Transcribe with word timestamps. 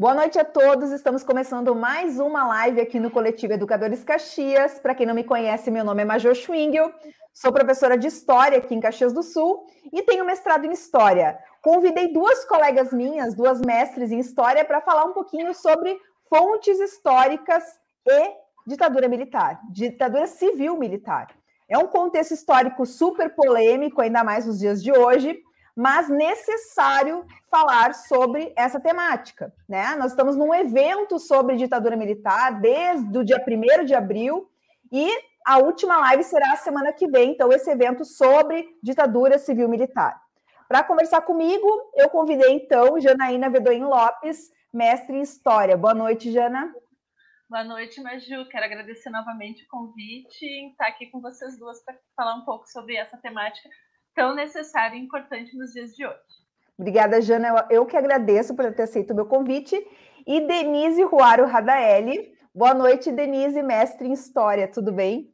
Boa 0.00 0.14
noite 0.14 0.38
a 0.38 0.44
todos. 0.46 0.92
Estamos 0.92 1.22
começando 1.22 1.74
mais 1.74 2.18
uma 2.18 2.46
live 2.46 2.80
aqui 2.80 2.98
no 2.98 3.10
Coletivo 3.10 3.52
Educadores 3.52 4.02
Caxias. 4.02 4.78
Para 4.78 4.94
quem 4.94 5.04
não 5.04 5.14
me 5.14 5.22
conhece, 5.22 5.70
meu 5.70 5.84
nome 5.84 6.00
é 6.00 6.06
Major 6.06 6.34
Schwingel. 6.34 6.90
Sou 7.34 7.52
professora 7.52 7.98
de 7.98 8.06
História 8.06 8.56
aqui 8.56 8.74
em 8.74 8.80
Caxias 8.80 9.12
do 9.12 9.22
Sul 9.22 9.66
e 9.92 10.00
tenho 10.00 10.24
mestrado 10.24 10.64
em 10.64 10.72
História. 10.72 11.38
Convidei 11.60 12.14
duas 12.14 12.46
colegas 12.46 12.94
minhas, 12.94 13.34
duas 13.34 13.60
mestres 13.60 14.10
em 14.10 14.18
História, 14.18 14.64
para 14.64 14.80
falar 14.80 15.04
um 15.04 15.12
pouquinho 15.12 15.52
sobre 15.52 15.94
fontes 16.30 16.80
históricas 16.80 17.62
e 18.08 18.30
ditadura 18.66 19.06
militar, 19.06 19.60
ditadura 19.70 20.26
civil 20.26 20.78
militar. 20.78 21.26
É 21.68 21.76
um 21.76 21.88
contexto 21.88 22.32
histórico 22.32 22.86
super 22.86 23.34
polêmico, 23.34 24.00
ainda 24.00 24.24
mais 24.24 24.46
nos 24.46 24.60
dias 24.60 24.82
de 24.82 24.92
hoje, 24.92 25.38
mas 25.80 26.10
necessário 26.10 27.24
falar 27.50 27.94
sobre 27.94 28.52
essa 28.54 28.78
temática. 28.78 29.50
Né? 29.66 29.96
Nós 29.96 30.10
estamos 30.10 30.36
num 30.36 30.54
evento 30.54 31.18
sobre 31.18 31.56
ditadura 31.56 31.96
militar 31.96 32.60
desde 32.60 33.16
o 33.16 33.24
dia 33.24 33.42
1 33.42 33.86
de 33.86 33.94
abril 33.94 34.46
e 34.92 35.08
a 35.46 35.56
última 35.56 35.96
live 35.96 36.22
será 36.22 36.52
a 36.52 36.56
semana 36.56 36.92
que 36.92 37.08
vem, 37.08 37.30
então, 37.30 37.50
esse 37.50 37.70
evento 37.70 38.04
sobre 38.04 38.68
ditadura 38.82 39.38
civil-militar. 39.38 40.20
Para 40.68 40.84
conversar 40.84 41.22
comigo, 41.22 41.66
eu 41.94 42.10
convidei, 42.10 42.52
então, 42.52 43.00
Janaína 43.00 43.48
Vedoim 43.48 43.82
Lopes, 43.82 44.52
mestre 44.70 45.16
em 45.16 45.22
História. 45.22 45.78
Boa 45.78 45.94
noite, 45.94 46.30
Jana. 46.30 46.70
Boa 47.48 47.64
noite, 47.64 48.02
Maju. 48.02 48.46
Quero 48.50 48.66
agradecer 48.66 49.08
novamente 49.08 49.64
o 49.64 49.68
convite 49.68 50.44
em 50.44 50.72
estar 50.72 50.88
aqui 50.88 51.06
com 51.06 51.22
vocês 51.22 51.58
duas 51.58 51.82
para 51.82 51.96
falar 52.14 52.34
um 52.34 52.44
pouco 52.44 52.68
sobre 52.68 52.96
essa 52.96 53.16
temática 53.16 53.66
tão 54.14 54.34
necessária 54.34 54.96
e 54.96 55.00
importante 55.00 55.56
nos 55.56 55.72
dias 55.72 55.94
de 55.94 56.06
hoje. 56.06 56.40
Obrigada, 56.78 57.20
Jana. 57.20 57.66
Eu 57.70 57.84
que 57.84 57.96
agradeço 57.96 58.54
por 58.54 58.72
ter 58.72 58.82
aceito 58.82 59.12
o 59.12 59.14
meu 59.14 59.26
convite. 59.26 59.76
E 60.26 60.40
Denise 60.40 61.02
Ruaro 61.02 61.46
Radaeli. 61.46 62.32
Boa 62.54 62.74
noite, 62.74 63.12
Denise, 63.12 63.62
mestre 63.62 64.08
em 64.08 64.12
História. 64.12 64.66
Tudo 64.66 64.92
bem? 64.92 65.32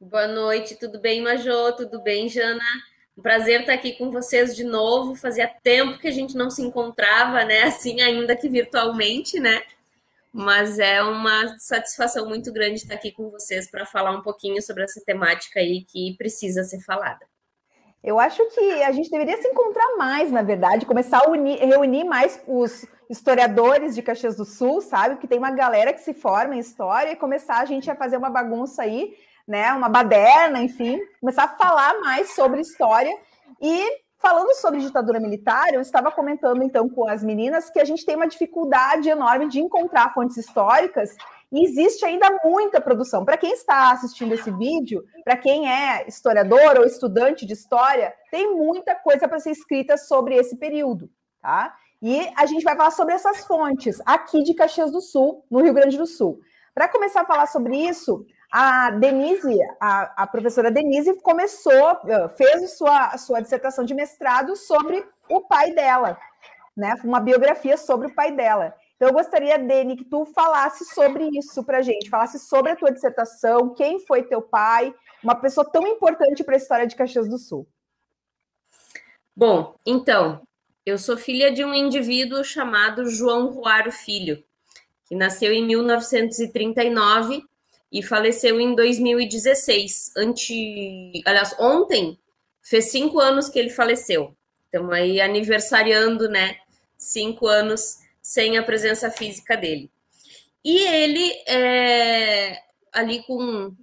Boa 0.00 0.26
noite, 0.26 0.74
tudo 0.76 1.00
bem, 1.00 1.22
Majô? 1.22 1.72
Tudo 1.72 2.02
bem, 2.02 2.28
Jana? 2.28 2.64
Um 3.16 3.22
prazer 3.22 3.60
estar 3.60 3.74
aqui 3.74 3.92
com 3.92 4.10
vocês 4.10 4.56
de 4.56 4.64
novo. 4.64 5.14
Fazia 5.14 5.48
tempo 5.62 5.98
que 5.98 6.08
a 6.08 6.12
gente 6.12 6.36
não 6.36 6.50
se 6.50 6.62
encontrava, 6.62 7.44
né? 7.44 7.62
Assim, 7.64 8.00
ainda 8.00 8.34
que 8.34 8.48
virtualmente, 8.48 9.38
né? 9.38 9.62
mas 10.32 10.78
é 10.78 11.02
uma 11.02 11.58
satisfação 11.58 12.26
muito 12.26 12.50
grande 12.50 12.76
estar 12.76 12.94
aqui 12.94 13.12
com 13.12 13.28
vocês 13.30 13.70
para 13.70 13.84
falar 13.84 14.12
um 14.12 14.22
pouquinho 14.22 14.62
sobre 14.62 14.82
essa 14.82 15.00
temática 15.04 15.60
aí 15.60 15.84
que 15.84 16.16
precisa 16.16 16.64
ser 16.64 16.80
falada. 16.80 17.26
Eu 18.02 18.18
acho 18.18 18.44
que 18.50 18.82
a 18.82 18.90
gente 18.90 19.10
deveria 19.10 19.40
se 19.40 19.48
encontrar 19.48 19.96
mais, 19.96 20.30
na 20.30 20.42
verdade, 20.42 20.86
começar 20.86 21.22
a 21.24 21.30
unir, 21.30 21.58
reunir 21.58 22.04
mais 22.04 22.42
os 22.48 22.84
historiadores 23.08 23.94
de 23.94 24.02
Caxias 24.02 24.36
do 24.36 24.44
Sul, 24.44 24.80
sabe? 24.80 25.16
Que 25.16 25.28
tem 25.28 25.38
uma 25.38 25.50
galera 25.52 25.92
que 25.92 26.00
se 26.00 26.12
forma 26.12 26.56
em 26.56 26.58
história 26.58 27.12
e 27.12 27.16
começar 27.16 27.58
a 27.58 27.64
gente 27.64 27.90
a 27.90 27.94
fazer 27.94 28.16
uma 28.16 28.30
bagunça 28.30 28.82
aí, 28.82 29.14
né? 29.46 29.72
Uma 29.72 29.88
baderna, 29.88 30.60
enfim, 30.62 31.00
começar 31.20 31.44
a 31.44 31.56
falar 31.56 32.00
mais 32.00 32.34
sobre 32.34 32.60
história 32.60 33.12
e 33.60 34.02
Falando 34.22 34.54
sobre 34.54 34.78
ditadura 34.78 35.18
militar, 35.18 35.74
eu 35.74 35.80
estava 35.80 36.08
comentando 36.12 36.62
então 36.62 36.88
com 36.88 37.08
as 37.08 37.24
meninas 37.24 37.68
que 37.68 37.80
a 37.80 37.84
gente 37.84 38.06
tem 38.06 38.14
uma 38.14 38.28
dificuldade 38.28 39.08
enorme 39.08 39.48
de 39.48 39.58
encontrar 39.58 40.14
fontes 40.14 40.36
históricas 40.36 41.16
e 41.52 41.66
existe 41.66 42.04
ainda 42.04 42.26
muita 42.42 42.80
produção. 42.80 43.24
Para 43.24 43.36
quem 43.36 43.52
está 43.52 43.92
assistindo 43.92 44.32
esse 44.32 44.50
vídeo, 44.50 45.04
para 45.22 45.36
quem 45.36 45.70
é 45.70 46.08
historiador 46.08 46.78
ou 46.78 46.86
estudante 46.86 47.44
de 47.44 47.52
história, 47.52 48.14
tem 48.30 48.54
muita 48.54 48.94
coisa 48.94 49.28
para 49.28 49.38
ser 49.38 49.50
escrita 49.50 49.98
sobre 49.98 50.34
esse 50.34 50.56
período, 50.56 51.10
tá? 51.42 51.74
E 52.00 52.26
a 52.36 52.46
gente 52.46 52.64
vai 52.64 52.74
falar 52.74 52.90
sobre 52.90 53.14
essas 53.14 53.44
fontes 53.44 54.00
aqui 54.06 54.42
de 54.42 54.54
Caxias 54.54 54.90
do 54.90 55.00
Sul, 55.00 55.44
no 55.50 55.60
Rio 55.60 55.74
Grande 55.74 55.98
do 55.98 56.06
Sul. 56.06 56.40
Para 56.74 56.88
começar 56.88 57.20
a 57.20 57.26
falar 57.26 57.46
sobre 57.46 57.76
isso, 57.76 58.24
a 58.50 58.90
Denise, 58.90 59.58
a, 59.78 60.22
a, 60.22 60.26
professora 60.26 60.70
Denise, 60.70 61.14
começou, 61.20 62.00
eh, 62.06 62.28
fez 62.36 62.76
sua, 62.76 63.16
sua 63.18 63.40
dissertação 63.40 63.84
de 63.84 63.94
mestrado 63.94 64.56
sobre 64.56 65.06
o 65.28 65.42
pai 65.42 65.72
dela, 65.72 66.18
né? 66.76 66.94
Uma 67.04 67.20
biografia 67.20 67.76
sobre 67.76 68.08
o 68.08 68.14
pai 68.14 68.32
dela. 68.32 68.74
Então, 69.02 69.10
eu 69.10 69.14
gostaria, 69.14 69.58
Deni, 69.58 69.96
que 69.96 70.04
tu 70.04 70.24
falasse 70.26 70.84
sobre 70.84 71.28
isso 71.36 71.64
para 71.64 71.78
a 71.78 71.82
gente, 71.82 72.08
falasse 72.08 72.38
sobre 72.38 72.70
a 72.70 72.76
tua 72.76 72.92
dissertação, 72.92 73.74
quem 73.74 73.98
foi 73.98 74.22
teu 74.22 74.40
pai, 74.40 74.94
uma 75.24 75.34
pessoa 75.34 75.68
tão 75.68 75.84
importante 75.88 76.44
para 76.44 76.54
a 76.54 76.56
história 76.56 76.86
de 76.86 76.94
Caxias 76.94 77.28
do 77.28 77.36
Sul. 77.36 77.66
Bom, 79.34 79.74
então, 79.84 80.46
eu 80.86 80.96
sou 80.98 81.16
filha 81.16 81.50
de 81.50 81.64
um 81.64 81.74
indivíduo 81.74 82.44
chamado 82.44 83.10
João 83.10 83.48
Ruaro 83.48 83.90
Filho, 83.90 84.40
que 85.06 85.16
nasceu 85.16 85.52
em 85.52 85.66
1939 85.66 87.42
e 87.90 88.04
faleceu 88.04 88.60
em 88.60 88.72
2016. 88.72 90.12
Ante... 90.16 91.24
Aliás, 91.26 91.56
ontem 91.58 92.16
fez 92.62 92.92
cinco 92.92 93.18
anos 93.18 93.48
que 93.48 93.58
ele 93.58 93.70
faleceu. 93.70 94.32
Estamos 94.66 94.94
aí 94.94 95.20
aniversariando, 95.20 96.28
né? 96.28 96.58
Cinco 96.96 97.48
anos 97.48 98.00
sem 98.22 98.56
a 98.56 98.62
presença 98.62 99.10
física 99.10 99.56
dele. 99.56 99.90
E 100.64 100.78
ele, 100.78 101.32
é, 101.48 102.62
ali 102.92 103.22
com 103.24 103.74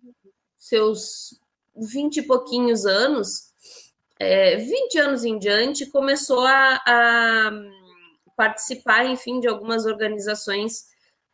seus 0.58 1.38
vinte 1.76 2.18
e 2.18 2.24
pouquinhos 2.24 2.86
anos, 2.86 3.50
é, 4.20 4.58
20 4.58 4.98
anos 5.00 5.24
em 5.24 5.38
diante, 5.38 5.86
começou 5.86 6.46
a, 6.46 6.82
a 6.86 7.52
participar, 8.36 9.06
enfim, 9.06 9.40
de 9.40 9.48
algumas 9.48 9.86
organizações 9.86 10.88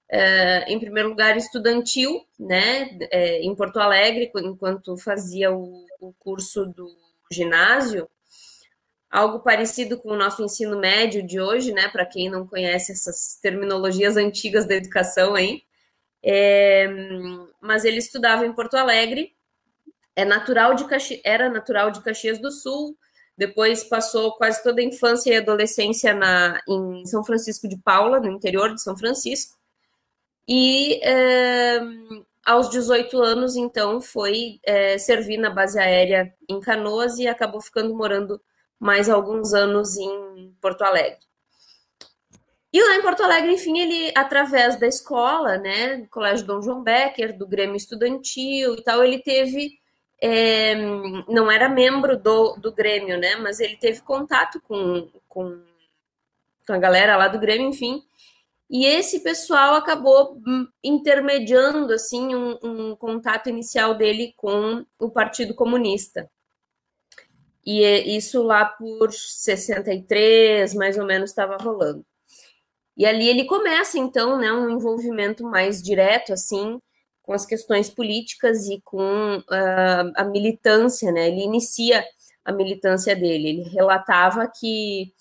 Uh, 0.07 0.61
em 0.67 0.79
primeiro 0.79 1.09
lugar, 1.09 1.35
estudantil, 1.35 2.23
né, 2.37 2.95
é, 3.11 3.41
em 3.41 3.55
Porto 3.55 3.79
Alegre, 3.79 4.31
enquanto 4.35 4.95
fazia 4.97 5.51
o, 5.51 5.83
o, 5.99 6.13
curso 6.19 6.63
do 6.67 6.95
ginásio, 7.31 8.07
algo 9.15 9.39
parecido 9.39 9.97
com 9.97 10.09
o 10.09 10.17
nosso 10.17 10.43
ensino 10.43 10.77
médio 10.77 11.25
de 11.25 11.39
hoje, 11.39 11.71
né, 11.71 11.87
para 11.87 12.05
quem 12.05 12.29
não 12.29 12.45
conhece 12.45 12.91
essas 12.91 13.39
terminologias 13.41 14.17
antigas 14.17 14.65
da 14.65 14.75
educação 14.75 15.35
aí, 15.35 15.63
é, 16.21 16.85
mas 17.61 17.85
ele 17.85 17.97
estudava 17.97 18.45
em 18.45 18.51
Porto 18.51 18.75
Alegre, 18.75 19.33
é 20.17 20.25
natural 20.25 20.75
de 20.75 20.85
Caxi 20.85 21.21
era 21.23 21.49
natural 21.49 21.91
de 21.91 22.01
Caxias 22.01 22.39
do 22.39 22.51
Sul, 22.51 22.97
depois 23.37 23.85
passou 23.85 24.33
quase 24.33 24.61
toda 24.61 24.81
a 24.81 24.83
infância 24.83 25.31
e 25.33 25.37
adolescência 25.37 26.13
na, 26.13 26.59
em 26.67 27.05
São 27.05 27.23
Francisco 27.23 27.69
de 27.69 27.77
Paula, 27.77 28.19
no 28.19 28.29
interior 28.29 28.73
de 28.73 28.81
São 28.81 28.97
Francisco, 28.97 29.57
e 30.45 30.99
é, 31.01 31.79
aos 32.45 32.69
18 32.69 33.17
anos, 33.21 33.55
então, 33.55 34.01
foi 34.01 34.59
é, 34.63 34.97
servir 34.97 35.37
na 35.37 35.49
base 35.49 35.79
aérea 35.79 36.33
em 36.49 36.59
Canoas 36.59 37.17
e 37.17 37.27
acabou 37.27 37.61
ficando 37.61 37.95
morando 37.95 38.41
mais 38.79 39.09
alguns 39.09 39.53
anos 39.53 39.97
em 39.97 40.53
Porto 40.61 40.83
Alegre. 40.83 41.19
E 42.71 42.83
lá 42.83 42.95
em 42.97 43.01
Porto 43.01 43.23
Alegre, 43.23 43.53
enfim, 43.53 43.79
ele, 43.79 44.11
através 44.15 44.77
da 44.77 44.85
escola, 44.85 45.57
né, 45.57 45.97
do 45.97 46.09
Colégio 46.09 46.45
Dom 46.45 46.61
João 46.61 46.83
Becker, 46.83 47.37
do 47.37 47.47
Grêmio 47.47 47.77
Estudantil 47.77 48.75
e 48.75 48.83
tal, 48.83 49.01
ele 49.01 49.19
teve, 49.19 49.79
é, 50.21 50.75
não 51.29 51.49
era 51.49 51.69
membro 51.69 52.17
do, 52.17 52.57
do 52.57 52.73
Grêmio, 52.73 53.17
né, 53.17 53.37
mas 53.37 53.61
ele 53.61 53.77
teve 53.77 54.01
contato 54.01 54.59
com, 54.61 55.09
com, 55.29 55.61
com 56.67 56.73
a 56.73 56.77
galera 56.77 57.15
lá 57.15 57.29
do 57.29 57.39
Grêmio, 57.39 57.69
enfim, 57.69 58.03
e 58.69 58.85
esse 58.85 59.19
pessoal 59.19 59.75
acabou 59.75 60.41
hum, 60.45 60.67
intermediando 60.83 61.93
assim 61.93 62.35
um, 62.35 62.57
um, 62.63 62.95
contato 62.95 63.47
inicial 63.47 63.93
dele 63.95 64.33
com 64.35 64.83
o 64.99 65.09
Partido 65.09 65.53
Comunista. 65.53 66.29
E 67.65 67.83
é 67.83 68.07
isso 68.07 68.43
lá 68.43 68.65
por 68.65 69.11
63, 69.11 70.73
mais 70.75 70.97
ou 70.97 71.05
menos, 71.05 71.31
estava 71.31 71.57
rolando. 71.57 72.05
E 72.97 73.05
ali 73.05 73.27
ele 73.27 73.45
começa, 73.45 73.97
então, 73.97 74.37
né, 74.37 74.51
um 74.51 74.69
envolvimento 74.69 75.43
mais 75.43 75.81
direto, 75.81 76.31
assim, 76.33 76.79
com 77.21 77.33
as 77.33 77.45
questões 77.45 77.89
políticas 77.89 78.67
e 78.67 78.79
com 78.83 79.37
uh, 79.39 80.11
a 80.15 80.23
militância, 80.25 81.11
né? 81.11 81.27
Ele 81.27 81.41
inicia 81.43 82.05
a 82.45 82.51
militância 82.51 83.15
dele. 83.15 83.49
Ele 83.49 83.63
relatava 83.69 84.47
que 84.47 85.11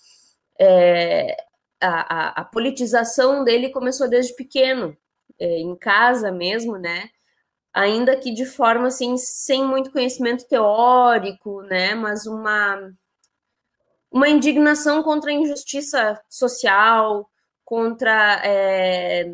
é, 0.59 1.35
a, 1.81 2.39
a, 2.39 2.41
a 2.41 2.45
politização 2.45 3.43
dele 3.43 3.69
começou 3.69 4.07
desde 4.07 4.35
pequeno, 4.35 4.95
é, 5.39 5.59
em 5.59 5.75
casa 5.75 6.31
mesmo, 6.31 6.77
né? 6.77 7.09
Ainda 7.75 8.15
que 8.15 8.33
de 8.33 8.45
forma 8.45 8.87
assim, 8.87 9.17
sem 9.17 9.65
muito 9.65 9.91
conhecimento 9.91 10.47
teórico, 10.47 11.61
né? 11.63 11.93
Mas 11.93 12.25
uma, 12.25 12.93
uma 14.09 14.29
indignação 14.29 15.03
contra 15.03 15.29
a 15.31 15.33
injustiça 15.33 16.21
social, 16.29 17.29
contra 17.65 18.41
é, 18.45 19.29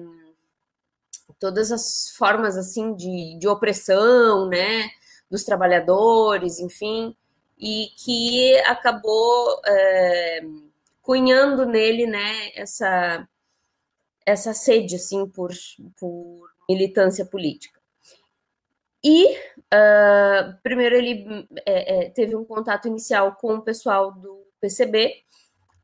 todas 1.40 1.72
as 1.72 2.10
formas 2.18 2.58
assim 2.58 2.96
de, 2.96 3.38
de 3.38 3.48
opressão, 3.48 4.48
né? 4.48 4.90
Dos 5.30 5.44
trabalhadores, 5.44 6.60
enfim, 6.60 7.16
e 7.60 7.88
que 7.96 8.58
acabou. 8.66 9.62
É, 9.66 10.42
cunhando 11.02 11.66
nele, 11.66 12.06
né, 12.06 12.52
essa 12.56 13.28
essa 14.26 14.54
sede 14.54 14.96
assim 14.96 15.28
por, 15.28 15.52
por 16.00 16.50
militância 16.70 17.26
política. 17.26 17.81
E 19.04 19.36
uh, 19.36 20.58
primeiro 20.62 20.96
ele 20.96 21.48
é, 21.66 22.06
é, 22.06 22.10
teve 22.10 22.36
um 22.36 22.46
contato 22.46 22.88
inicial 22.88 23.36
com 23.36 23.56
o 23.56 23.62
pessoal 23.62 24.12
do 24.12 24.46
PCB, 24.60 25.24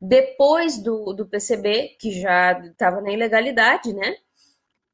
depois 0.00 0.78
do, 0.78 1.12
do 1.12 1.26
PCB, 1.26 1.96
que 1.98 2.20
já 2.20 2.52
estava 2.60 3.00
na 3.00 3.10
ilegalidade, 3.10 3.92
né? 3.92 4.16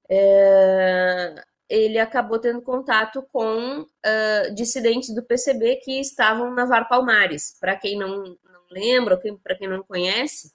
É, 0.09 1.35
ele 1.69 1.99
acabou 1.99 2.38
tendo 2.38 2.62
contato 2.62 3.26
com 3.32 3.81
uh, 3.81 4.55
dissidentes 4.55 5.15
do 5.15 5.23
PCB 5.23 5.76
que 5.76 6.00
estavam 6.00 6.55
na 6.55 6.65
VAR 6.65 6.88
Palmares. 6.88 7.56
Para 7.61 7.76
quem 7.76 7.99
não, 7.99 8.23
não 8.23 8.61
lembra, 8.71 9.21
para 9.43 9.56
quem 9.56 9.69
não 9.69 9.82
conhece, 9.82 10.53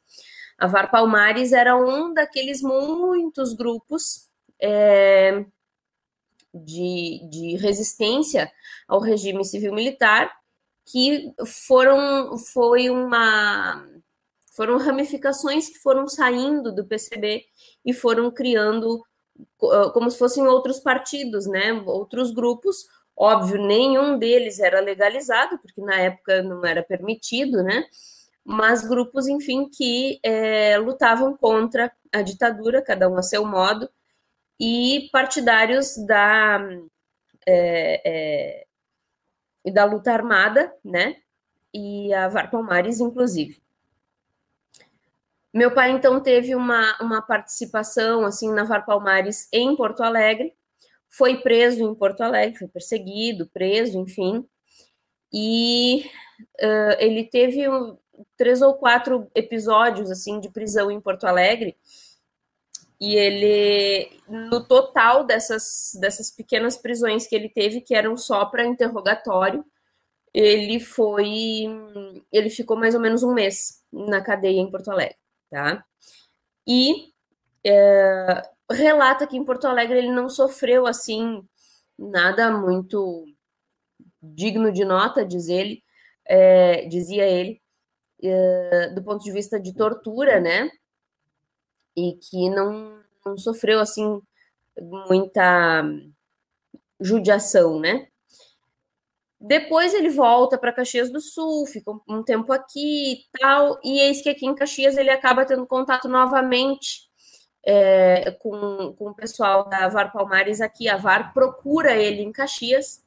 a 0.58 0.68
VAR 0.68 0.90
Palmares 0.90 1.52
era 1.52 1.76
um 1.76 2.14
daqueles 2.14 2.62
muitos 2.62 3.54
grupos 3.54 4.28
é, 4.62 5.46
de, 6.54 7.28
de 7.30 7.58
resistência 7.58 8.52
ao 8.88 9.00
regime 9.00 9.44
civil-militar 9.46 10.32
que 10.86 11.32
foram 11.46 12.38
foi 12.38 12.90
uma 12.90 13.86
foram 14.56 14.78
ramificações 14.78 15.70
que 15.70 15.80
foram 15.80 16.08
saindo 16.08 16.74
do 16.74 16.86
PCB 16.86 17.46
e 17.86 17.94
foram 17.94 18.30
criando 18.32 19.02
ah, 19.72 19.90
como 19.94 20.10
se 20.10 20.18
fossem 20.18 20.46
outros 20.48 20.80
partidos, 20.80 21.48
né? 21.48 21.74
Outros 21.86 22.32
grupos. 22.32 22.88
Óbvio, 23.16 23.62
nenhum 23.62 24.18
deles 24.18 24.60
era 24.60 24.80
legalizado, 24.80 25.60
porque 25.60 25.82
na 25.82 25.96
época 25.96 26.42
não 26.42 26.66
era 26.66 26.84
permitido, 26.84 27.64
né? 27.64 27.86
Mas 28.46 28.88
grupos, 28.88 29.28
enfim, 29.28 29.70
que 29.70 30.20
é, 30.24 30.78
lutavam 30.78 31.36
contra 31.38 31.92
a 32.14 32.22
ditadura, 32.22 32.82
cada 32.82 33.10
um 33.10 33.18
a 33.18 33.22
seu 33.24 33.46
modo, 33.46 33.90
e 34.60 35.10
partidários 35.12 35.96
da, 36.06 36.60
é, 37.48 38.66
é, 39.66 39.72
da 39.72 39.86
luta 39.86 40.12
armada, 40.12 40.74
né? 40.84 41.16
E 41.74 42.14
a 42.14 42.28
VAR 42.28 42.52
Palmares, 42.52 43.00
inclusive. 43.00 43.62
Meu 45.54 45.74
pai, 45.74 45.92
então, 45.92 46.20
teve 46.20 46.54
uma, 46.54 46.98
uma 47.02 47.22
participação, 47.22 48.26
assim, 48.26 48.52
na 48.52 48.64
VAR 48.64 48.86
Palmares 48.86 49.48
em 49.52 49.76
Porto 49.76 50.04
Alegre, 50.04 50.54
foi 51.10 51.38
preso 51.38 51.84
em 51.84 51.96
Porto 51.96 52.22
Alegre, 52.22 52.60
foi 52.60 52.68
perseguido, 52.68 53.48
preso, 53.48 53.98
enfim, 53.98 54.48
e 55.34 56.06
uh, 56.62 56.96
ele 57.00 57.24
teve 57.24 57.68
um, 57.68 57.98
três 58.38 58.62
ou 58.62 58.76
quatro 58.76 59.30
episódios, 59.34 60.12
assim, 60.12 60.40
de 60.40 60.50
prisão 60.50 60.92
em 60.92 61.02
Porto 61.02 61.26
Alegre, 61.26 61.76
e 63.00 63.16
ele, 63.16 64.22
no 64.28 64.64
total 64.66 65.24
dessas, 65.24 65.92
dessas 66.00 66.30
pequenas 66.32 66.78
prisões 66.78 67.26
que 67.26 67.36
ele 67.36 67.50
teve, 67.50 67.80
que 67.80 67.96
eram 67.96 68.18
só 68.18 68.46
para 68.46 68.66
interrogatório, 68.66 69.64
ele 70.34 70.80
foi. 70.80 71.66
Ele 72.32 72.50
ficou 72.50 72.78
mais 72.78 72.94
ou 72.96 73.02
menos 73.02 73.24
um 73.24 73.34
mês 73.34 73.84
na 73.92 74.22
cadeia 74.22 74.60
em 74.60 74.70
Porto 74.70 74.92
Alegre, 74.92 75.18
tá? 75.50 75.84
E 76.68 77.14
é, 77.66 78.42
relata 78.72 79.26
que 79.26 79.38
em 79.38 79.46
Porto 79.46 79.66
Alegre 79.66 79.98
ele 79.98 80.12
não 80.12 80.30
sofreu 80.30 80.86
assim 80.86 81.44
nada 81.98 82.52
muito 82.52 83.26
digno 84.22 84.72
de 84.72 84.86
nota, 84.86 85.26
diz 85.26 85.48
ele, 85.48 85.84
é, 86.26 86.86
dizia 86.88 87.26
ele, 87.26 87.62
é, 88.22 88.90
do 88.90 89.04
ponto 89.04 89.24
de 89.24 89.32
vista 89.32 89.60
de 89.60 89.74
tortura, 89.74 90.40
né? 90.40 90.70
E 91.96 92.14
que 92.14 92.50
não, 92.50 93.00
não 93.26 93.38
sofreu 93.38 93.80
assim 93.80 94.22
muita 94.80 95.84
judiação, 97.00 97.80
né? 97.80 98.08
Depois 99.40 99.94
ele 99.94 100.10
volta 100.10 100.58
para 100.58 100.74
Caxias 100.74 101.10
do 101.10 101.22
Sul, 101.22 101.66
fica 101.66 101.92
um 102.08 102.22
tempo 102.22 102.52
aqui 102.52 103.14
e 103.14 103.40
tal, 103.40 103.80
e 103.82 104.00
eis 104.02 104.22
que 104.22 104.30
aqui 104.30 104.46
em 104.46 104.56
Caxias 104.56 104.98
ele 104.98 105.10
acaba 105.10 105.46
tendo 105.46 105.66
contato 105.66 106.10
novamente 106.10 107.10
é, 107.66 108.32
com, 108.32 108.94
com 108.98 109.10
o 109.10 109.16
pessoal 109.16 109.70
da 109.70 109.88
VAR 109.88 110.12
Palmares 110.12 110.60
aqui. 110.60 110.90
A 110.90 110.98
VAR 110.98 111.34
procura 111.34 111.96
ele 111.96 112.22
em 112.22 112.34
Caxias 112.34 113.02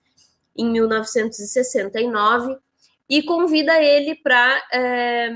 em 0.57 0.71
1969 0.71 2.59
e 3.09 3.23
convida 3.23 3.83
ele 3.83 4.15
para 4.15 4.63
é, 4.73 5.31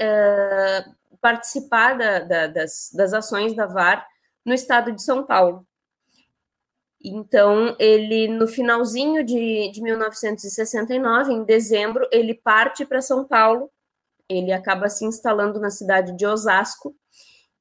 é, 0.00 0.84
participar 1.20 1.96
da, 1.96 2.20
da, 2.20 2.46
das, 2.46 2.90
das 2.94 3.12
ações 3.12 3.54
da 3.54 3.66
VAR 3.66 4.06
no 4.44 4.54
estado 4.54 4.92
de 4.92 5.02
São 5.02 5.24
Paulo. 5.24 5.66
Então, 7.02 7.74
ele, 7.78 8.28
no 8.28 8.46
finalzinho 8.46 9.24
de, 9.24 9.70
de 9.72 9.82
1969, 9.82 11.32
em 11.32 11.44
dezembro, 11.44 12.06
ele 12.12 12.34
parte 12.34 12.84
para 12.84 13.00
São 13.00 13.24
Paulo, 13.24 13.70
ele 14.28 14.52
acaba 14.52 14.88
se 14.88 15.04
instalando 15.04 15.58
na 15.58 15.70
cidade 15.70 16.14
de 16.16 16.26
Osasco, 16.26 16.94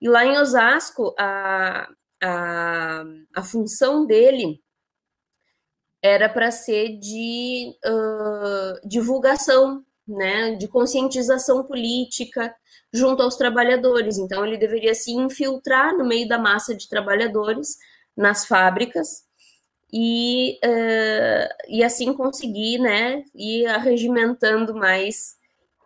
e 0.01 0.07
lá 0.09 0.25
em 0.25 0.37
Osasco, 0.37 1.13
a, 1.17 1.89
a, 2.21 3.03
a 3.35 3.43
função 3.43 4.05
dele 4.05 4.61
era 6.01 6.29
para 6.29 6.51
ser 6.51 6.97
de 6.97 7.75
uh, 7.85 8.87
divulgação, 8.87 9.83
né, 10.07 10.55
de 10.55 10.67
conscientização 10.67 11.63
política, 11.65 12.55
junto 12.93 13.21
aos 13.21 13.35
trabalhadores. 13.35 14.17
Então, 14.17 14.45
ele 14.45 14.57
deveria 14.57 14.93
se 14.93 15.11
infiltrar 15.11 15.97
no 15.97 16.05
meio 16.05 16.27
da 16.27 16.37
massa 16.37 16.75
de 16.75 16.87
trabalhadores 16.89 17.77
nas 18.15 18.45
fábricas 18.45 19.23
e, 19.91 20.59
uh, 20.63 21.49
e 21.67 21.83
assim 21.83 22.13
conseguir 22.13 22.79
né, 22.79 23.23
ir 23.33 23.65
arregimentando 23.67 24.75
mais 24.75 25.37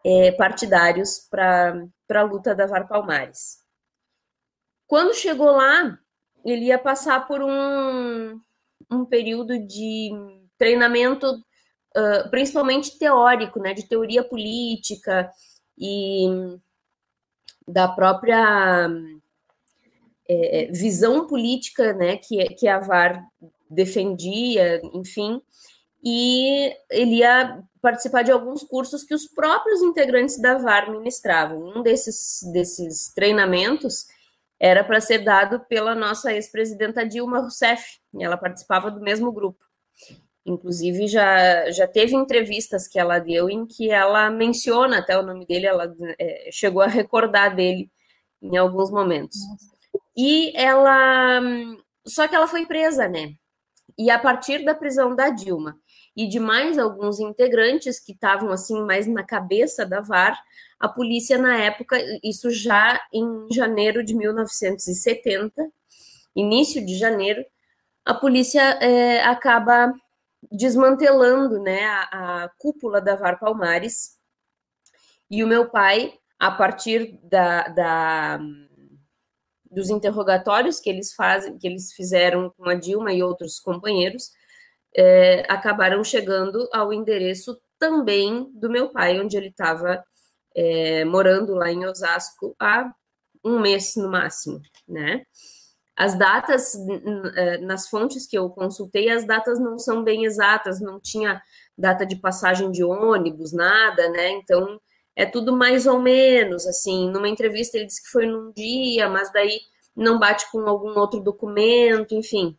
é, 0.05 0.31
partidários 0.33 1.19
para 1.29 1.87
a 2.13 2.21
luta 2.23 2.53
da 2.53 2.65
VAR 2.65 2.87
Palmares. 2.87 3.57
Quando 4.85 5.13
chegou 5.13 5.51
lá, 5.51 5.97
ele 6.45 6.65
ia 6.65 6.77
passar 6.77 7.25
por 7.25 7.41
um, 7.41 8.39
um 8.91 9.05
período 9.05 9.57
de 9.65 10.11
treinamento, 10.57 11.31
uh, 11.31 12.29
principalmente 12.29 12.97
teórico, 12.99 13.59
né, 13.59 13.73
de 13.73 13.87
teoria 13.87 14.23
política 14.23 15.31
e 15.77 16.27
da 17.67 17.87
própria 17.87 18.89
é, 20.27 20.63
é, 20.63 20.71
visão 20.71 21.27
política 21.27 21.93
né, 21.93 22.17
que, 22.17 22.43
que 22.55 22.67
a 22.67 22.79
VAR 22.79 23.23
defendia, 23.69 24.81
enfim, 24.93 25.41
e 26.03 26.75
ele 26.89 27.17
ia 27.17 27.63
participar 27.81 28.23
de 28.23 28.31
alguns 28.31 28.63
cursos 28.63 29.03
que 29.03 29.13
os 29.13 29.27
próprios 29.27 29.81
integrantes 29.81 30.39
da 30.39 30.57
VAR 30.57 30.91
ministravam. 30.91 31.73
Um 31.75 31.81
desses, 31.81 32.39
desses 32.51 33.13
treinamentos 33.13 34.05
era 34.59 34.83
para 34.83 35.01
ser 35.01 35.19
dado 35.19 35.59
pela 35.61 35.93
nossa 35.93 36.31
ex-presidenta 36.33 37.05
Dilma 37.05 37.39
Rousseff, 37.39 37.99
ela 38.17 38.37
participava 38.37 38.89
do 38.89 39.01
mesmo 39.01 39.31
grupo. 39.31 39.59
Inclusive, 40.45 41.07
já, 41.07 41.71
já 41.71 41.87
teve 41.87 42.15
entrevistas 42.15 42.87
que 42.87 42.99
ela 42.99 43.17
deu 43.19 43.49
em 43.49 43.65
que 43.65 43.89
ela 43.89 44.29
menciona 44.29 44.99
até 44.99 45.17
o 45.17 45.23
nome 45.23 45.45
dele, 45.45 45.65
ela 45.65 45.93
é, 46.19 46.49
chegou 46.51 46.81
a 46.81 46.87
recordar 46.87 47.55
dele 47.55 47.89
em 48.41 48.57
alguns 48.57 48.91
momentos. 48.91 49.37
E 50.15 50.51
ela. 50.55 51.39
Só 52.05 52.27
que 52.27 52.35
ela 52.35 52.47
foi 52.47 52.65
presa, 52.65 53.07
né? 53.07 53.35
E 53.97 54.09
a 54.11 54.19
partir 54.19 54.65
da 54.65 54.75
prisão 54.75 55.15
da 55.15 55.29
Dilma 55.29 55.77
e 56.15 56.27
de 56.27 56.39
mais 56.39 56.77
alguns 56.77 57.19
integrantes 57.19 57.99
que 57.99 58.11
estavam 58.11 58.51
assim 58.51 58.81
mais 58.83 59.07
na 59.07 59.23
cabeça 59.23 59.85
da 59.85 60.01
VAR, 60.01 60.37
a 60.79 60.89
polícia 60.89 61.37
na 61.37 61.57
época, 61.57 61.97
isso 62.23 62.51
já 62.51 62.99
em 63.13 63.47
janeiro 63.51 64.03
de 64.03 64.15
1970, 64.15 65.71
início 66.35 66.85
de 66.85 66.97
janeiro, 66.97 67.43
a 68.05 68.13
polícia 68.13 68.61
é, 68.81 69.23
acaba 69.23 69.93
desmantelando 70.51 71.59
né, 71.59 71.85
a, 71.85 72.43
a 72.43 72.49
cúpula 72.57 73.01
da 73.01 73.15
VAR 73.15 73.39
Palmares. 73.39 74.17
E 75.29 75.43
o 75.43 75.47
meu 75.47 75.69
pai, 75.69 76.13
a 76.39 76.51
partir 76.51 77.19
da, 77.23 77.67
da, 77.69 78.39
dos 79.69 79.89
interrogatórios 79.89 80.79
que 80.79 80.89
eles 80.89 81.13
fazem, 81.13 81.57
que 81.57 81.67
eles 81.67 81.93
fizeram 81.93 82.51
com 82.57 82.69
a 82.69 82.75
Dilma 82.75 83.13
e 83.13 83.23
outros 83.23 83.59
companheiros, 83.59 84.31
é, 84.95 85.41
acabaram 85.51 86.03
chegando 86.03 86.69
ao 86.71 86.93
endereço 86.93 87.59
também 87.79 88.49
do 88.53 88.69
meu 88.69 88.89
pai, 88.89 89.19
onde 89.19 89.35
ele 89.35 89.49
estava 89.49 90.03
é, 90.55 91.03
morando 91.03 91.55
lá 91.55 91.71
em 91.71 91.85
Osasco 91.85 92.55
há 92.59 92.93
um 93.43 93.59
mês 93.59 93.95
no 93.95 94.09
máximo, 94.09 94.61
né? 94.87 95.25
As 95.95 96.17
datas, 96.17 96.75
eh, 97.35 97.57
nas 97.59 97.87
fontes 97.87 98.25
que 98.25 98.37
eu 98.37 98.49
consultei, 98.49 99.09
as 99.09 99.25
datas 99.25 99.59
não 99.59 99.77
são 99.77 100.03
bem 100.03 100.25
exatas, 100.25 100.81
não 100.81 100.99
tinha 100.99 101.41
data 101.77 102.05
de 102.05 102.15
passagem 102.15 102.71
de 102.71 102.83
ônibus, 102.83 103.53
nada, 103.53 104.09
né? 104.09 104.31
Então, 104.31 104.79
é 105.15 105.25
tudo 105.25 105.55
mais 105.55 105.85
ou 105.85 105.99
menos, 105.99 106.65
assim, 106.65 107.09
numa 107.09 107.29
entrevista 107.29 107.77
ele 107.77 107.85
disse 107.85 108.01
que 108.01 108.09
foi 108.09 108.25
num 108.25 108.51
dia, 108.51 109.07
mas 109.07 109.31
daí 109.31 109.59
não 109.95 110.17
bate 110.19 110.49
com 110.51 110.61
algum 110.67 110.97
outro 110.97 111.19
documento, 111.19 112.15
enfim. 112.15 112.57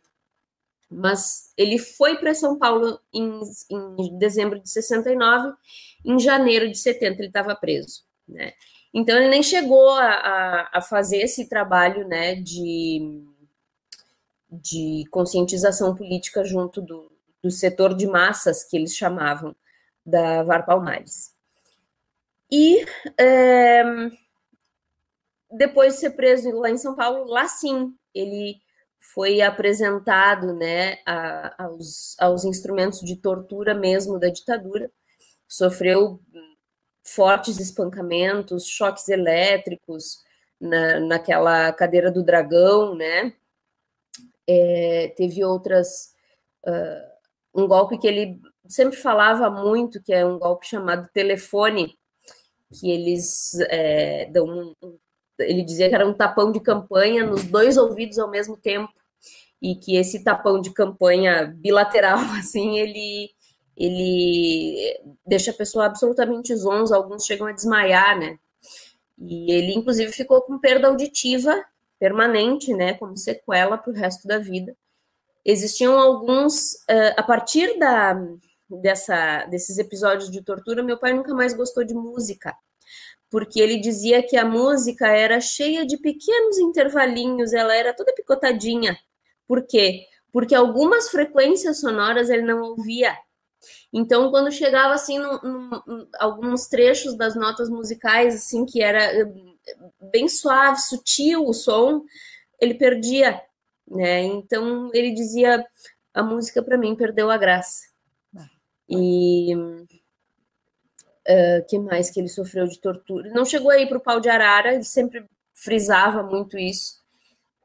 Mas 0.89 1.51
ele 1.57 1.77
foi 1.77 2.17
para 2.17 2.33
São 2.33 2.57
Paulo 2.57 2.99
em, 3.13 3.41
em, 3.69 4.17
dezembro 4.17 4.59
de 4.61 4.69
69, 4.69 5.53
em 6.05 6.19
janeiro 6.19 6.69
de 6.69 6.77
70 6.77 7.19
ele 7.19 7.27
estava 7.27 7.55
preso, 7.55 8.03
né? 8.27 8.53
Então 8.97 9.17
ele 9.17 9.27
nem 9.27 9.43
chegou 9.43 9.89
a, 9.89 10.07
a, 10.07 10.69
a 10.75 10.81
fazer 10.81 11.17
esse 11.17 11.49
trabalho, 11.49 12.07
né, 12.07 12.35
de, 12.35 13.25
de 14.49 15.03
conscientização 15.11 15.93
política 15.93 16.45
junto 16.45 16.81
do, 16.81 17.11
do 17.43 17.51
setor 17.51 17.93
de 17.93 18.07
massas 18.07 18.63
que 18.63 18.77
eles 18.77 18.95
chamavam 18.95 19.53
da 20.05 20.43
VAR 20.43 20.65
Palmares. 20.65 21.35
E 22.49 22.85
é, 23.19 23.83
depois 25.51 25.95
de 25.95 25.99
ser 25.99 26.11
preso 26.11 26.49
lá 26.51 26.69
em 26.69 26.77
São 26.77 26.95
Paulo, 26.95 27.25
lá 27.25 27.49
sim, 27.49 27.93
ele 28.13 28.61
foi 29.13 29.41
apresentado 29.41 30.53
né, 30.53 30.99
a, 31.05 31.65
aos, 31.65 32.15
aos 32.17 32.45
instrumentos 32.45 33.01
de 33.01 33.17
tortura 33.17 33.73
mesmo 33.73 34.17
da 34.17 34.29
ditadura, 34.29 34.89
sofreu 35.45 36.21
fortes 37.05 37.59
espancamentos, 37.59 38.67
choques 38.67 39.07
elétricos 39.09 40.23
na, 40.59 40.99
naquela 40.99 41.71
cadeira 41.73 42.11
do 42.11 42.23
dragão, 42.23 42.95
né? 42.95 43.33
É, 44.47 45.13
teve 45.15 45.43
outras. 45.43 46.13
Uh, 46.65 47.15
um 47.61 47.67
golpe 47.67 47.97
que 47.97 48.07
ele 48.07 48.39
sempre 48.67 48.97
falava 48.97 49.49
muito, 49.49 50.01
que 50.01 50.13
é 50.13 50.25
um 50.25 50.37
golpe 50.37 50.67
chamado 50.67 51.07
telefone, 51.13 51.97
que 52.73 52.91
eles 52.91 53.53
é, 53.69 54.25
dão 54.25 54.45
um, 54.45 54.97
ele 55.39 55.63
dizia 55.63 55.89
que 55.89 55.95
era 55.95 56.07
um 56.07 56.13
tapão 56.13 56.51
de 56.51 56.59
campanha 56.59 57.25
nos 57.25 57.43
dois 57.45 57.77
ouvidos 57.77 58.17
ao 58.19 58.29
mesmo 58.29 58.57
tempo 58.57 58.93
e 59.61 59.75
que 59.75 59.95
esse 59.95 60.23
tapão 60.23 60.59
de 60.59 60.71
campanha 60.71 61.45
bilateral 61.45 62.19
assim 62.39 62.77
ele 62.77 63.29
ele 63.77 64.99
deixa 65.25 65.51
a 65.51 65.53
pessoa 65.53 65.85
absolutamente 65.85 66.55
zonza, 66.55 66.95
alguns 66.95 67.25
chegam 67.25 67.47
a 67.47 67.51
desmaiar, 67.51 68.17
né? 68.17 68.39
E 69.17 69.51
ele 69.51 69.73
inclusive 69.73 70.11
ficou 70.11 70.41
com 70.41 70.59
perda 70.59 70.87
auditiva 70.87 71.63
permanente, 71.99 72.73
né, 72.73 72.93
como 72.95 73.17
sequela 73.17 73.77
para 73.77 73.91
o 73.91 73.95
resto 73.95 74.27
da 74.27 74.37
vida. 74.37 74.75
Existiam 75.45 75.97
alguns 75.97 76.73
uh, 76.89 77.13
a 77.15 77.23
partir 77.23 77.79
da 77.79 78.19
dessa 78.69 79.45
desses 79.45 79.77
episódios 79.77 80.29
de 80.31 80.43
tortura, 80.43 80.83
meu 80.83 80.97
pai 80.97 81.13
nunca 81.13 81.33
mais 81.33 81.53
gostou 81.53 81.83
de 81.83 81.93
música 81.93 82.55
porque 83.35 83.59
ele 83.59 83.79
dizia 83.79 84.23
que 84.23 84.37
a 84.37 84.45
música 84.45 85.07
era 85.07 85.41
cheia 85.41 85.85
de 85.85 85.97
pequenos 85.97 86.57
intervalinhos, 86.57 87.51
ela 87.51 87.75
era 87.75 87.93
toda 87.93 88.13
picotadinha. 88.13 88.97
Por 89.45 89.67
quê? 89.67 90.05
Porque 90.31 90.55
algumas 90.55 91.09
frequências 91.09 91.81
sonoras 91.81 92.29
ele 92.29 92.43
não 92.43 92.61
ouvia. 92.61 93.13
Então, 93.97 94.29
quando 94.29 94.51
chegava 94.51 94.93
assim, 94.93 95.17
num, 95.17 95.39
num, 95.41 96.07
alguns 96.19 96.67
trechos 96.67 97.15
das 97.15 97.33
notas 97.33 97.69
musicais, 97.69 98.35
assim, 98.35 98.65
que 98.65 98.83
era 98.83 99.01
eh, 99.01 99.31
bem 100.11 100.27
suave, 100.27 100.81
sutil 100.81 101.45
o 101.45 101.53
som, 101.53 102.03
ele 102.59 102.73
perdia, 102.73 103.41
né? 103.89 104.21
Então, 104.23 104.91
ele 104.93 105.13
dizia: 105.13 105.65
a 106.13 106.21
música 106.21 106.61
para 106.61 106.77
mim 106.77 106.93
perdeu 106.93 107.31
a 107.31 107.37
graça. 107.37 107.85
Ah. 108.37 108.49
E 108.89 109.55
uh, 109.55 109.87
que 111.69 111.79
mais 111.79 112.09
que 112.09 112.19
ele 112.19 112.27
sofreu 112.27 112.67
de 112.67 112.81
tortura. 112.81 113.29
Não 113.29 113.45
chegou 113.45 113.71
aí 113.71 113.87
para 113.87 113.97
o 113.97 114.03
pau 114.03 114.19
de 114.19 114.27
arara, 114.27 114.73
ele 114.73 114.83
sempre 114.83 115.25
frisava 115.53 116.21
muito 116.21 116.57
isso. 116.57 117.01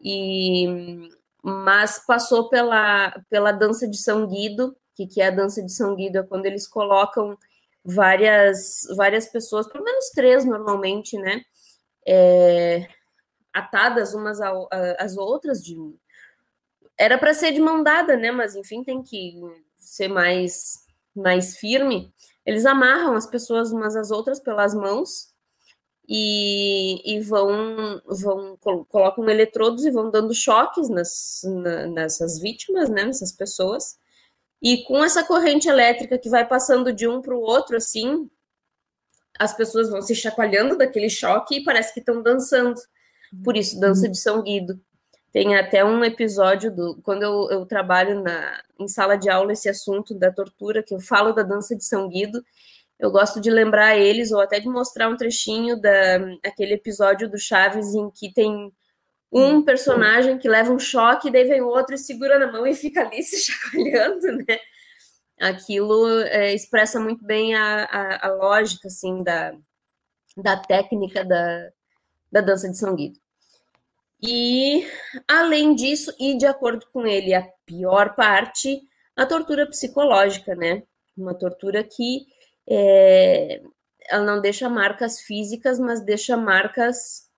E 0.00 1.08
mas 1.42 1.98
passou 2.06 2.48
pela, 2.48 3.10
pela 3.30 3.50
dança 3.50 3.88
de 3.88 3.96
São 3.96 4.28
Guido, 4.28 4.76
que, 5.06 5.14
que 5.14 5.22
é 5.22 5.28
a 5.28 5.30
dança 5.30 5.62
de 5.62 5.72
São 5.72 5.94
Guido, 5.94 6.18
é 6.18 6.22
quando 6.22 6.46
eles 6.46 6.66
colocam 6.66 7.36
várias, 7.84 8.82
várias 8.96 9.26
pessoas, 9.28 9.66
pelo 9.66 9.84
menos 9.84 10.10
três 10.10 10.44
normalmente, 10.44 11.16
né? 11.18 11.42
É, 12.06 12.86
atadas 13.52 14.14
umas 14.14 14.40
às 14.98 15.16
outras 15.16 15.62
de 15.62 15.76
era 16.98 17.16
para 17.18 17.32
ser 17.32 17.52
de 17.52 17.60
mão 17.60 17.82
dada, 17.82 18.16
né? 18.16 18.30
Mas 18.30 18.54
enfim, 18.54 18.82
tem 18.82 19.02
que 19.02 19.34
ser 19.78 20.08
mais 20.08 20.84
mais 21.14 21.56
firme. 21.56 22.12
Eles 22.46 22.66
amarram 22.66 23.14
as 23.14 23.26
pessoas 23.26 23.72
umas 23.72 23.96
às 23.96 24.10
outras 24.10 24.40
pelas 24.40 24.74
mãos 24.74 25.30
e, 26.08 27.16
e 27.16 27.20
vão, 27.20 28.00
vão 28.06 28.56
colocam 28.88 29.28
eletrodos 29.28 29.84
e 29.84 29.90
vão 29.90 30.10
dando 30.10 30.34
choques 30.34 30.88
nas, 30.88 31.42
na, 31.44 31.86
nessas 31.86 32.38
vítimas, 32.40 32.90
né, 32.90 33.04
nessas 33.04 33.32
pessoas. 33.32 33.99
E 34.62 34.84
com 34.84 35.02
essa 35.02 35.24
corrente 35.24 35.68
elétrica 35.68 36.18
que 36.18 36.28
vai 36.28 36.46
passando 36.46 36.92
de 36.92 37.08
um 37.08 37.22
para 37.22 37.34
o 37.34 37.40
outro, 37.40 37.76
assim, 37.76 38.28
as 39.38 39.56
pessoas 39.56 39.88
vão 39.88 40.02
se 40.02 40.14
chacoalhando 40.14 40.76
daquele 40.76 41.08
choque 41.08 41.56
e 41.56 41.64
parece 41.64 41.94
que 41.94 42.00
estão 42.00 42.22
dançando. 42.22 42.78
Por 43.42 43.56
isso, 43.56 43.80
dança 43.80 44.08
de 44.08 44.18
São 44.18 44.42
Guido. 44.42 44.78
Tem 45.32 45.56
até 45.56 45.84
um 45.84 46.04
episódio 46.04 46.74
do 46.74 47.00
quando 47.02 47.22
eu, 47.22 47.48
eu, 47.50 47.64
trabalho 47.64 48.20
na, 48.22 48.60
em 48.78 48.88
sala 48.88 49.16
de 49.16 49.30
aula 49.30 49.52
esse 49.52 49.68
assunto 49.68 50.14
da 50.14 50.30
tortura, 50.30 50.82
que 50.82 50.92
eu 50.94 51.00
falo 51.00 51.32
da 51.32 51.42
dança 51.42 51.76
de 51.76 51.84
São 51.84 52.08
Guido. 52.08 52.44
Eu 52.98 53.10
gosto 53.10 53.40
de 53.40 53.48
lembrar 53.48 53.96
eles, 53.96 54.30
ou 54.32 54.40
até 54.40 54.60
de 54.60 54.68
mostrar 54.68 55.08
um 55.08 55.16
trechinho 55.16 55.80
daquele 55.80 56.74
episódio 56.74 57.30
do 57.30 57.38
Chaves 57.38 57.94
em 57.94 58.10
que 58.10 58.32
tem 58.32 58.70
um 59.32 59.62
personagem 59.62 60.38
que 60.38 60.48
leva 60.48 60.72
um 60.72 60.78
choque, 60.78 61.30
daí 61.30 61.44
vem 61.44 61.60
outro 61.60 61.94
e 61.94 61.98
segura 61.98 62.38
na 62.38 62.50
mão 62.50 62.66
e 62.66 62.74
fica 62.74 63.02
ali 63.02 63.22
se 63.22 63.38
chacoalhando, 63.38 64.32
né? 64.46 64.58
Aquilo 65.38 66.20
é, 66.22 66.52
expressa 66.52 67.00
muito 67.00 67.24
bem 67.24 67.54
a, 67.54 67.84
a, 67.84 68.26
a, 68.26 68.32
lógica, 68.32 68.88
assim, 68.88 69.22
da, 69.22 69.54
da 70.36 70.56
técnica 70.56 71.24
da, 71.24 71.70
da 72.30 72.40
dança 72.40 72.68
de 72.68 72.76
São 72.76 72.94
Guido. 72.94 73.18
E, 74.22 74.86
além 75.26 75.74
disso, 75.74 76.14
e 76.20 76.36
de 76.36 76.44
acordo 76.44 76.84
com 76.92 77.06
ele, 77.06 77.32
a 77.32 77.48
pior 77.64 78.14
parte, 78.14 78.82
a 79.16 79.24
tortura 79.24 79.66
psicológica, 79.66 80.54
né? 80.54 80.82
Uma 81.16 81.34
tortura 81.34 81.82
que 81.82 82.26
é, 82.68 83.62
ela 84.10 84.24
não 84.24 84.42
deixa 84.42 84.68
marcas 84.68 85.20
físicas, 85.20 85.78
mas 85.78 86.04
deixa 86.04 86.36
marcas 86.36 87.29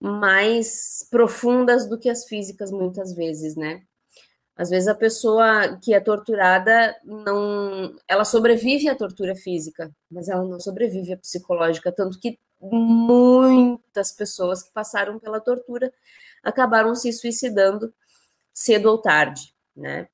mais 0.00 1.06
profundas 1.10 1.88
do 1.88 1.98
que 1.98 2.08
as 2.08 2.24
físicas, 2.26 2.70
muitas 2.70 3.12
vezes, 3.14 3.56
né? 3.56 3.82
Às 4.56 4.70
vezes 4.70 4.88
a 4.88 4.94
pessoa 4.94 5.78
que 5.80 5.94
é 5.94 6.00
torturada 6.00 6.96
não, 7.04 7.94
ela 8.08 8.24
sobrevive 8.24 8.88
à 8.88 8.94
tortura 8.96 9.36
física, 9.36 9.94
mas 10.10 10.28
ela 10.28 10.44
não 10.44 10.58
sobrevive 10.58 11.12
à 11.12 11.16
psicológica, 11.16 11.92
tanto 11.92 12.18
que 12.18 12.38
muitas 12.60 14.10
pessoas 14.10 14.62
que 14.62 14.72
passaram 14.72 15.18
pela 15.18 15.40
tortura 15.40 15.92
acabaram 16.42 16.94
se 16.94 17.12
suicidando 17.12 17.94
cedo 18.52 18.86
ou 18.86 18.98
tarde, 18.98 19.54
né? 19.76 20.08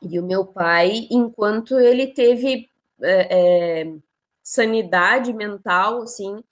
E 0.00 0.20
o 0.20 0.22
meu 0.22 0.46
pai, 0.46 1.08
enquanto 1.10 1.80
ele 1.80 2.08
teve 2.08 2.68
é, 3.02 3.82
é, 3.82 3.94
sanidade 4.42 5.32
mental, 5.32 6.02
assim, 6.02 6.44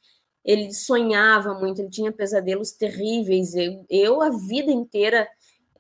ele 0.45 0.73
sonhava 0.73 1.55
muito, 1.55 1.81
ele 1.81 1.91
tinha 1.91 2.13
pesadelos 2.13 2.73
terríveis. 2.73 3.55
Eu, 3.55 3.85
eu 3.89 4.23
a 4.23 4.31
vida 4.31 4.71
inteira 4.71 5.29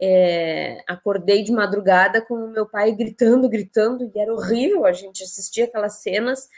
é, 0.00 0.83
acordei 0.87 1.42
de 1.42 1.52
madrugada 1.52 2.21
com 2.21 2.35
o 2.35 2.50
meu 2.50 2.66
pai 2.66 2.92
gritando, 2.92 3.49
gritando, 3.49 4.11
e 4.14 4.19
era 4.19 4.33
horrível. 4.33 4.85
A 4.85 4.92
gente 4.92 5.23
assistia 5.23 5.64
aquelas 5.64 6.02
cenas 6.02 6.49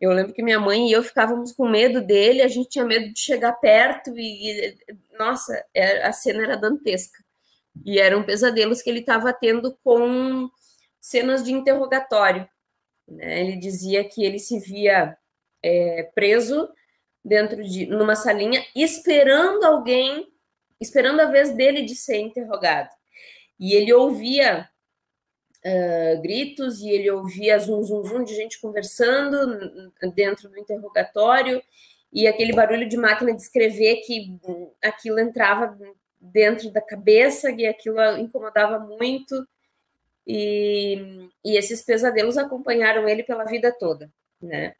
eu 0.00 0.12
lembro 0.12 0.34
que 0.34 0.42
minha 0.42 0.60
mãe 0.60 0.88
e 0.88 0.92
eu 0.92 1.02
ficávamos 1.02 1.52
com 1.52 1.68
medo 1.68 2.02
dele, 2.02 2.42
a 2.42 2.48
gente 2.48 2.68
tinha 2.68 2.84
medo 2.84 3.12
de 3.12 3.18
chegar 3.18 3.52
perto 3.54 4.12
e, 4.16 4.76
nossa, 5.18 5.64
é, 5.72 6.06
a 6.06 6.12
cena 6.12 6.42
era 6.42 6.56
dantesca. 6.56 7.24
E 7.84 7.98
eram 7.98 8.22
pesadelos 8.22 8.82
que 8.82 8.90
ele 8.90 9.00
estava 9.00 9.32
tendo 9.32 9.76
com 9.82 10.50
cenas 11.00 11.42
de 11.42 11.52
interrogatório. 11.52 12.46
Né? 13.08 13.40
Ele 13.40 13.56
dizia 13.56 14.04
que 14.04 14.22
ele 14.22 14.38
se 14.38 14.58
via 14.60 15.16
é, 15.62 16.02
preso 16.14 16.68
dentro 17.26 17.62
de 17.64 17.86
numa 17.86 18.14
salinha 18.14 18.64
esperando 18.74 19.64
alguém, 19.64 20.32
esperando 20.80 21.20
a 21.20 21.26
vez 21.26 21.52
dele 21.52 21.82
de 21.82 21.96
ser 21.96 22.18
interrogado. 22.18 22.88
E 23.58 23.74
ele 23.74 23.92
ouvia 23.92 24.68
uh, 25.64 26.22
gritos 26.22 26.80
e 26.80 26.88
ele 26.88 27.10
ouvia 27.10 27.58
zum, 27.58 27.82
zum, 27.82 28.04
zum 28.04 28.22
de 28.22 28.34
gente 28.34 28.60
conversando 28.60 29.92
dentro 30.14 30.48
do 30.48 30.58
interrogatório 30.58 31.60
e 32.12 32.28
aquele 32.28 32.52
barulho 32.52 32.88
de 32.88 32.96
máquina 32.96 33.34
de 33.34 33.42
escrever 33.42 33.96
que 34.02 34.38
aquilo 34.82 35.18
entrava 35.18 35.76
dentro 36.20 36.70
da 36.70 36.80
cabeça 36.80 37.50
e 37.50 37.66
aquilo 37.66 38.00
incomodava 38.18 38.78
muito. 38.78 39.46
E, 40.24 41.28
e 41.44 41.56
esses 41.56 41.82
pesadelos 41.82 42.36
acompanharam 42.36 43.08
ele 43.08 43.22
pela 43.22 43.44
vida 43.44 43.72
toda, 43.72 44.10
né? 44.40 44.74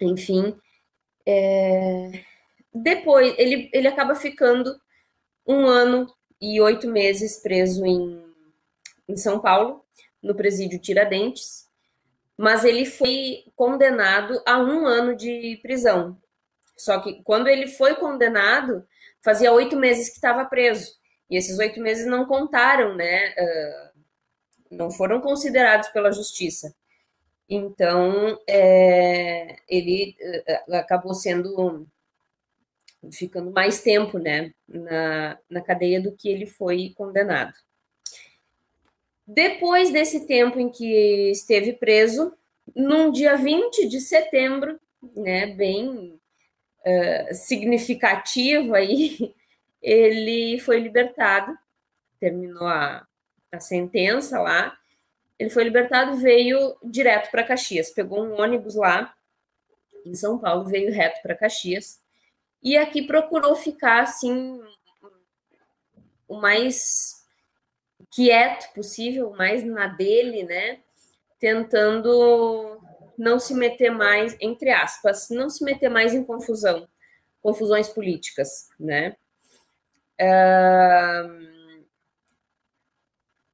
Enfim, 0.00 0.56
é... 1.28 2.24
depois 2.74 3.34
ele, 3.38 3.68
ele 3.72 3.88
acaba 3.88 4.14
ficando 4.14 4.74
um 5.46 5.66
ano 5.66 6.12
e 6.40 6.60
oito 6.60 6.88
meses 6.88 7.38
preso 7.42 7.84
em, 7.84 8.24
em 9.08 9.16
São 9.16 9.40
Paulo, 9.40 9.84
no 10.22 10.34
presídio 10.34 10.78
Tiradentes, 10.78 11.68
mas 12.36 12.64
ele 12.64 12.84
foi 12.84 13.44
condenado 13.56 14.40
a 14.46 14.58
um 14.58 14.86
ano 14.86 15.16
de 15.16 15.58
prisão. 15.62 16.16
Só 16.76 17.00
que 17.00 17.22
quando 17.24 17.48
ele 17.48 17.66
foi 17.66 17.96
condenado, 17.96 18.86
fazia 19.20 19.52
oito 19.52 19.76
meses 19.76 20.08
que 20.08 20.14
estava 20.14 20.44
preso. 20.44 20.96
E 21.28 21.36
esses 21.36 21.58
oito 21.58 21.80
meses 21.80 22.06
não 22.06 22.24
contaram, 22.24 22.94
né? 22.94 23.34
Uh, 23.36 24.76
não 24.76 24.90
foram 24.90 25.20
considerados 25.20 25.88
pela 25.88 26.12
justiça. 26.12 26.72
Então, 27.48 28.38
é, 28.46 29.56
ele 29.66 30.14
uh, 30.68 30.74
acabou 30.74 31.14
sendo 31.14 31.88
ficando 33.12 33.50
mais 33.50 33.80
tempo, 33.80 34.18
né, 34.18 34.52
na, 34.66 35.38
na 35.48 35.60
cadeia 35.60 36.00
do 36.00 36.12
que 36.12 36.28
ele 36.28 36.46
foi 36.46 36.92
condenado. 36.96 37.54
Depois 39.26 39.92
desse 39.92 40.26
tempo 40.26 40.58
em 40.58 40.68
que 40.68 41.30
esteve 41.30 41.72
preso, 41.74 42.34
num 42.74 43.10
dia 43.10 43.36
20 43.36 43.86
de 43.88 44.00
setembro, 44.00 44.78
né, 45.14 45.46
bem 45.46 46.18
uh, 46.80 47.34
significativo 47.34 48.74
aí, 48.74 49.34
ele 49.80 50.58
foi 50.58 50.80
libertado, 50.80 51.56
terminou 52.18 52.66
a, 52.66 53.06
a 53.52 53.60
sentença 53.60 54.40
lá, 54.40 54.76
ele 55.38 55.50
foi 55.50 55.64
libertado, 55.64 56.16
veio 56.16 56.76
direto 56.82 57.30
para 57.30 57.44
Caxias, 57.44 57.90
pegou 57.90 58.24
um 58.24 58.40
ônibus 58.40 58.74
lá 58.74 59.14
em 60.04 60.14
São 60.14 60.38
Paulo, 60.38 60.64
veio 60.64 60.92
reto 60.92 61.22
para 61.22 61.36
Caxias, 61.36 62.00
e 62.62 62.76
aqui 62.76 63.06
procurou 63.06 63.54
ficar 63.54 64.02
assim 64.02 64.60
o 66.26 66.40
mais 66.40 67.24
quieto 68.10 68.72
possível, 68.74 69.30
mais 69.30 69.64
na 69.64 69.86
dele, 69.86 70.42
né? 70.42 70.80
Tentando 71.38 72.80
não 73.16 73.38
se 73.38 73.54
meter 73.54 73.90
mais, 73.90 74.36
entre 74.40 74.70
aspas, 74.70 75.28
não 75.30 75.48
se 75.48 75.64
meter 75.64 75.88
mais 75.88 76.14
em 76.14 76.24
confusão, 76.24 76.88
confusões 77.40 77.88
políticas, 77.88 78.68
né? 78.78 79.16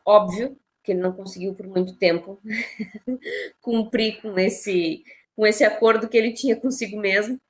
óbvio 0.07 0.59
que 0.85 0.93
ele 0.93 1.01
não 1.01 1.13
conseguiu 1.13 1.55
por 1.55 1.67
muito 1.67 1.97
tempo 1.97 2.39
cumprir 3.61 4.21
com 4.21 4.39
esse, 4.39 5.03
com 5.35 5.47
esse 5.47 5.65
acordo 5.65 6.09
que 6.09 6.17
ele 6.17 6.33
tinha 6.33 6.55
consigo 6.55 7.01
mesmo, 7.01 7.41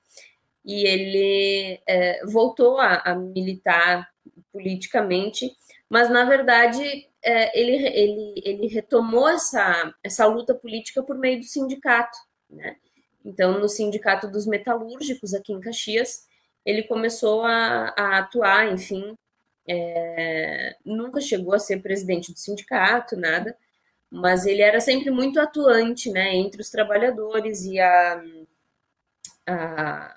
e 0.65 0.87
ele 0.87 1.81
é, 1.87 2.25
voltou 2.25 2.79
a, 2.79 3.03
a, 3.05 3.15
militar 3.15 4.09
politicamente, 4.53 5.55
mas 5.91 6.09
na 6.09 6.25
verdade 6.25 7.09
é, 7.23 7.61
ele, 7.61 7.87
ele, 7.87 8.43
ele 8.45 8.67
retomou 8.69 9.29
essa, 9.29 9.93
essa 10.03 10.25
luta 10.27 10.55
política 10.55 11.03
por 11.03 11.19
meio 11.19 11.41
do 11.41 11.45
sindicato, 11.45 12.17
né? 12.49 12.77
Então, 13.25 13.59
no 13.59 13.69
Sindicato 13.69 14.31
dos 14.31 14.47
Metalúrgicos, 14.47 15.33
aqui 15.33 15.53
em 15.53 15.61
Caxias, 15.61 16.27
ele 16.65 16.83
começou 16.83 17.43
a, 17.43 17.95
a 17.97 18.19
atuar, 18.19 18.71
enfim, 18.71 19.17
é, 19.67 20.77
nunca 20.85 21.21
chegou 21.21 21.55
a 21.55 21.59
ser 21.59 21.83
presidente 21.83 22.33
do 22.33 22.39
sindicato, 22.39 23.17
nada, 23.17 23.57
mas 24.11 24.47
ele 24.47 24.63
era 24.63 24.81
sempre 24.81 25.11
muito 25.11 25.41
atuante, 25.41 26.11
né, 26.11 26.35
entre 26.35 26.61
os 26.61 26.71
trabalhadores 26.71 27.65
e 27.65 27.81
a, 27.81 28.23
a, 29.47 30.17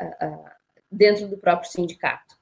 a 0.00 0.56
dentro 0.90 1.28
do 1.28 1.38
próprio 1.38 1.70
sindicato. 1.70 2.34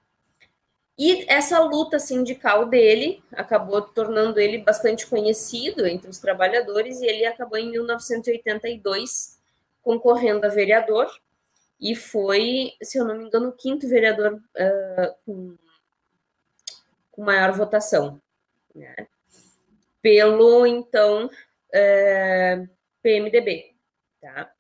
E 0.98 1.24
essa 1.28 1.60
luta 1.60 1.98
sindical 1.98 2.66
dele 2.66 3.22
acabou 3.32 3.80
tornando 3.80 4.40
ele 4.40 4.58
bastante 4.58 5.06
conhecido 5.06 5.86
entre 5.86 6.10
os 6.10 6.18
trabalhadores 6.18 7.00
e 7.00 7.06
ele 7.06 7.24
acabou 7.24 7.56
em 7.56 7.70
1982 7.70 9.38
concorrendo 9.80 10.44
a 10.44 10.48
vereador 10.48 11.08
e 11.80 11.94
foi, 11.94 12.72
se 12.82 12.98
eu 12.98 13.04
não 13.04 13.16
me 13.16 13.24
engano, 13.24 13.50
o 13.50 13.56
quinto 13.56 13.88
vereador 13.88 14.34
uh, 14.34 15.14
com, 15.24 15.56
com, 17.18 17.24
maior 17.24 17.52
votação, 17.52 18.20
né? 18.74 18.94
pelo 20.00 20.64
então 20.64 21.28
eh, 21.72 22.64
PMDB, 23.02 23.74
tá? 24.20 24.52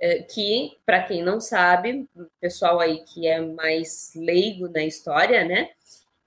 Uh, 0.00 0.24
que, 0.32 0.78
para 0.86 1.02
quem 1.02 1.22
não 1.22 1.40
sabe, 1.40 2.08
pessoal 2.40 2.78
aí 2.78 3.02
que 3.04 3.26
é 3.26 3.40
mais 3.40 4.12
leigo 4.14 4.68
na 4.68 4.84
história, 4.84 5.44
né? 5.44 5.70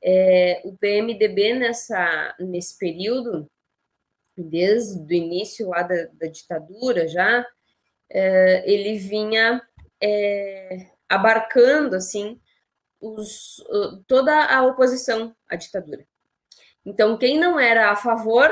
É, 0.04 0.62
o 0.66 0.76
PMDB 0.76 1.54
nessa, 1.54 2.36
nesse 2.40 2.78
período, 2.78 3.50
desde 4.36 5.00
o 5.00 5.16
início 5.16 5.70
lá 5.70 5.84
da, 5.84 6.08
da 6.14 6.28
ditadura 6.28 7.08
já, 7.08 7.46
ele 8.66 8.98
vinha 8.98 9.62
é, 10.02 10.88
abarcando 11.08 11.96
assim 11.96 12.41
os, 13.02 13.64
toda 14.08 14.46
a 14.46 14.64
oposição 14.64 15.36
à 15.50 15.56
ditadura. 15.56 16.06
Então, 16.86 17.18
quem 17.18 17.40
não 17.40 17.60
era 17.60 17.92
a 17.92 17.96
favor 17.96 18.50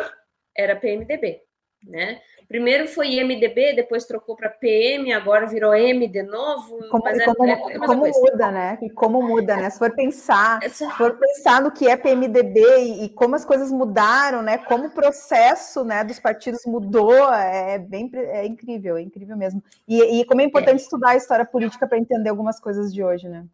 era 0.56 0.76
PMDB, 0.76 1.42
né? 1.84 2.22
Primeiro 2.50 2.88
foi 2.88 3.24
MDB, 3.24 3.76
depois 3.76 4.06
trocou 4.06 4.36
para 4.36 4.50
PM, 4.50 5.14
agora 5.14 5.46
virou 5.46 5.72
M 5.76 6.08
de 6.08 6.24
novo. 6.24 6.80
Como, 6.90 7.08
é, 7.08 7.26
como, 7.26 7.46
é, 7.46 7.52
é 7.52 7.78
como 7.78 8.08
muda, 8.08 8.52
né? 8.52 8.80
E 8.82 8.90
como 8.90 9.22
muda, 9.22 9.56
né? 9.56 9.70
Se 9.70 9.78
for 9.78 9.94
pensar, 9.96 10.60
se 10.68 10.90
for 10.94 11.16
pensar 11.20 11.62
no 11.62 11.72
que 11.72 11.88
é 11.88 11.96
PMDB 11.96 12.60
e, 12.60 13.06
e, 13.06 13.10
como 13.10 13.36
as 13.36 13.46
coisas 13.46 13.72
mudaram, 13.72 14.42
né? 14.42 14.58
Como 14.58 14.88
o 14.88 14.92
processo, 14.92 15.84
né, 15.84 16.04
dos 16.04 16.20
partidos 16.20 16.66
mudou, 16.66 17.32
é 17.32 17.78
bem 17.78 18.10
é 18.16 18.48
incrível, 18.48 18.98
é 18.98 19.02
incrível 19.02 19.38
mesmo. 19.38 19.64
E, 19.88 20.20
e 20.20 20.26
como 20.26 20.42
é 20.42 20.44
importante 20.44 20.80
é. 20.80 20.82
estudar 20.82 21.10
a 21.10 21.18
história 21.18 21.46
política 21.46 21.88
para 21.88 22.00
entender 22.00 22.30
algumas 22.30 22.60
coisas 22.60 22.92
de 22.92 23.04
hoje, 23.04 23.30
né? 23.30 23.46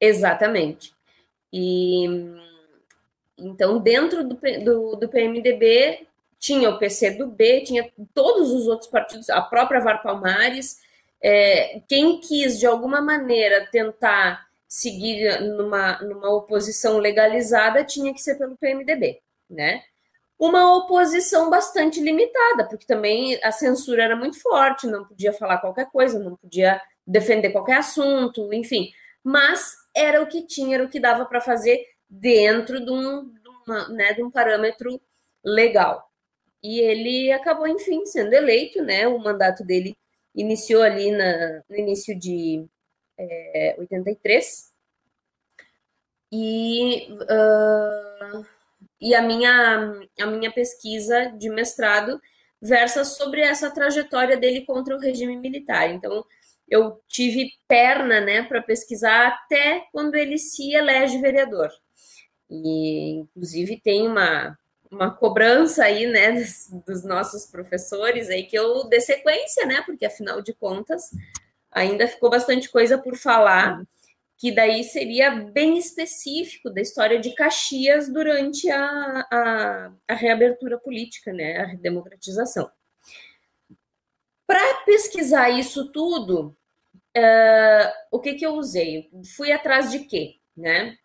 Exatamente. 0.00 0.94
E 1.52 2.06
então, 3.38 3.78
dentro 3.78 4.24
do, 4.24 4.34
do, 4.64 4.96
do 4.96 5.08
PMDB, 5.08 6.06
tinha 6.38 6.70
o 6.70 6.78
PCdoB, 6.78 7.62
tinha 7.64 7.90
todos 8.12 8.50
os 8.50 8.66
outros 8.66 8.90
partidos, 8.90 9.30
a 9.30 9.40
própria 9.40 9.80
VAR 9.80 10.02
Palmares. 10.02 10.80
É, 11.22 11.80
quem 11.88 12.20
quis, 12.20 12.58
de 12.58 12.66
alguma 12.66 13.00
maneira, 13.00 13.66
tentar 13.70 14.46
seguir 14.68 15.40
numa, 15.40 16.00
numa 16.02 16.30
oposição 16.30 16.98
legalizada 16.98 17.82
tinha 17.82 18.12
que 18.12 18.20
ser 18.20 18.36
pelo 18.36 18.56
PMDB, 18.56 19.20
né? 19.48 19.82
Uma 20.38 20.76
oposição 20.76 21.50
bastante 21.50 22.00
limitada, 22.00 22.64
porque 22.68 22.86
também 22.86 23.40
a 23.42 23.50
censura 23.50 24.04
era 24.04 24.14
muito 24.14 24.40
forte, 24.40 24.86
não 24.86 25.04
podia 25.04 25.32
falar 25.32 25.58
qualquer 25.58 25.90
coisa, 25.90 26.18
não 26.18 26.36
podia 26.36 26.80
defender 27.04 27.50
qualquer 27.50 27.78
assunto, 27.78 28.52
enfim. 28.52 28.92
Mas 29.24 29.74
era 29.94 30.22
o 30.22 30.26
que 30.26 30.46
tinha, 30.46 30.76
era 30.76 30.84
o 30.84 30.88
que 30.88 31.00
dava 31.00 31.24
para 31.26 31.40
fazer 31.40 31.84
dentro 32.08 32.84
de 32.84 32.90
um, 32.90 33.32
de, 33.32 33.48
uma, 33.66 33.88
né, 33.88 34.12
de 34.14 34.22
um 34.22 34.30
parâmetro 34.30 35.00
legal 35.44 36.08
e 36.62 36.80
ele 36.80 37.32
acabou, 37.32 37.66
enfim, 37.68 38.04
sendo 38.06 38.32
eleito, 38.34 38.82
né? 38.82 39.06
O 39.06 39.18
mandato 39.18 39.64
dele 39.64 39.96
iniciou 40.34 40.82
ali 40.82 41.10
na, 41.10 41.62
no 41.68 41.76
início 41.76 42.18
de 42.18 42.66
é, 43.16 43.76
83. 43.78 44.72
E, 46.30 47.08
uh, 47.12 48.44
e 49.00 49.14
a, 49.14 49.22
minha, 49.22 50.02
a 50.20 50.26
minha 50.26 50.52
pesquisa 50.52 51.26
de 51.38 51.48
mestrado 51.48 52.20
versa 52.60 53.04
sobre 53.04 53.40
essa 53.40 53.70
trajetória 53.70 54.36
dele 54.36 54.66
contra 54.66 54.96
o 54.96 55.00
regime 55.00 55.36
militar. 55.36 55.90
Então, 55.90 56.24
eu 56.70 57.00
tive 57.08 57.50
perna 57.66 58.20
né, 58.20 58.42
para 58.42 58.62
pesquisar 58.62 59.28
até 59.28 59.84
quando 59.92 60.14
ele 60.14 60.38
se 60.38 60.74
elege 60.74 61.20
vereador. 61.20 61.70
E, 62.50 63.20
inclusive, 63.20 63.80
tem 63.80 64.06
uma, 64.06 64.58
uma 64.90 65.10
cobrança 65.10 65.84
aí, 65.84 66.06
né, 66.06 66.32
dos, 66.32 66.68
dos, 66.86 67.04
nossos 67.04 67.46
professores 67.46 68.30
aí 68.30 68.44
que 68.44 68.56
eu 68.56 68.88
dê 68.88 69.00
sequência, 69.00 69.66
né, 69.66 69.82
porque 69.82 70.06
afinal 70.06 70.40
de 70.40 70.54
contas 70.54 71.10
ainda 71.70 72.08
ficou 72.08 72.30
bastante 72.30 72.70
coisa 72.70 72.96
por 72.96 73.16
falar, 73.16 73.82
que 74.38 74.52
daí 74.52 74.84
seria 74.84 75.30
bem 75.30 75.76
específico 75.76 76.70
da 76.70 76.80
história 76.80 77.18
de 77.18 77.34
Caxias 77.34 78.10
durante 78.10 78.70
a, 78.70 79.26
a, 79.30 79.92
a 80.08 80.14
reabertura 80.14 80.78
política, 80.78 81.32
né, 81.32 81.58
a 81.58 81.66
redemocratização. 81.66 82.70
Para 84.48 84.82
pesquisar 84.86 85.50
isso 85.50 85.92
tudo, 85.92 86.56
uh, 87.14 87.92
o 88.10 88.18
que 88.18 88.32
que 88.32 88.46
eu 88.46 88.54
usei? 88.54 89.10
Fui 89.36 89.52
atrás 89.52 89.90
de 89.90 90.00
quê, 90.06 90.36
né? 90.56 90.96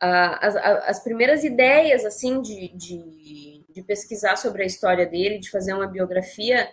as, 0.00 0.56
as 0.56 1.04
primeiras 1.04 1.44
ideias 1.44 2.04
assim 2.04 2.40
de, 2.40 2.68
de, 2.70 3.64
de, 3.68 3.82
pesquisar 3.84 4.36
sobre 4.36 4.64
a 4.64 4.66
história 4.66 5.06
dele, 5.06 5.38
de 5.38 5.48
fazer 5.48 5.74
uma 5.74 5.86
biografia, 5.86 6.72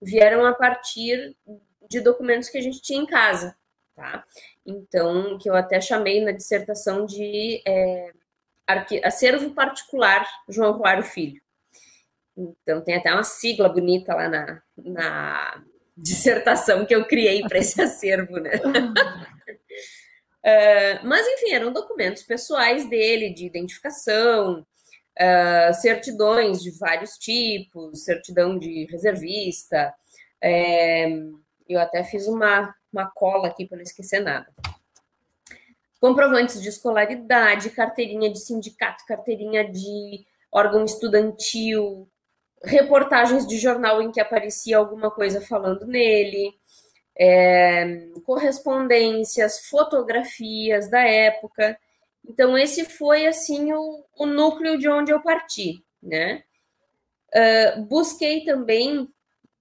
vieram 0.00 0.46
a 0.46 0.54
partir 0.54 1.36
de 1.90 2.00
documentos 2.00 2.48
que 2.48 2.56
a 2.56 2.62
gente 2.62 2.80
tinha 2.80 3.02
em 3.02 3.04
casa, 3.04 3.54
tá? 3.94 4.24
Então, 4.64 5.36
que 5.36 5.50
eu 5.50 5.54
até 5.54 5.82
chamei 5.82 6.24
na 6.24 6.32
dissertação 6.32 7.04
de 7.04 7.62
é, 7.66 8.10
acervo 9.04 9.50
particular 9.50 10.26
João 10.48 10.72
Ruaro 10.72 11.02
Filho. 11.02 11.42
Então, 12.36 12.80
tem 12.82 12.94
até 12.94 13.12
uma 13.12 13.24
sigla 13.24 13.68
bonita 13.68 14.14
lá 14.14 14.28
na, 14.28 14.62
na 14.76 15.64
dissertação 15.96 16.86
que 16.86 16.94
eu 16.94 17.04
criei 17.06 17.42
para 17.42 17.58
esse 17.58 17.80
acervo, 17.82 18.38
né? 18.38 18.52
uh, 20.44 21.00
mas, 21.06 21.26
enfim, 21.26 21.52
eram 21.52 21.72
documentos 21.72 22.22
pessoais 22.22 22.88
dele, 22.88 23.32
de 23.32 23.46
identificação, 23.46 24.66
uh, 25.20 25.74
certidões 25.74 26.62
de 26.62 26.70
vários 26.78 27.12
tipos, 27.18 28.04
certidão 28.04 28.58
de 28.58 28.86
reservista. 28.90 29.94
É, 30.40 31.08
eu 31.68 31.78
até 31.78 32.02
fiz 32.02 32.26
uma, 32.26 32.74
uma 32.92 33.10
cola 33.10 33.48
aqui 33.48 33.66
para 33.66 33.76
não 33.76 33.82
esquecer 33.82 34.20
nada. 34.20 34.46
Comprovantes 36.00 36.60
de 36.60 36.68
escolaridade, 36.68 37.70
carteirinha 37.70 38.28
de 38.28 38.40
sindicato, 38.40 39.04
carteirinha 39.06 39.70
de 39.70 40.26
órgão 40.50 40.84
estudantil, 40.84 42.10
reportagens 42.64 43.46
de 43.46 43.58
jornal 43.58 44.00
em 44.00 44.10
que 44.10 44.20
aparecia 44.20 44.78
alguma 44.78 45.10
coisa 45.10 45.40
falando 45.40 45.86
nele, 45.86 46.54
é, 47.18 48.08
correspondências, 48.24 49.66
fotografias 49.66 50.88
da 50.88 51.00
época. 51.00 51.78
Então, 52.26 52.56
esse 52.56 52.84
foi, 52.84 53.26
assim, 53.26 53.72
o, 53.72 54.04
o 54.16 54.26
núcleo 54.26 54.78
de 54.78 54.88
onde 54.88 55.10
eu 55.10 55.20
parti, 55.20 55.84
né? 56.02 56.44
Uh, 57.34 57.82
busquei 57.86 58.44
também 58.44 59.08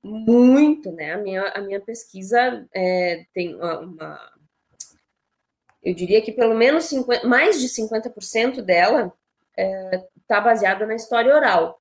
muito, 0.04 0.92
né? 0.92 1.14
A 1.14 1.18
minha, 1.18 1.48
a 1.50 1.62
minha 1.62 1.80
pesquisa 1.80 2.68
é, 2.74 3.26
tem 3.34 3.56
uma, 3.56 4.32
Eu 5.82 5.94
diria 5.94 6.22
que 6.22 6.32
pelo 6.32 6.56
menos 6.56 6.86
50, 6.86 7.28
mais 7.28 7.60
de 7.60 7.68
50% 7.68 8.62
dela 8.62 9.14
está 9.56 9.98
é, 9.98 10.08
tá 10.28 10.42
baseada 10.42 10.86
na 10.86 10.96
história 10.96 11.34
oral. 11.36 11.81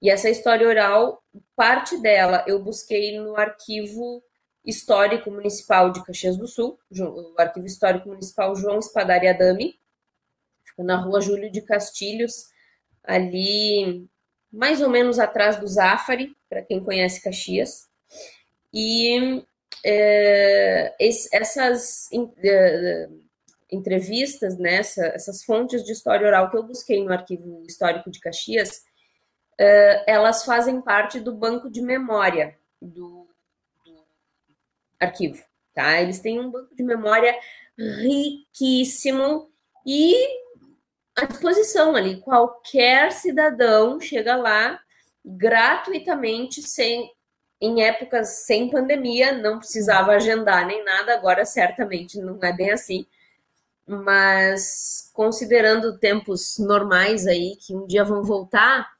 E 0.00 0.10
essa 0.10 0.28
história 0.28 0.68
oral, 0.68 1.22
parte 1.54 2.00
dela 2.00 2.44
eu 2.46 2.62
busquei 2.62 3.18
no 3.18 3.36
arquivo 3.36 4.22
histórico 4.64 5.30
municipal 5.30 5.90
de 5.90 6.04
Caxias 6.04 6.36
do 6.36 6.46
Sul, 6.46 6.78
o 6.90 7.34
arquivo 7.38 7.66
histórico 7.66 8.08
municipal 8.08 8.54
João 8.56 8.78
Espadari 8.78 9.28
Adami, 9.28 9.78
fica 10.64 10.82
na 10.82 10.96
rua 10.96 11.20
Júlio 11.20 11.50
de 11.50 11.62
Castilhos, 11.62 12.48
ali 13.04 14.08
mais 14.52 14.80
ou 14.80 14.88
menos 14.88 15.18
atrás 15.18 15.58
do 15.58 15.66
Zafari, 15.66 16.34
para 16.48 16.62
quem 16.62 16.82
conhece 16.82 17.22
Caxias. 17.22 17.88
E 18.72 19.44
é, 19.84 20.94
essas 21.32 22.08
é, 22.42 23.08
entrevistas, 23.70 24.58
né, 24.58 24.76
essas 24.78 25.44
fontes 25.44 25.84
de 25.84 25.92
história 25.92 26.26
oral 26.26 26.50
que 26.50 26.56
eu 26.56 26.62
busquei 26.62 27.04
no 27.04 27.12
arquivo 27.12 27.62
histórico 27.66 28.10
de 28.10 28.20
Caxias, 28.20 28.82
uh, 29.60 30.04
elas 30.06 30.44
fazem 30.44 30.80
parte 30.80 31.20
do 31.20 31.34
banco 31.34 31.70
de 31.70 31.80
memória 31.80 32.56
do, 32.80 33.28
do, 33.84 34.04
arquivo, 35.00 35.42
tá? 35.74 36.00
Eles 36.00 36.20
têm 36.20 36.40
um 36.40 36.50
banco 36.50 36.74
de 36.74 36.82
memória 36.82 37.38
riquíssimo 37.78 39.50
e 39.84 40.14
à 41.16 41.24
disposição 41.24 41.94
ali. 41.94 42.20
Qualquer 42.20 43.12
cidadão 43.12 44.00
chega 44.00 44.36
lá 44.36 44.80
gratuitamente, 45.24 46.62
sem, 46.62 47.10
em 47.60 47.82
épocas 47.82 48.44
sem 48.46 48.70
pandemia, 48.70 49.32
não 49.32 49.58
precisava 49.58 50.12
agendar 50.12 50.66
nem 50.66 50.84
nada, 50.84 51.14
agora 51.14 51.44
certamente 51.44 52.18
não 52.20 52.38
é 52.42 52.52
bem 52.52 52.70
assim. 52.70 53.06
Mas 53.86 55.10
considerando 55.12 55.98
tempos 55.98 56.58
normais 56.58 57.26
aí, 57.26 57.56
que 57.56 57.74
um 57.74 57.86
dia 57.86 58.04
vão 58.04 58.22
voltar, 58.22 58.95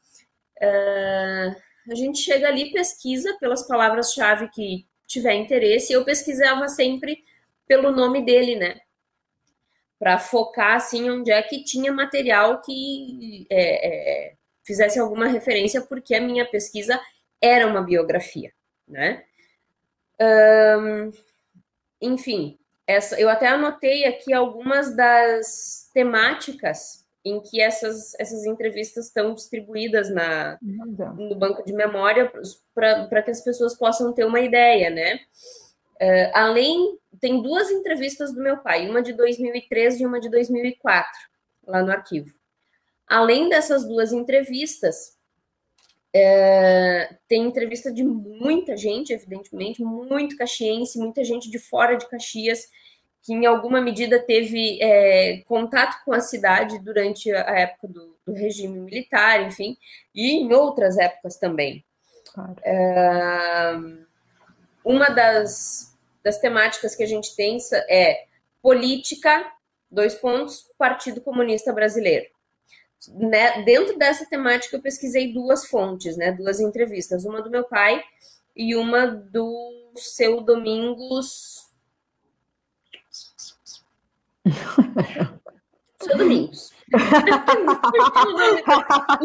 Uh, 0.63 1.57
a 1.91 1.95
gente 1.95 2.19
chega 2.19 2.49
ali, 2.49 2.73
pesquisa 2.73 3.37
pelas 3.39 3.67
palavras-chave 3.67 4.49
que 4.49 4.87
tiver 5.07 5.35
interesse. 5.35 5.93
Eu 5.93 6.05
pesquisava 6.05 6.69
sempre 6.69 7.25
pelo 7.67 7.93
nome 7.93 8.25
dele, 8.25 8.57
né? 8.57 8.81
Para 9.99 10.19
focar 10.19 10.77
assim 10.77 11.09
onde 11.09 11.31
é 11.31 11.41
que 11.43 11.65
tinha 11.65 11.93
material 11.93 12.61
que 12.61 13.47
é, 13.51 13.89
é, 13.89 14.35
fizesse 14.65 14.99
alguma 14.99 15.29
referência, 15.29 15.81
porque 15.81 16.15
a 16.15 16.21
minha 16.21 16.45
pesquisa 16.45 17.01
era 17.41 17.67
uma 17.67 17.83
biografia, 17.83 18.53
né? 18.87 19.25
Um, 20.21 21.13
enfim, 22.01 22.59
essa, 22.87 23.19
eu 23.21 23.29
até 23.29 23.49
anotei 23.49 24.05
aqui 24.05 24.33
algumas 24.33 24.95
das 24.95 25.91
temáticas 25.95 27.06
em 27.27 27.41
que 27.41 27.61
essas, 27.61 28.15
essas 28.21 28.47
entrevistas 28.47 29.07
estão 29.07 29.35
distribuídas 29.35 30.09
na, 30.09 30.57
no 30.63 31.35
banco 31.35 31.65
de 31.65 31.73
memória 31.73 32.31
para 32.73 33.21
que 33.21 33.33
as 33.33 33.41
pessoas 33.41 33.75
possam 33.75 34.13
ter 34.13 34.25
uma 34.25 34.39
ideia, 34.39 34.91
né? 34.91 35.17
Uh, 36.01 36.31
além, 36.33 36.97
tem 37.21 37.43
duas 37.43 37.69
entrevistas 37.69 38.33
do 38.33 38.41
meu 38.41 38.59
pai, 38.59 38.89
uma 38.89 39.03
de 39.03 39.13
2013 39.13 40.05
e 40.05 40.07
uma 40.07 40.21
de 40.21 40.31
2004, 40.31 41.11
lá 41.67 41.83
no 41.83 41.91
arquivo. 41.91 42.33
Além 43.09 43.49
dessas 43.49 43.85
duas 43.85 44.13
entrevistas, 44.13 45.17
uh, 46.15 47.17
tem 47.27 47.43
entrevista 47.43 47.93
de 47.93 48.05
muita 48.05 48.77
gente, 48.77 49.13
evidentemente, 49.13 49.83
muito 49.83 50.37
caxiense, 50.37 50.97
muita 50.97 51.25
gente 51.25 51.51
de 51.51 51.59
fora 51.59 51.97
de 51.97 52.09
Caxias, 52.09 52.69
que 53.27 53.33
em 53.33 53.45
alguma 53.45 53.81
medida 53.81 54.21
teve 54.21 54.81
é, 54.81 55.43
contato 55.49 56.01
com 56.05 56.13
a 56.13 56.21
cidade 56.21 56.79
durante 56.79 57.29
a 57.33 57.59
época 57.59 57.89
do, 57.89 58.17
do, 58.25 58.33
regime 58.33 58.79
militar, 58.79 59.43
enfim, 59.43 59.77
e 60.15 60.37
em 60.37 60.53
outras 60.53 60.97
épocas 60.97 61.37
também. 61.37 61.85
Claro. 62.33 62.55
É, 62.63 63.73
uma 64.85 65.09
das, 65.09 65.99
das 66.23 66.39
temáticas 66.39 66.95
que 66.95 67.03
a 67.03 67.07
gente 67.07 67.35
pensa 67.35 67.85
é 67.91 68.27
política, 68.63 69.45
dois 69.91 70.15
pontos, 70.15 70.71
Partido 70.79 71.21
Comunista 71.21 71.73
Brasileiro. 71.73 72.27
Né, 73.09 73.63
dentro 73.65 73.99
dessa 73.99 74.25
temática, 74.27 74.77
eu 74.77 74.83
pesquisei 74.83 75.33
duas 75.33 75.67
fontes, 75.67 76.17
né, 76.17 76.31
duas 76.31 76.61
entrevistas, 76.61 77.25
uma 77.25 77.43
do 77.43 77.51
meu 77.51 77.65
pai 77.65 78.03
e 78.55 78.77
uma 78.77 79.07
do 79.07 79.93
seu 79.97 80.41
Domingos 80.41 81.66
seu 86.03 86.17
Domingos. 86.17 86.75
o 86.95 86.99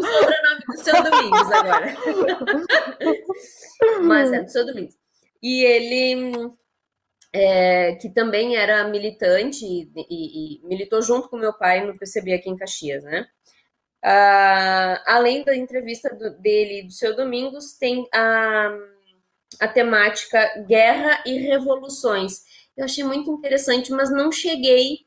sobrenome 0.02 0.64
do 0.66 0.76
seu 0.78 1.02
Domingos 1.02 1.52
agora. 1.52 1.94
Mas 4.02 4.32
é 4.32 4.42
do 4.42 4.50
seu 4.50 4.66
Domingos. 4.66 4.96
E 5.42 5.64
ele, 5.64 6.50
é, 7.32 7.94
que 7.96 8.08
também 8.08 8.56
era 8.56 8.84
militante 8.84 9.64
e, 9.64 9.90
e, 9.96 10.56
e, 10.56 10.60
militou 10.66 11.02
junto 11.02 11.28
com 11.28 11.36
meu 11.36 11.52
pai 11.52 11.84
no 11.84 11.98
PCB 11.98 12.34
aqui 12.34 12.48
em 12.50 12.56
Caxias, 12.56 13.04
né? 13.04 13.26
Uh, 14.04 14.98
além 15.06 15.44
da 15.44 15.54
entrevista 15.54 16.12
do, 16.12 16.30
dele 16.40 16.80
e 16.80 16.86
do 16.86 16.92
seu 16.92 17.14
Domingos, 17.14 17.74
tem 17.74 18.04
a, 18.12 18.76
a 19.60 19.68
temática 19.68 20.64
Guerra 20.66 21.22
e 21.24 21.38
Revoluções 21.38 22.42
eu 22.76 22.84
achei 22.84 23.04
muito 23.04 23.30
interessante, 23.32 23.92
mas 23.92 24.10
não 24.10 24.32
cheguei, 24.32 25.00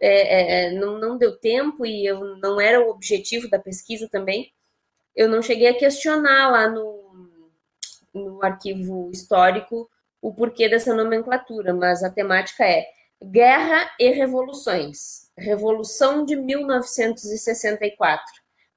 é, 0.00 0.08
é, 0.08 0.64
é, 0.66 0.70
não, 0.72 0.98
não 0.98 1.16
deu 1.18 1.36
tempo 1.38 1.86
e 1.86 2.04
eu 2.06 2.36
não 2.36 2.60
era 2.60 2.80
o 2.80 2.90
objetivo 2.90 3.48
da 3.48 3.58
pesquisa 3.58 4.08
também. 4.08 4.52
Eu 5.14 5.28
não 5.28 5.42
cheguei 5.42 5.68
a 5.68 5.78
questionar 5.78 6.50
lá 6.50 6.68
no, 6.68 7.50
no 8.12 8.42
arquivo 8.42 9.10
histórico 9.12 9.88
o 10.20 10.32
porquê 10.32 10.68
dessa 10.68 10.94
nomenclatura, 10.94 11.74
mas 11.74 12.02
a 12.02 12.10
temática 12.10 12.64
é 12.64 12.86
Guerra 13.22 13.90
e 13.98 14.10
Revoluções, 14.10 15.30
Revolução 15.36 16.24
de 16.24 16.36
1964, 16.36 18.24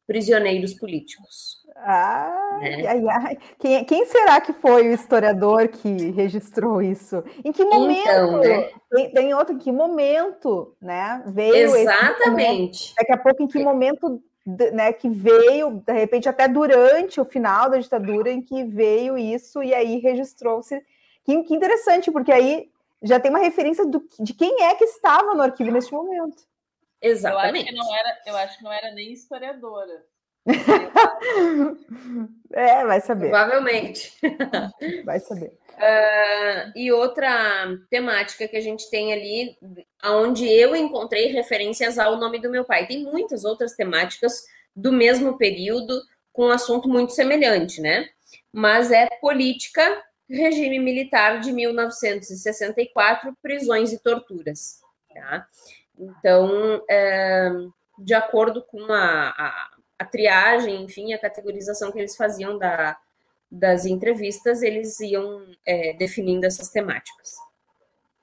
Prisioneiros 0.05 0.73
Políticos. 0.73 1.64
Ai, 1.75 2.77
né? 2.77 2.87
ai, 2.87 3.03
ai. 3.09 3.37
Quem, 3.59 3.83
quem, 3.83 4.05
será 4.05 4.39
que 4.39 4.53
foi 4.53 4.87
o 4.87 4.93
historiador 4.93 5.67
que 5.67 6.11
registrou 6.11 6.81
isso? 6.81 7.21
Em 7.43 7.51
que 7.51 7.65
momento? 7.65 8.07
Então, 8.07 8.39
né? 8.39 8.71
tem, 8.89 9.11
tem, 9.11 9.33
outro, 9.33 9.53
em 9.53 9.57
que 9.57 9.71
momento, 9.71 10.75
né? 10.81 11.21
Veio 11.27 11.75
Exatamente. 11.75 12.93
Daqui 12.97 13.11
a 13.11 13.17
pouco, 13.17 13.43
em 13.43 13.47
que 13.47 13.59
momento 13.59 14.23
né, 14.73 14.93
que 14.93 15.09
veio, 15.09 15.83
de 15.85 15.93
repente, 15.93 16.29
até 16.29 16.47
durante 16.47 17.19
o 17.19 17.25
final 17.25 17.69
da 17.69 17.77
ditadura, 17.77 18.31
em 18.31 18.41
que 18.41 18.63
veio 18.63 19.17
isso 19.17 19.61
e 19.61 19.73
aí 19.73 19.99
registrou-se. 19.99 20.81
Que, 21.25 21.43
que 21.43 21.53
interessante, 21.53 22.11
porque 22.11 22.31
aí 22.31 22.69
já 23.03 23.19
tem 23.19 23.31
uma 23.31 23.39
referência 23.39 23.85
do, 23.85 24.01
de 24.19 24.33
quem 24.33 24.63
é 24.63 24.75
que 24.75 24.85
estava 24.85 25.33
no 25.33 25.41
arquivo 25.41 25.71
neste 25.71 25.91
momento. 25.91 26.43
Exatamente. 27.01 27.71
Eu 27.71 27.81
acho 27.81 27.83
que 27.83 27.89
não 27.89 27.95
era, 27.95 28.21
eu 28.25 28.37
acho 28.37 28.57
que 28.57 28.63
não 28.63 28.71
era 28.71 28.91
nem 28.91 29.11
historiadora 29.11 30.14
é, 32.53 32.85
vai 32.85 33.01
saber. 33.01 33.29
Provavelmente. 33.29 34.13
Vai 35.03 35.19
saber. 35.19 35.57
Uh, 35.75 36.71
e 36.75 36.91
outra 36.91 37.67
temática 37.89 38.47
que 38.47 38.57
a 38.57 38.61
gente 38.61 38.89
tem 38.89 39.11
ali, 39.11 39.57
onde 40.03 40.47
eu 40.47 40.75
encontrei 40.75 41.31
referências 41.31 41.97
ao 41.97 42.17
nome 42.17 42.39
do 42.39 42.49
meu 42.49 42.63
pai. 42.63 42.87
Tem 42.87 43.03
muitas 43.03 43.43
outras 43.43 43.73
temáticas 43.73 44.43
do 44.75 44.91
mesmo 44.91 45.37
período, 45.37 46.01
com 46.31 46.47
um 46.47 46.51
assunto 46.51 46.89
muito 46.89 47.13
semelhante, 47.13 47.81
né? 47.81 48.09
Mas 48.51 48.91
é 48.91 49.07
política, 49.21 50.03
regime 50.29 50.79
militar 50.79 51.39
de 51.39 51.51
1964, 51.51 53.35
prisões 53.41 53.93
e 53.93 54.01
torturas. 54.01 54.81
Tá? 55.13 55.47
Então, 55.97 56.83
é, 56.89 57.49
de 57.99 58.13
acordo 58.13 58.61
com 58.63 58.83
a, 58.91 59.29
a, 59.29 59.69
a, 59.97 60.05
triagem, 60.05 60.83
enfim, 60.83 61.13
a 61.13 61.19
categorização 61.19 61.91
que 61.91 61.99
eles 61.99 62.15
faziam 62.15 62.57
da, 62.57 62.97
das 63.51 63.85
entrevistas, 63.85 64.61
eles 64.61 64.99
iam 64.99 65.45
é, 65.65 65.93
definindo 65.93 66.45
essas 66.45 66.69
temáticas. 66.69 67.35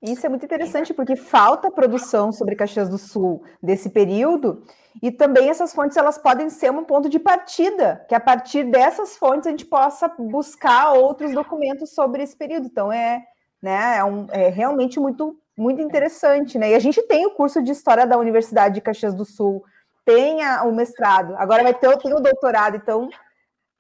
Isso 0.03 0.27
é 0.27 0.29
muito 0.29 0.45
interessante, 0.45 0.93
porque 0.93 1.15
falta 1.15 1.71
produção 1.71 2.33
sobre 2.33 2.57
Caxias 2.57 2.89
do 2.89 2.99
Sul 2.99 3.45
desse 3.63 3.89
período, 3.89 4.65
e 5.01 5.13
também 5.13 5.49
essas 5.49 5.73
fontes 5.73 5.97
elas 5.97 6.19
podem 6.19 6.51
ser 6.51 6.73
um 6.73 6.85
ponto 6.85 7.09
de 7.09 7.21
partida, 7.21 8.05
que 8.09 8.15
a 8.15 8.21
partir 8.21 8.65
dessas 8.65 9.17
fontes 9.17 9.47
a 9.47 9.51
gente 9.51 9.65
possa 9.65 10.09
buscar 10.19 10.93
outros 10.93 11.33
documentos 11.33 11.95
sobre 11.95 12.23
esse 12.23 12.37
período. 12.37 12.67
Então 12.67 12.93
é, 12.93 13.23
né, 13.63 13.99
é, 13.99 14.05
um, 14.05 14.27
é 14.31 14.49
realmente 14.49 14.99
muito 14.99 15.39
muito 15.57 15.83
interessante, 15.83 16.59
né? 16.59 16.71
E 16.71 16.75
a 16.75 16.79
gente 16.79 17.03
tem 17.03 17.27
o 17.27 17.31
curso 17.31 17.63
de 17.63 17.73
História 17.73 18.07
da 18.07 18.17
Universidade 18.17 18.77
de 18.77 18.81
Caxias 18.81 19.15
do 19.15 19.25
Sul, 19.25 19.63
tem 20.05 20.43
a, 20.43 20.65
o 20.65 20.73
mestrado, 20.73 21.35
agora 21.37 21.63
vai 21.63 21.75
ter 21.75 21.89
o, 21.89 21.97
tem 21.97 22.13
o 22.13 22.21
doutorado, 22.21 22.77
então 22.77 23.09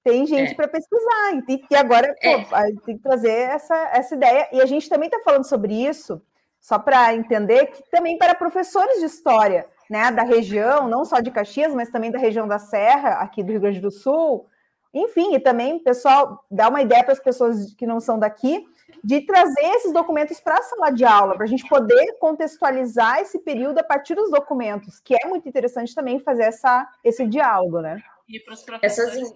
tem 0.04 0.26
gente 0.26 0.52
é. 0.52 0.54
para 0.54 0.68
pesquisar, 0.68 1.34
e, 1.48 1.64
e 1.70 1.76
agora 1.76 2.14
é. 2.20 2.38
pô, 2.38 2.56
tem 2.84 2.96
que 2.96 3.02
trazer 3.02 3.30
essa, 3.30 3.76
essa 3.92 4.14
ideia. 4.14 4.48
E 4.52 4.60
a 4.60 4.66
gente 4.66 4.88
também 4.88 5.08
está 5.08 5.20
falando 5.20 5.44
sobre 5.44 5.74
isso, 5.74 6.20
só 6.60 6.78
para 6.78 7.14
entender, 7.14 7.66
que 7.66 7.88
também 7.90 8.18
para 8.18 8.34
professores 8.34 8.98
de 8.98 9.06
história, 9.06 9.66
né, 9.88 10.10
da 10.10 10.22
região, 10.22 10.88
não 10.88 11.04
só 11.04 11.20
de 11.20 11.30
Caxias, 11.30 11.74
mas 11.74 11.90
também 11.90 12.10
da 12.10 12.18
região 12.18 12.48
da 12.48 12.58
Serra, 12.58 13.14
aqui 13.14 13.42
do 13.42 13.52
Rio 13.52 13.60
Grande 13.60 13.80
do 13.80 13.90
Sul, 13.90 14.46
enfim, 14.94 15.34
e 15.34 15.40
também, 15.40 15.78
pessoal, 15.78 16.44
dá 16.50 16.68
uma 16.68 16.82
ideia 16.82 17.02
para 17.02 17.12
as 17.12 17.20
pessoas 17.20 17.72
que 17.74 17.86
não 17.86 17.98
são 17.98 18.18
daqui, 18.18 18.66
de 19.02 19.20
trazer 19.22 19.64
esses 19.76 19.92
documentos 19.92 20.40
para 20.40 20.58
a 20.58 20.62
sala 20.62 20.90
de 20.90 21.04
aula, 21.04 21.34
para 21.34 21.44
a 21.44 21.48
gente 21.48 21.68
poder 21.68 22.18
contextualizar 22.18 23.20
esse 23.20 23.38
período 23.38 23.78
a 23.78 23.84
partir 23.84 24.14
dos 24.14 24.30
documentos, 24.30 25.00
que 25.00 25.14
é 25.14 25.26
muito 25.26 25.48
interessante 25.48 25.94
também 25.94 26.20
fazer 26.20 26.44
essa, 26.44 26.88
esse 27.04 27.26
diálogo, 27.26 27.80
né? 27.80 28.02
E 28.28 28.40
para 28.40 28.54
os 28.54 28.62
professores, 28.62 29.14
Essas... 29.14 29.34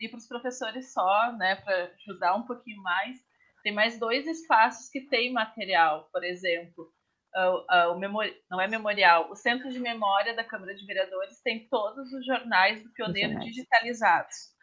e 0.00 0.08
para 0.08 0.18
os 0.18 0.26
professores 0.26 0.92
só, 0.92 1.32
né, 1.32 1.56
para 1.56 1.90
ajudar 2.06 2.34
um 2.36 2.42
pouquinho 2.42 2.82
mais, 2.82 3.16
tem 3.62 3.72
mais 3.72 3.98
dois 3.98 4.26
espaços 4.26 4.88
que 4.88 5.02
tem 5.02 5.32
material, 5.32 6.08
por 6.12 6.24
exemplo, 6.24 6.92
uh, 7.34 7.88
uh, 7.88 7.92
o 7.92 7.98
memori... 7.98 8.34
não 8.50 8.60
é 8.60 8.68
memorial, 8.68 9.30
o 9.30 9.36
Centro 9.36 9.70
de 9.70 9.78
Memória 9.78 10.34
da 10.34 10.44
Câmara 10.44 10.74
de 10.74 10.86
Vereadores 10.86 11.40
tem 11.42 11.68
todos 11.68 12.12
os 12.12 12.26
jornais 12.26 12.82
do 12.82 12.90
Pioneiro 12.92 13.38
digitalizados. 13.40 14.53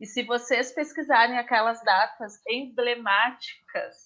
E 0.00 0.06
se 0.06 0.22
vocês 0.22 0.72
pesquisarem 0.72 1.38
aquelas 1.38 1.82
datas 1.82 2.40
emblemáticas 2.46 3.96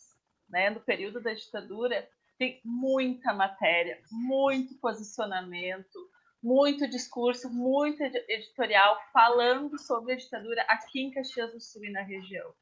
né, 0.48 0.70
do 0.70 0.80
período 0.80 1.20
da 1.20 1.34
ditadura, 1.34 2.08
tem 2.38 2.60
muita 2.64 3.34
matéria, 3.34 4.00
muito 4.10 4.74
posicionamento, 4.78 5.98
muito 6.42 6.88
discurso, 6.88 7.48
muito 7.50 8.02
editorial 8.02 8.98
falando 9.12 9.78
sobre 9.78 10.14
a 10.14 10.16
ditadura 10.16 10.62
aqui 10.68 11.00
em 11.02 11.10
Caxias 11.10 11.52
do 11.52 11.60
Sul 11.60 11.84
e 11.84 11.92
na 11.92 12.02
região. 12.02 12.52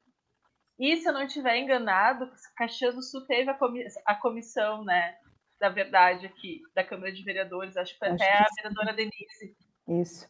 E 0.79 0.97
se 0.97 1.09
eu 1.09 1.13
não 1.13 1.23
estiver 1.23 1.57
enganado, 1.59 2.31
Caxias 2.57 2.95
do 2.95 3.03
Sul 3.03 3.27
teve 3.27 3.51
a, 3.51 3.59
a 4.07 4.15
comissão 4.17 4.85
né, 4.85 5.17
da 5.61 5.69
verdade 5.69 6.27
aqui, 6.27 6.63
da 6.75 6.83
Câmara 6.83 7.13
de 7.13 7.23
Vereadores, 7.23 7.77
acho 7.77 7.93
que 7.93 7.99
foi 7.99 8.09
até 8.09 8.33
a 8.33 8.47
vereadora 8.57 8.93
Denise. 8.93 9.57
Isso. 9.89 10.29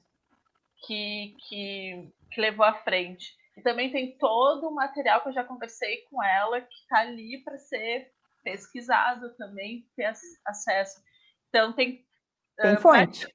Que, 0.86 1.36
que 1.48 2.12
que 2.30 2.40
levou 2.40 2.64
à 2.64 2.74
frente. 2.74 3.34
E 3.56 3.62
também 3.62 3.90
tem 3.90 4.16
todo 4.16 4.68
o 4.68 4.74
material 4.74 5.20
que 5.20 5.28
eu 5.28 5.32
já 5.32 5.44
conversei 5.44 6.02
com 6.10 6.22
ela, 6.22 6.60
que 6.60 6.74
está 6.74 7.00
ali 7.00 7.42
para 7.44 7.58
ser 7.58 8.10
pesquisado 8.42 9.34
também, 9.36 9.86
ter 9.96 10.12
acesso. 10.46 11.00
Então, 11.48 11.72
tem. 11.72 12.06
Tem 12.56 12.74
uh, 12.74 12.80
fonte. 12.80 13.26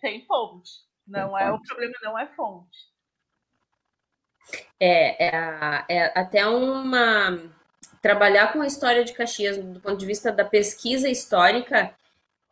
Tem 0.00 0.24
fonte. 0.26 0.70
Não 1.06 1.36
tem 1.36 1.46
é 1.46 1.50
fonte. 1.50 1.62
o 1.62 1.66
problema, 1.66 1.94
não 2.02 2.18
é 2.18 2.26
fonte. 2.28 2.92
É, 4.80 5.26
é, 5.26 5.84
é 5.88 6.18
até 6.18 6.46
uma. 6.46 7.52
Trabalhar 8.00 8.52
com 8.52 8.60
a 8.60 8.66
história 8.66 9.04
de 9.04 9.12
Caxias 9.12 9.56
do 9.56 9.78
ponto 9.78 9.96
de 9.96 10.06
vista 10.06 10.32
da 10.32 10.44
pesquisa 10.44 11.08
histórica 11.08 11.94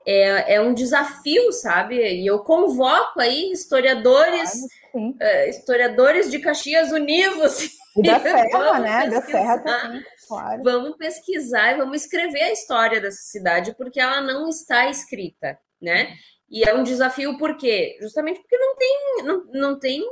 é, 0.07 0.55
é 0.55 0.61
um 0.61 0.73
desafio, 0.75 1.53
sabe? 1.53 1.97
E 1.97 2.27
eu 2.27 2.41
convoco 2.41 3.21
aí 3.21 3.51
historiadores, 3.53 4.53
claro, 4.93 5.09
uh, 5.11 5.49
historiadores 5.49 6.31
de 6.31 6.39
Caxias 6.39 6.91
Univos. 6.93 7.71
E 7.97 8.03
da 8.03 8.19
Serra, 8.21 8.79
né? 8.79 9.09
Da 9.09 9.23
Serra 9.23 9.59
também, 9.59 10.05
claro. 10.27 10.63
Vamos 10.63 10.97
pesquisar 10.97 11.73
e 11.73 11.79
vamos 11.79 12.03
escrever 12.03 12.43
a 12.43 12.53
história 12.53 13.01
dessa 13.01 13.23
cidade, 13.23 13.75
porque 13.77 14.01
ela 14.01 14.21
não 14.21 14.49
está 14.49 14.89
escrita, 14.89 15.59
né? 15.81 16.15
E 16.51 16.65
é 16.69 16.75
um 16.75 16.83
desafio 16.83 17.39
por 17.39 17.57
quê? 17.57 17.97
Justamente 18.01 18.41
porque 18.41 18.59
não 18.59 18.77
tem, 18.77 18.99
não, 19.23 19.45
não 19.53 19.79
tem 19.79 20.03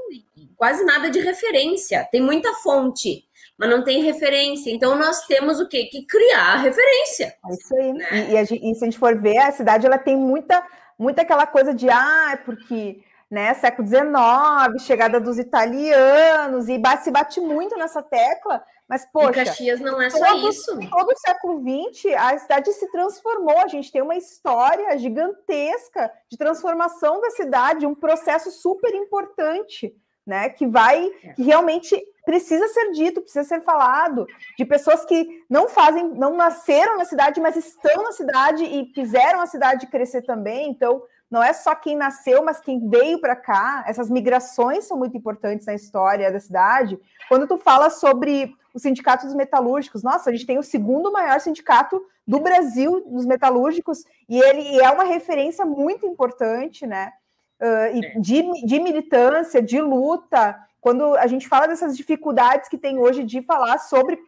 quase 0.57 0.85
nada 0.85 1.11
de 1.11 1.19
referência, 1.19 2.07
tem 2.13 2.21
muita 2.21 2.53
fonte 2.55 3.28
mas 3.59 3.69
não 3.69 3.83
tem 3.83 4.03
referência. 4.03 4.71
Então 4.71 4.95
nós 4.97 5.27
temos 5.27 5.59
o 5.61 5.69
quê? 5.69 5.87
Que 5.91 6.07
criar 6.07 6.57
referência. 6.57 7.35
É 7.51 7.55
isso 7.55 7.77
aí. 7.77 7.93
Né? 7.93 8.07
E, 8.13 8.33
e, 8.33 8.37
a, 8.37 8.43
e, 8.43 8.75
se 8.75 8.83
a 8.83 8.85
gente 8.85 8.99
for 8.99 9.17
ver, 9.19 9.39
a 9.39 9.53
cidade 9.53 9.85
ela 9.85 9.99
tem 9.99 10.17
muita, 10.17 10.65
muita 10.99 11.23
aquela 11.23 11.47
coisa 11.47 11.75
de 11.75 11.91
ah, 11.91 12.31
é 12.33 12.37
porque 12.37 13.03
né, 13.31 13.53
século 13.55 13.87
XIX, 13.87 14.83
chegada 14.83 15.21
dos 15.21 15.39
italianos, 15.39 16.67
e 16.69 16.81
se 17.03 17.11
bate 17.11 17.41
muito 17.41 17.77
nessa 17.77 18.03
tecla, 18.03 18.65
mas, 18.89 19.05
poxa. 19.13 19.43
E 19.43 19.45
Caxias 19.45 19.81
não 19.81 20.01
é 20.01 20.09
só 20.09 20.25
todo, 20.25 20.49
isso. 20.49 20.79
Todo 20.89 21.11
o 21.11 21.19
século 21.19 21.63
XX, 21.63 22.15
a 22.17 22.39
cidade 22.39 22.73
se 22.73 22.91
transformou. 22.91 23.59
A 23.59 23.67
gente 23.67 23.93
tem 23.93 24.01
uma 24.01 24.17
história 24.17 24.97
gigantesca 24.97 26.11
de 26.31 26.39
transformação 26.39 27.21
da 27.21 27.31
cidade, 27.31 27.87
um 27.87 27.95
processo 27.95 28.51
super 28.51 28.95
importante, 28.95 29.95
né? 30.29 30.51
Que 30.51 30.67
vai, 30.67 31.11
é. 31.25 31.33
que 31.33 31.43
realmente 31.43 32.01
precisa 32.25 32.69
ser 32.69 32.93
dito, 32.93 33.23
precisa 33.23 33.43
ser 33.43 33.63
falado, 33.63 34.27
de 34.57 34.65
pessoas 34.65 35.05
que 35.07 35.43
não 35.49 35.67
fazem, 35.67 36.07
não 36.11 36.37
nasceram 36.37 36.99
na 36.99 37.07
cidade, 37.07 37.41
mas 37.41 37.57
estão 37.57 38.03
na 38.03 38.13
cidade 38.13 38.65
e 38.65 38.93
fizeram 38.95 39.41
a 39.41 39.47
cidade 39.47 39.87
crescer 39.87 40.23
também. 40.23 40.69
Então, 40.69 41.03
não 41.31 41.43
é 41.43 41.55
só 41.55 41.75
quem 41.75 41.97
nasceu, 41.97 42.45
mas 42.45 42.61
quem 42.61 42.89
veio 42.89 43.19
para 43.19 43.35
cá. 43.35 43.83
Essas 43.87 44.11
migrações 44.11 44.85
são 44.85 44.99
muito 44.99 45.17
importantes 45.17 45.67
na 45.67 45.75
história 45.75 46.31
da 46.31 46.39
cidade. 46.39 46.99
Quando 47.29 47.47
tu 47.47 47.57
fala 47.57 47.89
sobre 47.89 48.55
os 48.75 48.83
sindicatos 48.83 49.35
metalúrgicos, 49.35 50.03
nossa, 50.03 50.29
a 50.29 50.33
gente 50.33 50.47
tem 50.47 50.59
o 50.59 50.63
segundo 50.63 51.11
maior 51.11 51.41
sindicato 51.41 52.03
do 52.27 52.41
Brasil 52.41 53.03
dos 53.07 53.25
metalúrgicos 53.25 54.05
e 54.29 54.39
ele 54.39 54.79
é 54.81 54.91
uma 54.91 55.05
referência 55.05 55.65
muito 55.65 56.07
importante, 56.07 56.87
né? 56.87 57.13
Uh, 57.61 58.21
de, 58.21 58.43
de 58.65 58.81
militância, 58.81 59.61
de 59.61 59.81
luta, 59.81 60.57
quando 60.81 61.17
a 61.17 61.27
gente 61.27 61.49
fala 61.49 61.67
dessas 61.67 61.97
dificuldades 61.97 62.69
que 62.69 62.79
tem 62.79 62.99
hoje 62.99 63.25
de 63.25 63.43
falar 63.43 63.79
sobre 63.79 64.19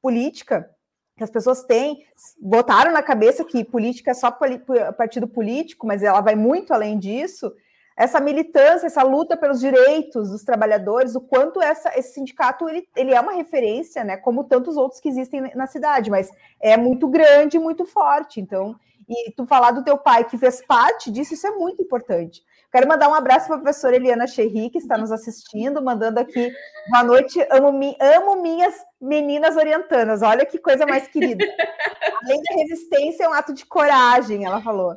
política, 0.00 0.70
que 1.16 1.24
as 1.24 1.30
pessoas 1.30 1.64
têm, 1.64 2.04
botaram 2.40 2.92
na 2.92 3.02
cabeça 3.02 3.44
que 3.44 3.64
política 3.64 4.10
é 4.10 4.14
só 4.14 4.30
partido 4.30 5.26
político, 5.26 5.86
mas 5.86 6.02
ela 6.02 6.20
vai 6.20 6.36
muito 6.36 6.72
além 6.72 6.98
disso. 6.98 7.52
Essa 7.96 8.20
militância, 8.20 8.86
essa 8.86 9.02
luta 9.02 9.38
pelos 9.38 9.58
direitos 9.58 10.30
dos 10.30 10.44
trabalhadores, 10.44 11.16
o 11.16 11.20
quanto 11.20 11.62
essa, 11.62 11.98
esse 11.98 12.12
sindicato 12.12 12.68
ele, 12.68 12.86
ele 12.94 13.14
é 13.14 13.20
uma 13.20 13.32
referência, 13.32 14.04
né? 14.04 14.18
Como 14.18 14.44
tantos 14.44 14.76
outros 14.76 15.00
que 15.00 15.08
existem 15.08 15.40
na 15.54 15.66
cidade, 15.66 16.10
mas 16.10 16.30
é 16.60 16.76
muito 16.76 17.08
grande, 17.08 17.58
muito 17.58 17.86
forte. 17.86 18.38
Então, 18.38 18.76
e 19.08 19.32
tu 19.32 19.46
falar 19.46 19.70
do 19.70 19.82
teu 19.82 19.96
pai 19.96 20.24
que 20.24 20.36
fez 20.36 20.60
parte 20.60 21.10
disso, 21.10 21.32
isso 21.32 21.46
é 21.46 21.52
muito 21.52 21.80
importante. 21.80 22.44
Quero 22.70 22.88
mandar 22.88 23.08
um 23.08 23.14
abraço 23.14 23.46
para 23.46 23.56
a 23.56 23.60
professora 23.60 23.96
Eliana 23.96 24.26
Cherri, 24.26 24.70
que 24.70 24.78
está 24.78 24.98
nos 24.98 25.12
assistindo, 25.12 25.82
mandando 25.82 26.20
aqui 26.20 26.52
boa 26.90 27.04
noite. 27.04 27.40
Amo, 27.50 27.68
amo 28.00 28.42
minhas 28.42 28.74
meninas 29.00 29.56
orientanas. 29.56 30.22
Olha 30.22 30.44
que 30.44 30.58
coisa 30.58 30.86
mais 30.86 31.06
querida. 31.08 31.44
Além 32.24 32.42
da 32.42 32.56
resistência, 32.56 33.24
é 33.24 33.28
um 33.28 33.32
ato 33.32 33.54
de 33.54 33.64
coragem, 33.64 34.44
ela 34.44 34.60
falou. 34.60 34.96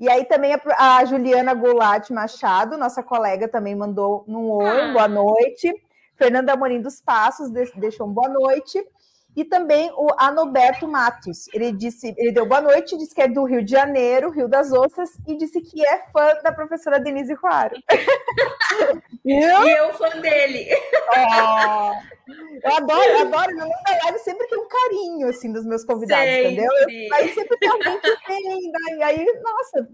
E 0.00 0.08
aí 0.08 0.24
também 0.24 0.52
a, 0.54 0.96
a 0.98 1.04
Juliana 1.04 1.54
Goulart 1.54 2.10
Machado, 2.10 2.76
nossa 2.76 3.02
colega, 3.02 3.46
também 3.46 3.74
mandou 3.74 4.24
um 4.26 4.50
oi, 4.50 4.80
ah. 4.80 4.92
boa 4.92 5.08
noite. 5.08 5.72
Fernanda 6.16 6.52
Amorim 6.52 6.80
dos 6.80 7.00
Passos 7.00 7.50
deixou 7.50 8.06
um 8.06 8.12
boa 8.12 8.28
noite. 8.28 8.84
E 9.34 9.44
também 9.44 9.90
o 9.96 10.08
Anoberto 10.18 10.86
Matos. 10.86 11.48
Ele 11.52 11.72
disse, 11.72 12.14
ele 12.16 12.32
deu 12.32 12.46
boa 12.46 12.60
noite, 12.60 12.96
disse 12.96 13.14
que 13.14 13.22
é 13.22 13.28
do 13.28 13.44
Rio 13.44 13.64
de 13.64 13.70
Janeiro, 13.70 14.30
Rio 14.30 14.48
das 14.48 14.72
Ostras, 14.72 15.10
e 15.26 15.36
disse 15.36 15.60
que 15.60 15.84
é 15.86 16.04
fã 16.12 16.34
da 16.42 16.52
professora 16.52 17.00
Denise 17.00 17.34
Ruaro. 17.34 17.76
e 19.24 19.32
eu 19.34 19.92
fã 19.94 20.08
dele. 20.20 20.68
Oh, 21.16 22.22
eu 22.62 22.76
adoro, 22.76 23.10
eu 23.10 23.20
adoro. 23.20 23.50
No 23.52 23.64
meio 23.64 23.84
da 23.84 24.04
live 24.04 24.18
sempre 24.18 24.46
tem 24.46 24.58
um 24.58 24.68
carinho, 24.68 25.28
assim, 25.28 25.52
dos 25.52 25.64
meus 25.64 25.84
convidados, 25.84 26.24
sempre. 26.24 26.52
entendeu? 26.52 26.70
Eu, 26.72 27.14
aí 27.14 27.34
sempre 27.34 27.56
tem 27.58 27.70
alguém 27.70 27.98
que 28.00 28.16
tem, 28.26 28.72
e 28.98 29.02
aí, 29.02 29.40
nossa, 29.42 29.88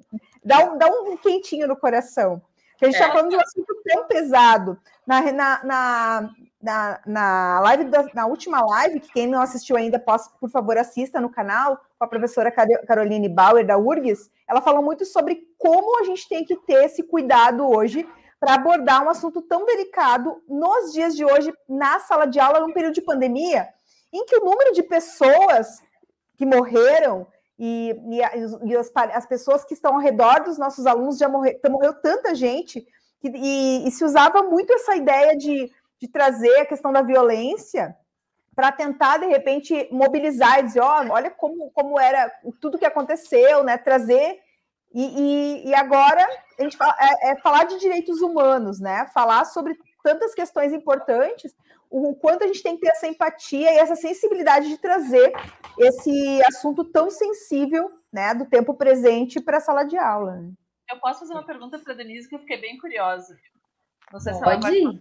dá 0.44 0.64
um, 0.64 0.78
dá 0.78 0.86
um 0.86 1.16
quentinho 1.16 1.66
no 1.68 1.76
coração. 1.76 2.42
Porque 2.72 2.84
a 2.84 2.88
gente 2.88 3.00
está 3.00 3.08
é. 3.08 3.12
falando 3.12 3.30
de 3.30 3.36
um 3.36 3.40
assunto 3.40 3.82
tão 3.84 4.06
pesado. 4.06 4.78
Na, 5.04 5.32
na, 5.32 5.64
na, 5.64 6.30
na, 6.60 7.00
na 7.06 7.60
live 7.60 7.84
da, 7.84 8.06
na 8.14 8.26
última 8.26 8.60
live, 8.60 9.00
que 9.00 9.12
quem 9.12 9.26
não 9.26 9.40
assistiu 9.40 9.76
ainda, 9.76 9.98
posso, 9.98 10.32
por 10.38 10.50
favor, 10.50 10.76
assista 10.76 11.20
no 11.20 11.30
canal, 11.30 11.80
com 11.98 12.04
a 12.04 12.08
professora 12.08 12.50
Caroline 12.50 13.28
Bauer, 13.28 13.66
da 13.66 13.78
URGS, 13.78 14.30
ela 14.48 14.60
falou 14.60 14.82
muito 14.82 15.04
sobre 15.04 15.46
como 15.56 16.00
a 16.00 16.04
gente 16.04 16.28
tem 16.28 16.44
que 16.44 16.56
ter 16.56 16.84
esse 16.84 17.02
cuidado 17.02 17.68
hoje 17.68 18.06
para 18.40 18.54
abordar 18.54 19.04
um 19.04 19.10
assunto 19.10 19.42
tão 19.42 19.64
delicado 19.64 20.42
nos 20.48 20.92
dias 20.92 21.16
de 21.16 21.24
hoje, 21.24 21.52
na 21.68 21.98
sala 22.00 22.26
de 22.26 22.38
aula, 22.38 22.60
num 22.60 22.72
período 22.72 22.94
de 22.94 23.02
pandemia, 23.02 23.68
em 24.12 24.24
que 24.24 24.36
o 24.36 24.44
número 24.44 24.72
de 24.72 24.82
pessoas 24.82 25.82
que 26.36 26.46
morreram 26.46 27.26
e, 27.58 27.94
e, 28.08 28.68
e 28.68 28.76
as, 28.76 28.90
as, 28.94 29.26
pessoas 29.26 29.64
que 29.64 29.74
estão 29.74 29.94
ao 29.94 30.00
redor 30.00 30.44
dos 30.44 30.56
nossos 30.56 30.86
alunos 30.86 31.18
já 31.18 31.28
morreu, 31.28 31.58
morreu 31.68 31.92
tanta 31.92 32.32
gente, 32.34 32.86
que, 33.20 33.28
e, 33.28 33.88
e 33.88 33.90
se 33.90 34.04
usava 34.04 34.44
muito 34.44 34.72
essa 34.72 34.94
ideia 34.94 35.36
de 35.36 35.68
de 36.00 36.08
trazer 36.08 36.60
a 36.60 36.66
questão 36.66 36.92
da 36.92 37.02
violência 37.02 37.96
para 38.54 38.72
tentar, 38.72 39.18
de 39.18 39.26
repente, 39.26 39.88
mobilizar 39.90 40.58
e 40.58 40.62
dizer, 40.64 40.80
oh, 40.80 41.12
olha 41.12 41.30
como, 41.30 41.70
como 41.70 41.98
era 41.98 42.28
tudo 42.60 42.78
que 42.78 42.84
aconteceu, 42.84 43.62
né? 43.62 43.78
Trazer. 43.78 44.40
E, 44.92 45.04
e, 45.04 45.68
e 45.68 45.74
agora 45.74 46.26
a 46.58 46.62
gente 46.62 46.76
fala, 46.76 46.96
é, 46.98 47.30
é, 47.30 47.36
falar 47.36 47.64
de 47.64 47.78
direitos 47.78 48.20
humanos, 48.20 48.80
né? 48.80 49.06
Falar 49.14 49.44
sobre 49.44 49.78
tantas 50.02 50.34
questões 50.34 50.72
importantes, 50.72 51.54
o 51.90 52.14
quanto 52.16 52.44
a 52.44 52.46
gente 52.46 52.62
tem 52.62 52.74
que 52.74 52.82
ter 52.82 52.90
essa 52.90 53.06
empatia 53.06 53.72
e 53.72 53.78
essa 53.78 53.96
sensibilidade 53.96 54.68
de 54.68 54.78
trazer 54.78 55.32
esse 55.78 56.42
assunto 56.44 56.84
tão 56.84 57.10
sensível, 57.10 57.90
né, 58.12 58.34
do 58.34 58.46
tempo 58.46 58.74
presente 58.74 59.40
para 59.40 59.58
a 59.58 59.60
sala 59.60 59.84
de 59.84 59.96
aula. 59.96 60.36
Né? 60.36 60.52
Eu 60.90 60.98
posso 60.98 61.20
fazer 61.20 61.32
uma 61.32 61.46
pergunta 61.46 61.78
para 61.78 61.92
a 61.92 61.96
Denise 61.96 62.28
que 62.28 62.34
eu 62.34 62.40
fiquei 62.40 62.60
bem 62.60 62.78
curiosa. 62.78 63.36
Não 64.12 64.20
sei 64.20 64.34
se 64.34 64.40
Pode 64.40 64.66
ela 64.66 64.92
vai... 64.92 65.00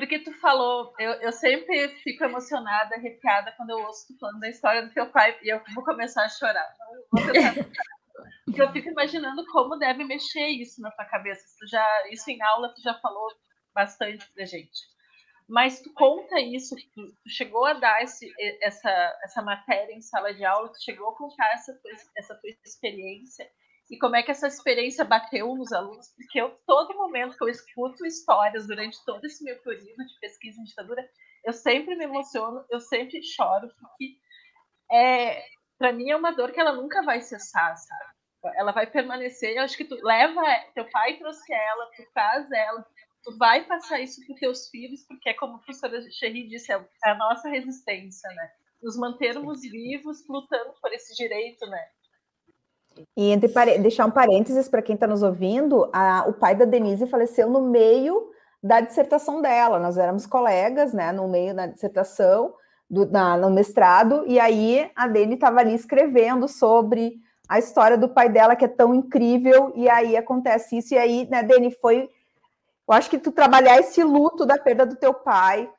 Porque 0.00 0.18
tu 0.18 0.32
falou, 0.40 0.94
eu, 0.98 1.12
eu 1.20 1.30
sempre 1.30 1.88
fico 2.02 2.24
emocionada, 2.24 2.94
arrepiada 2.94 3.52
quando 3.52 3.68
eu 3.68 3.80
ouço 3.80 4.06
tu 4.08 4.18
falando 4.18 4.40
da 4.40 4.48
história 4.48 4.82
do 4.82 4.94
teu 4.94 5.06
pai 5.10 5.38
e 5.42 5.52
eu 5.52 5.62
vou 5.74 5.84
começar 5.84 6.24
a 6.24 6.28
chorar. 6.30 6.74
Porque 8.46 8.62
eu 8.62 8.72
fico 8.72 8.88
imaginando 8.88 9.44
como 9.52 9.76
deve 9.76 10.02
mexer 10.04 10.46
isso 10.46 10.80
na 10.80 10.90
tua 10.90 11.04
cabeça. 11.04 11.44
Tu 11.58 11.66
já, 11.66 11.86
isso 12.10 12.30
em 12.30 12.40
aula 12.40 12.72
tu 12.74 12.80
já 12.80 12.94
falou 12.94 13.28
bastante 13.74 14.26
pra 14.32 14.46
gente. 14.46 14.88
Mas 15.46 15.82
tu 15.82 15.92
conta 15.92 16.40
isso, 16.40 16.74
tu, 16.94 17.14
chegou 17.28 17.66
a 17.66 17.74
dar 17.74 18.02
esse, 18.02 18.26
essa, 18.62 19.18
essa 19.22 19.42
matéria 19.42 19.92
em 19.92 20.00
sala 20.00 20.32
de 20.32 20.46
aula, 20.46 20.72
tu 20.72 20.82
chegou 20.82 21.10
a 21.10 21.16
contar 21.16 21.52
essa 21.52 21.78
essa 22.16 22.34
tua 22.36 22.50
experiência 22.64 23.46
e 23.90 23.98
como 23.98 24.14
é 24.14 24.22
que 24.22 24.30
essa 24.30 24.46
experiência 24.46 25.04
bateu 25.04 25.52
nos 25.56 25.72
alunos, 25.72 26.08
porque 26.14 26.40
eu, 26.40 26.50
todo 26.64 26.96
momento 26.96 27.36
que 27.36 27.42
eu 27.42 27.48
escuto 27.48 28.06
histórias 28.06 28.68
durante 28.68 29.04
todo 29.04 29.24
esse 29.24 29.42
meu 29.42 29.58
período 29.58 30.06
de 30.06 30.20
pesquisa 30.20 30.60
em 30.60 30.64
ditadura, 30.64 31.10
eu 31.44 31.52
sempre 31.52 31.96
me 31.96 32.04
emociono, 32.04 32.64
eu 32.70 32.78
sempre 32.78 33.20
choro, 33.22 33.68
porque 33.80 34.16
é, 34.92 35.42
para 35.76 35.92
mim 35.92 36.08
é 36.08 36.16
uma 36.16 36.30
dor 36.30 36.52
que 36.52 36.60
ela 36.60 36.72
nunca 36.72 37.02
vai 37.02 37.20
cessar, 37.20 37.76
sabe? 37.76 38.56
Ela 38.56 38.70
vai 38.70 38.86
permanecer, 38.86 39.56
eu 39.56 39.64
acho 39.64 39.76
que 39.76 39.84
tu 39.84 39.96
leva, 40.02 40.40
teu 40.72 40.88
pai 40.88 41.18
trouxe 41.18 41.52
ela, 41.52 41.90
tu 41.96 42.04
traz 42.14 42.50
ela, 42.52 42.86
tu 43.24 43.36
vai 43.36 43.64
passar 43.64 44.00
isso 44.00 44.24
para 44.24 44.36
teus 44.36 44.68
filhos, 44.68 45.04
porque 45.06 45.30
é 45.30 45.34
como 45.34 45.56
a 45.56 45.58
professora 45.58 46.00
Cherry 46.12 46.46
disse, 46.48 46.72
é 46.72 46.80
a 47.04 47.14
nossa 47.16 47.48
resistência, 47.48 48.30
né? 48.30 48.52
Nos 48.82 48.96
mantermos 48.96 49.60
vivos, 49.62 50.26
lutando 50.28 50.74
por 50.80 50.92
esse 50.92 51.14
direito, 51.16 51.66
né? 51.66 51.90
E 53.16 53.30
entre 53.30 53.48
deixar 53.78 54.06
um 54.06 54.10
parênteses 54.10 54.68
para 54.68 54.82
quem 54.82 54.94
está 54.94 55.06
nos 55.06 55.22
ouvindo, 55.22 55.88
a, 55.92 56.24
o 56.28 56.32
pai 56.32 56.54
da 56.54 56.64
Denise 56.64 57.06
faleceu 57.06 57.48
no 57.48 57.60
meio 57.60 58.30
da 58.62 58.80
dissertação 58.80 59.40
dela. 59.40 59.78
Nós 59.78 59.96
éramos 59.96 60.26
colegas, 60.26 60.92
né, 60.92 61.12
no 61.12 61.28
meio 61.28 61.54
da 61.54 61.66
dissertação, 61.66 62.54
do, 62.88 63.06
na, 63.06 63.36
no 63.36 63.50
mestrado, 63.50 64.24
e 64.26 64.40
aí 64.40 64.90
a 64.96 65.06
Deni 65.06 65.34
estava 65.34 65.60
ali 65.60 65.74
escrevendo 65.74 66.48
sobre 66.48 67.20
a 67.48 67.58
história 67.58 67.96
do 67.96 68.08
pai 68.08 68.28
dela, 68.28 68.56
que 68.56 68.64
é 68.64 68.68
tão 68.68 68.94
incrível, 68.94 69.72
e 69.76 69.88
aí 69.88 70.16
acontece 70.16 70.78
isso, 70.78 70.94
e 70.94 70.98
aí, 70.98 71.28
né, 71.30 71.42
Deni, 71.42 71.70
foi. 71.70 72.08
Eu 72.88 72.94
acho 72.94 73.08
que 73.08 73.18
tu 73.18 73.30
trabalhar 73.30 73.78
esse 73.78 74.02
luto 74.02 74.44
da 74.44 74.58
perda 74.58 74.84
do 74.84 74.96
teu 74.96 75.14
pai, 75.14 75.70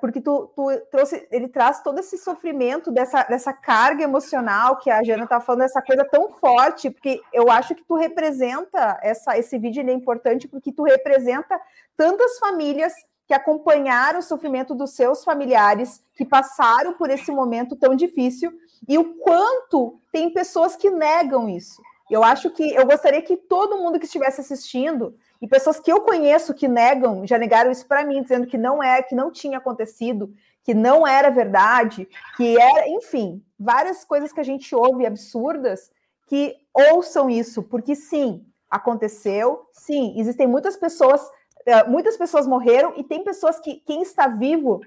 porque 0.00 0.20
tu, 0.20 0.50
tu, 0.54 0.68
trouxe, 0.90 1.26
ele 1.30 1.48
traz 1.48 1.82
todo 1.82 1.98
esse 1.98 2.18
sofrimento 2.18 2.90
dessa, 2.90 3.22
dessa 3.24 3.52
carga 3.52 4.02
emocional 4.02 4.76
que 4.76 4.90
a 4.90 5.02
Jana 5.02 5.24
está 5.24 5.40
falando, 5.40 5.62
essa 5.62 5.82
coisa 5.82 6.04
tão 6.04 6.30
forte, 6.30 6.90
porque 6.90 7.20
eu 7.32 7.50
acho 7.50 7.74
que 7.74 7.84
tu 7.84 7.94
representa 7.94 8.98
essa, 9.02 9.38
esse 9.38 9.58
vídeo 9.58 9.88
é 9.88 9.92
importante 9.92 10.48
porque 10.48 10.72
tu 10.72 10.82
representa 10.82 11.60
tantas 11.96 12.38
famílias 12.38 12.92
que 13.26 13.34
acompanharam 13.34 14.20
o 14.20 14.22
sofrimento 14.22 14.74
dos 14.74 14.92
seus 14.92 15.24
familiares, 15.24 16.02
que 16.14 16.24
passaram 16.24 16.92
por 16.92 17.10
esse 17.10 17.32
momento 17.32 17.74
tão 17.74 17.94
difícil, 17.94 18.52
e 18.88 18.96
o 18.96 19.14
quanto 19.16 20.00
tem 20.12 20.32
pessoas 20.32 20.76
que 20.76 20.90
negam 20.90 21.48
isso. 21.48 21.82
Eu 22.10 22.22
acho 22.22 22.50
que 22.50 22.74
eu 22.74 22.86
gostaria 22.86 23.20
que 23.20 23.36
todo 23.36 23.78
mundo 23.78 23.98
que 23.98 24.06
estivesse 24.06 24.40
assistindo 24.40 25.16
e 25.42 25.48
pessoas 25.48 25.80
que 25.80 25.92
eu 25.92 26.00
conheço 26.00 26.54
que 26.54 26.68
negam, 26.68 27.26
já 27.26 27.36
negaram 27.36 27.70
isso 27.70 27.86
para 27.86 28.04
mim, 28.04 28.22
dizendo 28.22 28.46
que 28.46 28.56
não 28.56 28.82
é, 28.82 29.02
que 29.02 29.14
não 29.14 29.30
tinha 29.30 29.58
acontecido, 29.58 30.32
que 30.62 30.72
não 30.72 31.06
era 31.06 31.30
verdade, 31.30 32.08
que 32.36 32.58
era, 32.58 32.88
enfim, 32.88 33.42
várias 33.58 34.04
coisas 34.04 34.32
que 34.32 34.40
a 34.40 34.44
gente 34.44 34.74
ouve 34.74 35.04
absurdas, 35.04 35.90
que 36.26 36.56
ouçam 36.72 37.28
isso, 37.28 37.62
porque 37.62 37.94
sim, 37.94 38.44
aconteceu, 38.70 39.68
sim, 39.72 40.14
existem 40.18 40.46
muitas 40.46 40.76
pessoas, 40.76 41.20
eh, 41.64 41.84
muitas 41.84 42.16
pessoas 42.16 42.46
morreram 42.46 42.94
e 42.96 43.04
tem 43.04 43.22
pessoas 43.22 43.58
que 43.60 43.76
quem 43.86 44.02
está 44.02 44.26
vivo 44.28 44.80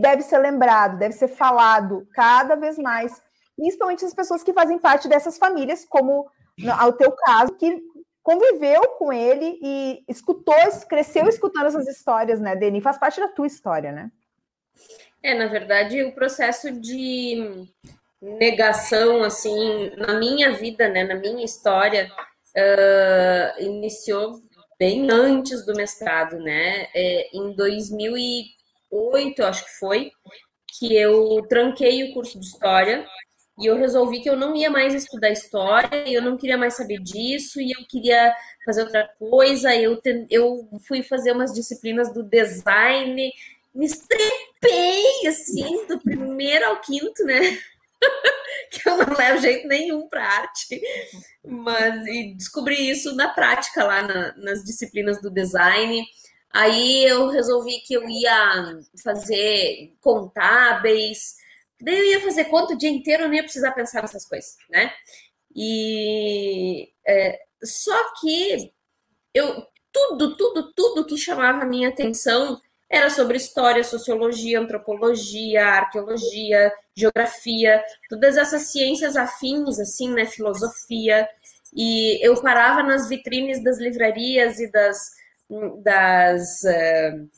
deve 0.00 0.22
ser 0.22 0.38
lembrado, 0.38 0.98
deve 0.98 1.14
ser 1.14 1.28
falado 1.28 2.06
cada 2.14 2.54
vez 2.54 2.78
mais, 2.78 3.20
principalmente 3.56 4.04
as 4.04 4.14
pessoas 4.14 4.42
que 4.42 4.52
fazem 4.52 4.78
parte 4.78 5.08
dessas 5.08 5.38
famílias, 5.38 5.84
como 5.84 6.30
ao 6.78 6.92
teu 6.92 7.12
caso, 7.12 7.54
que 7.56 7.82
conviveu 8.22 8.88
com 8.90 9.12
ele 9.12 9.58
e 9.60 10.04
escutou, 10.08 10.54
cresceu 10.88 11.26
escutando 11.28 11.66
essas 11.66 11.88
histórias, 11.88 12.40
né, 12.40 12.54
Deni? 12.54 12.80
Faz 12.80 12.98
parte 12.98 13.20
da 13.20 13.28
tua 13.28 13.46
história, 13.46 13.90
né? 13.90 14.10
É, 15.22 15.34
na 15.34 15.46
verdade, 15.46 16.02
o 16.02 16.12
processo 16.12 16.70
de 16.72 17.66
negação, 18.20 19.22
assim, 19.22 19.90
na 19.96 20.18
minha 20.18 20.52
vida, 20.52 20.88
né, 20.88 21.04
na 21.04 21.16
minha 21.16 21.44
história, 21.44 22.10
uh, 22.56 23.62
iniciou 23.62 24.40
bem 24.78 25.10
antes 25.10 25.64
do 25.64 25.74
mestrado, 25.74 26.38
né? 26.38 26.88
É, 26.94 27.36
em 27.36 27.54
2008, 27.54 29.44
acho 29.44 29.64
que 29.64 29.70
foi, 29.78 30.10
que 30.78 30.96
eu 30.96 31.44
tranquei 31.48 32.04
o 32.04 32.14
curso 32.14 32.38
de 32.40 32.46
História 32.46 33.06
e 33.58 33.66
eu 33.66 33.76
resolvi 33.76 34.20
que 34.20 34.30
eu 34.30 34.36
não 34.36 34.56
ia 34.56 34.70
mais 34.70 34.94
estudar 34.94 35.30
história, 35.30 36.08
eu 36.08 36.22
não 36.22 36.36
queria 36.36 36.56
mais 36.56 36.74
saber 36.74 36.98
disso, 37.00 37.60
e 37.60 37.72
eu 37.72 37.86
queria 37.86 38.34
fazer 38.64 38.82
outra 38.82 39.08
coisa. 39.18 39.74
Eu, 39.76 40.00
te, 40.00 40.26
eu 40.30 40.68
fui 40.86 41.02
fazer 41.02 41.32
umas 41.32 41.52
disciplinas 41.52 42.12
do 42.12 42.22
design, 42.22 43.30
me 43.74 43.84
estrepei, 43.84 45.26
assim, 45.28 45.86
do 45.86 46.00
primeiro 46.00 46.66
ao 46.66 46.80
quinto, 46.80 47.24
né? 47.24 47.58
que 48.70 48.88
eu 48.88 48.96
não 48.96 49.16
levo 49.16 49.40
jeito 49.40 49.68
nenhum 49.68 50.08
para 50.08 50.24
arte, 50.24 50.80
mas 51.44 52.06
e 52.06 52.34
descobri 52.34 52.90
isso 52.90 53.14
na 53.14 53.28
prática 53.28 53.84
lá 53.84 54.02
na, 54.02 54.34
nas 54.36 54.64
disciplinas 54.64 55.20
do 55.20 55.30
design. 55.30 56.04
Aí 56.50 57.04
eu 57.04 57.28
resolvi 57.28 57.80
que 57.80 57.94
eu 57.94 58.08
ia 58.08 58.80
fazer 59.02 59.94
contábeis, 60.00 61.36
Daí 61.82 61.98
eu 61.98 62.04
ia 62.12 62.20
fazer 62.20 62.44
conta 62.44 62.74
o 62.74 62.78
dia 62.78 62.90
inteiro, 62.90 63.24
eu 63.24 63.28
não 63.28 63.34
ia 63.34 63.42
precisar 63.42 63.72
pensar 63.72 64.02
nessas 64.02 64.24
coisas, 64.24 64.56
né? 64.70 64.92
E 65.54 66.88
é, 67.06 67.38
só 67.62 68.12
que 68.20 68.72
eu 69.34 69.66
tudo, 69.92 70.36
tudo, 70.36 70.72
tudo 70.72 71.06
que 71.06 71.18
chamava 71.18 71.62
a 71.62 71.66
minha 71.66 71.90
atenção 71.90 72.58
era 72.88 73.10
sobre 73.10 73.36
história, 73.36 73.82
sociologia, 73.82 74.60
antropologia, 74.60 75.64
arqueologia, 75.66 76.72
geografia, 76.94 77.82
todas 78.08 78.36
essas 78.36 78.62
ciências 78.70 79.16
afins, 79.16 79.78
assim, 79.78 80.12
né, 80.12 80.26
filosofia. 80.26 81.26
E 81.74 82.18
eu 82.26 82.40
parava 82.42 82.82
nas 82.82 83.08
vitrines 83.08 83.62
das 83.64 83.78
livrarias 83.78 84.60
e 84.60 84.70
das, 84.70 85.10
das 85.82 86.62
uh, 86.64 87.30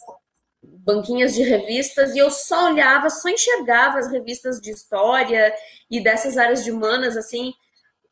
banquinhas 0.85 1.35
de 1.35 1.43
revistas 1.43 2.15
e 2.15 2.19
eu 2.19 2.31
só 2.31 2.67
olhava, 2.71 3.11
só 3.11 3.29
enxergava 3.29 3.99
as 3.99 4.11
revistas 4.11 4.61
de 4.61 4.71
história 4.71 5.55
e 5.91 6.03
dessas 6.03 6.37
áreas 6.37 6.65
de 6.65 6.71
humanas, 6.71 7.17
assim, 7.17 7.53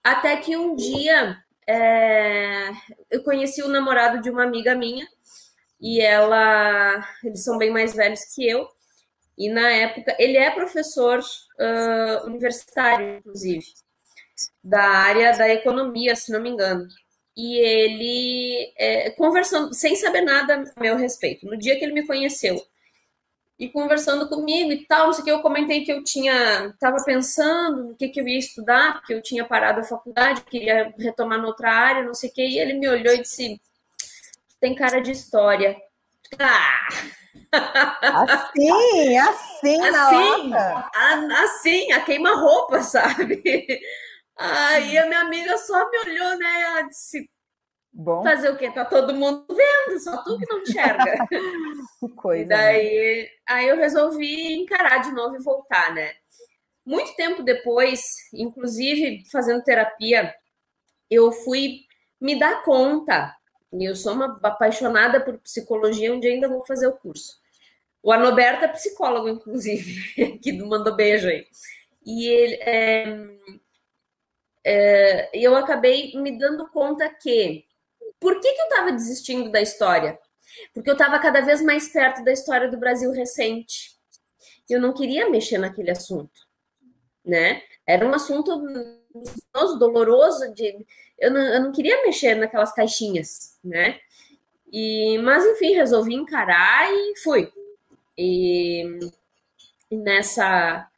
até 0.02 0.36
que 0.36 0.56
um 0.56 0.74
dia 0.74 1.36
é, 1.66 2.70
eu 3.10 3.22
conheci 3.22 3.62
o 3.62 3.68
namorado 3.68 4.20
de 4.20 4.30
uma 4.30 4.44
amiga 4.44 4.74
minha 4.74 5.06
e 5.80 6.00
ela, 6.00 7.06
eles 7.24 7.42
são 7.44 7.58
bem 7.58 7.70
mais 7.70 7.94
velhos 7.94 8.24
que 8.34 8.48
eu, 8.48 8.68
e 9.36 9.50
na 9.50 9.70
época, 9.70 10.14
ele 10.18 10.36
é 10.36 10.50
professor 10.50 11.18
uh, 11.18 12.26
universitário, 12.26 13.18
inclusive, 13.18 13.64
da 14.62 14.82
área 14.82 15.36
da 15.36 15.48
economia, 15.48 16.14
se 16.14 16.30
não 16.30 16.40
me 16.40 16.50
engano 16.50 16.86
e 17.36 17.58
ele 17.58 18.72
é, 18.76 19.10
conversando, 19.10 19.74
sem 19.74 19.96
saber 19.96 20.22
nada 20.22 20.64
a 20.76 20.80
meu 20.80 20.96
respeito. 20.96 21.46
No 21.46 21.56
dia 21.56 21.78
que 21.78 21.84
ele 21.84 21.94
me 21.94 22.06
conheceu 22.06 22.62
e 23.58 23.68
conversando 23.68 24.28
comigo 24.28 24.72
e 24.72 24.84
tal, 24.86 25.06
não 25.06 25.12
sei 25.12 25.22
o 25.22 25.24
que, 25.24 25.30
eu 25.30 25.40
comentei 25.40 25.84
que 25.84 25.92
eu 25.92 26.02
tinha, 26.02 26.66
estava 26.66 26.96
pensando 27.04 27.84
no 27.84 27.94
que, 27.94 28.08
que 28.08 28.20
eu 28.20 28.26
ia 28.26 28.38
estudar, 28.38 28.94
porque 28.94 29.14
eu 29.14 29.22
tinha 29.22 29.44
parado 29.44 29.80
a 29.80 29.84
faculdade, 29.84 30.42
queria 30.42 30.92
retomar 30.98 31.40
noutra 31.40 31.70
área, 31.70 32.02
não 32.02 32.14
sei 32.14 32.28
o 32.28 32.32
que, 32.32 32.42
e 32.42 32.58
ele 32.58 32.74
me 32.74 32.88
olhou 32.88 33.14
e 33.14 33.22
disse: 33.22 33.60
tem 34.60 34.74
cara 34.74 35.00
de 35.00 35.12
história. 35.12 35.76
Ah! 36.38 36.88
Assim, 37.52 39.18
assim, 39.18 39.80
assim, 39.80 40.48
na 40.48 40.90
a, 40.94 41.44
assim, 41.44 41.92
a 41.92 42.00
queima-roupa, 42.00 42.82
sabe? 42.82 43.42
Aí 44.36 44.98
a 44.98 45.06
minha 45.06 45.20
amiga 45.20 45.56
só 45.58 45.88
me 45.90 45.98
olhou, 45.98 46.38
né? 46.38 46.60
Ela 46.62 46.82
disse: 46.82 47.28
Bom. 47.92 48.22
Fazer 48.22 48.50
o 48.50 48.56
quê? 48.56 48.70
Tá 48.70 48.86
todo 48.86 49.14
mundo 49.14 49.44
vendo, 49.50 50.00
só 50.00 50.22
tu 50.22 50.38
que 50.38 50.46
não 50.48 50.62
enxerga. 50.62 51.26
que 52.00 52.08
coisa. 52.16 52.42
E 52.42 52.46
daí, 52.46 53.22
né? 53.22 53.28
aí 53.46 53.68
eu 53.68 53.76
resolvi 53.76 54.54
encarar 54.54 54.98
de 54.98 55.12
novo 55.12 55.36
e 55.36 55.42
voltar, 55.42 55.94
né? 55.94 56.14
Muito 56.84 57.14
tempo 57.14 57.42
depois, 57.42 58.02
inclusive 58.32 59.22
fazendo 59.30 59.62
terapia, 59.62 60.34
eu 61.10 61.30
fui 61.30 61.80
me 62.20 62.38
dar 62.38 62.62
conta. 62.62 63.36
E 63.72 63.84
eu 63.84 63.94
sou 63.94 64.14
uma 64.14 64.38
apaixonada 64.42 65.20
por 65.20 65.38
psicologia, 65.38 66.12
onde 66.12 66.28
ainda 66.28 66.48
vou 66.48 66.64
fazer 66.64 66.86
o 66.86 66.96
curso. 66.96 67.40
O 68.02 68.10
Anoberto 68.10 68.64
é 68.64 68.68
psicólogo, 68.68 69.28
inclusive, 69.28 70.38
que 70.42 70.52
mandou 70.62 70.96
beijo 70.96 71.28
aí. 71.28 71.46
E 72.04 72.26
ele, 72.26 72.54
é, 72.62 73.04
é, 74.64 75.30
eu 75.32 75.56
acabei 75.56 76.12
me 76.14 76.38
dando 76.38 76.68
conta 76.68 77.08
que 77.08 77.64
por 78.20 78.40
que, 78.40 78.52
que 78.52 78.60
eu 78.60 78.66
estava 78.66 78.92
desistindo 78.92 79.50
da 79.50 79.60
história? 79.60 80.18
Porque 80.72 80.88
eu 80.88 80.94
estava 80.94 81.18
cada 81.18 81.40
vez 81.40 81.60
mais 81.62 81.88
perto 81.88 82.22
da 82.22 82.32
história 82.32 82.70
do 82.70 82.78
Brasil 82.78 83.10
recente. 83.10 83.96
Eu 84.68 84.80
não 84.80 84.94
queria 84.94 85.28
mexer 85.28 85.58
naquele 85.58 85.90
assunto, 85.90 86.46
né? 87.24 87.62
Era 87.86 88.06
um 88.06 88.14
assunto 88.14 88.62
doloroso 89.78 90.54
de 90.54 90.86
eu 91.18 91.30
não, 91.30 91.40
eu 91.40 91.60
não 91.62 91.72
queria 91.72 92.02
mexer 92.02 92.34
naquelas 92.34 92.72
caixinhas, 92.72 93.58
né? 93.62 93.98
E, 94.72 95.18
mas 95.18 95.44
enfim, 95.44 95.74
resolvi 95.74 96.14
encarar 96.14 96.90
e 96.90 97.18
fui. 97.22 97.52
E, 98.16 98.84
e 99.90 99.96
nessa 99.96 100.88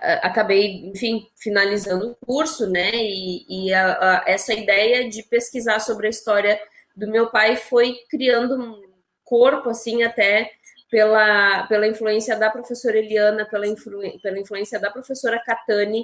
acabei, 0.00 0.86
enfim, 0.86 1.26
finalizando 1.36 2.10
o 2.10 2.26
curso, 2.26 2.68
né? 2.68 2.90
E, 2.94 3.66
e 3.66 3.74
a, 3.74 3.92
a, 3.92 4.24
essa 4.26 4.52
ideia 4.52 5.08
de 5.08 5.22
pesquisar 5.22 5.78
sobre 5.80 6.06
a 6.06 6.10
história 6.10 6.60
do 6.96 7.08
meu 7.08 7.30
pai 7.30 7.56
foi 7.56 7.96
criando 8.08 8.60
um 8.60 8.90
corpo, 9.24 9.70
assim, 9.70 10.02
até 10.02 10.50
pela, 10.90 11.66
pela 11.66 11.86
influência 11.86 12.36
da 12.36 12.50
professora 12.50 12.98
Eliana, 12.98 13.44
pela, 13.44 13.66
influ, 13.66 14.00
pela 14.20 14.38
influência 14.38 14.78
da 14.80 14.90
professora 14.90 15.40
Catani. 15.44 16.02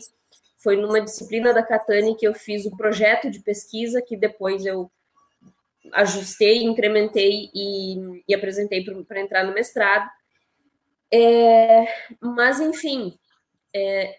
Foi 0.59 0.77
numa 0.77 1.01
disciplina 1.01 1.53
da 1.53 1.63
Catani 1.63 2.17
que 2.17 2.27
eu 2.27 2.35
fiz 2.35 2.67
o 2.67 2.77
projeto 2.77 3.31
de 3.31 3.41
pesquisa, 3.41 4.01
que 4.01 4.17
depois 4.17 4.65
eu 4.65 4.91
ajustei, 5.93 6.63
incrementei 6.63 7.51
e, 7.55 8.23
e 8.29 8.35
apresentei 8.35 8.85
para 9.07 9.21
entrar 9.21 9.45
no 9.45 9.55
mestrado. 9.55 10.09
É, 11.13 11.87
mas, 12.21 12.61
enfim, 12.61 13.17
é, 13.77 14.17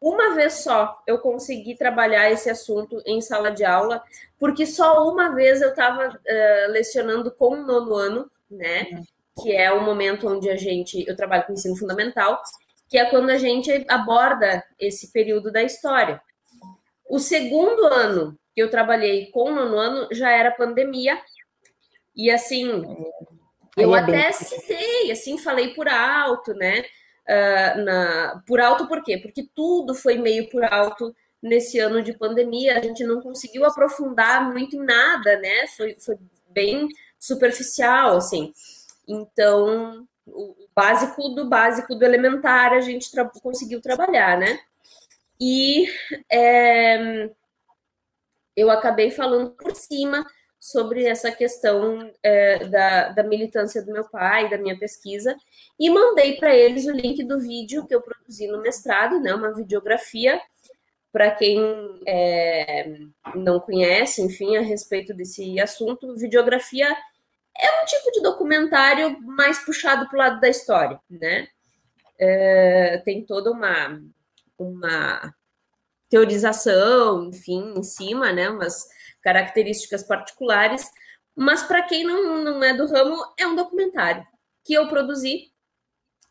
uma 0.00 0.34
vez 0.34 0.62
só 0.62 1.02
eu 1.06 1.18
consegui 1.18 1.74
trabalhar 1.74 2.30
esse 2.30 2.48
assunto 2.48 3.02
em 3.04 3.20
sala 3.20 3.50
de 3.50 3.64
aula, 3.64 4.02
porque 4.38 4.64
só 4.64 5.06
uma 5.08 5.34
vez 5.34 5.60
eu 5.60 5.70
estava 5.70 6.08
uh, 6.08 6.18
é, 6.24 6.66
lecionando 6.68 7.30
com 7.30 7.54
o 7.54 7.62
nono 7.66 7.94
ano, 7.94 8.30
né? 8.50 9.04
Que 9.42 9.54
é 9.54 9.70
o 9.70 9.84
momento 9.84 10.28
onde 10.28 10.48
a 10.48 10.56
gente. 10.56 11.04
Eu 11.06 11.14
trabalho 11.14 11.44
com 11.44 11.52
ensino 11.52 11.76
fundamental, 11.76 12.40
que 12.88 12.96
é 12.96 13.04
quando 13.04 13.30
a 13.30 13.36
gente 13.36 13.84
aborda 13.88 14.64
esse 14.78 15.12
período 15.12 15.52
da 15.52 15.62
história. 15.62 16.20
O 17.08 17.18
segundo 17.18 17.84
ano 17.86 18.38
que 18.54 18.62
eu 18.62 18.70
trabalhei 18.70 19.30
com 19.30 19.50
o 19.50 19.54
nono 19.54 19.76
ano 19.76 20.08
já 20.12 20.30
era 20.30 20.50
pandemia, 20.50 21.20
e 22.16 22.30
assim, 22.30 22.84
eu 23.76 23.94
é 23.94 24.00
até 24.00 24.32
citei, 24.32 25.10
assim, 25.10 25.38
falei 25.38 25.74
por 25.74 25.88
alto, 25.88 26.54
né? 26.54 26.84
Uh, 27.28 27.84
na, 27.84 28.42
por 28.46 28.60
alto 28.60 28.86
por 28.86 29.02
quê? 29.02 29.18
Porque 29.18 29.48
tudo 29.54 29.94
foi 29.94 30.16
meio 30.18 30.48
por 30.50 30.64
alto 30.64 31.14
nesse 31.42 31.78
ano 31.78 32.02
de 32.02 32.12
pandemia, 32.12 32.78
a 32.78 32.82
gente 32.82 33.02
não 33.04 33.20
conseguiu 33.20 33.64
aprofundar 33.64 34.52
muito 34.52 34.76
em 34.76 34.84
nada, 34.84 35.38
né? 35.38 35.66
Foi, 35.68 35.96
foi 35.98 36.18
bem 36.50 36.88
superficial, 37.18 38.18
assim. 38.18 38.52
Então, 39.08 40.06
o 40.26 40.54
básico 40.74 41.30
do 41.30 41.48
básico 41.48 41.94
do 41.94 42.04
elementar 42.04 42.72
a 42.72 42.80
gente 42.80 43.10
tra 43.10 43.24
conseguiu 43.42 43.80
trabalhar, 43.80 44.38
né? 44.38 44.58
E 45.40 45.86
é, 46.30 47.30
eu 48.54 48.70
acabei 48.70 49.10
falando 49.10 49.50
por 49.52 49.74
cima 49.74 50.24
sobre 50.60 51.06
essa 51.06 51.32
questão 51.32 52.12
é, 52.22 52.66
da, 52.66 53.08
da 53.08 53.22
militância 53.22 53.82
do 53.82 53.90
meu 53.90 54.04
pai, 54.04 54.50
da 54.50 54.58
minha 54.58 54.78
pesquisa, 54.78 55.34
e 55.78 55.88
mandei 55.88 56.36
para 56.36 56.54
eles 56.54 56.84
o 56.84 56.92
link 56.92 57.24
do 57.24 57.40
vídeo 57.40 57.86
que 57.86 57.94
eu 57.94 58.02
produzi 58.02 58.46
no 58.46 58.60
mestrado, 58.60 59.18
né, 59.18 59.34
uma 59.34 59.54
videografia, 59.54 60.38
para 61.10 61.30
quem 61.30 61.58
é, 62.06 62.98
não 63.34 63.58
conhece, 63.58 64.22
enfim, 64.22 64.56
a 64.56 64.60
respeito 64.60 65.14
desse 65.14 65.58
assunto, 65.58 66.14
videografia 66.14 66.94
é 67.58 67.82
um 67.82 67.84
tipo 67.86 68.12
de 68.12 68.22
documentário 68.22 69.20
mais 69.22 69.58
puxado 69.58 70.06
para 70.08 70.14
o 70.14 70.18
lado 70.18 70.40
da 70.40 70.48
história, 70.48 71.00
né? 71.10 71.48
É, 72.18 72.98
tem 73.04 73.24
toda 73.24 73.50
uma, 73.50 74.00
uma 74.56 75.34
teorização, 76.08 77.26
enfim, 77.26 77.74
em 77.76 77.82
cima, 77.82 78.32
né? 78.32 78.48
Umas 78.48 78.86
características 79.22 80.02
particulares, 80.02 80.90
mas 81.34 81.62
para 81.62 81.82
quem 81.82 82.04
não, 82.04 82.42
não 82.42 82.62
é 82.62 82.74
do 82.74 82.86
ramo, 82.86 83.16
é 83.38 83.46
um 83.46 83.56
documentário 83.56 84.26
que 84.64 84.74
eu 84.74 84.88
produzi 84.88 85.50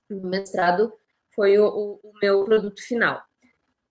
no 0.10 0.30
mestrado, 0.30 0.92
foi 1.36 1.58
o, 1.58 1.66
o, 1.66 2.00
o 2.04 2.12
meu 2.22 2.44
produto 2.44 2.82
final. 2.82 3.22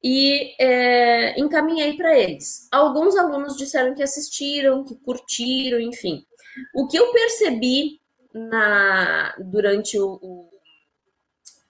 E 0.02 0.54
é, 0.62 1.38
encaminhei 1.38 1.96
para 1.96 2.16
eles. 2.16 2.68
Alguns 2.70 3.16
alunos 3.16 3.56
disseram 3.56 3.94
que 3.94 4.02
assistiram, 4.02 4.84
que 4.84 4.94
curtiram, 4.96 5.80
enfim. 5.80 6.24
O 6.74 6.86
que 6.86 6.96
eu 6.96 7.12
percebi 7.12 8.00
na, 8.32 9.34
durante 9.38 9.98
o, 9.98 10.18
o, 10.22 10.50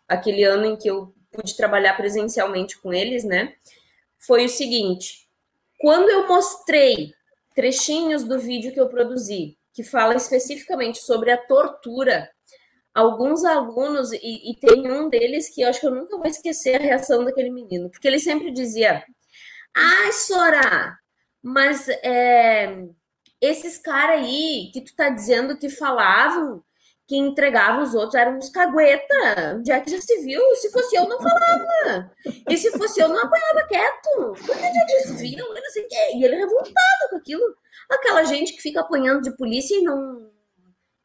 aquele 0.07 0.45
ano 0.45 0.67
em 0.67 0.77
que 0.77 0.89
eu 0.89 1.15
pude 1.31 1.57
trabalhar 1.57 1.95
presencialmente 1.97 2.79
com 2.79 2.93
eles, 2.93 3.25
né, 3.25 3.55
foi 4.19 4.47
o 4.47 4.49
seguinte: 4.49 5.29
quando 5.79 6.09
eu 6.11 6.27
mostrei 6.27 7.15
trechinhos 7.59 8.23
do 8.23 8.39
vídeo 8.39 8.73
que 8.73 8.79
eu 8.79 8.89
produzi, 8.89 9.59
que 9.75 9.83
fala 9.83 10.15
especificamente 10.15 11.01
sobre 11.01 11.33
a 11.33 11.37
tortura. 11.37 12.31
Alguns 12.95 13.45
alunos, 13.45 14.13
e, 14.13 14.53
e 14.53 14.57
tem 14.61 14.89
um 14.89 15.09
deles 15.09 15.53
que 15.53 15.63
eu 15.63 15.69
acho 15.69 15.81
que 15.81 15.87
eu 15.89 15.95
nunca 15.95 16.17
vou 16.17 16.27
esquecer 16.29 16.77
a 16.77 16.85
reação 16.85 17.25
daquele 17.25 17.51
menino, 17.51 17.91
porque 17.91 18.07
ele 18.07 18.21
sempre 18.21 18.53
dizia: 18.53 19.05
Ai, 19.77 20.13
Sora, 20.13 20.97
mas 21.43 21.89
é, 21.89 22.81
esses 23.41 23.77
caras 23.77 24.21
aí 24.21 24.71
que 24.73 24.81
tu 24.81 24.95
tá 24.95 25.09
dizendo 25.09 25.59
que 25.59 25.69
falavam, 25.69 26.63
que 27.09 27.17
entregavam 27.17 27.83
os 27.83 27.95
outros 27.95 28.15
eram 28.15 28.37
uns 28.37 28.51
cagueta. 28.51 29.57
Onde 29.57 29.73
é 29.73 29.81
que 29.81 29.91
já 29.91 29.99
se 29.99 30.21
viu? 30.21 30.43
Se 30.57 30.71
fosse 30.71 30.95
eu, 30.95 31.09
não 31.09 31.19
falava. 31.19 32.13
E 32.47 32.57
se 32.59 32.71
fosse 32.73 33.01
eu, 33.01 33.09
não 33.09 33.19
apanhava 33.19 33.67
quieto. 33.67 34.35
Por 34.47 34.55
que 34.55 34.63
já 34.63 34.87
se 35.07 35.15
viu? 35.17 35.47
Eu 35.47 35.55
não 35.55 35.71
sei 35.71 35.85
o 35.85 35.89
quê. 35.89 36.11
E 36.17 36.25
ele 36.25 36.37
revoltado 36.37 37.09
com 37.09 37.17
aquilo. 37.17 37.57
Aquela 37.91 38.25
gente 38.25 38.53
que 38.53 38.61
fica 38.61 38.83
apanhando 38.83 39.23
de 39.23 39.35
polícia 39.39 39.75
e 39.75 39.83
não. 39.83 40.31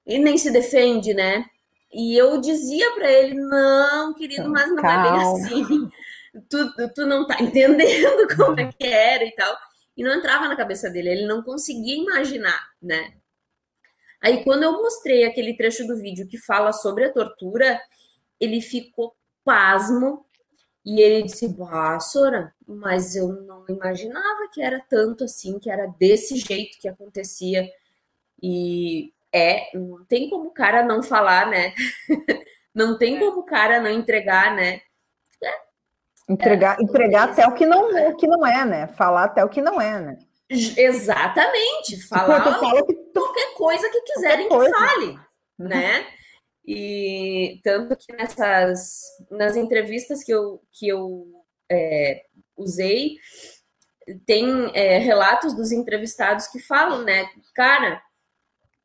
e 0.06 0.20
nem 0.20 0.38
se 0.38 0.52
defende, 0.52 1.14
né? 1.14 1.46
E 1.94 2.18
eu 2.18 2.42
dizia 2.42 2.92
para 2.96 3.10
ele: 3.10 3.36
não, 3.36 4.14
querido, 4.14 4.50
mas 4.50 4.68
não 4.70 4.82
Calma. 4.84 5.08
é 5.08 5.12
bem 5.12 5.22
assim. 5.22 5.90
Tu, 6.50 6.94
tu 6.96 7.06
não 7.06 7.26
tá 7.26 7.42
entendendo 7.42 8.28
como 8.36 8.60
é 8.60 8.70
que 8.74 8.88
era 8.88 9.24
e 9.24 9.32
tal. 9.36 9.56
E 9.96 10.04
não 10.04 10.16
entrava 10.16 10.50
na 10.50 10.56
cabeça 10.58 10.90
dele, 10.90 11.10
ele 11.10 11.28
não 11.28 11.44
conseguia 11.44 11.96
imaginar, 11.96 12.60
né? 12.82 13.14
Aí, 14.24 14.42
quando 14.46 14.64
eu 14.64 14.72
mostrei 14.72 15.26
aquele 15.26 15.56
trecho 15.58 15.86
do 15.86 15.98
vídeo 15.98 16.26
que 16.28 16.38
fala 16.38 16.72
sobre 16.72 17.04
a 17.04 17.12
tortura, 17.12 17.78
ele 18.40 18.62
ficou 18.62 19.14
pasmo 19.44 20.26
e 20.86 21.02
ele 21.02 21.24
disse: 21.24 21.54
Ah, 21.70 22.00
Sora, 22.00 22.54
mas 22.66 23.18
eu 23.18 23.28
não 23.28 23.66
imaginava 23.68 24.50
que 24.54 24.62
era 24.62 24.82
tanto 24.90 25.26
assim, 25.26 25.60
que 25.60 25.70
era 25.70 25.88
desse 26.00 26.38
jeito 26.38 26.80
que 26.80 26.88
acontecia. 26.88 27.70
E 28.42 29.14
é, 29.32 29.70
não 29.78 30.06
tem 30.06 30.30
como 30.30 30.50
o 30.50 30.54
cara 30.54 30.84
não 30.84 31.04
falar, 31.04 31.50
né? 31.50 31.74
não 32.74 32.98
tem 32.98 33.20
como 33.20 33.42
o 33.42 33.46
cara 33.46 33.82
não 33.82 33.90
entregar, 33.90 34.56
né? 34.56 34.82
É. 35.44 35.54
Entregar, 36.30 36.80
é, 36.80 36.84
entregar 36.84 37.30
até 37.30 37.46
o 37.46 37.54
que, 37.54 37.66
não, 37.66 37.90
o 38.10 38.16
que 38.16 38.28
não 38.28 38.48
é, 38.48 38.64
né? 38.66 38.88
Falar 38.88 39.26
até 39.26 39.44
o 39.44 39.50
que 39.50 39.62
não 39.62 39.82
é, 39.82 40.00
né? 40.00 40.18
Exatamente. 40.78 42.02
Falar 42.08 42.44
que 42.44 42.94
qualquer 43.14 43.54
coisa 43.56 43.90
que 43.90 44.02
quiserem 44.02 44.50
que 44.50 44.70
fale, 44.70 45.08
uhum. 45.08 45.68
né? 45.68 46.08
E 46.66 47.60
tanto 47.64 47.96
que 47.98 48.14
nessas 48.14 49.02
nas 49.30 49.56
entrevistas 49.56 50.24
que 50.24 50.32
eu, 50.32 50.62
que 50.72 50.88
eu 50.88 51.26
é, 51.70 52.24
usei, 52.56 53.18
tem 54.26 54.72
é, 54.74 54.98
relatos 54.98 55.54
dos 55.54 55.72
entrevistados 55.72 56.48
que 56.48 56.60
falam, 56.60 57.04
né, 57.04 57.28
cara, 57.54 58.02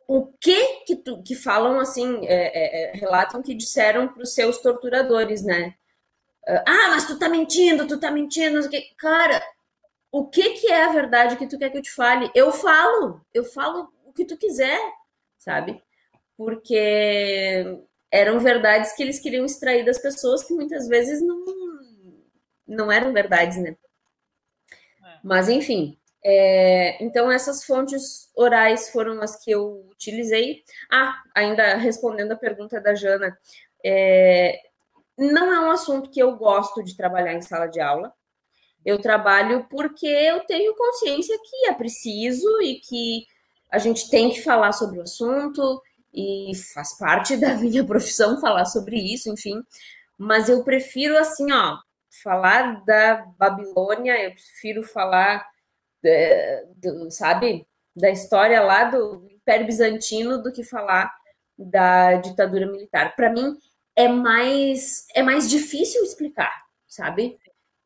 o 0.09 0.27
que 0.41 0.85
que, 0.87 0.97
tu, 0.97 1.23
que 1.23 1.35
falam 1.35 1.79
assim, 1.79 2.27
é, 2.27 2.35
é, 2.35 2.93
é 2.95 2.97
relatam 2.97 3.43
que 3.43 3.55
disseram 3.55 4.09
para 4.09 4.23
os 4.23 4.35
seus 4.35 4.59
torturadores, 4.59 5.43
né? 5.45 5.75
Ah, 6.66 6.89
mas 6.89 7.07
tu 7.07 7.19
tá 7.19 7.29
mentindo, 7.29 7.87
tu 7.87 8.01
tá 8.01 8.11
mentindo, 8.11 8.59
cara, 8.97 9.43
o 10.11 10.26
que 10.26 10.50
que 10.54 10.66
é 10.68 10.84
a 10.84 10.92
verdade 10.92 11.36
que 11.36 11.46
tu 11.46 11.59
quer 11.59 11.70
que 11.70 11.78
eu 11.78 11.82
te 11.82 11.92
fale? 11.92 12.30
Eu 12.34 12.52
falo, 12.52 13.20
eu 13.32 13.44
falo 13.44 13.92
o 14.04 14.12
que 14.12 14.24
tu 14.24 14.36
quiser, 14.36 14.80
sabe? 15.38 15.82
Porque 16.36 17.78
eram 18.11 18.38
verdades 18.38 18.92
que 18.92 19.02
eles 19.02 19.18
queriam 19.18 19.44
extrair 19.44 19.84
das 19.84 19.98
pessoas 19.98 20.44
que 20.44 20.54
muitas 20.54 20.88
vezes 20.88 21.20
não, 21.20 21.44
não 22.66 22.92
eram 22.92 23.12
verdades, 23.12 23.59
né? 23.59 23.76
É. 25.04 25.18
Mas 25.22 25.48
enfim, 25.48 25.98
é, 26.24 27.02
então, 27.02 27.30
essas 27.30 27.64
fontes 27.64 28.30
orais 28.34 28.90
foram 28.90 29.22
as 29.22 29.42
que 29.42 29.50
eu 29.50 29.86
utilizei. 29.90 30.62
Ah, 30.90 31.22
ainda 31.34 31.76
respondendo 31.76 32.32
a 32.32 32.36
pergunta 32.36 32.80
da 32.80 32.94
Jana, 32.94 33.38
é, 33.84 34.61
não 35.16 35.52
é 35.52 35.61
um 35.61 35.70
assunto 35.70 36.11
que 36.11 36.20
eu 36.20 36.36
gosto 36.36 36.82
de 36.82 36.96
trabalhar 36.96 37.32
em 37.32 37.42
sala 37.42 37.66
de 37.66 37.80
aula. 37.80 38.12
Eu 38.89 38.99
trabalho 38.99 39.66
porque 39.68 40.07
eu 40.07 40.41
tenho 40.47 40.74
consciência 40.74 41.39
que 41.45 41.66
é 41.68 41.74
preciso 41.74 42.49
e 42.62 42.80
que 42.80 43.26
a 43.70 43.76
gente 43.76 44.09
tem 44.09 44.30
que 44.30 44.41
falar 44.41 44.72
sobre 44.72 44.99
o 44.99 45.03
assunto 45.03 45.82
e 46.11 46.53
faz 46.72 46.97
parte 46.97 47.36
da 47.36 47.53
minha 47.61 47.84
profissão 47.84 48.41
falar 48.41 48.64
sobre 48.64 48.97
isso, 48.97 49.30
enfim. 49.30 49.62
Mas 50.16 50.49
eu 50.49 50.64
prefiro, 50.64 51.18
assim, 51.18 51.53
ó, 51.53 51.76
falar 52.22 52.82
da 52.86 53.26
Babilônia, 53.39 54.24
eu 54.24 54.30
prefiro 54.30 54.82
falar 54.82 55.47
é, 56.03 56.64
do, 56.76 57.11
sabe, 57.11 57.66
da 57.95 58.09
história 58.09 58.62
lá 58.62 58.84
do 58.84 59.28
Império 59.30 59.66
Bizantino 59.66 60.43
do 60.43 60.51
que 60.51 60.64
falar 60.64 61.12
da 61.59 62.14
ditadura 62.14 62.64
militar. 62.66 63.14
Para 63.14 63.30
mim 63.30 63.55
é 63.95 64.09
mais 64.09 65.07
é 65.14 65.22
mais 65.22 65.51
difícil 65.51 66.03
explicar, 66.03 66.53
sabe? 66.86 67.39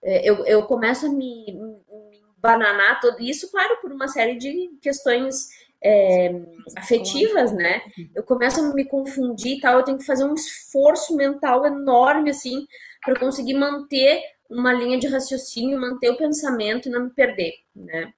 É, 0.02 0.28
eu, 0.28 0.44
eu 0.46 0.64
começo 0.64 1.06
a 1.06 1.08
me, 1.08 1.46
me 1.52 2.22
bananar 2.38 3.00
todo 3.00 3.20
isso, 3.20 3.50
claro, 3.50 3.78
por 3.80 3.92
uma 3.92 4.08
série 4.08 4.36
de 4.36 4.70
questões 4.80 5.48
é, 5.82 6.32
afetivas, 6.76 7.52
né? 7.52 7.82
Eu 8.14 8.22
começo 8.22 8.60
a 8.60 8.74
me 8.74 8.84
confundir 8.84 9.58
e 9.58 9.60
tal, 9.60 9.78
eu 9.78 9.84
tenho 9.84 9.98
que 9.98 10.06
fazer 10.06 10.24
um 10.24 10.34
esforço 10.34 11.16
mental 11.16 11.64
enorme, 11.66 12.30
assim, 12.30 12.66
para 13.04 13.18
conseguir 13.18 13.54
manter 13.54 14.22
uma 14.48 14.72
linha 14.72 14.98
de 14.98 15.08
raciocínio, 15.08 15.80
manter 15.80 16.10
o 16.10 16.16
pensamento 16.16 16.88
e 16.88 16.92
não 16.92 17.04
me 17.04 17.10
perder, 17.10 17.54
né? 17.74 18.12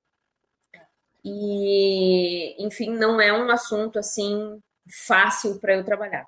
E, 1.25 2.55
enfim, 2.65 2.91
não 2.91 3.21
é 3.21 3.33
um 3.33 3.51
assunto 3.51 3.99
assim 3.99 4.61
fácil 5.07 5.59
para 5.59 5.75
eu 5.75 5.85
trabalhar. 5.85 6.27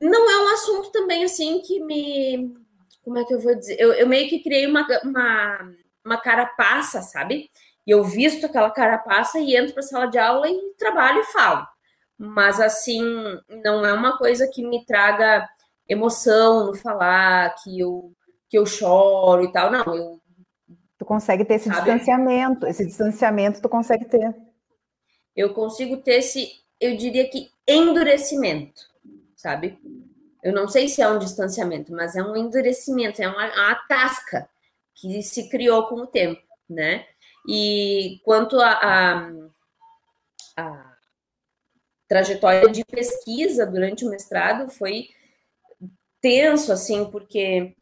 Não 0.00 0.30
é 0.30 0.44
um 0.44 0.54
assunto 0.54 0.92
também 0.92 1.24
assim 1.24 1.60
que 1.60 1.80
me. 1.80 2.54
Como 3.04 3.18
é 3.18 3.24
que 3.24 3.34
eu 3.34 3.40
vou 3.40 3.54
dizer? 3.54 3.76
Eu, 3.78 3.92
eu 3.92 4.08
meio 4.08 4.28
que 4.28 4.42
criei 4.42 4.66
uma, 4.66 4.86
uma, 5.04 5.72
uma 6.04 6.20
carapaça, 6.20 7.02
sabe? 7.02 7.50
E 7.86 7.90
eu 7.90 8.02
visto 8.02 8.46
aquela 8.46 8.70
carapaça 8.70 9.38
e 9.38 9.54
entro 9.54 9.74
para 9.74 9.80
a 9.80 9.86
sala 9.86 10.06
de 10.06 10.18
aula 10.18 10.48
e 10.48 10.74
trabalho 10.78 11.20
e 11.20 11.24
falo. 11.24 11.66
Mas 12.16 12.60
assim, 12.60 13.02
não 13.62 13.84
é 13.84 13.92
uma 13.92 14.16
coisa 14.16 14.48
que 14.48 14.66
me 14.66 14.84
traga 14.86 15.46
emoção 15.88 16.66
no 16.66 16.74
falar, 16.74 17.54
que 17.62 17.78
eu 17.78 18.12
que 18.48 18.58
eu 18.58 18.66
choro 18.66 19.42
e 19.42 19.52
tal. 19.52 19.70
Não, 19.70 19.94
eu. 19.94 20.20
Tu 20.96 21.04
consegue 21.04 21.44
ter 21.44 21.54
esse 21.54 21.68
sabe? 21.68 21.80
distanciamento, 21.80 22.66
esse 22.66 22.86
distanciamento 22.86 23.60
tu 23.60 23.68
consegue 23.68 24.04
ter. 24.04 24.32
Eu 25.34 25.52
consigo 25.52 25.96
ter 25.96 26.18
esse, 26.18 26.48
eu 26.80 26.96
diria 26.96 27.28
que 27.28 27.50
endurecimento, 27.66 28.80
sabe? 29.34 29.76
Eu 30.44 30.52
não 30.52 30.68
sei 30.68 30.88
se 30.88 31.00
é 31.00 31.08
um 31.08 31.18
distanciamento, 31.18 31.90
mas 31.92 32.14
é 32.14 32.22
um 32.22 32.36
endurecimento, 32.36 33.20
é 33.20 33.26
uma, 33.26 33.46
uma 33.46 33.74
tasca 33.88 34.48
que 34.94 35.22
se 35.22 35.48
criou 35.48 35.88
com 35.88 35.96
o 35.96 36.06
tempo, 36.06 36.40
né? 36.68 37.06
E 37.48 38.20
quanto 38.22 38.60
a, 38.60 38.70
a, 38.70 39.30
a 40.56 40.96
trajetória 42.06 42.68
de 42.70 42.84
pesquisa 42.84 43.66
durante 43.66 44.04
o 44.04 44.10
mestrado 44.10 44.70
foi 44.70 45.08
tenso, 46.20 46.72
assim, 46.72 47.10
porque 47.10 47.74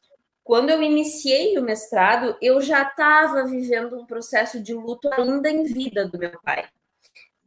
quando 0.45 0.71
eu 0.71 0.83
iniciei 0.83 1.59
o 1.59 1.63
mestrado, 1.63 2.37
eu 2.41 2.61
já 2.61 2.83
estava 2.83 3.45
vivendo 3.45 3.99
um 3.99 4.07
processo 4.07 4.61
de 4.61 4.75
luto 4.75 5.09
ainda 5.13 5.51
em 5.51 5.65
vida 5.65 6.07
do 6.07 6.19
meu 6.19 6.41
pai. 6.43 6.69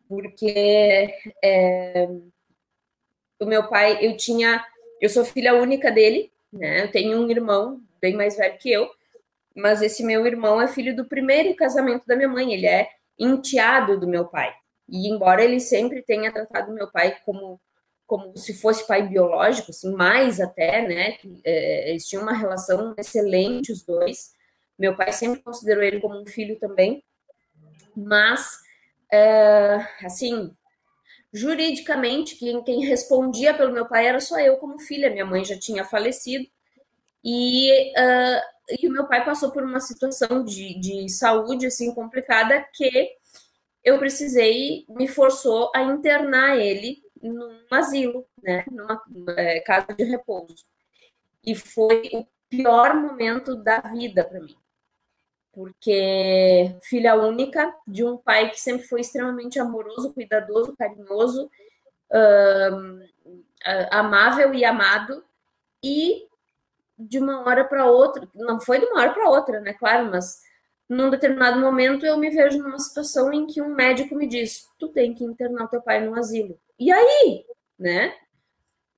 Porque 0.08 1.14
é, 1.44 2.08
o 3.40 3.46
meu 3.46 3.68
pai, 3.68 3.98
eu 4.06 4.16
tinha, 4.16 4.66
eu 5.06 5.10
sou 5.10 5.24
filha 5.24 5.56
única 5.56 5.92
dele, 5.92 6.32
né? 6.52 6.84
Eu 6.84 6.92
tenho 6.92 7.20
um 7.20 7.30
irmão 7.30 7.82
bem 8.02 8.16
mais 8.16 8.36
velho 8.36 8.58
que 8.58 8.72
eu, 8.72 8.90
mas 9.56 9.82
esse 9.82 10.04
meu 10.04 10.26
irmão 10.26 10.60
é 10.60 10.68
filho 10.68 10.96
do 10.96 11.06
primeiro 11.06 11.56
casamento 11.56 12.06
da 12.06 12.16
minha 12.16 12.28
mãe, 12.28 12.54
ele 12.54 12.68
é 12.68 12.90
enteado 13.18 14.00
do 14.00 14.08
meu 14.08 14.26
pai. 14.26 14.54
E 14.90 15.10
embora 15.10 15.44
ele 15.44 15.60
sempre 15.60 16.02
tenha 16.02 16.32
tratado 16.32 16.74
meu 16.74 16.92
pai 16.92 17.18
como 17.26 17.60
como 18.08 18.38
se 18.38 18.54
fosse 18.54 18.86
pai 18.86 19.08
biológico, 19.08 19.72
assim, 19.72 19.92
mais 19.92 20.40
até, 20.40 20.88
né? 20.88 21.18
É, 21.44 21.90
eles 21.90 22.08
tinham 22.08 22.22
uma 22.22 22.38
relação 22.38 22.94
excelente, 23.00 23.72
os 23.72 23.82
dois. 23.82 24.32
Meu 24.78 24.96
pai 24.96 25.12
sempre 25.12 25.42
considerou 25.42 25.84
ele 25.84 26.00
como 26.00 26.22
um 26.22 26.26
filho 26.26 26.60
também, 26.60 27.04
mas, 27.98 28.60
é, 29.12 29.80
assim, 30.04 30.56
juridicamente, 31.36 32.38
quem, 32.38 32.64
quem 32.64 32.86
respondia 32.86 33.54
pelo 33.54 33.74
meu 33.74 33.86
pai 33.86 34.08
era 34.08 34.22
só 34.22 34.40
eu 34.40 34.56
como 34.56 34.80
filha. 34.80 35.10
Minha 35.10 35.26
mãe 35.26 35.44
já 35.44 35.60
tinha 35.60 35.84
falecido 35.84 36.48
e, 37.22 37.92
uh, 37.92 38.42
e 38.80 38.88
o 38.88 38.92
meu 38.92 39.06
pai 39.06 39.26
passou 39.26 39.52
por 39.52 39.62
uma 39.62 39.82
situação 39.82 40.46
de, 40.46 40.80
de 40.80 41.10
saúde 41.10 41.66
assim 41.66 41.94
complicada 41.94 42.66
que 42.74 43.10
eu 43.84 44.00
precisei, 44.00 44.86
me 44.88 45.08
forçou 45.08 45.72
a 45.76 45.84
internar 45.84 46.58
ele 46.58 47.04
num 47.22 47.60
asilo, 47.70 48.26
né, 48.42 48.64
numa 48.72 49.04
é, 49.38 49.60
casa 49.60 49.88
de 49.94 50.04
repouso. 50.06 50.64
E 51.46 51.54
foi 51.54 52.10
o 52.14 52.26
pior 52.50 52.96
momento 52.96 53.56
da 53.56 53.82
vida 53.82 54.24
para 54.24 54.40
mim, 54.40 54.56
porque 55.56 56.76
filha 56.84 57.16
única 57.16 57.74
de 57.88 58.04
um 58.04 58.18
pai 58.18 58.52
que 58.52 58.60
sempre 58.60 58.86
foi 58.86 59.00
extremamente 59.00 59.58
amoroso, 59.58 60.14
cuidadoso, 60.14 60.76
carinhoso, 60.76 61.50
amável 63.90 64.54
e 64.54 64.66
amado, 64.66 65.24
e 65.82 66.28
de 67.00 67.18
uma 67.20 67.42
hora 67.48 67.64
para 67.64 67.86
outra, 67.86 68.28
não 68.36 68.60
foi 68.60 68.80
de 68.80 68.86
uma 68.86 69.02
hora 69.02 69.14
para 69.14 69.30
outra, 69.30 69.60
né, 69.62 69.74
claro, 69.74 70.12
mas 70.12 70.42
num 70.88 71.10
determinado 71.10 71.60
momento 71.60 72.06
eu 72.06 72.18
me 72.18 72.30
vejo 72.30 72.60
numa 72.60 72.78
situação 72.78 73.34
em 73.34 73.48
que 73.48 73.62
um 73.62 73.74
médico 73.74 74.16
me 74.16 74.28
diz: 74.28 74.68
tu 74.78 74.90
tem 74.90 75.16
que 75.16 75.24
internar 75.24 75.68
teu 75.68 75.82
pai 75.82 76.06
no 76.06 76.16
asilo. 76.16 76.60
E 76.78 76.92
aí, 76.92 77.46
né? 77.80 78.16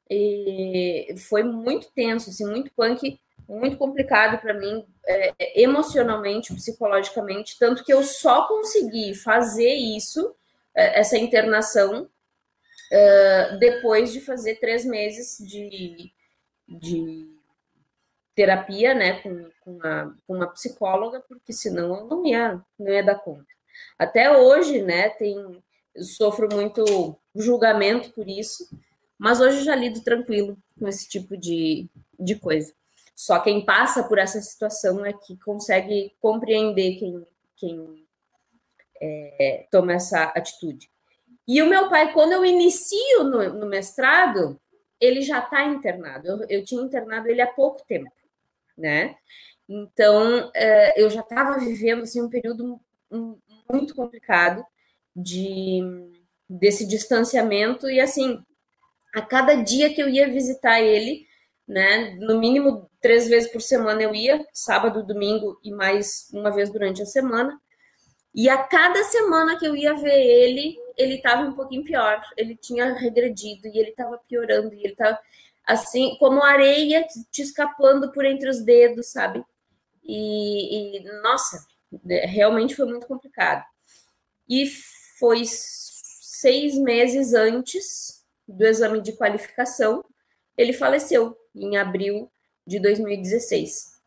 E 0.10 1.16
foi 1.30 1.43
muito 1.43 1.89
tenso, 1.93 2.30
assim, 2.30 2.45
muito 2.45 2.72
punk, 2.76 3.20
muito 3.48 3.78
complicado 3.78 4.40
para 4.40 4.54
mim, 4.54 4.86
é, 5.06 5.62
emocionalmente, 5.62 6.54
psicologicamente, 6.54 7.58
tanto 7.58 7.84
que 7.84 7.94
eu 7.94 8.04
só 8.04 8.48
consegui 8.48 9.16
fazer 9.16 9.74
isso, 9.74 10.36
é, 10.76 11.00
essa 11.00 11.18
internação, 11.18 12.10
é, 12.92 13.58
depois 13.58 14.12
de 14.12 14.22
fazer 14.22 14.60
três 14.60 14.86
meses 14.86 15.38
de, 15.40 16.12
de 16.68 17.38
terapia, 18.36 18.94
né, 18.94 19.22
com, 19.22 19.50
com, 19.62 19.72
uma, 19.72 20.18
com 20.26 20.36
uma 20.36 20.48
psicóloga, 20.48 21.24
porque 21.28 21.52
senão 21.52 21.96
eu 21.96 22.06
não 22.06 22.26
ia, 22.26 22.62
não 22.78 22.92
ia 22.92 23.04
dar 23.04 23.16
conta. 23.16 23.48
Até 23.98 24.36
hoje, 24.36 24.82
né, 24.82 25.10
tem, 25.10 25.64
sofro 25.98 26.48
muito 26.52 27.18
julgamento 27.36 28.12
por 28.12 28.28
isso, 28.28 28.70
mas 29.18 29.42
hoje 29.42 29.64
já 29.64 29.76
lido 29.76 30.04
tranquilo 30.04 30.58
com 30.78 30.88
esse 30.88 31.08
tipo 31.10 31.36
de, 31.36 31.90
de 32.20 32.36
coisa. 32.36 32.74
Só 33.18 33.39
quem 33.39 33.65
passa 33.65 34.03
por 34.03 34.20
essa 34.20 34.39
situação 34.39 35.03
é 35.03 35.11
que 35.11 35.36
consegue 35.39 36.15
compreender 36.22 36.99
quem, 36.99 37.26
quem 37.55 38.05
é, 39.01 39.65
toma 39.72 39.93
essa 39.93 40.26
atitude. 40.26 40.88
E 41.47 41.59
o 41.63 41.68
meu 41.68 41.89
pai, 41.89 42.13
quando 42.13 42.34
eu 42.34 42.45
inicio 42.45 43.24
no, 43.24 43.53
no 43.53 43.65
mestrado, 43.65 44.61
ele 45.01 45.24
já 45.24 45.39
está 45.39 45.65
internado. 45.65 46.28
Eu, 46.28 46.45
eu, 46.47 46.63
tinha 46.63 46.84
internado 46.84 47.28
ele 47.28 47.41
há 47.41 47.47
pouco 47.47 47.84
tempo, 47.88 48.11
né? 48.78 49.15
Então, 49.68 50.51
é, 50.53 51.01
eu 51.01 51.09
já 51.09 51.22
estava 51.22 51.57
vivendo 51.57 52.03
assim, 52.03 52.22
um 52.22 52.30
período 52.30 52.80
muito 53.68 53.95
complicado 53.95 54.63
de 55.15 55.82
desse 56.47 56.88
distanciamento 56.88 57.89
e 57.89 57.99
assim 57.99 58.41
a 59.13 59.22
cada 59.22 59.55
dia 59.55 59.93
que 59.93 60.01
eu 60.01 60.07
ia 60.07 60.32
visitar 60.32 60.80
ele, 60.80 61.28
né, 61.68 62.15
no 62.20 62.39
mínimo 62.39 62.89
três 63.08 63.26
vezes 63.30 63.49
por 63.49 63.62
semana 63.62 64.03
eu 64.03 64.14
ia, 64.14 64.45
sábado, 64.51 65.01
domingo 65.01 65.58
e 65.64 65.72
mais 65.72 66.28
uma 66.34 66.51
vez 66.51 66.70
durante 66.70 67.01
a 67.01 67.05
semana. 67.05 67.58
E 68.36 68.49
a 68.49 68.58
cada 68.58 69.01
semana 69.05 69.58
que 69.58 69.66
eu 69.66 69.78
ia 69.78 69.93
ver 69.93 70.20
ele, 70.20 70.78
ele 70.97 71.16
estava 71.16 71.43
um 71.43 71.53
pouquinho 71.53 71.86
pior. 71.86 72.22
Ele 72.36 72.53
tinha 72.58 72.93
regredido 72.95 73.66
e 73.70 73.80
ele 73.80 73.91
estava 73.91 74.18
piorando 74.28 74.74
e 74.74 74.80
ele 74.84 74.91
estava 74.91 75.18
assim, 75.66 76.18
como 76.20 76.43
areia 76.43 77.08
te 77.32 77.41
escapando 77.41 78.12
por 78.12 78.26
entre 78.26 78.49
os 78.49 78.62
dedos, 78.62 79.08
sabe? 79.08 79.41
E, 80.03 80.97
e 80.97 81.22
nossa, 81.22 81.66
realmente 82.26 82.76
foi 82.76 82.88
muito 82.88 83.08
complicado. 83.08 83.64
E 84.49 84.66
foi 85.18 85.43
seis 85.45 86.78
meses 86.78 87.34
antes 87.34 88.22
do 88.45 88.66
exame 88.66 88.99
de 88.99 89.14
qualificação, 89.14 90.03
ele 90.58 90.74
faleceu 90.74 91.38
em 91.55 91.78
abril 91.78 92.30
de 92.68 92.80
2016. 92.80 93.97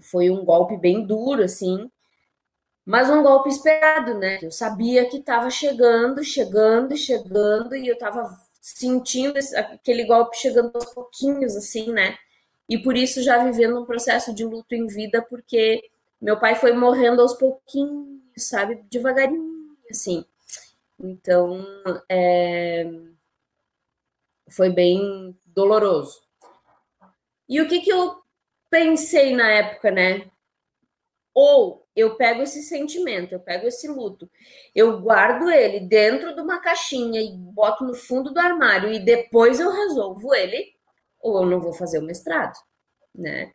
Foi 0.00 0.30
um 0.30 0.44
golpe 0.44 0.76
bem 0.76 1.06
duro, 1.06 1.44
assim, 1.44 1.88
mas 2.84 3.08
um 3.08 3.22
golpe 3.22 3.48
esperado, 3.48 4.14
né? 4.18 4.38
Eu 4.42 4.50
sabia 4.50 5.08
que 5.08 5.18
estava 5.18 5.48
chegando, 5.50 6.22
chegando, 6.24 6.96
chegando, 6.96 7.76
e 7.76 7.86
eu 7.88 7.94
estava 7.94 8.36
sentindo 8.60 9.38
esse, 9.38 9.56
aquele 9.56 10.04
golpe 10.04 10.36
chegando 10.36 10.72
aos 10.74 10.86
pouquinhos, 10.86 11.54
assim, 11.56 11.92
né? 11.92 12.16
E 12.68 12.78
por 12.78 12.96
isso 12.96 13.22
já 13.22 13.42
vivendo 13.44 13.80
um 13.80 13.86
processo 13.86 14.34
de 14.34 14.44
luto 14.44 14.74
em 14.74 14.86
vida, 14.86 15.22
porque 15.22 15.82
meu 16.20 16.38
pai 16.38 16.54
foi 16.56 16.72
morrendo 16.72 17.22
aos 17.22 17.34
pouquinhos, 17.34 18.20
sabe? 18.36 18.82
Devagarinho, 18.90 19.76
assim. 19.90 20.24
Então, 20.98 21.64
é... 22.08 22.90
foi 24.48 24.70
bem 24.70 25.36
doloroso. 25.46 26.23
E 27.48 27.60
o 27.60 27.68
que, 27.68 27.80
que 27.80 27.90
eu 27.90 28.22
pensei 28.70 29.34
na 29.34 29.50
época, 29.50 29.90
né? 29.90 30.30
Ou 31.32 31.86
eu 31.96 32.16
pego 32.16 32.42
esse 32.42 32.62
sentimento, 32.62 33.32
eu 33.32 33.40
pego 33.40 33.66
esse 33.66 33.86
luto, 33.88 34.28
eu 34.74 35.00
guardo 35.00 35.50
ele 35.50 35.80
dentro 35.80 36.34
de 36.34 36.40
uma 36.40 36.60
caixinha 36.60 37.20
e 37.20 37.32
boto 37.32 37.84
no 37.84 37.94
fundo 37.94 38.32
do 38.32 38.40
armário 38.40 38.92
e 38.92 38.98
depois 38.98 39.60
eu 39.60 39.70
resolvo 39.70 40.34
ele, 40.34 40.74
ou 41.20 41.42
eu 41.42 41.46
não 41.46 41.60
vou 41.60 41.72
fazer 41.72 41.98
o 41.98 42.02
mestrado, 42.02 42.56
né? 43.14 43.52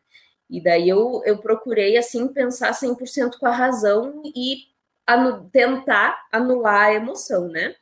E 0.49 0.61
daí 0.61 0.89
eu, 0.89 1.21
eu 1.25 1.37
procurei, 1.37 1.95
assim, 1.97 2.27
pensar 2.29 2.73
100% 2.73 3.37
com 3.39 3.45
a 3.45 3.51
razão 3.51 4.21
e 4.35 4.69
anu 5.05 5.49
tentar 5.51 6.27
anular 6.31 6.87
a 6.87 6.93
emoção, 6.93 7.47
né? 7.47 7.75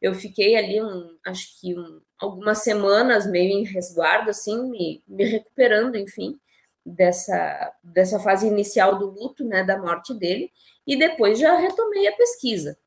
Eu 0.00 0.14
fiquei 0.14 0.56
ali, 0.56 0.80
um, 0.82 1.18
acho 1.26 1.60
que 1.60 1.78
um, 1.78 2.00
algumas 2.18 2.58
semanas 2.58 3.26
meio 3.26 3.50
em 3.58 3.64
resguardo, 3.64 4.30
assim, 4.30 4.70
me, 4.70 5.02
me 5.06 5.24
recuperando, 5.24 5.96
enfim 5.96 6.38
dessa, 6.86 7.74
dessa 7.82 8.20
fase 8.20 8.46
inicial 8.46 8.96
do 8.96 9.10
luto, 9.10 9.44
né, 9.44 9.64
da 9.64 9.76
morte 9.76 10.14
dele, 10.14 10.52
e 10.86 10.96
depois 10.96 11.38
já 11.38 11.56
retomei 11.56 12.06
a 12.06 12.16
pesquisa. 12.16 12.78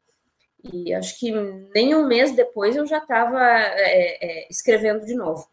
E 0.63 0.93
acho 0.93 1.19
que 1.19 1.31
nem 1.73 1.93
um 1.93 2.07
mês 2.07 2.33
depois 2.33 2.75
eu 2.75 2.85
já 2.85 2.99
estava 2.99 3.41
é, 3.41 4.45
é, 4.45 4.47
escrevendo 4.49 5.05
de 5.05 5.15
novo. 5.15 5.49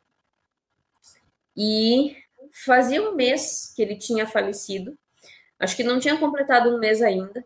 E 1.57 2.17
fazia 2.65 3.03
um 3.03 3.15
mês 3.15 3.73
que 3.75 3.83
ele 3.83 3.97
tinha 3.97 4.27
falecido, 4.27 4.97
acho 5.59 5.75
que 5.75 5.83
não 5.83 5.99
tinha 5.99 6.17
completado 6.17 6.71
um 6.71 6.79
mês 6.79 7.03
ainda, 7.03 7.45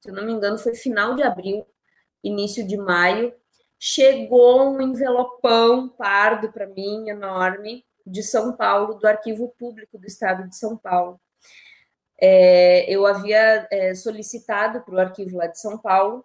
se 0.00 0.10
eu 0.10 0.14
não 0.14 0.24
me 0.24 0.32
engano, 0.32 0.58
foi 0.58 0.74
final 0.74 1.14
de 1.14 1.22
abril, 1.22 1.66
início 2.22 2.66
de 2.66 2.76
maio. 2.76 3.34
Chegou 3.82 4.74
um 4.74 4.82
envelopão 4.82 5.88
pardo 5.88 6.52
para 6.52 6.66
mim, 6.66 7.08
enorme, 7.08 7.82
de 8.06 8.22
São 8.22 8.54
Paulo, 8.54 8.92
do 8.92 9.06
Arquivo 9.06 9.54
Público 9.58 9.96
do 9.96 10.06
Estado 10.06 10.46
de 10.46 10.54
São 10.54 10.76
Paulo. 10.76 11.18
É, 12.20 12.84
eu 12.92 13.06
havia 13.06 13.66
é, 13.70 13.94
solicitado 13.94 14.82
para 14.82 14.94
o 14.94 15.00
arquivo 15.00 15.38
lá 15.38 15.46
de 15.46 15.58
São 15.58 15.78
Paulo 15.78 16.22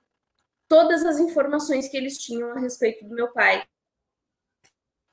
todas 0.68 1.06
as 1.06 1.18
informações 1.18 1.88
que 1.88 1.96
eles 1.96 2.18
tinham 2.18 2.52
a 2.52 2.60
respeito 2.60 3.06
do 3.06 3.16
meu 3.16 3.32
pai. 3.32 3.64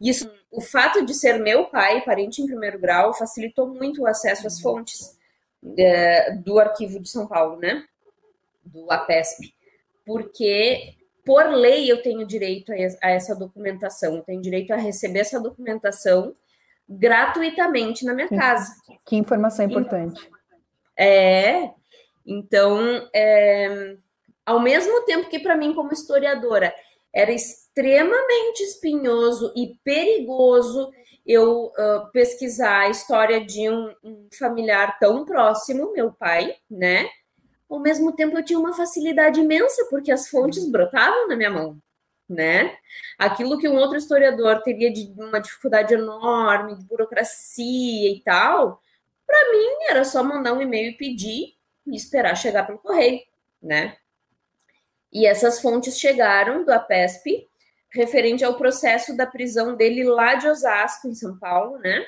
Isso, 0.01 0.29
o 0.51 0.61
fato 0.61 1.07
de 1.07 1.15
ser 1.15 1.39
meu 1.39 1.67
pai, 1.67 2.05
parente 2.05 2.43
em 2.43 2.47
primeiro 2.47 2.81
grau, 2.81 3.15
facilitou 3.15 3.69
muito 3.69 4.03
o 4.03 4.07
acesso 4.07 4.49
às 4.49 4.61
fontes 4.61 5.17
é, 5.79 6.33
do 6.33 6.59
arquivo 6.59 6.99
de 6.99 7.09
São 7.09 7.29
Paulo, 7.29 7.61
né? 7.61 7.87
Do 8.65 8.91
APESP, 8.91 9.55
porque 10.05 10.97
por 11.25 11.47
lei 11.49 11.91
eu 11.91 12.03
tenho 12.03 12.27
direito 12.27 12.73
a 12.73 13.11
essa 13.11 13.35
documentação, 13.35 14.17
eu 14.17 14.23
tenho 14.23 14.41
direito 14.41 14.73
a 14.73 14.77
receber 14.77 15.21
essa 15.21 15.41
documentação 15.41 16.33
gratuitamente 16.89 18.05
na 18.05 18.15
minha 18.15 18.29
casa. 18.29 18.75
Que 19.07 19.17
informação 19.17 19.65
importante. 19.65 20.29
É, 20.97 21.71
então, 22.27 23.09
é, 23.15 23.97
ao 24.45 24.61
mesmo 24.61 25.05
tempo 25.05 25.29
que 25.29 25.39
para 25.39 25.57
mim, 25.57 25.75
como 25.75 25.93
historiadora, 25.93 26.75
era 27.15 27.33
extremamente 27.33 28.63
espinhoso 28.63 29.53
e 29.57 29.75
perigoso 29.85 30.91
eu 31.25 31.67
uh, 31.67 32.11
pesquisar 32.13 32.81
a 32.81 32.89
história 32.89 33.45
de 33.45 33.71
um, 33.71 33.95
um, 34.03 34.29
familiar 34.37 34.99
tão 34.99 35.25
próximo, 35.25 35.93
meu 35.93 36.13
pai, 36.13 36.57
né? 36.69 37.09
Ao 37.73 37.81
mesmo 37.81 38.13
tempo, 38.13 38.37
eu 38.37 38.45
tinha 38.45 38.59
uma 38.59 38.73
facilidade 38.73 39.41
imensa, 39.41 39.87
porque 39.91 40.13
as 40.13 40.29
fontes 40.29 40.69
brotavam 40.69 41.29
na 41.29 41.37
minha 41.37 41.51
mão 41.51 41.81
né? 42.33 42.77
Aquilo 43.19 43.59
que 43.59 43.69
um 43.69 43.77
outro 43.77 43.97
historiador 43.97 44.63
teria 44.63 44.93
de 44.93 45.13
uma 45.17 45.41
dificuldade 45.41 45.95
enorme, 45.95 46.77
de 46.77 46.85
burocracia 46.85 48.11
e 48.11 48.21
tal, 48.25 48.81
para 49.27 49.53
mim 49.53 49.87
era 49.89 50.05
só 50.05 50.23
mandar 50.23 50.53
um 50.53 50.63
e-mail 50.63 50.91
e 50.91 50.97
pedir 50.97 51.55
e 51.87 51.97
esperar 51.97 52.37
chegar 52.37 52.67
pelo 52.67 52.79
correio, 52.79 53.21
né? 53.63 53.97
E 55.13 55.27
essas 55.27 55.61
fontes 55.61 55.99
chegaram 55.99 56.65
do 56.65 56.73
APESP, 56.73 57.47
referente 57.91 58.43
ao 58.43 58.57
processo 58.57 59.15
da 59.17 59.27
prisão 59.27 59.77
dele 59.77 60.05
lá 60.05 60.35
de 60.35 60.49
Osasco, 60.49 61.09
em 61.09 61.15
São 61.15 61.39
Paulo, 61.39 61.79
né? 61.79 62.07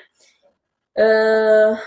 Uh, 0.97 1.77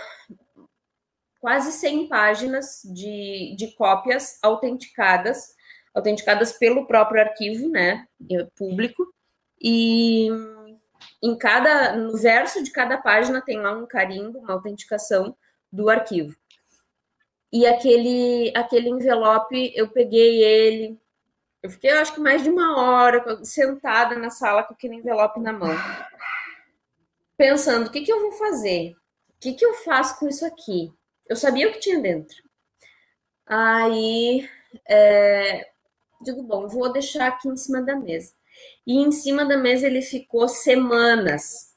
quase 1.40 1.72
100 1.72 2.08
páginas 2.08 2.82
de, 2.84 3.54
de 3.56 3.72
cópias 3.74 4.38
autenticadas 4.42 5.56
autenticadas 5.94 6.52
pelo 6.52 6.86
próprio 6.86 7.20
arquivo, 7.20 7.68
né, 7.68 8.06
público, 8.56 9.12
e 9.60 10.28
em 11.22 11.36
cada, 11.36 11.96
no 11.96 12.16
verso 12.16 12.62
de 12.62 12.70
cada 12.70 12.96
página 12.98 13.42
tem 13.42 13.58
lá 13.58 13.72
um 13.72 13.86
carimbo, 13.86 14.38
uma 14.38 14.52
autenticação 14.52 15.36
do 15.72 15.90
arquivo. 15.90 16.36
E 17.52 17.66
aquele, 17.66 18.52
aquele 18.54 18.88
envelope, 18.88 19.72
eu 19.74 19.88
peguei 19.88 20.42
ele, 20.42 20.98
eu 21.62 21.70
fiquei, 21.70 21.90
eu 21.90 21.98
acho 21.98 22.14
que 22.14 22.20
mais 22.20 22.42
de 22.42 22.50
uma 22.50 22.80
hora 22.80 23.44
sentada 23.44 24.16
na 24.16 24.30
sala 24.30 24.62
com 24.62 24.74
aquele 24.74 24.96
envelope 24.96 25.40
na 25.40 25.52
mão, 25.52 25.74
pensando, 27.36 27.88
o 27.88 27.90
que, 27.90 28.02
que 28.02 28.12
eu 28.12 28.20
vou 28.20 28.32
fazer? 28.32 28.94
O 29.30 29.40
que, 29.40 29.54
que 29.54 29.64
eu 29.64 29.74
faço 29.74 30.18
com 30.18 30.28
isso 30.28 30.44
aqui? 30.44 30.92
Eu 31.28 31.36
sabia 31.36 31.68
o 31.68 31.72
que 31.72 31.80
tinha 31.80 32.00
dentro. 32.00 32.36
Aí, 33.46 34.48
é, 34.88 35.68
digo, 36.20 36.42
bom, 36.42 36.68
vou 36.68 36.92
deixar 36.92 37.28
aqui 37.28 37.48
em 37.48 37.56
cima 37.56 37.82
da 37.82 37.96
mesa. 37.96 38.32
E 38.86 38.98
em 38.98 39.12
cima 39.12 39.44
da 39.44 39.56
mesa 39.56 39.86
ele 39.86 40.02
ficou 40.02 40.48
semanas. 40.48 41.74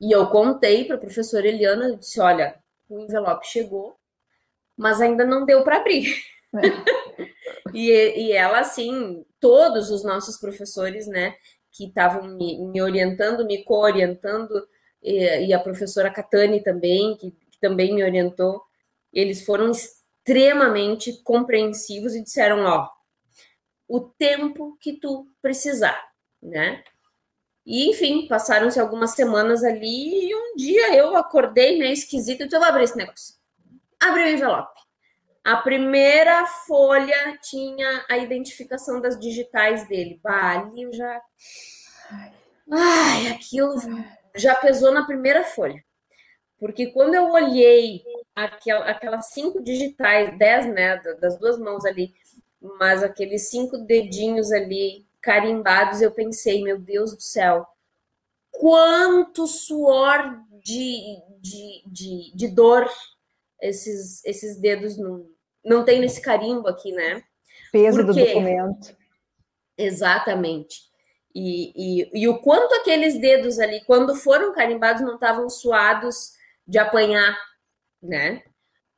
E 0.00 0.12
eu 0.12 0.26
contei 0.28 0.84
para 0.84 0.96
a 0.96 1.00
professora 1.00 1.48
Eliana, 1.48 1.88
eu 1.88 1.96
disse, 1.96 2.20
olha, 2.20 2.58
o 2.88 3.00
envelope 3.00 3.46
chegou, 3.46 3.96
mas 4.76 5.00
ainda 5.00 5.24
não 5.24 5.46
deu 5.46 5.62
para 5.62 5.78
abrir. 5.78 6.14
É. 6.54 7.24
e, 7.72 7.90
e 8.26 8.32
ela, 8.32 8.60
assim, 8.60 9.24
todos 9.40 9.90
os 9.90 10.04
nossos 10.04 10.36
professores, 10.38 11.06
né, 11.06 11.34
que 11.72 11.86
estavam 11.86 12.36
me, 12.36 12.58
me, 12.66 12.82
orientando, 12.82 13.44
me 13.46 13.64
co-orientando, 13.64 14.68
e, 15.02 15.46
e, 15.46 15.52
a 15.52 15.58
professora 15.58 16.10
Catani 16.10 16.62
também, 16.62 17.16
que, 17.16 17.30
que 17.30 17.43
também 17.64 17.94
me 17.94 18.04
orientou, 18.04 18.62
eles 19.10 19.42
foram 19.42 19.70
extremamente 19.70 21.22
compreensivos 21.22 22.14
e 22.14 22.22
disseram, 22.22 22.62
ó, 22.66 22.90
o 23.88 24.00
tempo 24.00 24.76
que 24.78 24.92
tu 24.92 25.26
precisar, 25.40 25.98
né? 26.42 26.84
E, 27.64 27.88
enfim, 27.88 28.28
passaram-se 28.28 28.78
algumas 28.78 29.12
semanas 29.12 29.64
ali 29.64 30.28
e 30.28 30.34
um 30.34 30.56
dia 30.56 30.94
eu 30.94 31.16
acordei 31.16 31.78
meio 31.78 31.94
esquisito 31.94 32.42
e 32.42 32.44
então 32.44 32.58
eu 32.58 32.60
vou 32.60 32.68
abrir 32.68 32.84
esse 32.84 32.98
negócio. 32.98 33.34
Abri 33.98 34.24
o 34.24 34.28
envelope. 34.28 34.78
A 35.42 35.56
primeira 35.56 36.44
folha 36.66 37.38
tinha 37.40 38.04
a 38.10 38.18
identificação 38.18 39.00
das 39.00 39.18
digitais 39.18 39.88
dele. 39.88 40.20
Bah, 40.22 40.58
ali 40.58 40.82
eu 40.82 40.92
já. 40.92 41.22
Ai, 42.70 43.28
aquilo 43.28 43.74
já 44.34 44.54
pesou 44.54 44.92
na 44.92 45.06
primeira 45.06 45.44
folha. 45.44 45.82
Porque 46.64 46.86
quando 46.86 47.14
eu 47.14 47.30
olhei 47.30 48.02
aquelas 48.34 49.26
cinco 49.26 49.62
digitais, 49.62 50.38
dez, 50.38 50.64
né, 50.64 50.96
das 51.20 51.38
duas 51.38 51.58
mãos 51.58 51.84
ali, 51.84 52.14
mas 52.78 53.02
aqueles 53.02 53.50
cinco 53.50 53.76
dedinhos 53.76 54.50
ali 54.50 55.04
carimbados, 55.20 56.00
eu 56.00 56.10
pensei, 56.10 56.62
meu 56.62 56.78
Deus 56.78 57.14
do 57.14 57.20
céu, 57.20 57.66
quanto 58.50 59.46
suor 59.46 60.40
de, 60.64 61.18
de, 61.38 61.82
de, 61.84 62.32
de 62.34 62.48
dor 62.48 62.90
esses, 63.60 64.24
esses 64.24 64.56
dedos 64.56 64.96
não, 64.96 65.28
não 65.62 65.84
tem 65.84 66.00
nesse 66.00 66.22
carimbo 66.22 66.66
aqui, 66.66 66.92
né? 66.92 67.22
Peso 67.72 68.02
do 68.02 68.14
documento. 68.14 68.96
Exatamente. 69.76 70.80
E, 71.34 71.72
e, 71.76 72.22
e 72.22 72.26
o 72.26 72.38
quanto 72.38 72.74
aqueles 72.76 73.20
dedos 73.20 73.58
ali, 73.58 73.84
quando 73.84 74.14
foram 74.14 74.54
carimbados, 74.54 75.02
não 75.02 75.16
estavam 75.16 75.50
suados 75.50 76.33
de 76.66 76.78
apanhar, 76.78 77.36
né? 78.02 78.42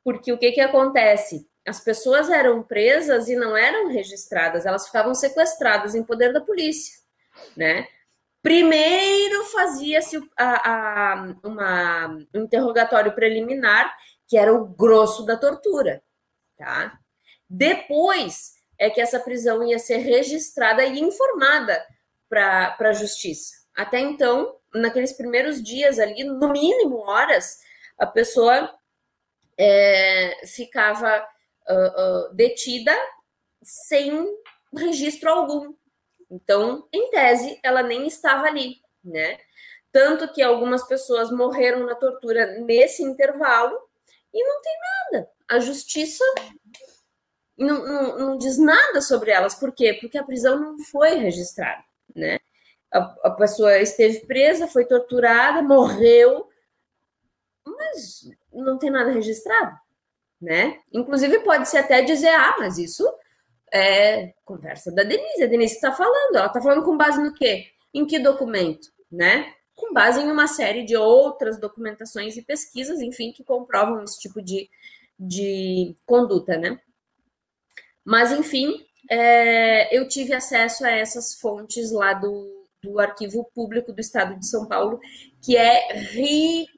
Porque 0.03 0.31
o 0.31 0.37
que, 0.37 0.51
que 0.51 0.61
acontece? 0.61 1.47
As 1.67 1.81
pessoas 1.81 2.29
eram 2.29 2.63
presas 2.63 3.27
e 3.27 3.35
não 3.35 3.55
eram 3.55 3.89
registradas, 3.89 4.65
elas 4.65 4.85
ficavam 4.85 5.13
sequestradas 5.13 5.95
em 5.95 6.03
poder 6.03 6.31
da 6.31 6.39
polícia, 6.39 6.97
né? 7.55 7.87
Primeiro 8.41 9.43
fazia-se 9.45 10.17
um 10.17 10.23
interrogatório 12.33 13.13
preliminar, 13.13 13.93
que 14.27 14.37
era 14.37 14.53
o 14.53 14.65
grosso 14.65 15.25
da 15.25 15.35
tortura, 15.35 16.01
tá? 16.57 16.97
Depois 17.49 18.53
é 18.77 18.89
que 18.89 19.01
essa 19.01 19.19
prisão 19.19 19.63
ia 19.63 19.79
ser 19.79 19.97
registrada 19.97 20.85
e 20.85 20.99
informada 20.99 21.83
para 22.29 22.77
a 22.79 22.93
justiça. 22.93 23.55
Até 23.75 23.99
então, 23.99 24.56
naqueles 24.73 25.13
primeiros 25.13 25.61
dias 25.61 25.99
ali, 25.99 26.23
no 26.23 26.51
mínimo 26.51 26.97
horas, 26.99 27.59
a 27.97 28.05
pessoa 28.05 28.73
é, 29.57 30.45
ficava 30.45 31.27
uh, 31.69 32.29
uh, 32.29 32.35
detida 32.35 32.95
sem 33.61 34.25
registro 34.75 35.29
algum. 35.29 35.73
Então, 36.29 36.87
em 36.91 37.09
tese, 37.09 37.59
ela 37.63 37.81
nem 37.81 38.05
estava 38.05 38.47
ali, 38.47 38.81
né? 39.03 39.37
Tanto 39.91 40.31
que 40.31 40.41
algumas 40.41 40.85
pessoas 40.87 41.31
morreram 41.31 41.85
na 41.85 41.95
tortura 41.95 42.59
nesse 42.59 43.01
intervalo 43.01 43.75
e 44.33 44.43
não 44.43 44.61
tem 44.61 44.73
nada. 45.11 45.29
A 45.49 45.59
justiça 45.59 46.23
não, 47.57 47.85
não, 47.85 48.17
não 48.17 48.37
diz 48.37 48.57
nada 48.57 49.01
sobre 49.01 49.31
elas. 49.31 49.55
Por 49.55 49.73
quê? 49.73 49.97
Porque 49.99 50.17
a 50.17 50.23
prisão 50.23 50.59
não 50.59 50.79
foi 50.79 51.15
registrada, 51.15 51.83
né? 52.15 52.37
A, 52.91 52.99
a 53.25 53.31
pessoa 53.31 53.77
esteve 53.79 54.21
presa, 54.25 54.67
foi 54.67 54.85
torturada, 54.85 55.61
morreu, 55.61 56.47
mas 57.65 58.29
não 58.51 58.77
tem 58.77 58.89
nada 58.89 59.11
registrado 59.11 59.77
né? 60.41 60.79
Inclusive 60.93 61.39
pode-se 61.39 61.77
até 61.77 62.01
dizer, 62.01 62.29
ah, 62.29 62.55
mas 62.59 62.77
isso 62.77 63.07
é 63.73 64.33
conversa 64.45 64.91
da 64.91 65.03
Denise, 65.03 65.43
a 65.43 65.47
Denise 65.47 65.75
está 65.75 65.91
falando, 65.91 66.35
ela 66.35 66.47
está 66.47 66.61
falando 66.61 66.85
com 66.85 66.95
base 66.95 67.21
no 67.21 67.33
quê? 67.33 67.67
Em 67.93 68.05
que 68.05 68.19
documento, 68.19 68.87
né? 69.11 69.53
Com 69.75 69.93
base 69.93 70.21
em 70.21 70.31
uma 70.31 70.47
série 70.47 70.83
de 70.83 70.95
outras 70.95 71.59
documentações 71.59 72.37
e 72.37 72.41
pesquisas, 72.41 73.01
enfim, 73.01 73.31
que 73.31 73.43
comprovam 73.43 74.03
esse 74.03 74.19
tipo 74.19 74.41
de, 74.41 74.69
de 75.19 75.95
conduta, 76.05 76.57
né? 76.57 76.79
Mas, 78.05 78.31
enfim, 78.31 78.85
é, 79.09 79.95
eu 79.95 80.07
tive 80.07 80.33
acesso 80.33 80.85
a 80.85 80.91
essas 80.91 81.35
fontes 81.35 81.91
lá 81.91 82.13
do, 82.13 82.56
do 82.87 82.99
Arquivo 82.99 83.49
Público 83.53 83.91
do 83.91 83.99
Estado 83.99 84.39
de 84.39 84.47
São 84.47 84.65
Paulo, 84.65 84.99
que 85.41 85.57
é 85.57 85.93
riquíssimo. 85.93 86.77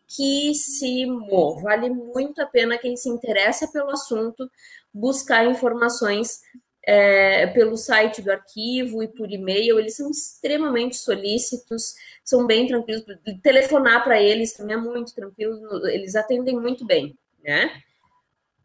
Vale 1.61 1.89
muito 1.89 2.41
a 2.41 2.45
pena 2.45 2.77
quem 2.77 2.97
se 2.97 3.09
interessa 3.09 3.67
pelo 3.71 3.91
assunto 3.91 4.49
buscar 4.93 5.45
informações 5.45 6.41
é, 6.83 7.47
pelo 7.47 7.77
site 7.77 8.21
do 8.21 8.31
arquivo 8.31 9.03
e 9.03 9.07
por 9.07 9.31
e-mail. 9.31 9.79
Eles 9.79 9.95
são 9.95 10.09
extremamente 10.09 10.97
solícitos, 10.97 11.93
são 12.23 12.47
bem 12.47 12.67
tranquilos. 12.67 13.03
Telefonar 13.43 14.03
para 14.03 14.21
eles 14.21 14.53
também 14.53 14.75
é 14.75 14.79
muito 14.79 15.13
tranquilo, 15.13 15.87
eles 15.87 16.15
atendem 16.15 16.59
muito 16.59 16.85
bem, 16.85 17.17
né? 17.43 17.71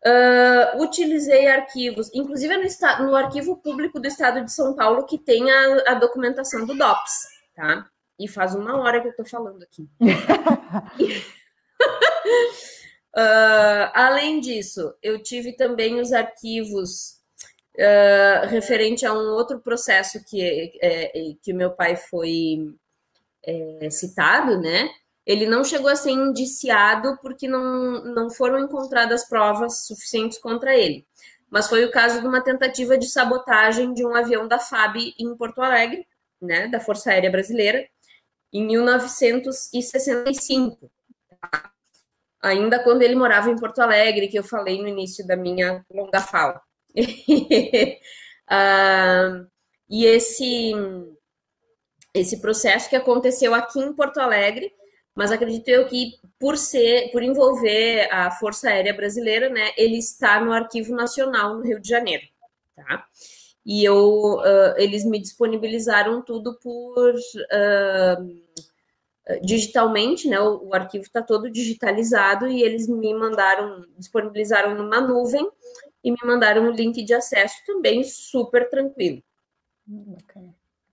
Uh, 0.07 0.83
utilizei 0.83 1.47
arquivos, 1.47 2.11
inclusive 2.13 2.55
no, 2.59 3.07
no, 3.07 3.17
arquivo 3.17 3.57
público 3.57 3.99
do 3.99 4.07
Estado 4.07 4.45
de 4.45 4.53
São 4.53 4.75
Paulo, 4.75 5.07
que 5.07 5.17
tem 5.17 5.51
a, 5.51 5.93
a 5.93 5.95
documentação 5.95 6.67
do 6.67 6.77
DOPS, 6.77 7.34
tá? 7.55 7.89
E 8.19 8.29
faz 8.29 8.55
uma 8.55 8.79
hora 8.79 9.01
que 9.01 9.09
eu 9.09 9.17
tô 9.17 9.25
falando 9.25 9.63
aqui. 9.63 9.83
uh, 13.15 13.15
além 13.95 14.41
disso, 14.41 14.95
eu 15.03 15.23
tive 15.23 15.53
também 15.53 16.01
os 16.01 16.13
arquivos 16.13 17.21
uh, 17.77 18.47
referente 18.49 19.05
a 19.05 19.13
um 19.13 19.33
outro 19.33 19.61
processo 19.61 20.25
que, 20.25 20.73
é, 20.81 21.13
que 21.43 21.53
meu 21.53 21.73
pai 21.73 21.97
foi 21.97 22.75
é, 23.47 23.89
citado, 23.91 24.61
né? 24.61 24.89
Ele 25.27 25.47
não 25.47 25.65
chegou 25.65 25.89
a 25.89 25.97
ser 25.97 26.11
indiciado 26.11 27.19
porque 27.23 27.49
não, 27.49 28.05
não 28.05 28.31
foram 28.31 28.59
encontradas 28.59 29.27
provas 29.27 29.87
suficientes 29.87 30.39
contra 30.39 30.77
ele. 30.77 31.07
Mas 31.51 31.69
foi 31.69 31.85
o 31.85 31.91
caso 31.91 32.21
de 32.21 32.27
uma 32.27 32.43
tentativa 32.43 32.99
de 32.99 33.07
sabotagem 33.07 33.95
de 33.95 34.05
um 34.05 34.15
avião 34.15 34.47
da 34.47 34.59
FAB 34.59 34.97
em 35.19 35.37
Porto 35.37 35.63
Alegre, 35.63 36.07
né, 36.45 36.69
da 36.69 36.81
Força 36.81 37.11
Aérea 37.11 37.31
Brasileira, 37.31 37.87
em 38.53 38.67
1965, 38.67 40.91
tá? 41.41 41.75
ainda 42.45 42.83
quando 42.83 43.03
ele 43.03 43.17
morava 43.17 43.51
em 43.51 43.57
Porto 43.57 43.81
Alegre, 43.81 44.29
que 44.29 44.39
eu 44.39 44.45
falei 44.45 44.81
no 44.81 44.87
início 44.87 45.27
da 45.27 45.35
minha 45.35 45.85
longa 45.91 46.21
fala. 46.21 46.61
uh, 46.97 47.01
e 49.89 50.05
esse, 50.05 50.73
esse 52.13 52.41
processo 52.41 52.89
que 52.89 52.97
aconteceu 52.97 53.55
aqui 53.55 53.81
em 53.81 53.95
Porto 53.95 54.19
Alegre, 54.19 54.73
mas 55.15 55.33
acredito 55.33 55.69
eu 55.69 55.87
que 55.87 56.13
por 56.39 56.57
ser, 56.57 57.11
por 57.13 57.23
envolver 57.23 58.09
a 58.13 58.31
Força 58.33 58.69
Aérea 58.69 58.93
Brasileira, 58.93 59.49
né, 59.49 59.71
ele 59.77 59.97
está 59.97 60.41
no 60.41 60.53
Arquivo 60.53 60.95
Nacional 60.95 61.57
no 61.57 61.63
Rio 61.63 61.81
de 61.81 61.89
Janeiro, 61.89 62.25
tá? 62.77 63.07
E 63.65 63.85
eu 63.85 64.37
uh, 64.37 64.75
eles 64.77 65.05
me 65.05 65.19
disponibilizaram 65.19 66.23
tudo 66.23 66.59
por 66.59 67.15
uh, 67.15 68.45
digitalmente, 69.43 70.29
né? 70.29 70.39
O, 70.41 70.69
o 70.69 70.75
arquivo 70.75 71.05
está 71.05 71.23
todo 71.23 71.51
digitalizado 71.51 72.47
e 72.47 72.63
eles 72.63 72.87
me 72.87 73.15
mandaram, 73.15 73.87
disponibilizaram 73.97 74.75
numa 74.75 75.01
nuvem 75.01 75.49
e 76.03 76.11
me 76.11 76.19
mandaram 76.25 76.65
o 76.65 76.69
um 76.69 76.73
link 76.73 77.03
de 77.03 77.15
acesso 77.15 77.57
também 77.67 78.05
super 78.05 78.69
tranquilo. 78.69 79.23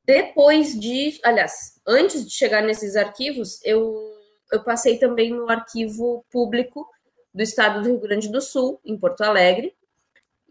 Depois 0.05 0.79
de, 0.79 1.19
aliás, 1.23 1.79
antes 1.85 2.25
de 2.25 2.31
chegar 2.31 2.61
nesses 2.63 2.95
arquivos, 2.95 3.59
eu, 3.63 3.93
eu 4.51 4.63
passei 4.63 4.97
também 4.97 5.31
no 5.31 5.49
arquivo 5.49 6.25
público 6.31 6.87
do 7.33 7.41
Estado 7.41 7.81
do 7.81 7.89
Rio 7.89 7.99
Grande 7.99 8.29
do 8.29 8.41
Sul, 8.41 8.79
em 8.83 8.97
Porto 8.97 9.21
Alegre, 9.21 9.75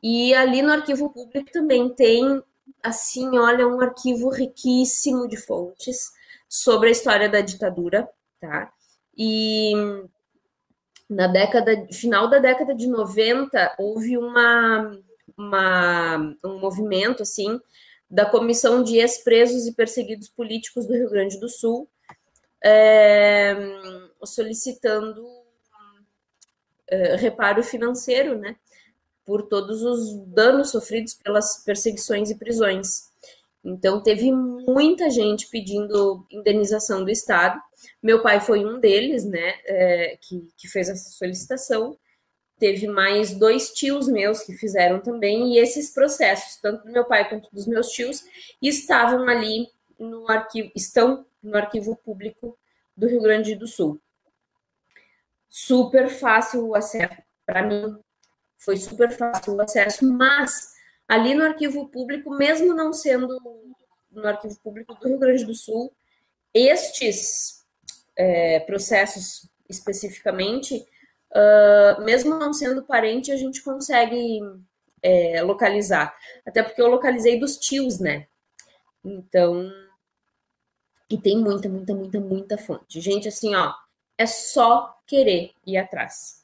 e 0.02 0.34
ali 0.34 0.62
no 0.62 0.72
arquivo 0.72 1.10
público 1.10 1.50
também 1.52 1.88
tem, 1.94 2.42
assim, 2.82 3.38
olha, 3.38 3.66
um 3.66 3.80
arquivo 3.80 4.30
riquíssimo 4.30 5.28
de 5.28 5.36
fontes 5.36 6.10
sobre 6.48 6.88
a 6.88 6.92
história 6.92 7.28
da 7.28 7.40
ditadura, 7.40 8.08
tá? 8.40 8.72
E 9.16 9.72
na 11.08 11.26
década, 11.26 11.86
final 11.92 12.28
da 12.28 12.38
década 12.38 12.74
de 12.74 12.86
90, 12.86 13.74
houve 13.78 14.16
uma, 14.16 14.98
uma, 15.36 16.36
um 16.44 16.58
movimento, 16.58 17.22
assim, 17.22 17.60
da 18.10 18.24
Comissão 18.24 18.82
de 18.82 18.96
Ex-Presos 18.98 19.66
e 19.66 19.74
Perseguidos 19.74 20.28
Políticos 20.28 20.86
do 20.86 20.94
Rio 20.94 21.10
Grande 21.10 21.38
do 21.38 21.48
Sul, 21.48 21.88
é, 22.62 23.56
solicitando 24.24 25.26
é, 26.88 27.16
reparo 27.16 27.62
financeiro, 27.62 28.38
né? 28.38 28.56
Por 29.30 29.42
todos 29.42 29.84
os 29.84 30.16
danos 30.26 30.72
sofridos 30.72 31.14
pelas 31.14 31.62
perseguições 31.62 32.30
e 32.30 32.34
prisões. 32.34 33.12
Então, 33.62 34.02
teve 34.02 34.32
muita 34.32 35.08
gente 35.08 35.46
pedindo 35.46 36.26
indenização 36.28 37.04
do 37.04 37.10
Estado. 37.12 37.56
Meu 38.02 38.20
pai 38.22 38.40
foi 38.40 38.66
um 38.66 38.80
deles, 38.80 39.24
né, 39.24 39.54
é, 39.66 40.18
que, 40.20 40.48
que 40.56 40.66
fez 40.66 40.88
essa 40.88 41.10
solicitação. 41.10 41.96
teve 42.58 42.88
mais 42.88 43.32
dois 43.32 43.70
tios 43.70 44.08
meus 44.08 44.42
que 44.42 44.54
fizeram 44.54 44.98
também, 44.98 45.52
e 45.52 45.58
esses 45.58 45.94
processos, 45.94 46.56
tanto 46.60 46.84
do 46.84 46.90
meu 46.90 47.04
pai 47.04 47.28
quanto 47.28 47.48
dos 47.52 47.68
meus 47.68 47.90
tios, 47.90 48.24
estavam 48.60 49.28
ali 49.28 49.68
no 49.96 50.28
arquivo, 50.28 50.72
estão 50.74 51.24
no 51.40 51.56
arquivo 51.56 51.94
público 51.94 52.58
do 52.96 53.06
Rio 53.06 53.22
Grande 53.22 53.54
do 53.54 53.68
Sul. 53.68 54.00
Super 55.48 56.08
fácil 56.08 56.66
o 56.66 56.74
acesso 56.74 57.22
para 57.46 57.62
mim, 57.62 57.96
foi 58.60 58.76
super 58.76 59.10
fácil 59.10 59.54
o 59.54 59.60
acesso, 59.60 60.06
mas 60.12 60.74
ali 61.08 61.34
no 61.34 61.44
arquivo 61.44 61.88
público, 61.88 62.30
mesmo 62.30 62.74
não 62.74 62.92
sendo 62.92 63.40
no 64.10 64.28
arquivo 64.28 64.56
público 64.60 64.94
do 64.94 65.08
Rio 65.08 65.18
Grande 65.18 65.44
do 65.44 65.54
Sul, 65.54 65.92
estes 66.52 67.64
é, 68.16 68.60
processos 68.60 69.48
especificamente, 69.68 70.84
uh, 71.30 72.02
mesmo 72.02 72.36
não 72.36 72.52
sendo 72.52 72.82
parente, 72.82 73.32
a 73.32 73.36
gente 73.36 73.62
consegue 73.62 74.40
é, 75.02 75.42
localizar. 75.42 76.14
Até 76.44 76.62
porque 76.62 76.82
eu 76.82 76.88
localizei 76.88 77.38
dos 77.38 77.56
tios, 77.56 77.98
né? 77.98 78.26
Então, 79.04 79.72
e 81.08 81.16
tem 81.16 81.38
muita, 81.38 81.68
muita, 81.68 81.94
muita, 81.94 82.20
muita 82.20 82.58
fonte. 82.58 83.00
Gente, 83.00 83.28
assim, 83.28 83.54
ó, 83.54 83.72
é 84.18 84.26
só 84.26 85.00
querer 85.06 85.52
ir 85.66 85.78
atrás. 85.78 86.39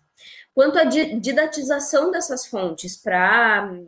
Quanto 0.56 0.78
à 0.78 0.84
didatização 0.84 2.10
dessas 2.10 2.46
fontes 2.46 2.96
para 2.96 3.78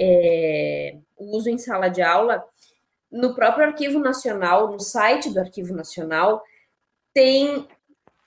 é, 0.00 0.96
uso 1.18 1.50
em 1.50 1.58
sala 1.58 1.88
de 1.90 2.00
aula, 2.00 2.42
no 3.12 3.34
próprio 3.34 3.66
Arquivo 3.66 3.98
Nacional, 3.98 4.72
no 4.72 4.80
site 4.80 5.28
do 5.28 5.38
Arquivo 5.38 5.74
Nacional, 5.74 6.42
tem 7.12 7.68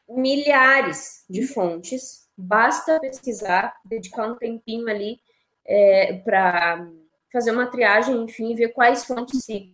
milhares 0.07 1.25
de 1.27 1.47
fontes, 1.47 2.29
basta 2.37 2.99
pesquisar, 2.99 3.75
dedicar 3.83 4.27
um 4.27 4.35
tempinho 4.35 4.87
ali 4.87 5.19
é, 5.65 6.13
para 6.13 6.87
fazer 7.33 7.49
uma 7.49 7.65
triagem, 7.65 8.21
enfim, 8.21 8.53
ver 8.53 8.67
quais 8.67 9.03
fontes 9.03 9.43
se, 9.43 9.73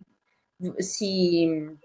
se 0.80 1.76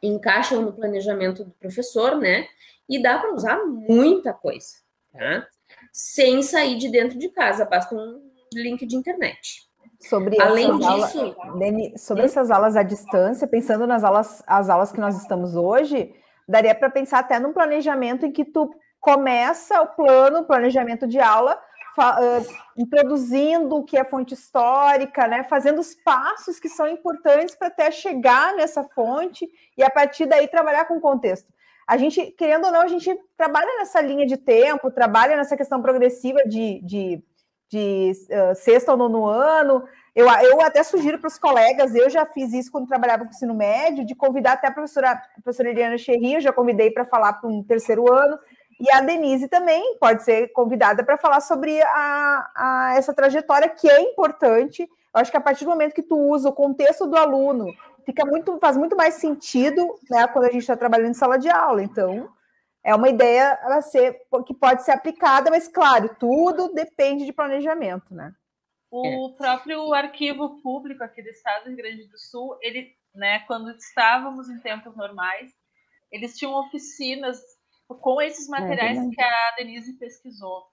encaixam 0.00 0.62
no 0.62 0.72
planejamento 0.72 1.42
do 1.42 1.50
professor, 1.50 2.16
né? 2.16 2.46
E 2.88 3.02
dá 3.02 3.18
para 3.18 3.34
usar 3.34 3.66
muita 3.66 4.32
coisa, 4.32 4.76
tá? 5.12 5.46
Sem 5.92 6.42
sair 6.42 6.76
de 6.76 6.90
dentro 6.90 7.18
de 7.18 7.28
casa, 7.28 7.64
basta 7.64 7.94
um 7.94 8.20
link 8.54 8.86
de 8.86 8.96
internet. 8.96 9.68
Sobre 10.00 10.40
Além 10.40 10.78
disso, 10.78 10.88
aulas, 10.88 12.00
sobre 12.00 12.24
essas 12.24 12.50
aulas 12.50 12.76
à 12.76 12.82
distância, 12.82 13.46
pensando 13.46 13.86
nas 13.86 14.02
aulas, 14.02 14.42
as 14.46 14.70
aulas 14.70 14.90
que 14.90 15.00
nós 15.00 15.20
estamos 15.20 15.54
hoje, 15.54 16.14
daria 16.48 16.74
para 16.74 16.88
pensar 16.88 17.18
até 17.18 17.38
num 17.38 17.52
planejamento 17.52 18.24
em 18.24 18.32
que 18.32 18.44
tu 18.44 18.74
começa 18.98 19.80
o 19.82 19.88
plano, 19.88 20.40
o 20.40 20.46
planejamento 20.46 21.06
de 21.06 21.20
aula, 21.20 21.58
uh, 21.98 22.54
introduzindo 22.76 23.76
o 23.76 23.84
que 23.84 23.98
é 23.98 24.04
fonte 24.04 24.34
histórica, 24.34 25.26
né, 25.26 25.44
fazendo 25.44 25.80
os 25.80 25.94
passos 25.94 26.58
que 26.58 26.68
são 26.68 26.88
importantes 26.88 27.54
para 27.54 27.68
até 27.68 27.90
chegar 27.90 28.54
nessa 28.54 28.84
fonte 28.84 29.48
e 29.76 29.82
a 29.82 29.90
partir 29.90 30.26
daí 30.26 30.48
trabalhar 30.48 30.86
com 30.86 30.96
o 30.96 31.00
contexto. 31.00 31.52
A 31.86 31.96
gente, 31.96 32.32
querendo 32.32 32.66
ou 32.66 32.72
não, 32.72 32.80
a 32.82 32.88
gente 32.88 33.14
trabalha 33.36 33.78
nessa 33.78 34.00
linha 34.00 34.26
de 34.26 34.36
tempo, 34.36 34.90
trabalha 34.90 35.36
nessa 35.36 35.56
questão 35.56 35.82
progressiva 35.82 36.40
de, 36.46 36.80
de, 36.84 37.22
de 37.68 38.12
uh, 38.30 38.54
sexto 38.54 38.90
ao 38.90 38.96
nono 38.96 39.26
ano, 39.26 39.82
eu, 40.14 40.26
eu 40.28 40.60
até 40.60 40.82
sugiro 40.82 41.18
para 41.18 41.28
os 41.28 41.38
colegas, 41.38 41.94
eu 41.94 42.10
já 42.10 42.26
fiz 42.26 42.52
isso 42.52 42.70
quando 42.70 42.88
trabalhava 42.88 43.24
com 43.24 43.30
ensino 43.30 43.54
médio, 43.54 44.04
de 44.04 44.14
convidar 44.14 44.52
até 44.52 44.68
a 44.68 44.72
professora, 44.72 45.12
a 45.12 45.42
professora 45.42 45.70
Eliana 45.70 45.96
Cherry, 45.96 46.34
eu 46.34 46.40
já 46.40 46.52
convidei 46.52 46.90
para 46.90 47.04
falar 47.04 47.34
para 47.34 47.48
um 47.48 47.62
terceiro 47.62 48.12
ano, 48.12 48.38
e 48.80 48.90
a 48.92 49.00
Denise 49.02 49.46
também 49.46 49.96
pode 49.98 50.24
ser 50.24 50.48
convidada 50.52 51.04
para 51.04 51.18
falar 51.18 51.40
sobre 51.40 51.80
a, 51.82 52.50
a, 52.56 52.94
essa 52.96 53.12
trajetória 53.12 53.68
que 53.68 53.88
é 53.88 54.00
importante. 54.00 54.82
Eu 54.82 55.20
acho 55.20 55.30
que 55.30 55.36
a 55.36 55.40
partir 55.40 55.64
do 55.64 55.70
momento 55.70 55.94
que 55.94 56.02
tu 56.02 56.16
usa 56.16 56.48
o 56.48 56.52
contexto 56.52 57.06
do 57.06 57.16
aluno, 57.16 57.66
fica 58.10 58.26
muito, 58.26 58.58
faz 58.58 58.76
muito 58.76 58.96
mais 58.96 59.14
sentido 59.14 59.98
né, 60.10 60.26
quando 60.28 60.46
a 60.46 60.50
gente 60.50 60.62
está 60.62 60.76
trabalhando 60.76 61.10
em 61.10 61.14
sala 61.14 61.38
de 61.38 61.48
aula. 61.48 61.82
Então, 61.82 62.28
é 62.82 62.94
uma 62.94 63.08
ideia 63.08 63.52
a 63.62 63.80
ser, 63.80 64.20
que 64.46 64.54
pode 64.54 64.82
ser 64.82 64.92
aplicada, 64.92 65.50
mas 65.50 65.68
claro, 65.68 66.14
tudo 66.18 66.72
depende 66.72 67.24
de 67.24 67.32
planejamento, 67.32 68.14
né? 68.14 68.34
O 68.90 69.30
é. 69.30 69.36
próprio 69.36 69.94
arquivo 69.94 70.60
público 70.60 71.04
aqui 71.04 71.22
do 71.22 71.28
Estado 71.28 71.64
do 71.64 71.68
Rio 71.68 71.76
Grande 71.76 72.08
do 72.08 72.18
Sul, 72.18 72.58
ele, 72.60 72.92
né, 73.14 73.40
quando 73.40 73.70
estávamos 73.70 74.48
em 74.48 74.58
tempos 74.58 74.96
normais, 74.96 75.52
eles 76.10 76.36
tinham 76.36 76.54
oficinas 76.54 77.40
com 77.86 78.20
esses 78.20 78.48
é 78.48 78.50
materiais 78.50 78.98
é 78.98 79.08
que 79.08 79.22
a 79.22 79.54
Denise 79.56 79.92
pesquisou. 79.96 80.64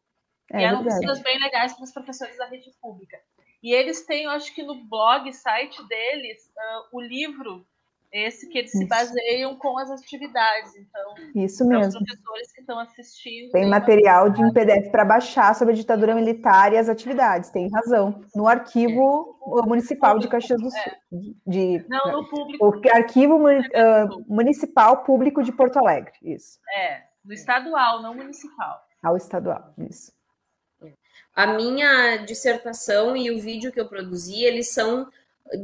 É 0.51 0.61
e 0.61 0.63
eram 0.63 0.77
verdade. 0.77 1.05
oficinas 1.05 1.19
bem 1.21 1.39
legais 1.39 1.73
para 1.73 1.83
os 1.83 1.91
professores 1.91 2.37
da 2.37 2.47
rede 2.47 2.71
pública. 2.81 3.19
E 3.61 3.73
eles 3.73 4.05
têm, 4.05 4.27
acho 4.27 4.53
que 4.53 4.63
no 4.63 4.85
blog, 4.85 5.31
site 5.33 5.85
deles, 5.87 6.45
uh, 6.55 6.97
o 6.97 7.01
livro 7.01 7.65
esse 8.11 8.47
que 8.47 8.57
eles 8.57 8.73
Isso. 8.73 8.83
se 8.83 8.87
baseiam 8.87 9.55
com 9.57 9.77
as 9.77 9.91
atividades. 9.91 10.75
Então, 10.75 11.13
Isso 11.35 11.67
mesmo. 11.67 11.87
os 11.87 11.97
professores 11.97 12.51
que 12.53 12.61
estão 12.61 12.79
assistindo. 12.79 13.51
Tem 13.51 13.69
material 13.69 14.29
de 14.29 14.43
um 14.43 14.51
PDF 14.51 14.89
para 14.91 15.03
baixar 15.03 15.53
sobre 15.55 15.73
a 15.73 15.77
ditadura 15.77 16.15
militar 16.15 16.73
e 16.73 16.77
as 16.77 16.89
atividades, 16.89 17.49
tem 17.49 17.69
razão. 17.69 18.23
No 18.33 18.47
arquivo 18.47 19.37
é. 19.63 19.67
municipal 19.67 20.17
de 20.19 20.27
Caxias 20.27 20.61
do 20.61 20.71
Sul. 20.71 20.79
É. 20.79 20.97
De, 21.45 21.85
Não, 21.89 22.11
no 22.11 22.29
público. 22.29 22.65
O 22.65 22.95
arquivo 22.95 23.37
uh, 23.37 24.25
municipal 24.27 25.03
público 25.03 25.43
de 25.43 25.51
Porto 25.51 25.77
Alegre. 25.77 26.13
Isso. 26.23 26.59
É, 26.73 27.03
no 27.23 27.33
estadual, 27.33 28.01
não 28.01 28.15
municipal. 28.15 28.81
Ao 29.03 29.15
estadual, 29.15 29.73
isso. 29.77 30.16
A 31.35 31.47
minha 31.47 32.17
dissertação 32.17 33.15
e 33.15 33.29
o 33.31 33.39
vídeo 33.39 33.71
que 33.71 33.79
eu 33.79 33.87
produzi, 33.87 34.43
eles 34.43 34.73
são 34.73 35.07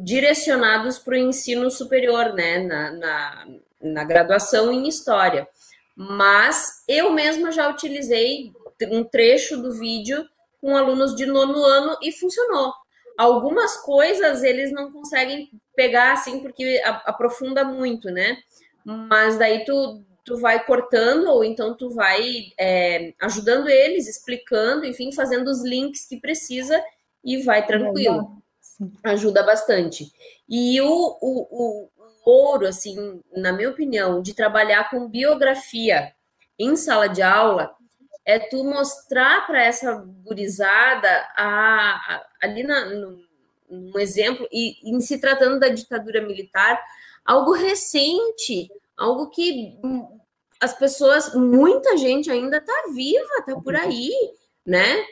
direcionados 0.04 0.97
para 0.97 1.14
o 1.14 1.18
ensino 1.18 1.70
superior, 1.70 2.34
né, 2.34 2.60
na, 2.60 2.91
na, 2.91 3.47
na, 3.82 4.04
graduação 4.04 4.72
em 4.72 4.88
História. 4.88 5.47
Mas 5.95 6.84
eu 6.88 7.12
mesma 7.12 7.51
já 7.51 7.70
utilizei 7.70 8.51
um 8.89 9.04
trecho 9.04 9.58
do 9.58 9.74
vídeo 9.74 10.28
com 10.62 10.76
alunos 10.76 11.16
de 11.16 11.26
nono 11.26 11.64
ano 11.64 11.97
e 12.01 12.12
funcionou. 12.12 12.74
Algumas 13.18 13.78
coisas 13.78 14.43
eles 14.43 14.72
não 14.72 14.91
conseguem 14.91 15.51
pegar 15.76 16.14
assim, 16.14 16.39
porque 16.39 16.82
aprofunda 17.06 17.64
muito, 17.64 18.10
né? 18.10 18.38
Mas 18.84 19.38
daí 19.38 19.64
tu, 19.66 20.04
tu 20.24 20.38
vai 20.38 20.63
cortando, 20.65 21.28
ou 21.28 21.43
então 21.43 21.76
tu 21.76 21.89
vai 21.89 22.51
é, 22.57 23.13
ajudando 23.21 23.69
eles, 23.69 24.07
explicando, 24.07 24.86
enfim, 24.86 25.11
fazendo 25.11 25.49
os 25.49 25.63
links 25.63 26.05
que 26.05 26.19
precisa 26.19 26.82
e 27.24 27.41
vai 27.43 27.65
tranquilo. 27.65 28.41
Ajuda 29.03 29.43
bastante. 29.43 30.11
E 30.47 30.80
o, 30.82 31.17
o, 31.21 31.47
o, 31.51 31.89
ouro, 32.26 32.67
assim, 32.67 33.21
na 33.36 33.51
minha 33.51 33.69
opinião, 33.69 34.21
de 34.21 34.34
trabalhar 34.34 34.89
com 34.89 35.09
biografia 35.09 36.13
em 36.57 36.76
sala 36.76 37.07
de 37.07 37.21
aula 37.21 37.76
é 38.26 38.39
tu 38.39 38.63
mostrar 38.63 39.45
para 39.45 39.61
essa 39.61 39.95
gurizada 40.24 41.09
a, 41.36 42.15
a, 42.15 42.28
ali 42.41 42.63
na, 42.63 42.86
no, 42.86 43.21
um 43.69 43.99
exemplo, 43.99 44.47
e 44.51 44.78
em 44.84 44.99
se 45.01 45.19
tratando 45.19 45.59
da 45.59 45.67
ditadura 45.67 46.21
militar, 46.21 46.80
algo 47.26 47.53
recente, 47.53 48.69
algo 49.04 49.30
que 49.30 49.80
as 50.60 50.78
pessoas, 50.78 51.34
muita 51.36 51.97
gente 51.97 52.32
ainda 52.32 52.58
está 52.58 52.74
viva, 52.93 53.28
está 53.39 53.60
por 53.60 53.76
aí, 53.76 54.12
né? 54.66 55.06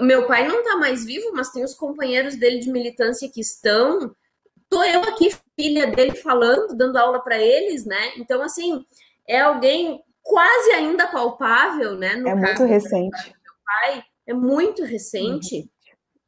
Meu 0.00 0.26
pai 0.26 0.46
não 0.46 0.58
está 0.58 0.76
mais 0.76 1.04
vivo, 1.04 1.30
mas 1.32 1.52
tem 1.52 1.62
os 1.62 1.74
companheiros 1.74 2.36
dele 2.36 2.58
de 2.58 2.70
militância 2.70 3.30
que 3.30 3.40
estão. 3.40 4.12
Tô 4.68 4.82
eu 4.82 5.02
aqui, 5.02 5.30
filha 5.54 5.86
dele, 5.86 6.16
falando, 6.16 6.76
dando 6.76 6.96
aula 6.96 7.20
para 7.20 7.38
eles, 7.40 7.86
né? 7.86 8.12
Então, 8.16 8.42
assim, 8.42 8.84
é 9.26 9.40
alguém 9.40 10.02
quase 10.20 10.72
ainda 10.72 11.06
palpável, 11.06 11.96
né? 11.96 12.14
é 12.14 12.34
muito 12.34 12.64
recente. 12.64 13.26
Meu 13.26 13.52
pai, 13.64 14.04
é 14.26 14.34
muito 14.34 14.84
recente. 14.84 15.70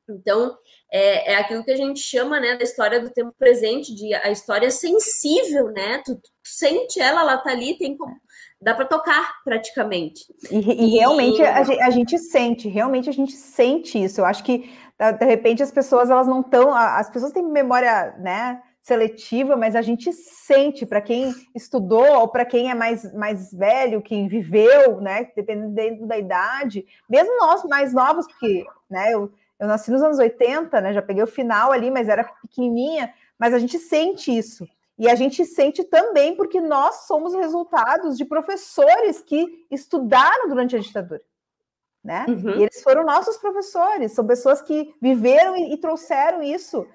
Uhum. 0.09 0.15
Então, 0.17 0.57
é, 0.91 1.33
é 1.33 1.37
aquilo 1.37 1.65
que 1.65 1.71
a 1.71 1.77
gente 1.77 2.01
chama, 2.01 2.41
né, 2.41 2.57
da 2.57 2.65
história 2.65 3.01
do 3.01 3.11
tempo 3.11 3.33
presente, 3.39 3.95
de 3.95 4.15
a 4.15 4.31
história 4.31 4.71
sensível, 4.71 5.67
né? 5.71 6.03
Tu, 6.05 6.17
tu 6.17 6.31
sente 6.45 7.01
ela, 7.01 7.21
ela 7.21 7.39
tá 7.39 7.51
ali, 7.51 7.79
tem 7.79 7.97
como 7.97 8.17
dá 8.63 8.75
para 8.75 8.85
tocar 8.85 9.43
praticamente. 9.43 10.27
E, 10.51 10.59
e 10.59 10.99
realmente 10.99 11.43
A, 11.43 11.63
gente, 11.63 11.81
a, 11.81 11.91
gente, 11.91 12.19
sente, 12.19 12.69
realmente 12.69 13.09
a 13.09 13.13
gente 13.13 13.33
sente 13.33 14.03
isso. 14.03 14.21
Eu 14.21 14.27
acho 14.27 14.45
que 14.45 14.71
de 15.19 15.25
repente 15.25 15.63
as 15.63 15.73
pessoas 15.73 16.11
elas 16.11 16.27
não 16.27 16.43
estão, 16.43 16.75
as 16.75 17.09
pessoas 17.09 17.33
têm 17.33 17.43
memória, 17.43 18.15
né? 18.19 18.61
seletiva, 18.83 19.57
mas 19.57 19.77
a 19.77 19.83
gente 19.83 20.11
sente 20.13 20.87
para 20.87 21.03
quem 21.03 21.35
estudou 21.55 22.21
ou 22.21 22.29
para 22.29 22.47
quem 22.47 22.71
é 22.71 22.75
mais, 22.75 23.13
mais 23.15 23.53
velho, 23.53 24.01
quem 24.01 24.27
viveu, 24.27 25.01
né, 25.03 25.29
dependendo 25.37 26.07
da 26.07 26.19
idade, 26.19 26.87
mesmo 27.09 27.37
nós 27.39 27.63
mais 27.65 27.93
novos, 27.93 28.27
porque, 28.27 28.65
né, 28.91 29.13
eu, 29.13 29.31
eu 29.61 29.69
nasci 29.69 29.91
nos 29.91 30.03
anos 30.03 30.19
80, 30.19 30.81
né, 30.81 30.95
já 30.95 31.03
peguei 31.03 31.23
o 31.23 31.27
final 31.27 31.71
ali, 31.71 31.91
mas 31.91 32.09
era 32.09 32.25
pequenininha, 32.25 33.13
mas 33.39 33.53
a 33.53 33.59
gente 33.59 33.79
sente 33.79 34.37
isso. 34.37 34.67
E 34.99 35.09
a 35.09 35.15
gente 35.15 35.45
sente 35.45 35.85
também 35.85 36.35
porque 36.35 36.61
nós 36.61 37.07
somos 37.07 37.35
resultados 37.35 38.17
de 38.17 38.25
professores 38.25 39.21
que 39.21 39.67
estudaram 39.71 40.49
durante 40.49 40.77
a 40.77 40.79
ditadura. 40.79 41.23
né? 42.03 42.25
Uhum. 42.29 42.51
E 42.59 42.63
eles 42.63 42.83
foram 42.83 43.05
nossos 43.05 43.37
professores, 43.37 44.13
são 44.13 44.27
pessoas 44.27 44.63
que 44.63 44.95
viveram 45.01 45.57
e, 45.57 45.75
e, 45.75 45.77
trouxeram 45.77 46.43
isso 46.43 46.87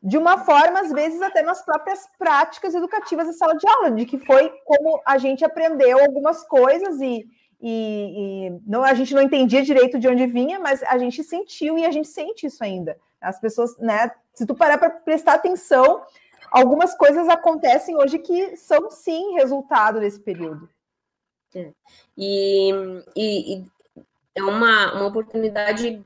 de 0.00 0.18
uma 0.18 0.38
forma, 0.38 0.80
às 0.80 0.92
vezes, 0.92 1.22
até 1.22 1.42
nas 1.42 1.64
próprias 1.64 2.08
práticas 2.18 2.74
educativas 2.74 3.26
da 3.26 3.32
sala 3.32 3.56
de 3.56 3.68
aula, 3.68 3.90
de 3.92 4.06
que 4.06 4.18
foi 4.18 4.52
como 4.64 5.00
a 5.06 5.18
gente 5.18 5.44
aprendeu 5.44 6.00
algumas 6.00 6.44
coisas 6.44 7.00
e, 7.00 7.24
e, 7.62 8.48
e 8.48 8.60
não, 8.66 8.82
a 8.82 8.92
gente 8.92 9.14
não 9.14 9.22
entendia 9.22 9.62
direito 9.62 9.96
de 9.98 10.08
onde 10.08 10.26
vinha, 10.26 10.58
mas 10.58 10.82
a 10.82 10.98
gente 10.98 11.22
sentiu 11.22 11.78
e 11.78 11.86
a 11.86 11.92
gente 11.92 12.08
sente 12.08 12.46
isso 12.46 12.62
ainda. 12.62 12.98
As 13.20 13.40
pessoas, 13.40 13.78
né? 13.78 14.10
Se 14.34 14.44
tu 14.44 14.52
parar 14.52 14.78
para 14.78 14.90
prestar 14.90 15.34
atenção, 15.34 16.02
algumas 16.50 16.92
coisas 16.96 17.28
acontecem 17.28 17.96
hoje 17.96 18.18
que 18.18 18.56
são 18.56 18.90
sim 18.90 19.34
resultado 19.34 20.00
desse 20.00 20.18
período. 20.18 20.68
É. 21.54 21.70
E, 22.18 22.70
e, 23.14 23.54
e, 23.54 23.66
é 24.34 24.42
uma, 24.42 24.94
uma 24.94 25.06
oportunidade 25.06 26.04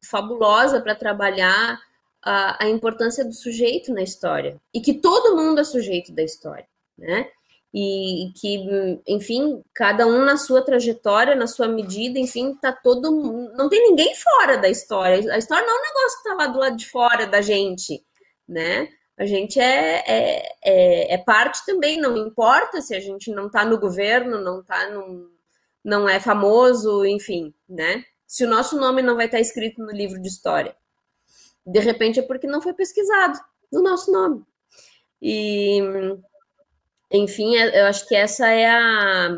fabulosa 0.00 0.80
para 0.80 0.94
trabalhar 0.94 1.80
a, 2.22 2.64
a 2.64 2.68
importância 2.68 3.24
do 3.24 3.32
sujeito 3.32 3.92
na 3.92 4.02
história 4.02 4.60
e 4.72 4.80
que 4.80 4.94
todo 4.94 5.36
mundo 5.36 5.60
é 5.60 5.64
sujeito 5.64 6.12
da 6.12 6.22
história, 6.22 6.68
né? 6.96 7.28
E, 7.72 8.32
que, 8.34 9.02
enfim, 9.06 9.62
cada 9.74 10.06
um 10.06 10.24
na 10.24 10.36
sua 10.38 10.62
trajetória, 10.62 11.34
na 11.34 11.46
sua 11.46 11.68
medida, 11.68 12.18
enfim, 12.18 12.54
tá 12.54 12.72
todo 12.72 13.12
mundo. 13.12 13.52
Não 13.54 13.68
tem 13.68 13.90
ninguém 13.90 14.14
fora 14.14 14.56
da 14.56 14.68
história. 14.68 15.32
A 15.32 15.38
história 15.38 15.66
não 15.66 15.76
é 15.76 15.78
um 15.78 15.82
negócio 15.82 16.18
que 16.18 16.24
tá 16.24 16.34
lá 16.34 16.46
do 16.46 16.58
lado 16.58 16.76
de 16.76 16.88
fora 16.88 17.26
da 17.26 17.42
gente, 17.42 18.02
né? 18.48 18.88
A 19.18 19.26
gente 19.26 19.58
é, 19.58 20.04
é, 20.06 20.56
é, 20.64 21.14
é 21.14 21.18
parte 21.18 21.66
também, 21.66 22.00
não 22.00 22.16
importa 22.16 22.80
se 22.80 22.94
a 22.94 23.00
gente 23.00 23.32
não 23.32 23.50
tá 23.50 23.64
no 23.64 23.78
governo, 23.78 24.40
não 24.40 24.62
tá 24.62 24.88
num, 24.90 25.28
não 25.84 26.08
é 26.08 26.20
famoso, 26.20 27.04
enfim, 27.04 27.52
né? 27.68 28.04
Se 28.26 28.44
o 28.44 28.48
nosso 28.48 28.78
nome 28.78 29.02
não 29.02 29.16
vai 29.16 29.26
estar 29.26 29.40
escrito 29.40 29.82
no 29.82 29.90
livro 29.90 30.22
de 30.22 30.28
história, 30.28 30.76
de 31.66 31.80
repente 31.80 32.20
é 32.20 32.22
porque 32.22 32.46
não 32.46 32.62
foi 32.62 32.72
pesquisado 32.74 33.38
o 33.72 33.80
nosso 33.82 34.12
nome. 34.12 34.44
E, 35.20 35.80
enfim, 37.10 37.56
é, 37.56 37.80
eu 37.80 37.86
acho 37.86 38.06
que 38.06 38.14
essa 38.14 38.48
é 38.48 38.66
a 38.66 39.30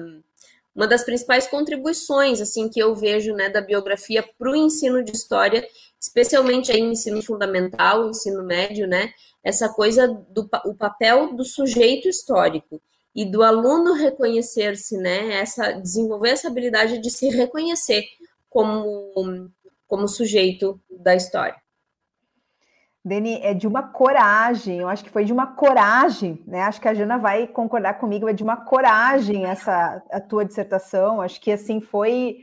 uma 0.74 0.86
das 0.86 1.04
principais 1.04 1.46
contribuições 1.46 2.40
assim 2.40 2.68
que 2.68 2.80
eu 2.80 2.94
vejo 2.94 3.34
né, 3.34 3.48
da 3.48 3.60
biografia 3.60 4.24
para 4.38 4.50
o 4.50 4.56
ensino 4.56 5.02
de 5.02 5.12
história, 5.12 5.66
especialmente 6.00 6.72
aí 6.72 6.80
no 6.80 6.92
ensino 6.92 7.22
fundamental, 7.22 8.08
ensino 8.08 8.42
médio, 8.42 8.86
né? 8.86 9.12
Essa 9.42 9.68
coisa 9.68 10.06
do 10.08 10.48
o 10.64 10.74
papel 10.74 11.34
do 11.34 11.44
sujeito 11.44 12.08
histórico 12.08 12.80
e 13.14 13.24
do 13.24 13.42
aluno 13.42 13.94
reconhecer-se, 13.94 14.96
né? 14.96 15.40
Essa 15.40 15.72
desenvolver 15.72 16.30
essa 16.30 16.48
habilidade 16.48 16.98
de 16.98 17.10
se 17.10 17.28
reconhecer 17.28 18.04
como 18.48 19.50
como 19.86 20.06
sujeito 20.06 20.80
da 20.88 21.16
história. 21.16 21.56
Deni, 23.02 23.40
é 23.42 23.54
de 23.54 23.66
uma 23.66 23.82
coragem, 23.82 24.78
eu 24.78 24.88
acho 24.88 25.02
que 25.02 25.10
foi 25.10 25.24
de 25.24 25.32
uma 25.32 25.46
coragem, 25.46 26.42
né? 26.46 26.62
Acho 26.62 26.80
que 26.80 26.88
a 26.88 26.92
Jana 26.92 27.16
vai 27.16 27.46
concordar 27.46 27.94
comigo, 27.94 28.28
é 28.28 28.32
de 28.34 28.42
uma 28.42 28.58
coragem 28.58 29.46
essa 29.46 30.02
a 30.10 30.20
tua 30.20 30.44
dissertação. 30.44 31.20
Acho 31.20 31.40
que 31.40 31.50
assim 31.50 31.80
foi. 31.80 32.36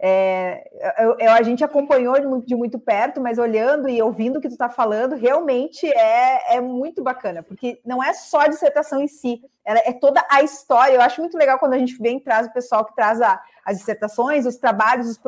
É, 0.00 0.64
eu, 0.98 1.16
eu, 1.20 1.30
a 1.30 1.42
gente 1.42 1.62
acompanhou 1.62 2.18
de 2.18 2.26
muito, 2.26 2.46
de 2.46 2.56
muito, 2.56 2.78
perto, 2.78 3.20
mas 3.20 3.38
olhando 3.38 3.88
e 3.88 4.02
ouvindo 4.02 4.38
o 4.38 4.40
que 4.40 4.48
tu 4.48 4.54
está 4.54 4.68
falando, 4.68 5.14
realmente 5.14 5.86
é, 5.86 6.56
é 6.56 6.60
muito 6.60 7.00
bacana, 7.00 7.44
porque 7.44 7.80
não 7.86 8.02
é 8.02 8.12
só 8.12 8.40
a 8.40 8.48
dissertação 8.48 9.00
em 9.00 9.06
si, 9.06 9.40
ela 9.64 9.78
é 9.84 9.92
toda 9.92 10.22
a 10.28 10.42
história. 10.42 10.94
Eu 10.94 11.00
acho 11.00 11.20
muito 11.20 11.38
legal 11.38 11.56
quando 11.60 11.74
a 11.74 11.78
gente 11.78 11.96
vem 11.98 12.18
traz 12.18 12.48
o 12.48 12.52
pessoal 12.52 12.84
que 12.84 12.96
traz 12.96 13.22
a, 13.22 13.40
as 13.64 13.78
dissertações, 13.78 14.44
os 14.44 14.56
trabalhos, 14.56 15.08
os, 15.08 15.20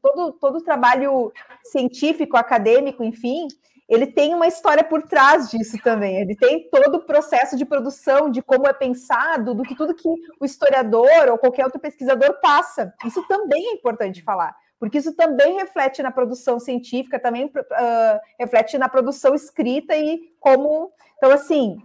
todo, 0.00 0.32
todo 0.34 0.58
o 0.58 0.64
trabalho 0.64 1.32
científico, 1.64 2.36
acadêmico, 2.36 3.02
enfim 3.02 3.48
ele 3.92 4.06
tem 4.06 4.34
uma 4.34 4.46
história 4.46 4.82
por 4.82 5.02
trás 5.02 5.50
disso 5.50 5.76
também. 5.82 6.16
Ele 6.16 6.34
tem 6.34 6.66
todo 6.70 6.94
o 6.94 7.04
processo 7.04 7.58
de 7.58 7.66
produção, 7.66 8.30
de 8.30 8.40
como 8.40 8.66
é 8.66 8.72
pensado, 8.72 9.54
do 9.54 9.62
que 9.62 9.76
tudo 9.76 9.94
que 9.94 10.08
o 10.40 10.46
historiador 10.46 11.28
ou 11.30 11.36
qualquer 11.36 11.66
outro 11.66 11.78
pesquisador 11.78 12.40
passa. 12.40 12.94
Isso 13.04 13.22
também 13.28 13.68
é 13.68 13.72
importante 13.74 14.22
falar, 14.22 14.56
porque 14.80 14.96
isso 14.96 15.14
também 15.14 15.58
reflete 15.58 16.02
na 16.02 16.10
produção 16.10 16.58
científica, 16.58 17.20
também 17.20 17.44
uh, 17.44 18.20
reflete 18.40 18.78
na 18.78 18.88
produção 18.88 19.34
escrita 19.34 19.94
e 19.94 20.20
como. 20.40 20.90
Então, 21.18 21.30
assim, 21.30 21.76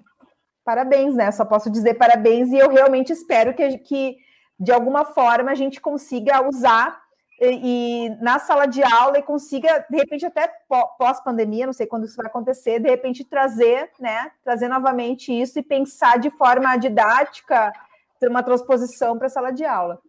parabéns, 0.64 1.14
né? 1.14 1.30
Só 1.34 1.44
posso 1.44 1.70
dizer 1.70 1.96
parabéns 1.96 2.48
e 2.54 2.58
eu 2.58 2.70
realmente 2.70 3.12
espero 3.12 3.54
que, 3.54 3.80
que 3.80 4.16
de 4.58 4.72
alguma 4.72 5.04
forma 5.04 5.52
a 5.52 5.56
gente 5.56 5.82
consiga 5.82 6.48
usar 6.48 7.02
e, 7.40 8.08
e, 8.08 8.10
na 8.22 8.40
sala 8.40 8.66
de 8.66 8.84
aula 8.84 9.20
e 9.20 9.24
consiga, 9.24 9.86
de 9.90 9.98
repente, 9.98 10.26
até 10.26 10.52
pós-pandemia, 10.98 11.68
não 11.68 11.74
sei 11.74 11.86
quando 11.86 12.06
isso 12.06 12.16
vai 12.16 12.26
acontecer, 12.26 12.80
de 12.80 12.90
repente 12.90 13.24
trazer, 13.24 13.92
né, 14.00 14.32
trazer 14.44 14.68
novamente 14.68 15.32
isso 15.32 15.60
e 15.60 15.64
pensar 15.64 16.18
de 16.18 16.32
forma 16.32 16.76
didática, 16.78 17.72
ter 18.20 18.28
uma 18.28 18.42
transposição 18.42 19.18
para 19.18 19.28
a 19.28 19.30
sala 19.30 19.52
de 19.52 19.64
aula. 19.64 20.00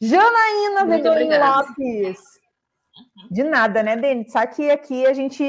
Janaína 0.00 0.86
Vedorim 0.86 1.28
Lopes. 1.36 2.40
De 3.30 3.42
nada, 3.42 3.82
né, 3.82 3.96
Deni? 3.96 4.28
Sabe 4.30 4.54
que 4.54 4.70
aqui 4.70 5.06
a 5.06 5.12
gente 5.12 5.44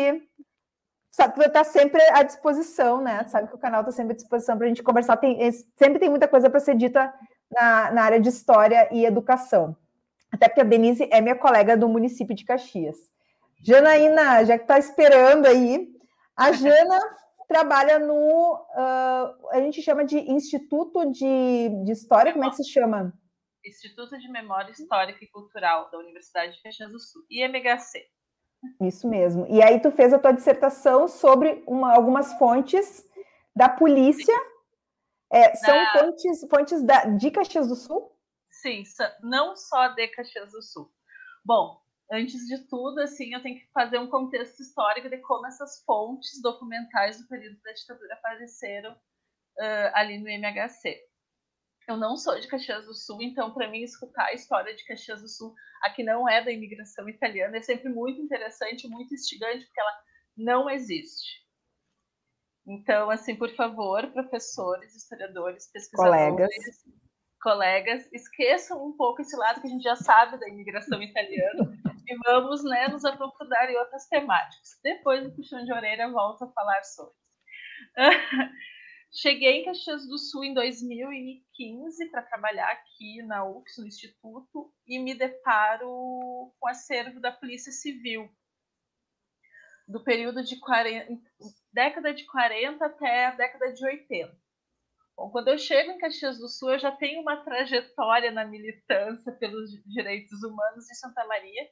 sabe 1.09 1.33
que 1.33 1.41
está 1.41 1.63
sempre 1.63 2.01
à 2.11 2.23
disposição, 2.23 3.01
né? 3.01 3.23
Sabe 3.27 3.47
que 3.47 3.55
o 3.55 3.59
canal 3.59 3.81
está 3.81 3.91
sempre 3.91 4.13
à 4.13 4.15
disposição 4.15 4.57
para 4.57 4.65
a 4.65 4.69
gente 4.69 4.83
conversar. 4.83 5.17
Tem, 5.17 5.49
sempre 5.77 5.99
tem 5.99 6.09
muita 6.09 6.27
coisa 6.27 6.49
para 6.49 6.59
ser 6.59 6.75
dita 6.75 7.13
na, 7.51 7.91
na 7.91 8.03
área 8.03 8.19
de 8.19 8.29
história 8.29 8.89
e 8.91 9.05
educação. 9.05 9.75
Até 10.31 10.47
porque 10.47 10.61
a 10.61 10.65
Denise 10.65 11.07
é 11.11 11.19
minha 11.19 11.35
colega 11.35 11.75
do 11.75 11.89
município 11.89 12.35
de 12.35 12.45
Caxias. 12.45 12.97
Janaína, 13.63 14.43
já 14.45 14.57
que 14.57 14.63
está 14.63 14.79
esperando 14.79 15.45
aí, 15.45 15.87
a 16.35 16.51
Jana 16.51 16.99
trabalha 17.47 17.99
no. 17.99 18.55
Uh, 18.55 19.49
a 19.49 19.59
gente 19.59 19.81
chama 19.81 20.05
de 20.05 20.17
Instituto 20.17 21.11
de, 21.11 21.69
de 21.83 21.91
História, 21.91 22.31
como 22.33 22.45
é 22.45 22.49
que 22.49 22.55
se 22.55 22.71
chama? 22.71 23.13
Instituto 23.63 24.17
de 24.17 24.27
Memória 24.29 24.71
Histórica 24.71 25.23
e 25.23 25.27
Cultural 25.27 25.89
da 25.91 25.99
Universidade 25.99 26.53
de 26.53 26.63
Caxias 26.63 26.91
do 26.91 26.99
Sul, 26.99 27.21
IMHC. 27.29 28.07
Isso 28.81 29.07
mesmo. 29.07 29.45
E 29.49 29.61
aí 29.61 29.79
tu 29.79 29.91
fez 29.91 30.13
a 30.13 30.19
tua 30.19 30.31
dissertação 30.31 31.07
sobre 31.07 31.63
uma, 31.67 31.93
algumas 31.93 32.33
fontes 32.33 33.07
da 33.55 33.69
polícia. 33.69 34.35
É, 35.31 35.55
são 35.55 35.75
fontes, 35.93 36.47
fontes 36.49 36.83
da, 36.83 37.05
de 37.05 37.31
Caxias 37.31 37.67
do 37.67 37.75
Sul? 37.75 38.10
Sim, 38.61 38.83
não 39.23 39.55
só 39.55 39.87
de 39.87 40.07
Caxias 40.09 40.51
do 40.51 40.61
Sul. 40.61 40.93
Bom, 41.43 41.81
antes 42.11 42.45
de 42.45 42.59
tudo, 42.67 42.99
assim, 42.99 43.33
eu 43.33 43.41
tenho 43.41 43.59
que 43.59 43.67
fazer 43.71 43.97
um 43.97 44.07
contexto 44.07 44.59
histórico 44.59 45.09
de 45.09 45.17
como 45.17 45.47
essas 45.47 45.83
fontes 45.83 46.39
documentais 46.43 47.19
do 47.19 47.27
período 47.27 47.59
da 47.63 47.71
ditadura 47.71 48.13
apareceram 48.13 48.93
uh, 48.93 49.91
ali 49.95 50.19
no 50.19 50.29
MHC. 50.29 50.95
Eu 51.87 51.97
não 51.97 52.15
sou 52.15 52.39
de 52.39 52.47
Caxias 52.47 52.85
do 52.85 52.93
Sul, 52.93 53.23
então 53.23 53.51
para 53.51 53.67
mim 53.67 53.81
escutar 53.81 54.25
a 54.25 54.33
história 54.33 54.75
de 54.75 54.85
Caxias 54.85 55.21
do 55.21 55.27
Sul, 55.27 55.55
aqui 55.81 56.03
não 56.03 56.29
é 56.29 56.43
da 56.43 56.51
imigração 56.51 57.09
italiana, 57.09 57.57
é 57.57 57.61
sempre 57.61 57.89
muito 57.89 58.21
interessante, 58.21 58.87
muito 58.87 59.11
instigante, 59.15 59.65
porque 59.65 59.81
ela 59.81 60.03
não 60.37 60.69
existe. 60.69 61.41
Então, 62.67 63.09
assim, 63.09 63.35
por 63.35 63.49
favor, 63.55 64.05
professores, 64.11 64.95
historiadores, 64.95 65.71
pesquisadores, 65.71 66.29
Colegas 66.29 67.00
colegas, 67.41 68.07
esqueçam 68.13 68.85
um 68.85 68.95
pouco 68.95 69.21
esse 69.21 69.35
lado 69.35 69.59
que 69.61 69.67
a 69.67 69.69
gente 69.69 69.83
já 69.83 69.95
sabe 69.95 70.39
da 70.39 70.47
imigração 70.47 71.01
italiana 71.03 71.77
e 72.07 72.17
vamos 72.25 72.63
né, 72.63 72.87
nos 72.87 73.03
aprofundar 73.03 73.69
em 73.69 73.77
outras 73.77 74.07
temáticas. 74.07 74.79
Depois 74.83 75.23
do 75.23 75.31
puxão 75.31 75.63
de 75.65 75.73
orelha, 75.73 76.09
volto 76.09 76.43
a 76.43 76.51
falar 76.51 76.83
sobre. 76.83 77.13
Cheguei 79.13 79.59
em 79.59 79.65
Caxias 79.65 80.07
do 80.07 80.17
Sul 80.17 80.45
em 80.45 80.53
2015 80.53 82.09
para 82.11 82.21
trabalhar 82.21 82.71
aqui 82.71 83.21
na 83.23 83.45
UFS, 83.45 83.77
no 83.79 83.87
Instituto, 83.87 84.73
e 84.87 84.99
me 84.99 85.13
deparo 85.13 85.85
com 86.57 86.65
o 86.65 86.67
acervo 86.69 87.19
da 87.19 87.29
Polícia 87.29 87.73
Civil, 87.73 88.29
do 89.85 90.01
período 90.01 90.41
de 90.41 90.57
40, 90.57 91.21
década 91.73 92.13
de 92.13 92.25
40 92.25 92.85
até 92.85 93.25
a 93.25 93.31
década 93.31 93.73
de 93.73 93.85
80. 93.85 94.41
Bom, 95.21 95.29
quando 95.29 95.49
eu 95.49 95.57
chego 95.59 95.91
em 95.91 95.99
Caxias 95.99 96.39
do 96.39 96.47
Sul, 96.47 96.71
eu 96.71 96.79
já 96.79 96.91
tenho 96.91 97.21
uma 97.21 97.43
trajetória 97.43 98.31
na 98.31 98.43
militância 98.43 99.31
pelos 99.33 99.69
direitos 99.85 100.41
humanos 100.41 100.89
em 100.89 100.95
Santa 100.95 101.23
Maria, 101.27 101.69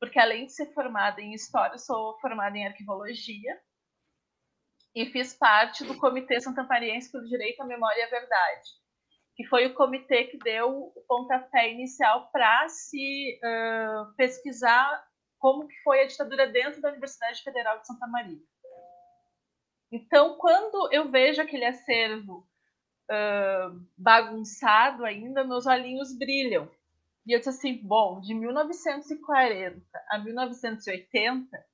porque 0.00 0.18
além 0.18 0.46
de 0.46 0.54
ser 0.54 0.72
formada 0.72 1.20
em 1.20 1.34
História, 1.34 1.76
sou 1.76 2.18
formada 2.18 2.56
em 2.56 2.66
Arquivologia 2.66 3.60
e 4.94 5.04
fiz 5.04 5.34
parte 5.34 5.84
do 5.84 5.98
Comitê 5.98 6.40
Santamariense 6.40 7.12
pelo 7.12 7.28
Direito 7.28 7.60
à 7.60 7.66
Memória 7.66 8.00
e 8.00 8.04
à 8.04 8.08
Verdade, 8.08 8.70
que 9.36 9.44
foi 9.44 9.66
o 9.66 9.74
comitê 9.74 10.24
que 10.24 10.38
deu 10.38 10.70
o 10.70 11.04
pontapé 11.06 11.70
inicial 11.70 12.30
para 12.32 12.70
se 12.70 13.38
uh, 13.44 14.14
pesquisar 14.16 15.06
como 15.38 15.68
que 15.68 15.76
foi 15.82 16.00
a 16.00 16.06
ditadura 16.06 16.46
dentro 16.46 16.80
da 16.80 16.88
Universidade 16.88 17.42
Federal 17.42 17.80
de 17.80 17.86
Santa 17.86 18.06
Maria. 18.06 18.40
Então, 19.92 20.38
quando 20.38 20.90
eu 20.90 21.10
vejo 21.10 21.42
aquele 21.42 21.66
acervo 21.66 22.48
uh, 23.10 23.80
bagunçado 23.96 25.04
ainda, 25.04 25.44
meus 25.44 25.66
olhinhos 25.66 26.16
brilham. 26.16 26.70
E 27.26 27.32
eu 27.32 27.38
disse 27.38 27.50
assim, 27.50 27.76
bom, 27.82 28.20
de 28.20 28.34
1940 28.34 29.82
a 30.10 30.18
1980, 30.18 31.66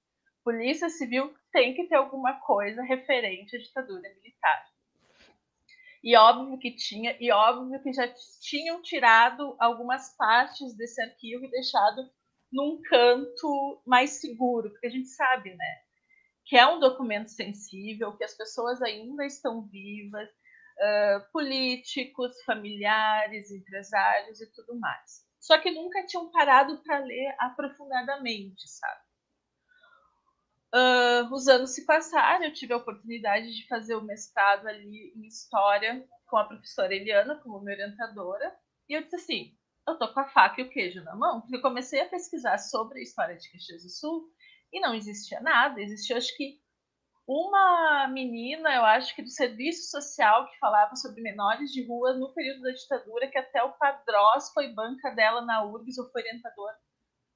Polícia 0.43 0.89
Civil 0.89 1.32
tem 1.53 1.74
que 1.74 1.85
ter 1.85 1.95
alguma 1.95 2.41
coisa 2.41 2.82
referente 2.82 3.57
à 3.57 3.59
ditadura 3.59 4.03
militar. 4.16 4.66
E 6.03 6.16
óbvio 6.16 6.59
que 6.59 6.70
tinha, 6.70 7.16
e 7.18 7.32
óbvio 7.32 7.80
que 7.82 7.93
já 7.93 8.07
tinham 8.43 8.82
tirado 8.82 9.57
algumas 9.59 10.14
partes 10.16 10.76
desse 10.76 11.01
arquivo 11.01 11.47
e 11.47 11.51
deixado 11.51 12.11
num 12.53 12.80
canto 12.82 13.82
mais 13.87 14.20
seguro, 14.20 14.70
porque 14.70 14.87
a 14.87 14.91
gente 14.91 15.09
sabe, 15.09 15.55
né, 15.55 15.82
que 16.45 16.57
é 16.57 16.66
um 16.66 16.78
documento 16.78 17.28
sensível, 17.28 18.16
que 18.16 18.22
as 18.22 18.35
pessoas 18.35 18.82
ainda 18.82 19.24
estão 19.24 19.62
vivas, 19.62 20.28
uh, 20.79 21.33
políticos, 21.33 22.43
familiares, 22.45 23.51
empresários 23.51 24.41
e 24.41 24.53
tudo 24.53 24.79
mais. 24.79 25.25
Só 25.41 25.59
que 25.59 25.70
nunca 25.70 26.07
tinham 26.07 26.31
parado 26.31 26.83
para 26.83 26.99
ler 26.99 27.35
aprofundadamente, 27.39 28.68
sabe? 28.68 29.01
Uh, 30.75 31.33
os 31.33 31.47
anos 31.47 31.75
se 31.75 31.87
passaram, 31.87 32.45
eu 32.45 32.53
tive 32.53 32.72
a 32.72 32.79
oportunidade 32.79 33.55
de 33.55 33.68
fazer 33.68 33.95
o 33.95 34.03
mestrado 34.03 34.66
ali 34.66 35.12
em 35.14 35.27
História 35.27 36.05
com 36.27 36.37
a 36.37 36.45
professora 36.45 36.95
Eliana 36.95 37.37
como 37.37 37.61
minha 37.61 37.77
orientadora, 37.77 38.53
e 38.89 38.95
eu 38.95 39.03
disse 39.03 39.16
assim, 39.16 39.57
eu 39.87 39.97
tô 39.99 40.12
com 40.12 40.20
a 40.20 40.29
faca 40.29 40.61
e 40.61 40.64
o 40.64 40.70
queijo 40.70 41.05
na 41.05 41.14
mão, 41.14 41.43
porque 41.43 41.57
eu 41.57 41.62
comecei 41.62 42.01
a 42.01 42.09
pesquisar 42.09 42.59
sobre 42.59 42.99
a 42.99 43.03
história 43.03 43.37
de 43.37 43.53
Caxias 43.53 43.83
do 43.83 43.89
Sul 43.91 44.29
e 44.72 44.81
não 44.81 44.95
existia 44.95 45.41
nada, 45.41 45.81
existia 45.81 46.16
acho 46.16 46.37
que 46.37 46.61
uma 47.27 48.09
menina, 48.09 48.75
eu 48.75 48.85
acho 48.85 49.14
que 49.14 49.22
do 49.22 49.31
serviço 49.31 49.91
social, 49.91 50.47
que 50.49 50.59
falava 50.59 50.95
sobre 50.97 51.22
menores 51.22 51.70
de 51.70 51.87
rua 51.87 52.14
no 52.14 52.33
período 52.35 52.62
da 52.62 52.70
ditadura, 52.70 53.29
que 53.29 53.39
até 53.39 53.62
o 53.62 53.72
Padrós 53.72 54.53
foi 54.53 54.68
banca 54.68 55.11
dela 55.11 55.41
na 55.43 55.64
URGS, 55.64 55.99
ou 55.99 56.11
foi 56.11 56.22
orientador 56.22 56.70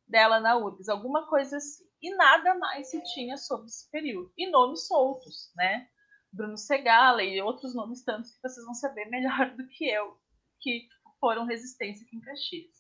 dela 0.07 0.41
na 0.41 0.57
URGS, 0.57 0.89
alguma 0.89 1.27
coisa 1.29 1.57
assim 1.57 1.89
e 2.01 2.15
nada 2.15 2.55
mais 2.55 2.91
se 2.91 3.03
tinha 3.15 3.37
sobre 3.37 3.67
esse 3.67 3.91
período. 3.91 4.33
E 4.37 4.49
nomes 4.51 4.87
soltos, 4.87 5.53
né? 5.57 5.89
Bruno 6.33 6.57
Segala 6.57 7.23
e 7.23 7.41
outros 7.41 7.75
nomes 7.75 8.05
tantos 8.05 8.33
que 8.33 8.43
vocês 8.43 8.65
vão 8.65 8.75
saber 8.75 9.07
melhor 9.07 9.55
do 9.57 9.67
que 9.69 9.89
eu, 9.89 10.19
que 10.61 10.87
foram 11.19 11.47
resistência 11.47 12.07
aqui 12.07 12.17
em 12.17 12.21
Caxias. 12.21 12.79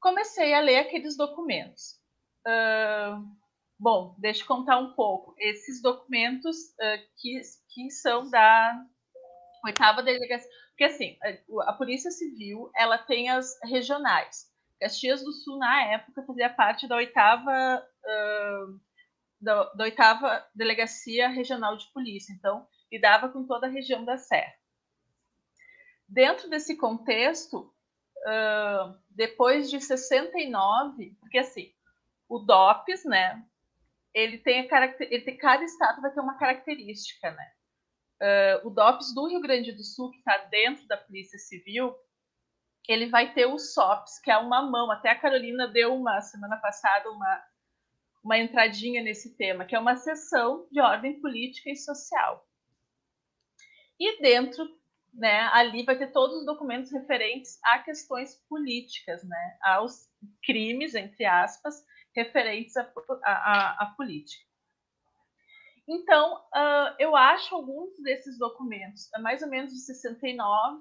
Comecei 0.00 0.52
a 0.54 0.60
ler 0.60 0.78
aqueles 0.78 1.16
documentos. 1.16 2.00
Uh, 2.46 3.41
bom, 3.82 4.14
deixa 4.16 4.42
eu 4.42 4.46
contar 4.46 4.78
um 4.78 4.92
pouco. 4.92 5.34
Esses 5.36 5.82
documentos 5.82 6.56
uh, 6.56 7.10
que, 7.16 7.40
que 7.74 7.90
são 7.90 8.30
da 8.30 8.80
oitava 9.64 10.02
delegacia. 10.02 10.48
Porque, 10.70 10.84
assim, 10.84 11.18
a, 11.20 11.70
a 11.70 11.72
Polícia 11.72 12.10
Civil 12.12 12.70
ela 12.76 12.96
tem 12.96 13.28
as 13.28 13.58
regionais. 13.64 14.48
Caxias 14.80 15.22
do 15.24 15.32
Sul, 15.32 15.58
na 15.58 15.82
época, 15.82 16.24
fazia 16.24 16.48
parte 16.48 16.86
da 16.86 16.96
oitava, 16.96 17.84
uh, 18.04 18.80
da, 19.40 19.72
oitava 19.80 20.46
Delegacia 20.54 21.28
Regional 21.28 21.76
de 21.76 21.86
Polícia, 21.92 22.32
então 22.32 22.66
lidava 22.90 23.28
com 23.28 23.44
toda 23.44 23.66
a 23.66 23.70
região 23.70 24.04
da 24.04 24.16
Serra. 24.16 24.54
Dentro 26.08 26.48
desse 26.48 26.76
contexto, 26.76 27.72
uh, 28.26 28.96
depois 29.10 29.70
de 29.70 29.80
69, 29.80 31.16
porque 31.20 31.38
assim, 31.38 31.72
o 32.28 32.38
DOPS, 32.38 33.04
né, 33.04 33.44
ele 34.14 34.38
tem, 34.38 34.60
a 34.60 34.68
cada 34.68 35.64
estado 35.64 36.00
vai 36.02 36.12
ter 36.12 36.20
uma 36.20 36.38
característica, 36.38 37.30
né? 37.30 37.52
Uh, 38.22 38.68
o 38.68 38.70
DOPS 38.70 39.14
do 39.14 39.26
Rio 39.26 39.40
Grande 39.40 39.72
do 39.72 39.82
Sul, 39.82 40.10
que 40.10 40.18
está 40.18 40.36
dentro 40.46 40.86
da 40.86 40.96
Polícia 40.96 41.38
Civil, 41.38 41.92
ele 42.88 43.06
vai 43.06 43.32
ter 43.32 43.46
o 43.46 43.58
SOPS, 43.58 44.20
que 44.20 44.30
é 44.30 44.36
uma 44.36 44.62
mão. 44.62 44.90
Até 44.90 45.10
a 45.10 45.18
Carolina 45.18 45.66
deu 45.68 45.94
uma 45.94 46.20
semana 46.20 46.56
passada 46.56 47.10
uma, 47.10 47.44
uma 48.22 48.38
entradinha 48.38 49.02
nesse 49.02 49.36
tema, 49.36 49.64
que 49.64 49.74
é 49.74 49.78
uma 49.78 49.96
sessão 49.96 50.66
de 50.70 50.80
ordem 50.80 51.20
política 51.20 51.70
e 51.70 51.76
social. 51.76 52.46
E 53.98 54.20
dentro, 54.20 54.68
né, 55.12 55.48
ali 55.52 55.84
vai 55.84 55.96
ter 55.96 56.12
todos 56.12 56.38
os 56.38 56.46
documentos 56.46 56.90
referentes 56.90 57.58
a 57.62 57.78
questões 57.78 58.36
políticas, 58.48 59.22
né, 59.24 59.58
aos 59.62 60.08
crimes, 60.44 60.94
entre 60.94 61.24
aspas, 61.24 61.84
referentes 62.14 62.76
à, 62.76 62.90
à, 63.22 63.82
à 63.84 63.86
política. 63.96 64.44
Então, 65.88 66.36
uh, 66.54 66.94
eu 66.98 67.16
acho 67.16 67.54
alguns 67.54 67.98
desses 68.02 68.38
documentos, 68.38 69.12
é 69.14 69.18
mais 69.18 69.42
ou 69.42 69.48
menos 69.48 69.72
de 69.72 69.80
69 69.80 70.80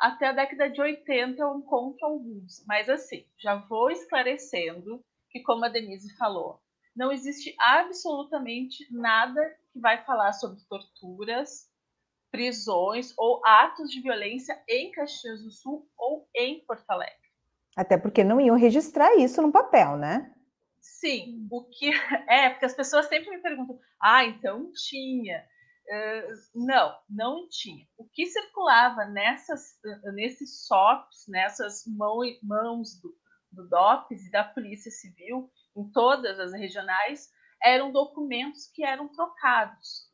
até 0.00 0.28
a 0.28 0.32
década 0.32 0.70
de 0.70 0.80
80 0.80 1.38
eu 1.42 1.58
encontro 1.58 2.06
alguns, 2.06 2.64
mas 2.66 2.88
assim, 2.88 3.26
já 3.38 3.56
vou 3.56 3.90
esclarecendo 3.90 5.04
que, 5.28 5.42
como 5.42 5.64
a 5.66 5.68
Denise 5.68 6.16
falou, 6.16 6.58
não 6.96 7.12
existe 7.12 7.54
absolutamente 7.58 8.86
nada 8.90 9.40
que 9.70 9.78
vai 9.78 10.02
falar 10.04 10.32
sobre 10.32 10.58
torturas, 10.64 11.70
prisões 12.30 13.12
ou 13.18 13.44
atos 13.44 13.90
de 13.90 14.00
violência 14.00 14.58
em 14.66 14.90
Caxias 14.90 15.42
do 15.42 15.50
Sul 15.50 15.86
ou 15.98 16.26
em 16.34 16.64
Porto 16.64 16.88
Alegre. 16.88 17.19
Até 17.76 17.96
porque 17.96 18.24
não 18.24 18.40
iam 18.40 18.56
registrar 18.56 19.16
isso 19.16 19.40
no 19.40 19.52
papel, 19.52 19.96
né? 19.96 20.34
Sim, 20.80 21.46
o 21.50 21.64
que 21.64 21.90
é, 22.28 22.50
porque 22.50 22.66
as 22.66 22.74
pessoas 22.74 23.06
sempre 23.06 23.30
me 23.30 23.38
perguntam: 23.38 23.78
ah, 24.00 24.24
então 24.24 24.70
tinha. 24.72 25.44
Uh, 25.88 26.66
não, 26.66 26.94
não 27.08 27.48
tinha. 27.48 27.84
O 27.98 28.06
que 28.08 28.26
circulava 28.26 29.06
nessas, 29.06 29.76
nesses 30.14 30.66
SOPs, 30.66 31.24
nessas 31.26 31.82
mão, 31.86 32.18
mãos 32.42 33.00
do, 33.00 33.12
do 33.50 33.68
DOPS 33.68 34.26
e 34.26 34.30
da 34.30 34.44
Polícia 34.44 34.90
Civil, 34.90 35.50
em 35.76 35.90
todas 35.90 36.38
as 36.38 36.52
regionais, 36.52 37.28
eram 37.62 37.90
documentos 37.90 38.70
que 38.72 38.84
eram 38.84 39.08
trocados. 39.08 40.08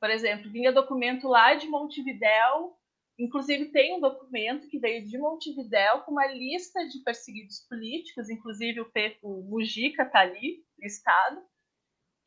Por 0.00 0.08
exemplo, 0.08 0.50
vinha 0.50 0.72
documento 0.72 1.28
lá 1.28 1.54
de 1.54 1.68
Montevidéu, 1.68 2.77
inclusive 3.18 3.66
tem 3.72 3.96
um 3.96 4.00
documento 4.00 4.68
que 4.68 4.78
veio 4.78 5.04
de 5.04 5.18
Montevidéu 5.18 6.02
com 6.02 6.12
uma 6.12 6.26
lista 6.26 6.86
de 6.86 7.02
perseguidos 7.02 7.66
políticos, 7.68 8.30
inclusive 8.30 8.80
o, 8.80 8.90
o 9.22 9.42
Mujica 9.44 10.04
está 10.04 10.20
ali 10.20 10.64
listado, 10.78 11.42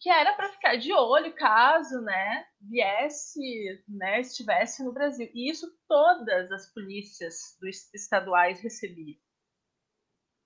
que 0.01 0.09
era 0.09 0.33
para 0.33 0.49
ficar 0.49 0.75
de 0.77 0.91
olho 0.91 1.33
caso, 1.35 2.01
né, 2.01 2.45
viesse, 2.59 3.83
né, 3.87 4.19
estivesse 4.19 4.83
no 4.83 4.91
Brasil. 4.91 5.29
E 5.33 5.49
isso 5.49 5.71
todas 5.87 6.51
as 6.51 6.73
polícias 6.73 7.57
estaduais 7.93 8.59
recebiam. 8.61 9.17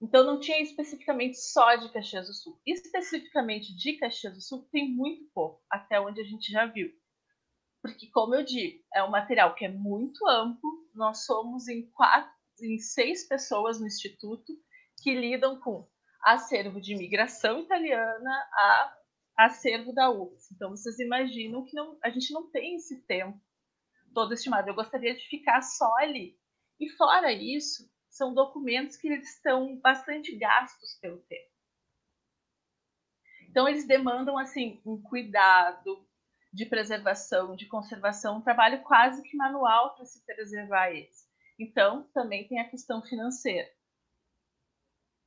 Então 0.02 0.26
não 0.26 0.39
tinha 0.39 0.62
especificamente 0.62 1.38
só 1.38 1.76
de 1.76 1.91
Caxias 1.91 2.28
do 2.28 2.34
Sul. 2.34 2.60
Especificamente 2.66 3.76
de 3.76 3.93
Caxias 3.93 4.34
do 4.34 4.41
Sul 4.41 4.68
tem 4.72 4.93
muito 4.93 5.24
pouco, 5.34 5.64
até 5.70 6.00
onde 6.00 6.20
a 6.20 6.26
gente 6.26 6.52
já 6.52 6.66
viu. 6.66 6.91
Porque, 7.86 8.10
como 8.10 8.34
eu 8.34 8.44
digo, 8.44 8.84
é 8.96 9.04
um 9.04 9.12
material 9.12 9.54
que 9.54 9.64
é 9.64 9.70
muito 9.70 10.28
amplo. 10.28 10.90
Nós 10.96 11.24
somos 11.24 11.68
em 11.68 11.88
quatro, 11.92 12.34
em 12.60 12.80
seis 12.80 13.28
pessoas 13.28 13.80
no 13.80 13.86
Instituto 13.86 14.54
que 15.04 15.14
lidam 15.14 15.60
com 15.60 15.88
acervo 16.24 16.82
de 16.82 16.94
imigração 16.94 17.60
italiana 17.60 18.50
a 18.54 18.98
acervo 19.38 19.93
da 19.93 20.09
UFS. 20.09 20.51
Então, 20.51 20.72
vocês 20.72 20.97
imaginam 20.97 21.64
que 21.64 21.76
não, 21.76 21.96
a 22.04 22.09
gente 22.09 22.34
não 22.34 22.50
tem 22.50 22.76
esse 22.76 23.05
tempo 23.05 23.39
todo 24.16 24.34
estimado. 24.34 24.68
Eu 24.68 24.74
gostaria 24.74 25.14
de 25.14 25.22
ficar 25.28 25.62
só 25.62 25.96
ali. 25.97 26.36
E 26.80 26.89
fora 26.89 27.32
isso, 27.32 27.88
são 28.09 28.34
documentos 28.34 28.97
que 28.97 29.08
eles 29.08 29.36
estão 29.36 29.80
bastante 29.80 30.36
gastos 30.36 30.97
pelo 31.00 31.20
tempo. 31.20 31.51
Então, 33.47 33.70
eles 33.70 33.86
demandam 33.86 34.39
assim 34.39 34.82
um 34.84 35.00
cuidado 35.00 36.05
de 36.56 36.66
preservação, 36.66 37.54
de 37.54 37.66
conservação, 37.66 38.38
um 38.38 38.42
trabalho 38.42 38.82
quase 38.84 39.22
que 39.22 39.36
manual 39.36 39.94
para 39.94 40.06
se 40.06 40.26
preservar 40.26 40.90
eles. 40.90 41.28
Então, 41.60 42.04
também 42.14 42.48
tem 42.48 42.62
a 42.62 42.70
questão 42.70 43.02
financeira 43.02 43.70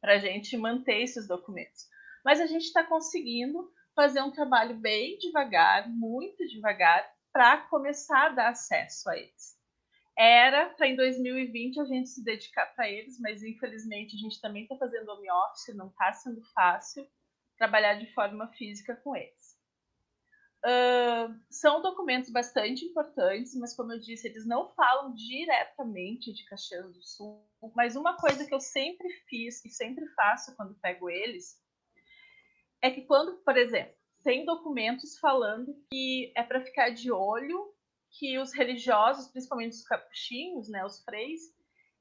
para 0.01 0.15
a 0.15 0.19
gente 0.19 0.57
manter 0.57 1.03
esses 1.03 1.29
documentos. 1.29 1.87
Mas 2.25 2.41
a 2.41 2.47
gente 2.47 2.65
está 2.65 2.83
conseguindo 2.83 3.71
fazer 3.95 4.23
um 4.23 4.31
trabalho 4.31 4.77
bem 4.77 5.19
devagar, 5.19 5.87
muito 5.91 6.47
devagar, 6.47 7.07
para 7.31 7.59
começar 7.59 8.27
a 8.27 8.31
dar 8.31 8.49
acesso 8.49 9.11
a 9.11 9.17
eles. 9.19 9.59
Era 10.17 10.71
para 10.71 10.89
em 10.89 10.97
2020 10.97 11.79
a 11.81 11.85
gente 11.85 12.09
se 12.09 12.25
dedicar 12.25 12.67
para 12.75 12.89
eles, 12.89 13.21
mas 13.21 13.43
infelizmente 13.43 14.17
a 14.17 14.19
gente 14.19 14.41
também 14.41 14.63
está 14.63 14.77
fazendo 14.77 15.11
home 15.11 15.31
office, 15.31 15.77
não 15.77 15.89
está 15.89 16.13
sendo 16.15 16.43
fácil 16.55 17.07
trabalhar 17.59 17.95
de 17.95 18.13
forma 18.15 18.49
física 18.55 18.97
com 18.97 19.15
eles. 19.15 19.38
Uh, 20.65 21.39
são 21.49 21.81
documentos 21.81 22.31
bastante 22.31 22.85
importantes, 22.85 23.55
mas 23.55 23.77
como 23.77 23.93
eu 23.93 24.01
disse, 24.01 24.27
eles 24.27 24.45
não 24.45 24.69
falam 24.75 25.15
diretamente 25.15 26.33
de 26.33 26.45
Caxias 26.47 26.93
do 26.93 27.03
Sul. 27.03 27.47
Mas 27.75 27.95
uma 27.95 28.17
coisa 28.17 28.45
que 28.45 28.55
eu 28.55 28.61
sempre 28.61 29.09
fiz 29.29 29.65
e 29.65 29.71
sempre 29.71 30.07
faço 30.15 30.57
quando 30.57 30.79
pego 30.81 31.09
eles 31.09 31.63
é 32.83 32.91
que 32.91 33.03
quando, 33.03 33.39
por 33.39 33.57
exemplo, 33.57 33.95
tem 34.23 34.45
documentos 34.45 35.19
falando 35.19 35.75
que 35.91 36.33
é 36.37 36.43
para 36.43 36.65
ficar 36.65 36.91
de 36.91 37.11
olho 37.11 37.73
que 38.11 38.39
os 38.39 38.53
religiosos, 38.53 39.29
principalmente 39.29 39.73
os 39.73 39.85
capuchinhos, 39.85 40.69
né, 40.69 40.85
os 40.85 41.03
freis, 41.05 41.41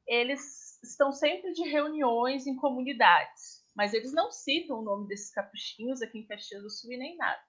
eles 0.07 0.81
estão 0.84 1.11
sempre 1.11 1.51
de 1.51 1.63
reuniões 1.63 2.47
em 2.47 2.55
comunidades, 2.55 3.65
mas 3.75 3.93
eles 3.93 4.13
não 4.13 4.31
citam 4.31 4.79
o 4.79 4.84
nome 4.84 5.07
desses 5.07 5.31
capuchinhos 5.31 6.01
aqui 6.01 6.19
em 6.19 6.25
Caxias 6.25 6.63
do 6.63 6.69
Sul 6.69 6.93
e 6.93 6.97
nem 6.97 7.17
nada. 7.17 7.41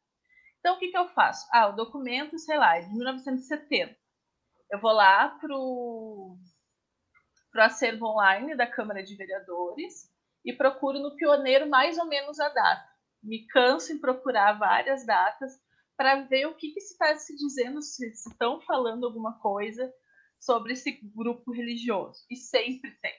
Então, 0.60 0.76
o 0.76 0.78
que, 0.78 0.89
que 0.89 0.98
eu 0.98 1.09
faço? 1.09 1.47
Ah, 1.52 1.68
o 1.68 1.76
documento, 1.76 2.39
sei 2.39 2.59
lá, 2.59 2.76
é 2.76 2.82
de 2.82 2.93
1970. 2.93 3.97
Eu 4.70 4.80
vou 4.80 4.93
lá 4.93 5.28
para 5.28 5.56
o 5.56 6.36
acervo 7.56 8.06
online 8.06 8.56
da 8.56 8.66
Câmara 8.66 9.02
de 9.02 9.16
Vereadores 9.16 10.10
e 10.44 10.52
procuro 10.52 10.98
no 10.98 11.16
pioneiro 11.16 11.68
mais 11.68 11.98
ou 11.98 12.06
menos 12.06 12.39
a 12.39 12.48
data. 12.48 12.89
Me 13.22 13.47
canso 13.47 13.93
em 13.93 13.98
procurar 13.98 14.59
várias 14.59 15.05
datas 15.05 15.52
para 15.97 16.22
ver 16.22 16.47
o 16.47 16.55
que, 16.55 16.72
que 16.72 16.80
se 16.80 16.93
está 16.93 17.16
se 17.16 17.35
dizendo, 17.36 17.82
se, 17.82 18.14
se 18.14 18.30
estão 18.30 18.60
falando 18.60 19.05
alguma 19.05 19.39
coisa 19.40 19.93
sobre 20.39 20.74
esse 20.74 20.93
grupo 21.14 21.52
religioso. 21.52 22.24
E 22.30 22.36
sempre 22.36 22.93
tem. 23.01 23.14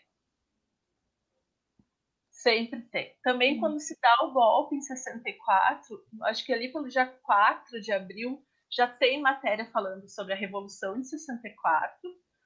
Sempre 2.41 2.81
tem. 2.83 3.13
Também 3.21 3.55
uhum. 3.55 3.59
quando 3.59 3.79
se 3.81 3.97
dá 4.01 4.25
o 4.25 4.31
golpe 4.31 4.75
em 4.75 4.81
64, 4.81 6.05
acho 6.23 6.45
que 6.45 6.53
ali 6.53 6.71
pelo 6.71 6.87
dia 6.87 7.05
4 7.05 7.81
de 7.81 7.91
abril, 7.91 8.41
já 8.71 8.87
tem 8.87 9.21
matéria 9.21 9.69
falando 9.71 10.07
sobre 10.07 10.31
a 10.31 10.37
Revolução 10.37 10.97
em 10.97 11.03
64, 11.03 11.91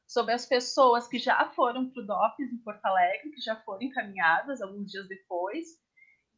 sobre 0.08 0.34
as 0.34 0.48
pessoas 0.48 1.08
que 1.08 1.20
já 1.20 1.46
foram 1.52 1.92
para 1.92 2.02
o 2.02 2.06
DOPS 2.08 2.52
em 2.52 2.58
Porto 2.64 2.84
Alegre, 2.84 3.30
que 3.32 3.42
já 3.42 3.56
foram 3.58 3.84
encaminhadas 3.84 4.62
alguns 4.64 4.90
dias 4.90 5.08
depois, 5.08 5.68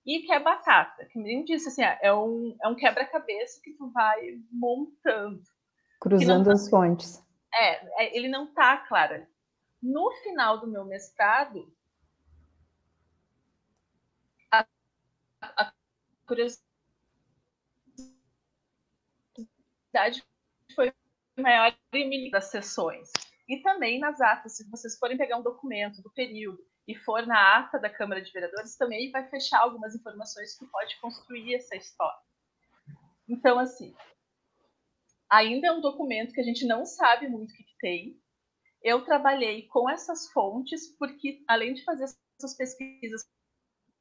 e 0.05 0.19
que 0.19 0.33
é 0.33 0.39
batata, 0.39 1.05
que 1.05 1.17
nem 1.17 1.45
disse, 1.45 1.69
assim, 1.69 1.81
é 2.01 2.13
um, 2.13 2.57
é 2.61 2.67
um 2.67 2.75
quebra-cabeça 2.75 3.61
que 3.63 3.71
tu 3.71 3.89
vai 3.91 4.37
montando. 4.51 5.41
Cruzando 6.01 6.45
tá, 6.45 6.51
as 6.51 6.69
fontes. 6.69 7.23
É, 7.53 8.03
é, 8.03 8.17
ele 8.17 8.27
não 8.27 8.45
está 8.49 8.77
claro. 8.77 9.25
No 9.81 10.11
final 10.23 10.59
do 10.59 10.67
meu 10.67 10.83
mestrado, 10.83 11.73
a, 14.51 14.65
a 15.41 15.73
curiosidade 16.25 16.65
foi 20.75 20.93
maior 21.37 21.75
em 21.93 22.29
das 22.29 22.45
sessões. 22.45 23.11
E 23.47 23.61
também 23.61 23.99
nas 23.99 24.19
atas, 24.19 24.57
se 24.57 24.69
vocês 24.69 24.97
forem 24.97 25.17
pegar 25.17 25.37
um 25.37 25.43
documento 25.43 26.01
do 26.01 26.11
período 26.11 26.59
e 26.87 26.95
for 26.95 27.25
na 27.25 27.59
ata 27.59 27.79
da 27.79 27.89
Câmara 27.89 28.21
de 28.21 28.31
Vereadores, 28.31 28.75
também 28.75 29.11
vai 29.11 29.27
fechar 29.29 29.59
algumas 29.59 29.95
informações 29.95 30.57
que 30.57 30.65
pode 30.67 30.99
construir 30.99 31.55
essa 31.55 31.75
história. 31.75 32.19
Então, 33.27 33.57
assim, 33.59 33.95
ainda 35.29 35.67
é 35.67 35.71
um 35.71 35.81
documento 35.81 36.33
que 36.33 36.41
a 36.41 36.43
gente 36.43 36.65
não 36.65 36.85
sabe 36.85 37.27
muito 37.27 37.51
o 37.51 37.53
que, 37.55 37.63
que 37.63 37.77
tem. 37.79 38.21
Eu 38.81 39.03
trabalhei 39.03 39.67
com 39.67 39.89
essas 39.89 40.31
fontes, 40.31 40.95
porque 40.97 41.43
além 41.47 41.73
de 41.73 41.83
fazer 41.83 42.05
essas 42.37 42.55
pesquisas 42.55 43.27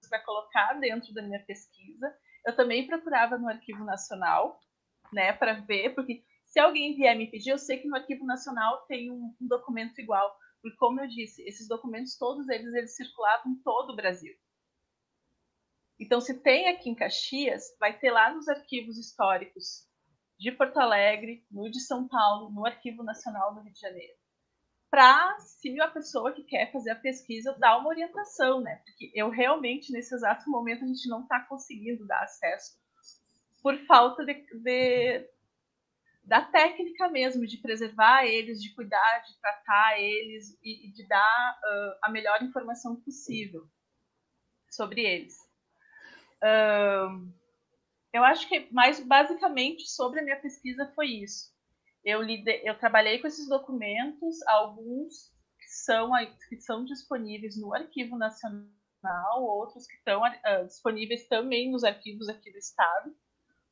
para 0.08 0.24
colocar 0.24 0.74
dentro 0.80 1.12
da 1.12 1.22
minha 1.22 1.42
pesquisa, 1.44 2.14
eu 2.44 2.54
também 2.54 2.86
procurava 2.86 3.38
no 3.38 3.48
Arquivo 3.48 3.84
Nacional, 3.84 4.60
né, 5.12 5.32
para 5.32 5.54
ver, 5.54 5.94
porque 5.94 6.24
se 6.44 6.58
alguém 6.60 6.94
vier 6.94 7.16
me 7.16 7.30
pedir, 7.30 7.50
eu 7.50 7.58
sei 7.58 7.78
que 7.78 7.88
no 7.88 7.96
Arquivo 7.96 8.24
Nacional 8.24 8.84
tem 8.86 9.10
um, 9.10 9.34
um 9.40 9.46
documento 9.46 10.00
igual, 10.00 10.36
porque 10.60 10.76
como 10.76 11.00
eu 11.00 11.08
disse, 11.08 11.42
esses 11.42 11.68
documentos 11.68 12.16
todos 12.16 12.48
eles 12.48 12.72
eles 12.74 12.96
circulavam 12.96 13.52
em 13.52 13.56
todo 13.62 13.90
o 13.90 13.96
Brasil. 13.96 14.34
Então, 15.98 16.20
se 16.20 16.42
tem 16.42 16.68
aqui 16.68 16.90
em 16.90 16.94
Caxias, 16.94 17.74
vai 17.78 17.98
ter 17.98 18.10
lá 18.10 18.34
nos 18.34 18.48
arquivos 18.48 18.98
históricos 18.98 19.88
de 20.38 20.50
Porto 20.50 20.78
Alegre, 20.78 21.46
no 21.50 21.70
de 21.70 21.80
São 21.80 22.08
Paulo, 22.08 22.50
no 22.50 22.66
Arquivo 22.66 23.02
Nacional 23.04 23.54
do 23.54 23.60
Rio 23.60 23.72
de 23.72 23.80
Janeiro. 23.80 24.14
Para, 24.94 25.40
se 25.40 25.80
a 25.80 25.88
pessoa 25.88 26.30
que 26.30 26.44
quer 26.44 26.70
fazer 26.70 26.90
a 26.90 26.94
pesquisa, 26.94 27.58
dar 27.58 27.78
uma 27.78 27.88
orientação, 27.88 28.60
né? 28.60 28.76
Porque 28.84 29.10
eu 29.12 29.28
realmente, 29.28 29.90
nesse 29.90 30.14
exato 30.14 30.48
momento, 30.48 30.84
a 30.84 30.86
gente 30.86 31.08
não 31.08 31.22
está 31.22 31.40
conseguindo 31.40 32.06
dar 32.06 32.22
acesso 32.22 32.78
por 33.60 33.76
falta 33.86 34.24
de, 34.24 34.34
de, 34.34 35.28
da 36.22 36.42
técnica 36.42 37.08
mesmo, 37.08 37.44
de 37.44 37.56
preservar 37.56 38.24
eles, 38.24 38.62
de 38.62 38.72
cuidar, 38.72 39.18
de 39.26 39.36
tratar 39.40 39.98
eles 39.98 40.56
e, 40.62 40.86
e 40.86 40.92
de 40.92 41.08
dar 41.08 41.58
uh, 41.58 41.98
a 42.00 42.08
melhor 42.08 42.40
informação 42.44 42.94
possível 42.94 43.66
sobre 44.70 45.00
eles. 45.00 45.36
Uh, 46.36 47.34
eu 48.12 48.22
acho 48.22 48.48
que 48.48 48.72
mais 48.72 49.00
basicamente 49.00 49.90
sobre 49.90 50.20
a 50.20 50.22
minha 50.22 50.40
pesquisa 50.40 50.86
foi 50.94 51.08
isso. 51.08 51.52
Eu, 52.04 52.22
lide, 52.22 52.60
eu 52.64 52.78
trabalhei 52.78 53.18
com 53.18 53.26
esses 53.26 53.48
documentos, 53.48 54.46
alguns 54.46 55.32
que 55.58 55.68
são, 55.68 56.10
que 56.48 56.60
são 56.60 56.84
disponíveis 56.84 57.56
no 57.58 57.74
Arquivo 57.74 58.18
Nacional, 58.18 58.68
outros 59.42 59.86
que 59.86 59.96
estão 59.96 60.22
uh, 60.22 60.66
disponíveis 60.66 61.26
também 61.28 61.70
nos 61.70 61.84
arquivos 61.84 62.28
aqui 62.28 62.50
do 62.50 62.58
Estado 62.58 63.14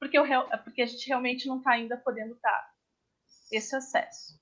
porque, 0.02 0.18
eu, 0.18 0.24
porque 0.64 0.82
a 0.82 0.86
gente 0.86 1.06
realmente 1.06 1.46
não 1.46 1.58
está 1.58 1.70
ainda 1.70 1.96
podendo 1.96 2.36
dar 2.42 2.74
esse 3.52 3.76
acesso. 3.76 4.36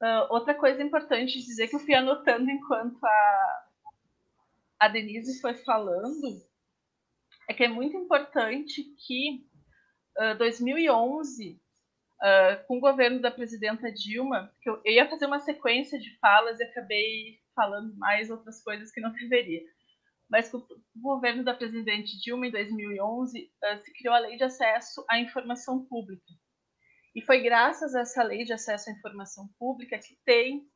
Uh, 0.00 0.30
outra 0.30 0.54
coisa 0.54 0.80
importante 0.80 1.42
dizer 1.42 1.66
que 1.66 1.74
eu 1.74 1.80
fui 1.80 1.92
anotando 1.92 2.48
enquanto 2.48 3.04
a, 3.04 3.66
a 4.78 4.88
Denise 4.88 5.40
foi 5.40 5.54
falando 5.54 6.40
é 7.48 7.52
que 7.52 7.64
é 7.64 7.68
muito 7.68 7.96
importante 7.96 8.84
que 9.04 9.44
uh, 10.20 10.38
2011, 10.38 11.60
uh, 12.22 12.66
com 12.66 12.78
o 12.78 12.80
governo 12.80 13.20
da 13.20 13.30
presidenta 13.30 13.92
Dilma, 13.92 14.52
que 14.60 14.68
eu, 14.70 14.80
eu 14.84 14.92
ia 14.92 15.08
fazer 15.08 15.26
uma 15.26 15.40
sequência 15.40 15.98
de 15.98 16.18
falas 16.18 16.60
e 16.60 16.64
acabei 16.64 17.38
falando 17.54 17.96
mais 17.96 18.30
outras 18.30 18.62
coisas 18.62 18.90
que 18.92 19.00
não 19.00 19.12
deveria 19.14 19.62
mas 20.28 20.50
com 20.50 20.58
o 20.58 21.00
governo 21.00 21.42
da 21.42 21.54
presidente 21.54 22.20
Dilma, 22.20 22.46
em 22.46 22.50
2011, 22.50 23.50
eh, 23.62 23.78
se 23.78 23.92
criou 23.94 24.14
a 24.14 24.18
Lei 24.18 24.36
de 24.36 24.44
Acesso 24.44 25.04
à 25.08 25.18
Informação 25.18 25.84
Pública. 25.86 26.22
E 27.14 27.22
foi 27.22 27.40
graças 27.40 27.94
a 27.94 28.00
essa 28.00 28.22
Lei 28.22 28.44
de 28.44 28.52
Acesso 28.52 28.90
à 28.90 28.92
Informação 28.92 29.48
Pública 29.58 29.98
que 29.98 30.16
tem 30.24 30.68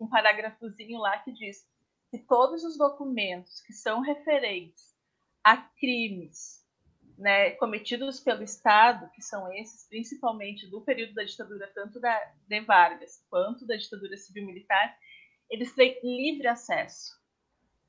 um 0.00 0.08
parágrafozinho 0.08 0.98
lá 0.98 1.18
que 1.18 1.32
diz 1.32 1.64
que 2.10 2.18
todos 2.18 2.64
os 2.64 2.76
documentos 2.76 3.60
que 3.60 3.72
são 3.72 4.00
referentes 4.00 4.92
a 5.44 5.56
crimes 5.56 6.61
né, 7.18 7.52
cometidos 7.52 8.20
pelo 8.20 8.42
Estado, 8.42 9.10
que 9.14 9.22
são 9.22 9.52
esses 9.52 9.88
principalmente 9.88 10.68
do 10.68 10.80
período 10.80 11.14
da 11.14 11.24
ditadura, 11.24 11.70
tanto 11.74 12.00
da, 12.00 12.18
de 12.46 12.60
Vargas 12.60 13.24
quanto 13.28 13.66
da 13.66 13.76
ditadura 13.76 14.16
civil-militar, 14.16 14.96
eles 15.50 15.74
têm 15.74 15.98
livre 16.02 16.46
acesso 16.46 17.22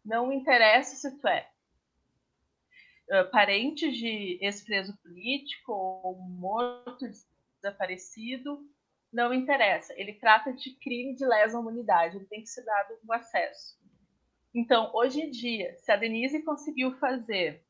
não 0.03 0.31
interessa 0.31 0.95
se 0.95 1.17
tu 1.17 1.27
é 1.27 1.49
parente 3.31 3.91
de 3.91 4.37
ex-preso 4.41 4.97
político 4.97 5.71
ou 5.71 6.15
morto, 6.15 7.05
desaparecido, 7.61 8.67
não 9.11 9.33
interessa. 9.33 9.93
Ele 9.97 10.13
trata 10.13 10.53
de 10.53 10.71
crime 10.75 11.15
de 11.15 11.25
lesa 11.25 11.59
humanidade, 11.59 12.17
ele 12.17 12.25
tem 12.25 12.41
que 12.41 12.49
ser 12.49 12.63
dado 12.63 12.97
o 13.05 13.13
acesso. 13.13 13.77
Então, 14.53 14.91
hoje 14.93 15.21
em 15.21 15.29
dia, 15.29 15.75
se 15.77 15.91
a 15.91 15.95
Denise 15.95 16.43
conseguiu 16.43 16.93
fazer 16.97 17.63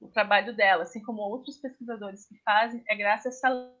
o 0.00 0.08
trabalho 0.08 0.54
dela, 0.54 0.84
assim 0.84 1.02
como 1.02 1.22
outros 1.22 1.58
pesquisadores 1.58 2.26
que 2.26 2.38
fazem, 2.38 2.82
é 2.88 2.96
graças 2.96 3.26
a 3.26 3.48
essa 3.48 3.74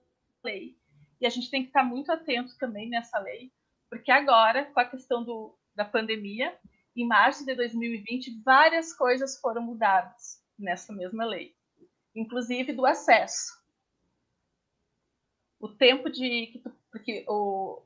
lei. 0.44 0.76
E 1.20 1.26
a 1.26 1.30
gente 1.30 1.50
tem 1.50 1.62
que 1.62 1.68
estar 1.68 1.84
muito 1.84 2.10
atento 2.10 2.56
também 2.58 2.88
nessa 2.88 3.18
lei, 3.18 3.52
porque 3.90 4.10
agora, 4.10 4.66
com 4.66 4.80
a 4.80 4.84
questão 4.84 5.24
do, 5.24 5.56
da 5.74 5.84
pandemia, 5.84 6.56
em 6.96 7.06
março 7.06 7.44
de 7.44 7.54
2020, 7.54 8.42
várias 8.42 8.92
coisas 8.92 9.38
foram 9.40 9.62
mudadas 9.62 10.42
nessa 10.58 10.92
mesma 10.92 11.24
lei, 11.24 11.54
inclusive 12.14 12.72
do 12.72 12.84
acesso. 12.84 13.56
O 15.60 15.68
tempo 15.68 16.10
de 16.10 16.62
porque 16.90 17.24
o 17.28 17.82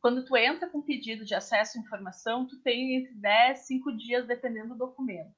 quando 0.00 0.24
tu 0.24 0.36
entra 0.36 0.68
com 0.68 0.80
pedido 0.82 1.24
de 1.24 1.34
acesso 1.34 1.76
à 1.76 1.80
informação, 1.80 2.46
tu 2.46 2.60
tem 2.60 2.96
entre 2.96 3.12
10 3.14 3.60
e 3.60 3.64
5 3.64 3.96
dias 3.96 4.26
dependendo 4.26 4.68
do 4.68 4.78
documento. 4.78 5.34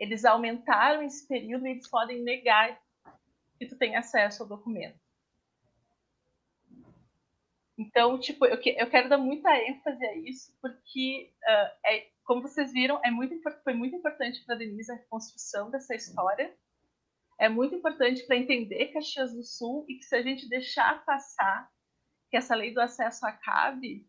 Eles 0.00 0.24
aumentaram 0.24 1.02
esse 1.02 1.28
período 1.28 1.66
e 1.66 1.72
eles 1.72 1.88
podem 1.88 2.22
negar 2.22 2.80
que 3.58 3.66
tu 3.66 3.76
tem 3.76 3.94
acesso 3.94 4.42
ao 4.42 4.48
documento. 4.48 4.98
Então, 7.78 8.18
tipo, 8.18 8.44
eu, 8.44 8.58
que, 8.58 8.70
eu 8.78 8.90
quero 8.90 9.08
dar 9.08 9.18
muita 9.18 9.54
ênfase 9.56 10.04
a 10.04 10.16
isso, 10.16 10.54
porque 10.60 11.32
uh, 11.42 11.86
é, 11.86 12.10
como 12.24 12.42
vocês 12.42 12.72
viram, 12.72 13.00
é 13.04 13.10
muito, 13.10 13.34
foi 13.64 13.74
muito 13.74 13.96
importante 13.96 14.44
para 14.44 14.54
a 14.54 14.58
Denise 14.58 14.92
a 14.92 14.96
reconstrução 14.96 15.70
dessa 15.70 15.94
história. 15.94 16.54
É 17.38 17.48
muito 17.48 17.74
importante 17.74 18.26
para 18.26 18.36
entender 18.36 18.92
Caxias 18.92 19.32
do 19.32 19.42
Sul 19.42 19.84
e 19.88 19.96
que 19.96 20.04
se 20.04 20.14
a 20.14 20.22
gente 20.22 20.48
deixar 20.48 21.04
passar 21.04 21.70
que 22.30 22.36
essa 22.36 22.54
lei 22.54 22.72
do 22.72 22.80
acesso 22.80 23.26
acabe, 23.26 24.06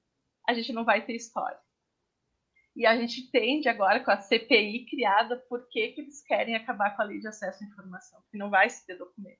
a 0.47 0.53
gente 0.53 0.73
não 0.73 0.83
vai 0.83 1.05
ter 1.05 1.15
história. 1.15 1.59
E 2.75 2.85
a 2.85 2.95
gente 2.95 3.21
entende 3.21 3.67
agora 3.67 3.99
com 3.99 4.11
a 4.11 4.17
CPI 4.17 4.85
criada 4.89 5.37
por 5.49 5.67
que, 5.67 5.89
que 5.89 6.01
eles 6.01 6.21
querem 6.21 6.55
acabar 6.55 6.95
com 6.95 7.01
a 7.01 7.05
lei 7.05 7.19
de 7.19 7.27
acesso 7.27 7.63
à 7.63 7.67
informação, 7.67 8.19
que 8.31 8.37
não 8.37 8.49
vai 8.49 8.69
se 8.69 8.85
ter 8.85 8.95
documento. 8.95 9.39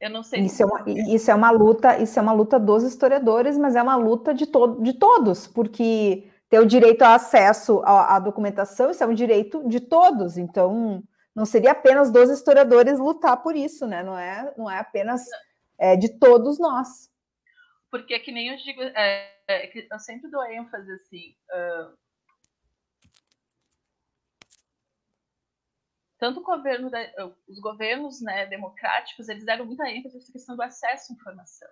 Eu 0.00 0.10
não 0.10 0.24
sei. 0.24 0.40
Isso, 0.40 0.60
é 0.60 0.66
uma, 0.66 0.84
isso 1.14 1.30
é 1.30 1.34
uma 1.34 1.50
luta, 1.52 1.98
isso 1.98 2.18
é 2.18 2.22
uma 2.22 2.32
luta 2.32 2.58
dos 2.58 2.82
historiadores, 2.82 3.56
mas 3.56 3.76
é 3.76 3.82
uma 3.82 3.94
luta 3.94 4.34
de, 4.34 4.46
to 4.46 4.82
de 4.82 4.94
todos, 4.94 5.46
porque 5.46 6.28
ter 6.50 6.58
o 6.58 6.66
direito 6.66 7.02
ao 7.02 7.12
acesso 7.12 7.80
à, 7.84 8.16
à, 8.16 8.18
documentação, 8.18 8.90
isso 8.90 9.04
é 9.04 9.06
um 9.06 9.14
direito 9.14 9.66
de 9.68 9.78
todos. 9.78 10.36
Então, 10.36 11.04
não 11.32 11.46
seria 11.46 11.70
apenas 11.70 12.10
dos 12.10 12.30
historiadores 12.30 12.98
lutar 12.98 13.36
por 13.42 13.54
isso, 13.54 13.86
né? 13.86 14.02
Não 14.02 14.18
é, 14.18 14.52
não 14.58 14.68
é 14.68 14.80
apenas 14.80 15.24
é, 15.78 15.96
de 15.96 16.18
todos 16.18 16.58
nós. 16.58 17.08
Porque 17.88 18.18
que 18.18 18.32
nem 18.32 18.48
eu 18.48 18.56
digo, 18.56 18.82
é, 18.82 19.30
é, 19.52 19.86
eu 19.90 19.98
sempre 19.98 20.30
dou 20.30 20.44
ênfase 20.44 20.90
assim. 20.92 21.36
Uh, 21.50 21.98
tanto 26.18 26.40
o 26.40 26.44
governo 26.44 26.90
da, 26.90 27.00
os 27.48 27.58
governos 27.60 28.20
né, 28.20 28.46
democráticos 28.46 29.28
eles 29.28 29.44
deram 29.44 29.66
muita 29.66 29.88
ênfase 29.90 30.14
nessa 30.14 30.32
questão 30.32 30.56
do 30.56 30.62
acesso 30.62 31.12
à 31.12 31.16
informação. 31.16 31.68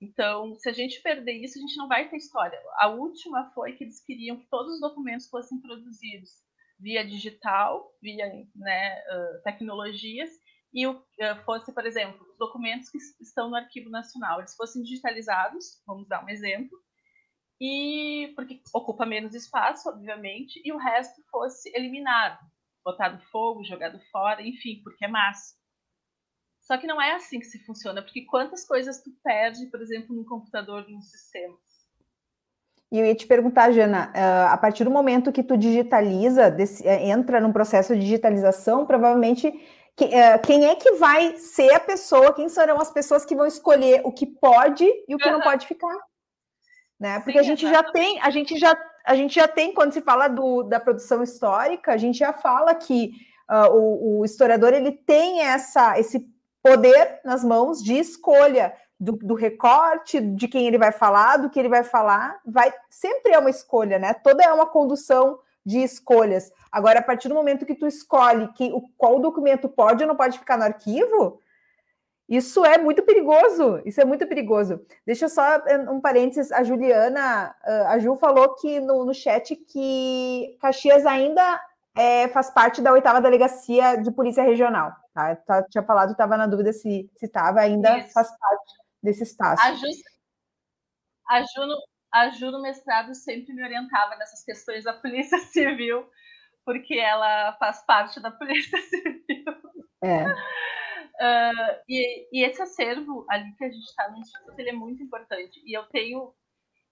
Então, 0.00 0.54
se 0.54 0.68
a 0.68 0.72
gente 0.72 1.02
perder 1.02 1.32
isso, 1.32 1.58
a 1.58 1.60
gente 1.60 1.76
não 1.76 1.88
vai 1.88 2.08
ter 2.08 2.16
história. 2.16 2.60
A 2.76 2.88
última 2.88 3.50
foi 3.52 3.72
que 3.72 3.84
eles 3.84 4.00
queriam 4.04 4.36
que 4.36 4.46
todos 4.46 4.74
os 4.74 4.80
documentos 4.80 5.28
fossem 5.28 5.60
produzidos 5.60 6.30
via 6.78 7.04
digital, 7.04 7.92
via 8.00 8.26
né, 8.54 9.00
uh, 9.00 9.42
tecnologias, 9.42 10.30
e 10.72 10.86
uh, 10.86 11.00
fosse, 11.44 11.72
por 11.72 11.84
exemplo, 11.84 12.24
os 12.30 12.38
documentos 12.38 12.90
que 12.90 12.98
estão 13.20 13.48
no 13.50 13.56
Arquivo 13.56 13.90
Nacional, 13.90 14.38
eles 14.38 14.54
fossem 14.54 14.82
digitalizados, 14.82 15.82
vamos 15.86 16.06
dar 16.06 16.24
um 16.24 16.28
exemplo, 16.28 16.78
e 17.60 18.32
porque 18.36 18.60
ocupa 18.72 19.04
menos 19.04 19.34
espaço, 19.34 19.88
obviamente, 19.88 20.60
e 20.64 20.72
o 20.72 20.78
resto 20.78 21.22
fosse 21.30 21.70
eliminado 21.74 22.38
botado 22.84 23.20
fogo, 23.30 23.64
jogado 23.64 24.00
fora, 24.10 24.40
enfim, 24.40 24.80
porque 24.82 25.04
é 25.04 25.08
massa. 25.08 25.54
Só 26.60 26.78
que 26.78 26.86
não 26.86 27.00
é 27.00 27.14
assim 27.14 27.38
que 27.38 27.46
se 27.46 27.58
funciona, 27.64 28.02
porque 28.02 28.24
quantas 28.24 28.66
coisas 28.66 29.02
tu 29.02 29.10
perde, 29.22 29.66
por 29.66 29.80
exemplo, 29.80 30.14
num 30.14 30.24
computador, 30.24 30.88
num 30.88 31.00
sistema? 31.00 31.56
E 32.90 32.98
eu 32.98 33.04
ia 33.04 33.14
te 33.14 33.26
perguntar, 33.26 33.72
Jana, 33.72 34.10
a 34.50 34.56
partir 34.56 34.84
do 34.84 34.90
momento 34.90 35.32
que 35.32 35.42
tu 35.42 35.56
digitaliza, 35.56 36.56
entra 37.02 37.40
num 37.40 37.52
processo 37.52 37.94
de 37.94 38.00
digitalização, 38.00 38.86
provavelmente 38.86 39.52
quem 40.46 40.66
é 40.66 40.74
que 40.76 40.92
vai 40.92 41.36
ser 41.36 41.74
a 41.74 41.80
pessoa, 41.80 42.32
quem 42.32 42.48
serão 42.48 42.80
as 42.80 42.90
pessoas 42.90 43.26
que 43.26 43.34
vão 43.34 43.46
escolher 43.46 44.00
o 44.04 44.12
que 44.12 44.26
pode 44.26 44.84
e 45.06 45.14
o 45.14 45.18
que 45.18 45.28
uhum. 45.28 45.34
não 45.34 45.40
pode 45.42 45.66
ficar? 45.66 45.94
Né? 46.98 47.20
Porque 47.20 47.32
Sim, 47.32 47.38
a 47.38 47.42
gente 47.42 47.68
já 47.68 47.82
tem, 47.82 48.20
a 48.20 48.30
gente 48.30 48.58
já 48.58 48.76
a 49.08 49.14
gente 49.14 49.34
já 49.34 49.48
tem, 49.48 49.72
quando 49.72 49.92
se 49.92 50.02
fala 50.02 50.28
do, 50.28 50.62
da 50.62 50.78
produção 50.78 51.22
histórica, 51.22 51.92
a 51.92 51.96
gente 51.96 52.18
já 52.18 52.30
fala 52.30 52.74
que 52.74 53.12
uh, 53.50 53.72
o, 53.72 54.20
o, 54.20 54.24
historiador 54.24 54.74
ele 54.74 54.92
tem 54.92 55.40
essa, 55.40 55.98
esse 55.98 56.28
poder 56.62 57.18
nas 57.24 57.42
mãos 57.42 57.82
de 57.82 57.94
escolha 57.94 58.74
do, 59.00 59.12
do, 59.12 59.34
recorte, 59.34 60.20
de 60.20 60.46
quem 60.46 60.66
ele 60.66 60.76
vai 60.76 60.92
falar, 60.92 61.38
do 61.38 61.48
que 61.48 61.58
ele 61.58 61.70
vai 61.70 61.84
falar, 61.84 62.38
vai 62.44 62.70
sempre 62.90 63.32
é 63.32 63.38
uma 63.38 63.48
escolha, 63.48 63.98
né? 63.98 64.12
Toda 64.12 64.44
é 64.44 64.52
uma 64.52 64.66
condução 64.66 65.38
de 65.64 65.78
escolhas. 65.78 66.52
Agora, 66.70 66.98
a 66.98 67.02
partir 67.02 67.28
do 67.28 67.34
momento 67.34 67.64
que 67.64 67.74
tu 67.74 67.86
escolhe 67.86 68.48
que, 68.48 68.70
o, 68.72 68.82
qual 68.98 69.20
documento 69.20 69.70
pode 69.70 70.02
ou 70.02 70.08
não 70.08 70.16
pode 70.16 70.38
ficar 70.38 70.58
no 70.58 70.64
arquivo, 70.64 71.40
isso 72.28 72.64
é 72.64 72.76
muito 72.76 73.02
perigoso, 73.02 73.80
isso 73.86 74.00
é 74.00 74.04
muito 74.04 74.26
perigoso. 74.26 74.84
Deixa 75.06 75.24
eu 75.24 75.28
só 75.30 75.42
eh, 75.66 75.78
um 75.90 75.98
parênteses, 75.98 76.52
a 76.52 76.62
Juliana, 76.62 77.56
eh, 77.64 77.86
a 77.86 77.98
Ju 77.98 78.16
falou 78.16 78.54
que 78.56 78.80
no, 78.80 79.04
no 79.06 79.14
chat 79.14 79.56
que 79.56 80.56
Caxias 80.60 81.06
ainda 81.06 81.58
é, 81.96 82.28
faz 82.28 82.50
parte 82.50 82.82
da 82.82 82.92
oitava 82.92 83.20
delegacia 83.20 83.96
de 83.96 84.12
polícia 84.12 84.42
regional, 84.42 84.92
tá? 85.12 85.34
tá 85.36 85.62
tinha 85.64 85.82
falado, 85.82 86.12
estava 86.12 86.36
na 86.36 86.46
dúvida 86.46 86.72
se 86.72 87.10
estava, 87.20 87.60
ainda 87.60 87.98
isso. 87.98 88.12
faz 88.12 88.28
parte 88.38 88.72
desse 89.02 89.22
espaço. 89.24 89.62
A 89.62 89.72
Ju, 89.72 89.86
a, 91.28 91.40
Ju 91.40 91.66
no, 91.66 91.76
a 92.12 92.30
Ju 92.30 92.50
no 92.52 92.62
mestrado 92.62 93.14
sempre 93.14 93.52
me 93.52 93.64
orientava 93.64 94.16
nessas 94.16 94.44
questões 94.44 94.84
da 94.84 94.92
polícia 94.92 95.38
civil, 95.50 96.06
porque 96.64 96.94
ela 96.94 97.54
faz 97.54 97.84
parte 97.84 98.20
da 98.20 98.30
polícia 98.30 98.78
civil. 98.88 99.44
É. 100.02 100.24
E, 101.88 102.28
e, 102.32 102.44
esse 102.44 102.62
acervo 102.62 103.26
ali 103.28 103.52
que 103.56 103.64
a 103.64 103.70
gente 103.70 103.84
está 103.84 104.08
no 104.10 104.18
instituto 104.18 104.58
ele 104.58 104.70
é 104.70 104.72
muito 104.72 105.02
importante. 105.02 105.60
E 105.64 105.76
eu 105.76 105.84
tenho 105.86 106.34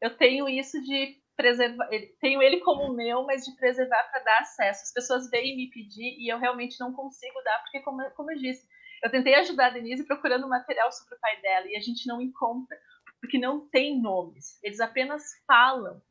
eu 0.01 0.17
tenho 0.17 0.49
isso 0.49 0.83
de 0.83 1.17
preservar 1.37 1.89
tenho 2.21 2.43
ele 2.43 2.61
como 2.61 2.93
meu 2.93 3.25
mas 3.25 3.45
de 3.45 3.57
preservar 3.57 4.05
para 4.11 4.25
dar 4.25 4.39
acesso. 4.41 4.83
As 4.83 4.93
pessoas 4.93 5.31
vêm 5.31 5.57
me 5.57 5.71
pedir 5.71 6.17
e 6.19 6.33
eu 6.33 6.39
realmente 6.39 6.79
não 6.81 6.93
consigo 6.93 7.41
dar 7.43 7.61
porque 7.63 7.81
como, 7.81 8.11
como 8.13 8.33
eu 8.33 8.39
disse 8.39 8.67
eu 9.03 9.11
tentei 9.11 9.35
ajudar 9.35 9.67
a 9.67 9.71
Denise 9.71 10.07
procurando 10.07 10.49
material 10.49 10.91
sobre 10.91 11.15
o 11.15 11.21
pai 11.21 11.41
dela 11.41 11.67
e 11.69 11.77
a 11.77 11.81
gente 11.81 12.07
não 12.07 12.21
encontra 12.21 12.77
porque 13.21 13.39
não 13.39 13.69
tem 13.69 14.01
nomes. 14.01 14.59
Eles 14.63 14.81
apenas 14.81 15.23
falam 15.47 16.03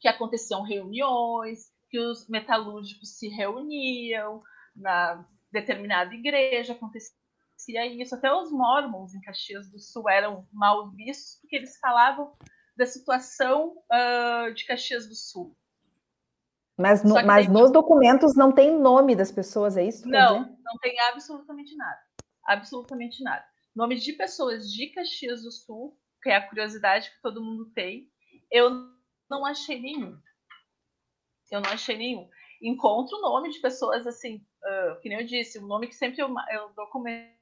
que 0.00 0.08
aconteciam 0.08 0.62
reuniões 0.62 1.70
que 1.88 1.98
os 1.98 2.28
metalúrgicos 2.28 3.18
se 3.18 3.28
reuniam 3.28 4.42
na 4.74 5.26
determinada 5.50 6.14
igreja 6.14 6.72
acontecia 6.72 7.14
acontecia 7.56 7.86
isso. 7.86 8.14
Até 8.14 8.32
os 8.32 8.52
mormons 8.52 9.14
em 9.14 9.20
Caxias 9.20 9.70
do 9.70 9.78
Sul 9.78 10.08
eram 10.08 10.46
mal 10.52 10.90
vistos 10.90 11.40
porque 11.40 11.56
eles 11.56 11.78
falavam 11.78 12.32
da 12.76 12.84
situação 12.84 13.74
uh, 13.90 14.52
de 14.52 14.66
Caxias 14.66 15.08
do 15.08 15.14
Sul. 15.14 15.56
Mas, 16.78 17.02
no, 17.02 17.14
mas 17.24 17.48
nos 17.48 17.72
documentos 17.72 18.36
não 18.36 18.52
tem 18.52 18.78
nome 18.78 19.16
das 19.16 19.32
pessoas, 19.32 19.78
é 19.78 19.84
isso? 19.84 20.06
Não, 20.06 20.40
não 20.62 20.78
tem 20.82 21.00
absolutamente 21.00 21.74
nada. 21.74 21.98
Absolutamente 22.44 23.22
nada. 23.22 23.44
Nomes 23.74 24.04
de 24.04 24.12
pessoas 24.12 24.70
de 24.70 24.88
Caxias 24.88 25.42
do 25.42 25.50
Sul, 25.50 25.98
que 26.22 26.28
é 26.28 26.36
a 26.36 26.46
curiosidade 26.46 27.10
que 27.10 27.22
todo 27.22 27.42
mundo 27.42 27.70
tem, 27.74 28.10
eu 28.50 28.70
não 29.30 29.46
achei 29.46 29.80
nenhum. 29.80 30.18
Eu 31.50 31.62
não 31.62 31.70
achei 31.70 31.96
nenhum. 31.96 32.28
Encontro 32.60 33.16
o 33.16 33.22
nome 33.22 33.50
de 33.50 33.58
pessoas 33.60 34.06
assim, 34.06 34.44
uh, 34.62 35.00
que 35.00 35.08
nem 35.08 35.20
eu 35.20 35.26
disse, 35.26 35.58
o 35.58 35.66
nome 35.66 35.86
que 35.86 35.94
sempre 35.94 36.20
eu, 36.20 36.28
eu 36.52 36.74
documento 36.74 37.35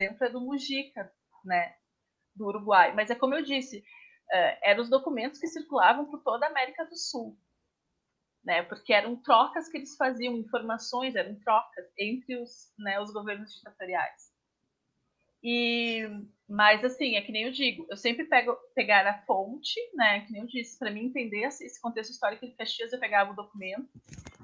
exemplo 0.00 0.24
é 0.24 0.30
do 0.30 0.40
Mujica, 0.40 1.12
né, 1.44 1.74
do 2.34 2.46
Uruguai. 2.46 2.94
Mas 2.94 3.10
é 3.10 3.14
como 3.14 3.34
eu 3.34 3.42
disse, 3.42 3.78
uh, 3.78 4.58
eram 4.62 4.82
os 4.82 4.88
documentos 4.88 5.38
que 5.38 5.48
circulavam 5.48 6.06
por 6.06 6.22
toda 6.22 6.46
a 6.46 6.50
América 6.50 6.84
do 6.84 6.96
Sul, 6.96 7.36
né, 8.44 8.62
porque 8.62 8.92
eram 8.92 9.16
trocas 9.16 9.68
que 9.68 9.76
eles 9.76 9.96
faziam, 9.96 10.36
informações, 10.36 11.16
eram 11.16 11.38
trocas 11.40 11.86
entre 11.98 12.40
os, 12.40 12.72
né, 12.78 13.00
os 13.00 13.12
governos 13.12 13.52
ditatoriais. 13.52 14.32
E, 15.42 16.08
mas 16.48 16.82
assim, 16.82 17.16
é 17.16 17.20
que 17.20 17.30
nem 17.30 17.44
eu 17.44 17.52
digo, 17.52 17.86
eu 17.90 17.96
sempre 17.96 18.24
pego 18.24 18.56
pegar 18.74 19.06
a 19.06 19.22
fonte, 19.26 19.78
né, 19.94 20.20
que 20.20 20.32
nem 20.32 20.40
eu 20.40 20.48
disse, 20.48 20.78
para 20.78 20.90
mim 20.90 21.06
entender 21.06 21.42
esse 21.44 21.80
contexto 21.80 22.10
histórico 22.10 22.46
de 22.46 22.54
Caxias, 22.54 22.92
eu 22.92 22.98
pegava 22.98 23.32
o 23.32 23.36
documento 23.36 23.86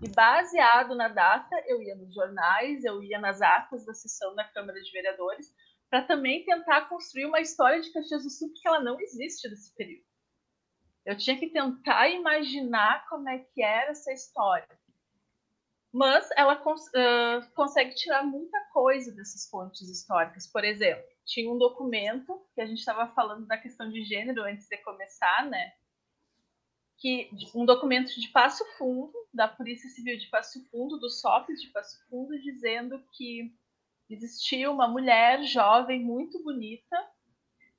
e 0.02 0.08
baseado 0.08 0.94
na 0.94 1.08
data, 1.08 1.56
eu 1.66 1.80
ia 1.80 1.94
nos 1.94 2.14
jornais, 2.14 2.84
eu 2.84 3.02
ia 3.02 3.18
nas 3.18 3.40
atas 3.40 3.86
da 3.86 3.94
sessão 3.94 4.34
da 4.34 4.44
Câmara 4.44 4.80
de 4.82 4.92
Vereadores, 4.92 5.54
para 5.88 6.02
também 6.02 6.44
tentar 6.44 6.88
construir 6.88 7.24
uma 7.24 7.40
história 7.40 7.80
de 7.80 7.90
Caxias 7.90 8.22
do 8.22 8.30
Sul, 8.30 8.48
porque 8.48 8.68
ela 8.68 8.80
não 8.80 9.00
existe 9.00 9.48
nesse 9.48 9.74
período. 9.74 10.04
Eu 11.06 11.16
tinha 11.16 11.38
que 11.38 11.50
tentar 11.50 12.08
imaginar 12.08 13.06
como 13.08 13.28
é 13.28 13.38
que 13.38 13.62
era 13.62 13.92
essa 13.92 14.12
história. 14.12 14.68
Mas 15.92 16.28
ela 16.36 16.56
cons 16.56 16.82
uh, 16.88 17.54
consegue 17.54 17.94
tirar 17.94 18.24
muita 18.24 18.58
coisa 18.72 19.14
dessas 19.14 19.48
fontes 19.48 19.88
históricas. 19.88 20.50
Por 20.50 20.64
exemplo, 20.64 21.04
tinha 21.24 21.50
um 21.50 21.58
documento 21.58 22.40
que 22.54 22.60
a 22.60 22.66
gente 22.66 22.78
estava 22.78 23.06
falando 23.14 23.46
da 23.46 23.58
questão 23.58 23.90
de 23.90 24.02
gênero 24.04 24.42
antes 24.42 24.68
de 24.68 24.76
começar, 24.78 25.48
né? 25.48 25.72
que 27.04 27.28
um 27.54 27.64
documento 27.64 28.18
de 28.18 28.28
Passo 28.28 28.64
Fundo, 28.78 29.12
da 29.32 29.48
Polícia 29.48 29.90
Civil 29.90 30.16
de 30.16 30.26
Passo 30.28 30.64
Fundo, 30.70 30.98
do 30.98 31.10
SOFIS 31.10 31.60
de 31.60 31.68
Passo 31.68 31.98
Fundo, 32.08 32.40
dizendo 32.40 33.02
que 33.12 33.52
existia 34.08 34.70
uma 34.70 34.88
mulher 34.88 35.42
jovem 35.42 36.02
muito 36.02 36.42
bonita 36.42 36.96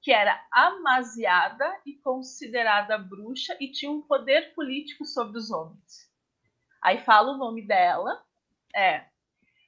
que 0.02 0.12
era 0.12 0.40
amaziada 0.52 1.66
e 1.84 1.94
considerada 1.94 2.98
bruxa 2.98 3.58
e 3.60 3.72
tinha 3.72 3.92
um 3.92 4.04
poder 4.04 4.54
político 4.54 5.04
sobre 5.06 5.40
os 5.40 5.50
homens. 5.50 6.08
Aí 6.84 7.00
fala 7.00 7.34
o 7.34 7.38
nome 7.38 7.66
dela, 7.66 8.22
é. 8.76 9.06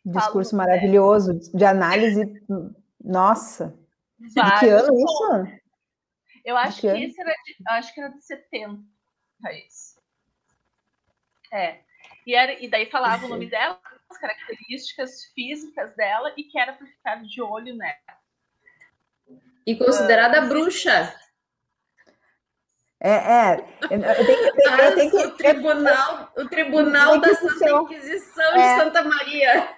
Discurso 0.05 0.55
maravilhoso 0.55 1.33
dela. 1.33 1.51
de 1.55 1.65
análise, 1.65 2.45
nossa. 3.03 3.77
Vários 4.35 4.59
de 4.59 4.59
que 4.59 4.69
ano 4.69 4.97
isso? 4.97 5.57
Eu 6.43 6.57
acho 6.57 6.81
que, 6.81 6.91
que 6.91 7.03
esse 7.03 7.21
era 7.21 7.31
de, 7.31 7.55
acho 7.67 7.93
que 7.93 8.01
era 8.01 8.09
de 8.09 8.23
70 8.23 8.81
país. 9.41 9.97
É. 11.51 11.79
E, 12.25 12.35
era, 12.35 12.53
e 12.53 12.67
daí 12.67 12.89
falava 12.89 13.25
o 13.25 13.29
nome 13.29 13.49
dela, 13.49 13.79
as 14.09 14.17
características 14.17 15.25
físicas 15.33 15.95
dela 15.95 16.33
e 16.37 16.43
que 16.43 16.59
era 16.59 16.73
para 16.73 16.87
ficar 16.87 17.23
de 17.23 17.41
olho 17.41 17.75
nela. 17.75 18.17
E 19.65 19.75
considerada 19.75 20.45
uh, 20.45 20.47
bruxa. 20.47 21.13
É, 22.99 23.11
é. 23.11 23.65
Eu 23.83 23.87
tenho, 23.89 24.03
eu 24.03 24.77
eu 24.79 24.95
tenho 24.95 25.11
que, 25.11 25.17
o 25.17 25.31
tribunal, 25.31 26.31
o 26.35 26.45
tribunal 26.49 27.19
da 27.19 27.35
Santa 27.35 27.69
Inquisição 27.69 28.55
é, 28.55 28.75
de 28.75 28.83
Santa 28.83 29.03
Maria. 29.03 29.69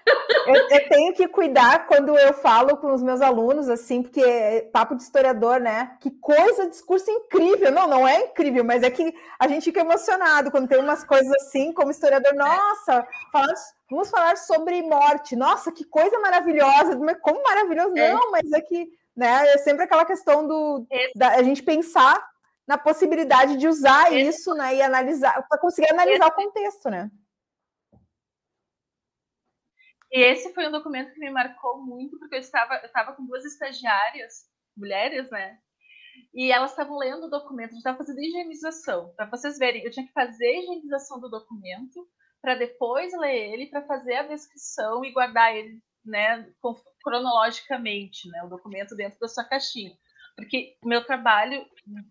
Eu, 0.48 0.90
tenho 0.90 1.14
que 1.14 1.28
cuidar 1.28 1.86
quando 1.86 2.18
eu 2.18 2.34
falo 2.34 2.78
com 2.78 2.94
os 2.94 3.04
meus 3.04 3.22
alunos, 3.22 3.68
assim, 3.68 4.02
porque 4.02 4.22
é 4.22 4.62
papo 4.62 4.96
de 4.96 5.04
historiador, 5.04 5.60
né? 5.60 5.98
Que 6.00 6.10
coisa, 6.12 6.70
discurso 6.70 7.12
incrível. 7.12 7.72
Não, 7.72 7.88
não 7.88 8.08
é 8.08 8.22
incrível, 8.22 8.64
mas 8.64 8.84
é 8.84 8.90
que 8.90 9.14
a 9.38 9.48
gente 9.50 9.66
fica 9.66 9.82
emocionado 9.82 10.50
quando 10.50 10.70
tem 10.70 10.80
umas 10.80 11.04
coisas 11.04 11.32
assim, 11.42 11.74
como 11.74 11.92
historiador. 11.92 12.34
Nossa, 12.34 13.06
falar, 13.34 13.54
vamos 13.92 14.10
falar 14.10 14.38
sobre 14.38 14.82
morte. 14.84 15.36
Nossa, 15.36 15.74
que 15.74 15.84
coisa 15.84 16.18
maravilhosa. 16.20 16.98
Como 17.22 17.44
maravilhoso? 17.44 17.98
É. 17.98 18.14
Não, 18.14 18.32
mas 18.32 18.50
é 18.54 18.62
que 18.62 18.88
né, 19.16 19.44
é 19.50 19.58
sempre 19.58 19.84
aquela 19.84 20.06
questão 20.06 20.48
do 20.48 20.88
da, 21.14 21.32
a 21.32 21.44
gente 21.44 21.62
pensar 21.62 22.26
na 22.70 22.78
possibilidade 22.78 23.58
de 23.58 23.68
usar 23.68 24.14
isso, 24.14 24.54
né, 24.54 24.76
e 24.76 24.82
analisar, 24.84 25.42
para 25.50 25.60
conseguir 25.60 25.92
analisar 25.92 26.28
o 26.28 26.36
contexto, 26.36 26.88
né? 26.88 27.10
E 30.12 30.22
esse 30.22 30.54
foi 30.54 30.68
um 30.68 30.72
documento 30.72 31.12
que 31.12 31.20
me 31.20 31.32
marcou 31.32 31.84
muito, 31.84 32.20
porque 32.20 32.36
eu 32.36 32.40
estava, 32.40 32.76
eu 32.76 32.86
estava 32.86 33.14
com 33.14 33.26
duas 33.26 33.44
estagiárias, 33.44 34.46
mulheres, 34.78 35.32
né? 35.32 35.58
E 36.32 36.52
elas 36.52 36.70
estavam 36.70 36.96
lendo 36.96 37.26
o 37.26 37.30
documento, 37.30 37.70
a 37.70 37.72
gente 37.72 37.80
estava 37.80 37.98
fazendo 37.98 38.20
higienização. 38.20 39.16
Para 39.16 39.26
vocês 39.26 39.58
verem, 39.58 39.84
eu 39.84 39.90
tinha 39.90 40.06
que 40.06 40.14
fazer 40.14 40.46
a 40.46 40.60
higienização 40.60 41.20
do 41.20 41.28
documento, 41.28 42.08
para 42.40 42.54
depois 42.54 43.12
ler 43.18 43.52
ele, 43.52 43.66
para 43.66 43.82
fazer 43.88 44.14
a 44.14 44.28
descrição 44.28 45.04
e 45.04 45.12
guardar 45.12 45.56
ele 45.56 45.82
né, 46.06 46.48
cronologicamente, 47.02 48.30
né, 48.30 48.44
o 48.44 48.48
documento 48.50 48.96
dentro 48.96 49.20
da 49.20 49.28
sua 49.28 49.44
caixinha 49.44 49.98
porque 50.40 50.78
o 50.84 50.88
meu 50.88 51.04
trabalho 51.06 51.66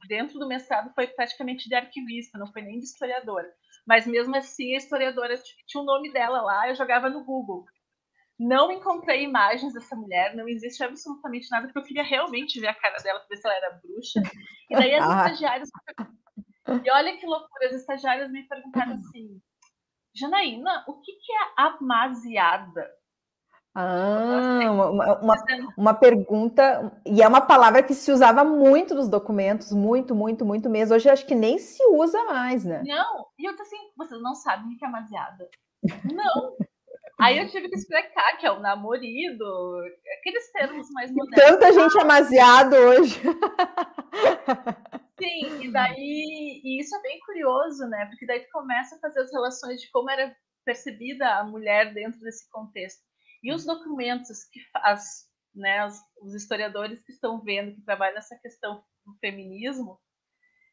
dentro 0.07 0.39
do 0.39 0.47
mestrado 0.47 0.93
foi 0.95 1.07
praticamente 1.07 1.69
de 1.69 1.75
arquivista, 1.75 2.39
não 2.39 2.53
foi 2.53 2.63
nem 2.63 2.79
de 2.79 2.85
historiadora. 2.85 3.49
Mas 3.87 4.07
mesmo 4.07 4.37
assim, 4.37 4.75
a 4.75 4.77
historiadora 4.77 5.35
tinha 5.67 5.83
o 5.83 5.87
nome 5.87 6.13
dela 6.13 6.43
lá, 6.43 6.69
eu 6.69 6.75
jogava 6.75 7.09
no 7.09 7.25
Google. 7.25 7.65
Não 8.39 8.71
encontrei 8.71 9.25
imagens 9.25 9.73
dessa 9.73 9.97
mulher, 9.97 10.37
não 10.37 10.47
existe 10.47 10.85
absolutamente 10.85 11.51
nada, 11.51 11.67
porque 11.67 11.79
eu 11.79 11.85
queria 11.85 12.05
realmente 12.05 12.61
ver 12.61 12.69
a 12.69 12.75
cara 12.75 12.97
dela 13.03 13.19
para 13.19 13.29
ver 13.29 13.37
se 13.37 13.47
ela 13.47 13.57
era 13.57 13.81
bruxa. 13.83 14.23
E 14.71 14.77
daí 14.77 14.95
as 14.95 15.05
ah. 15.09 15.25
estagiárias. 15.25 15.71
E 16.85 16.91
olha 16.91 17.17
que 17.17 17.27
loucura, 17.27 17.67
as 17.67 17.73
estagiárias 17.73 18.31
me 18.31 18.47
perguntaram 18.47 18.95
assim: 18.95 19.41
Janaína, 20.15 20.85
o 20.87 21.01
que, 21.01 21.13
que 21.13 21.33
é 21.33 21.53
amasiada? 21.57 22.89
Ah, 23.81 24.59
uma, 24.73 24.91
uma, 25.21 25.37
uma, 25.77 25.95
pergunta, 25.95 26.93
e 27.07 27.23
é 27.23 27.29
uma 27.29 27.41
palavra 27.41 27.81
que 27.81 27.95
se 27.95 28.11
usava 28.11 28.43
muito 28.43 28.93
nos 28.93 29.09
documentos, 29.09 29.71
muito, 29.71 30.17
muito, 30.17 30.45
muito 30.45 30.69
mesmo. 30.69 30.97
Hoje 30.97 31.09
acho 31.09 31.25
que 31.25 31.35
nem 31.37 31.59
se 31.59 31.81
usa 31.93 32.25
mais, 32.25 32.65
né? 32.65 32.83
Não, 32.85 33.27
e 33.39 33.49
eu 33.49 33.55
tô 33.55 33.63
assim, 33.63 33.77
vocês 33.97 34.21
não 34.21 34.35
sabem 34.35 34.75
o 34.75 34.77
que 34.77 34.85
é 34.85 34.89
amaziada. 34.89 35.49
Não. 36.13 36.57
Aí 37.21 37.39
eu 37.39 37.49
tive 37.49 37.69
que 37.69 37.77
explicar 37.77 38.37
que 38.39 38.47
é 38.47 38.51
o 38.51 38.59
namorido, 38.59 39.45
aqueles 40.19 40.51
termos 40.51 40.91
mais 40.91 41.13
modernos. 41.13 41.49
Tanta 41.49 41.73
gente 41.73 42.01
amaziado 42.01 42.75
hoje. 42.75 43.21
Sim, 45.21 45.63
e 45.63 45.71
daí, 45.71 46.61
e 46.65 46.81
isso 46.81 46.97
é 46.97 47.03
bem 47.03 47.21
curioso, 47.21 47.87
né? 47.87 48.07
Porque 48.07 48.27
daí 48.27 48.41
tu 48.41 48.51
começa 48.53 48.97
a 48.97 48.99
fazer 48.99 49.21
as 49.21 49.33
relações 49.33 49.81
de 49.81 49.89
como 49.93 50.11
era 50.11 50.35
percebida 50.65 51.29
a 51.37 51.45
mulher 51.45 51.95
dentro 51.95 52.19
desse 52.21 52.51
contexto. 52.51 53.08
E 53.43 53.53
os 53.53 53.65
documentos 53.65 54.45
que 54.45 54.61
as, 54.75 55.29
né, 55.55 55.87
os, 55.87 55.99
os 56.23 56.35
historiadores 56.35 57.01
que 57.05 57.13
estão 57.13 57.41
vendo, 57.41 57.75
que 57.75 57.83
trabalham 57.83 58.15
nessa 58.15 58.37
questão 58.39 58.85
do 59.05 59.15
feminismo, 59.21 60.01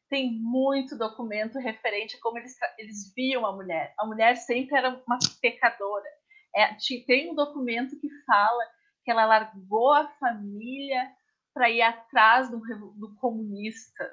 tem 0.08 0.32
muito 0.32 0.96
documento 0.96 1.58
referente 1.58 2.16
a 2.16 2.20
como 2.20 2.38
eles, 2.38 2.54
eles 2.78 3.12
viam 3.14 3.44
a 3.44 3.52
mulher. 3.52 3.94
A 3.98 4.06
mulher 4.06 4.36
sempre 4.36 4.76
era 4.76 5.02
uma 5.06 5.18
pecadora. 5.40 6.08
É, 6.54 6.74
tem 7.06 7.30
um 7.30 7.34
documento 7.34 7.98
que 7.98 8.08
fala 8.24 8.64
que 9.04 9.10
ela 9.10 9.26
largou 9.26 9.92
a 9.92 10.08
família 10.18 11.10
para 11.52 11.70
ir 11.70 11.82
atrás 11.82 12.50
do, 12.50 12.58
do 12.58 13.14
comunista. 13.16 14.04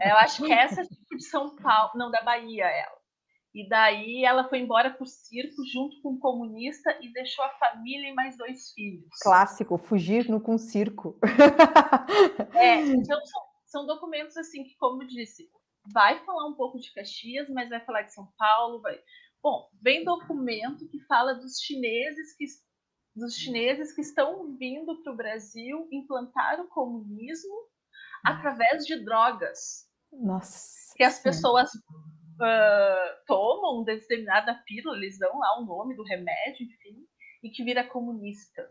Eu 0.00 0.16
acho 0.16 0.44
que 0.44 0.52
essa 0.52 0.82
é 0.82 0.84
tipo 0.84 1.16
de 1.16 1.24
São 1.24 1.56
Paulo, 1.56 1.92
não, 1.94 2.10
da 2.10 2.22
Bahia, 2.22 2.64
ela. 2.64 2.97
E 3.54 3.68
daí 3.68 4.24
ela 4.24 4.48
foi 4.48 4.58
embora 4.58 4.90
para 4.90 5.02
o 5.02 5.06
circo 5.06 5.64
junto 5.72 6.00
com 6.02 6.10
um 6.10 6.18
comunista 6.18 6.96
e 7.00 7.12
deixou 7.12 7.44
a 7.44 7.50
família 7.58 8.10
e 8.10 8.14
mais 8.14 8.36
dois 8.36 8.72
filhos. 8.72 9.08
Clássico, 9.22 9.78
fugir 9.78 10.28
no 10.28 10.40
com 10.40 10.58
circo. 10.58 11.18
É, 12.54 12.80
então 12.84 13.18
são, 13.24 13.42
são 13.66 13.86
documentos 13.86 14.36
assim 14.36 14.64
que, 14.64 14.76
como 14.76 15.06
disse, 15.06 15.48
vai 15.92 16.24
falar 16.24 16.46
um 16.46 16.54
pouco 16.54 16.78
de 16.78 16.92
Caxias, 16.92 17.48
mas 17.48 17.70
vai 17.70 17.80
falar 17.84 18.02
de 18.02 18.12
São 18.12 18.28
Paulo, 18.36 18.80
vai. 18.80 18.98
Bom, 19.42 19.68
vem 19.80 20.04
documento 20.04 20.88
que 20.88 21.00
fala 21.06 21.34
dos 21.34 21.58
chineses 21.60 22.36
que 22.36 22.44
dos 23.16 23.34
chineses 23.34 23.92
que 23.92 24.00
estão 24.00 24.56
vindo 24.56 25.02
para 25.02 25.12
o 25.12 25.16
Brasil 25.16 25.88
implantar 25.90 26.60
o 26.60 26.68
comunismo 26.68 27.54
através 28.24 28.84
de 28.84 29.04
drogas. 29.04 29.88
Nossa. 30.12 30.94
Que 30.96 31.02
as 31.02 31.18
pessoas 31.18 31.70
uh, 32.40 33.24
tomam 33.26 33.84
determinada 33.84 34.54
pílula, 34.66 34.96
eles 34.96 35.18
dão 35.18 35.38
lá 35.38 35.60
o 35.60 35.64
nome 35.64 35.94
do 35.94 36.02
remédio, 36.02 36.66
enfim, 36.66 37.04
e 37.42 37.50
que 37.50 37.64
vira 37.64 37.84
comunista. 37.84 38.66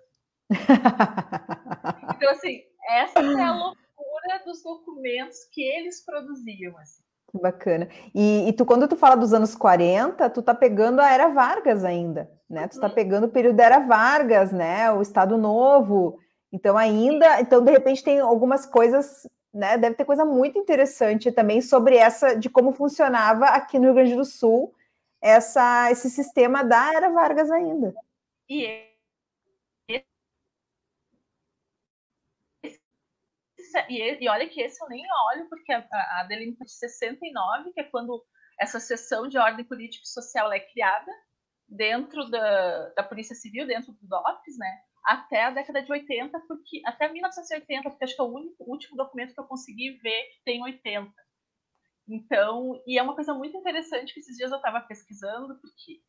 então, 2.16 2.30
assim, 2.32 2.62
essa 2.90 3.20
é 3.20 3.44
a 3.44 3.54
loucura 3.54 4.44
dos 4.46 4.64
documentos 4.64 5.38
que 5.52 5.62
eles 5.62 6.04
produziam. 6.06 6.78
Assim. 6.78 7.04
Que 7.30 7.38
bacana. 7.40 7.90
E, 8.16 8.48
e, 8.48 8.54
tu, 8.54 8.66
quando 8.66 8.88
tu 8.88 8.96
fala 8.96 9.16
dos 9.16 9.34
anos 9.34 9.54
40, 9.56 10.30
tu 10.30 10.42
tá 10.42 10.56
pegando 10.56 11.02
a 11.02 11.12
Era 11.12 11.28
Vargas 11.28 11.84
ainda, 11.84 12.32
né? 12.50 12.68
Tu 12.68 12.80
tá 12.80 12.88
uhum. 12.88 12.94
pegando 12.94 13.26
o 13.26 13.32
período 13.32 13.58
da 13.58 13.66
Era 13.66 13.80
Vargas, 13.80 14.52
né? 14.52 14.92
O 14.92 15.02
Estado 15.02 15.38
Novo. 15.38 16.18
Então, 16.52 16.78
ainda, 16.78 17.42
então, 17.42 17.62
de 17.62 17.72
repente, 17.72 18.04
tem 18.04 18.20
algumas 18.20 18.66
coisas 18.66 19.28
né? 19.58 19.78
Deve 19.78 19.96
ter 19.96 20.06
coisa 20.06 20.24
muito 20.24 20.58
interessante 20.58 21.32
também 21.32 21.62
sobre 21.62 21.98
essa 21.98 22.36
de 22.36 22.50
como 22.50 22.72
funcionava 22.72 23.46
aqui 23.46 23.80
no 23.80 23.86
Rio 23.86 23.96
Grande 23.96 24.16
do 24.16 24.24
Sul 24.24 24.74
essa, 25.22 25.92
esse 25.92 26.10
sistema 26.10 26.64
da 26.64 26.94
Era 26.94 27.10
Vargas 27.10 27.50
ainda. 27.50 27.94
E, 28.48 28.66
e, 33.90 34.24
e 34.24 34.30
olha 34.30 34.48
que 34.48 34.62
esse 34.62 34.82
eu 34.82 34.88
nem 34.88 35.04
olho, 35.32 35.50
porque 35.50 35.74
a, 35.74 35.86
a 36.20 36.24
delinquência 36.30 36.66
de 36.66 36.72
69, 36.72 37.74
que 37.74 37.82
é 37.82 37.84
quando 37.84 38.24
essa 38.60 38.80
seção 38.80 39.28
de 39.28 39.38
ordem 39.38 39.66
política 39.66 40.04
e 40.06 40.10
social 40.10 40.52
é 40.52 40.60
criada 40.60 41.12
dentro 41.68 42.30
da, 42.30 42.90
da 42.90 43.04
Polícia 43.04 43.36
Civil, 43.36 43.68
dentro 43.68 43.92
do 43.92 44.08
DOPS, 44.08 44.58
né? 44.58 44.82
Até 45.08 45.46
a 45.46 45.52
década 45.52 45.82
de 45.82 45.90
80, 45.90 46.38
porque 46.42 46.82
até 46.86 47.10
1980, 47.10 47.90
porque 47.90 48.04
acho 48.04 48.16
que 48.16 48.22
é 48.22 48.26
o 48.26 48.34
único, 48.34 48.56
último 48.60 48.98
documento 48.98 49.34
que 49.34 49.40
eu 49.40 49.46
consegui 49.46 49.98
ver 50.04 50.24
que 50.24 50.44
tem 50.44 50.62
80. 50.62 51.10
Então, 52.10 52.82
e 52.86 53.00
é 53.00 53.04
uma 53.04 53.16
coisa 53.16 53.34
muito 53.34 53.58
interessante 53.58 54.14
que 54.14 54.20
esses 54.20 54.36
dias 54.36 54.52
eu 54.52 54.58
estava 54.58 54.82
pesquisando, 54.82 55.60
porque 55.60 56.02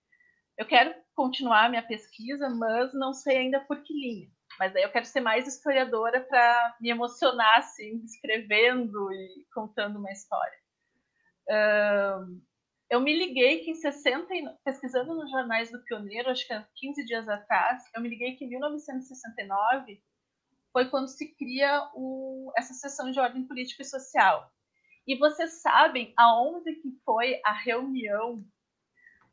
eu 0.57 0.67
quero 0.67 0.93
continuar 1.15 1.67
a 1.67 1.69
minha 1.69 1.87
pesquisa, 1.87 2.51
mas 2.51 2.93
não 2.93 3.13
sei 3.13 3.39
ainda 3.39 3.61
por 3.61 3.83
que 3.83 3.93
linha. 3.93 4.29
Mas 4.59 4.73
daí 4.73 4.83
eu 4.83 4.91
quero 4.91 5.07
ser 5.07 5.21
mais 5.21 5.47
historiadora 5.47 6.21
para 6.21 6.77
me 6.81 6.91
emocionar, 6.91 7.59
assim, 7.59 8.03
escrevendo 8.05 9.13
e 9.13 9.47
contando 9.55 9.99
uma 9.99 10.11
história. 10.11 10.59
Um, 11.49 12.43
eu 12.91 13.01
me 13.01 13.17
liguei 13.17 13.61
que 13.61 13.71
em 13.71 13.75
60, 13.75 14.59
pesquisando 14.65 15.15
nos 15.15 15.31
jornais 15.31 15.71
do 15.71 15.83
Pioneiro, 15.83 16.31
acho 16.31 16.47
que 16.47 16.53
há 16.53 16.67
15 16.75 17.05
dias 17.05 17.29
atrás, 17.29 17.83
eu 17.95 18.01
me 18.01 18.09
liguei 18.09 18.35
que 18.35 18.45
em 18.45 18.49
1969 18.49 20.03
foi 20.73 20.89
quando 20.89 21.09
se 21.09 21.29
cria 21.35 21.91
o, 21.95 22.53
essa 22.57 22.73
seção 22.73 23.11
de 23.11 23.21
ordem 23.21 23.45
política 23.45 23.83
e 23.83 23.85
social. 23.85 24.51
E 25.07 25.17
vocês 25.17 25.61
sabem 25.61 26.13
aonde 26.17 26.75
que 26.77 26.91
foi 27.05 27.41
a 27.45 27.53
reunião 27.53 28.45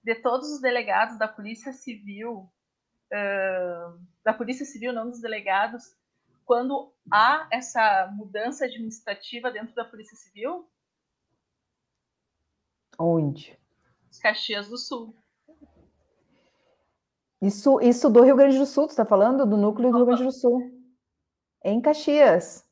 de 0.03 0.15
todos 0.15 0.51
os 0.51 0.61
delegados 0.61 1.17
da 1.17 1.27
Polícia 1.27 1.73
Civil, 1.73 2.49
uh, 3.11 3.99
da 4.23 4.33
Polícia 4.33 4.65
Civil, 4.65 4.93
não 4.93 5.09
dos 5.09 5.21
delegados, 5.21 5.95
quando 6.45 6.93
há 7.11 7.47
essa 7.51 8.11
mudança 8.15 8.65
administrativa 8.65 9.51
dentro 9.51 9.73
da 9.73 9.83
Polícia 9.83 10.15
Civil? 10.15 10.69
Onde? 12.97 13.57
Caxias 14.21 14.67
do 14.67 14.77
Sul. 14.77 15.15
Isso, 17.41 17.79
isso 17.81 18.09
do 18.09 18.23
Rio 18.23 18.35
Grande 18.35 18.57
do 18.57 18.65
Sul, 18.65 18.87
tu 18.87 18.91
está 18.91 19.05
falando? 19.05 19.45
Do 19.45 19.57
núcleo 19.57 19.91
do 19.91 19.97
Rio 19.97 20.05
Grande 20.05 20.23
do 20.23 20.31
Sul. 20.31 20.71
Em 21.63 21.81
Caxias. 21.81 22.67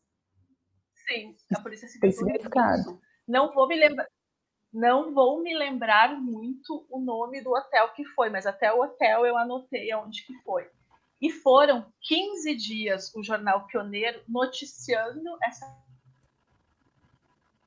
Sim, 1.08 1.36
a 1.54 1.60
Polícia 1.60 1.88
Civil. 1.88 2.02
Tem 2.02 2.12
significado. 2.12 3.00
Não 3.28 3.54
vou 3.54 3.68
me 3.68 3.76
lembrar. 3.76 4.08
Não 4.72 5.14
vou 5.14 5.44
me 5.44 5.56
lembrar 5.56 6.20
muito 6.20 6.88
o 6.90 7.00
nome 7.00 7.42
do 7.42 7.52
hotel 7.52 7.90
que 7.94 8.04
foi, 8.06 8.30
mas 8.32 8.48
até 8.48 8.74
o 8.74 8.82
hotel 8.82 9.24
eu 9.24 9.38
anotei 9.38 9.92
aonde 9.92 10.26
que 10.26 10.34
foi. 10.42 10.68
E 11.22 11.30
foram 11.30 11.86
15 12.02 12.56
dias 12.56 13.14
o 13.14 13.24
jornal 13.24 13.68
Pioneiro 13.68 14.24
noticiando 14.28 15.38
essa 15.44 15.66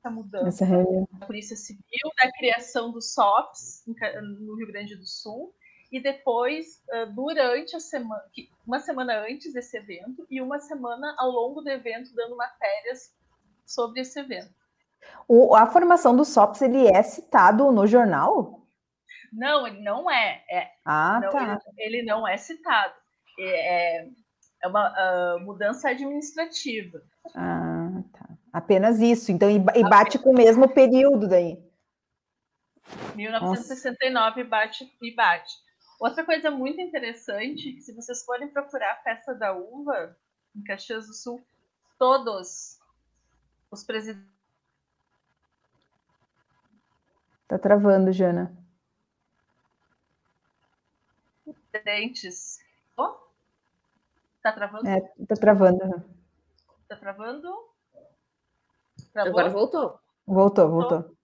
mudança 0.09 0.65
da 0.65 1.25
Polícia 1.25 1.55
Civil, 1.55 2.11
da 2.21 2.31
criação 2.31 2.91
do 2.91 3.01
SOPS 3.01 3.83
no 4.21 4.55
Rio 4.55 4.67
Grande 4.67 4.95
do 4.95 5.05
Sul, 5.05 5.53
e 5.91 6.01
depois, 6.01 6.83
durante 7.15 7.75
a 7.75 7.79
semana, 7.79 8.21
uma 8.65 8.79
semana 8.79 9.21
antes 9.21 9.53
desse 9.53 9.77
evento 9.77 10.27
e 10.29 10.41
uma 10.41 10.59
semana 10.59 11.15
ao 11.17 11.29
longo 11.29 11.61
do 11.61 11.69
evento, 11.69 12.13
dando 12.13 12.35
matérias 12.35 13.13
sobre 13.65 14.01
esse 14.01 14.19
evento. 14.19 14.53
O, 15.27 15.55
a 15.55 15.65
formação 15.65 16.15
do 16.15 16.25
SOPS, 16.25 16.61
ele 16.61 16.87
é 16.87 17.03
citado 17.03 17.71
no 17.71 17.85
jornal? 17.85 18.61
Não, 19.31 19.67
ele 19.67 19.81
não 19.81 20.09
é. 20.09 20.43
é 20.49 20.71
ah, 20.85 21.19
não, 21.21 21.29
tá. 21.31 21.59
Ele, 21.77 21.97
ele, 21.97 22.05
não 22.05 22.27
é 22.27 22.37
citado. 22.37 22.93
É, 23.39 23.99
é, 23.99 24.09
é 24.63 24.67
uma 24.67 24.89
uh, 25.35 25.39
mudança 25.41 25.89
administrativa. 25.89 27.01
Ah. 27.35 27.66
Apenas 28.51 28.99
isso. 28.99 29.31
Então, 29.31 29.49
e, 29.49 29.55
e 29.55 29.83
bate 29.89 30.17
com 30.19 30.31
o 30.31 30.35
mesmo 30.35 30.67
período 30.69 31.27
daí. 31.27 31.61
1969 33.15 34.43
bate 34.43 34.91
e 35.01 35.13
bate. 35.13 35.53
Outra 35.99 36.23
coisa 36.23 36.51
muito 36.51 36.79
interessante, 36.79 37.81
se 37.81 37.93
vocês 37.93 38.23
forem 38.23 38.49
procurar 38.49 38.93
a 38.93 39.03
festa 39.03 39.33
da 39.33 39.53
uva 39.53 40.15
em 40.55 40.63
Caxias 40.63 41.07
do 41.07 41.13
Sul, 41.13 41.43
todos 41.97 42.79
os 43.71 43.83
presidentes. 43.83 44.31
Tá 47.47 47.57
travando, 47.57 48.11
Jana. 48.11 48.55
Presidentes. 51.71 52.59
Oh? 52.95 53.15
Tá 54.43 54.51
travando? 54.51 54.87
É, 54.87 55.01
tá 55.25 55.35
travando. 55.35 56.05
Tá 56.87 56.95
travando? 56.95 57.76
Travou? 59.23 59.39
Agora 59.39 59.49
voltou. 59.49 59.99
Voltou, 60.25 60.69
voltou. 60.69 61.17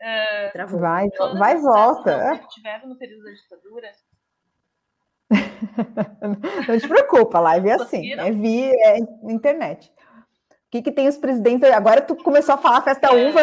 É, 0.00 0.66
vai, 0.66 1.08
vai 1.38 1.56
e 1.56 1.60
volta. 1.60 2.38
Que 2.38 2.48
tiveram 2.48 2.88
no 2.88 2.96
período 2.96 3.22
da 3.22 3.30
ditadura. 3.30 3.92
Não 6.66 6.78
te 6.78 6.88
preocupa, 6.88 7.38
a 7.38 7.42
live 7.42 7.68
é 7.68 7.74
assim, 7.74 8.12
é 8.14 8.32
via 8.32 8.72
é 8.72 8.98
internet. 9.30 9.92
O 10.50 10.70
que, 10.70 10.82
que 10.82 10.90
tem 10.90 11.06
os 11.06 11.18
presidentes? 11.18 11.70
Agora 11.70 12.00
tu 12.00 12.16
começou 12.16 12.54
a 12.54 12.58
falar 12.58 12.82
festa 12.82 13.08
é. 13.08 13.28
uva, 13.28 13.40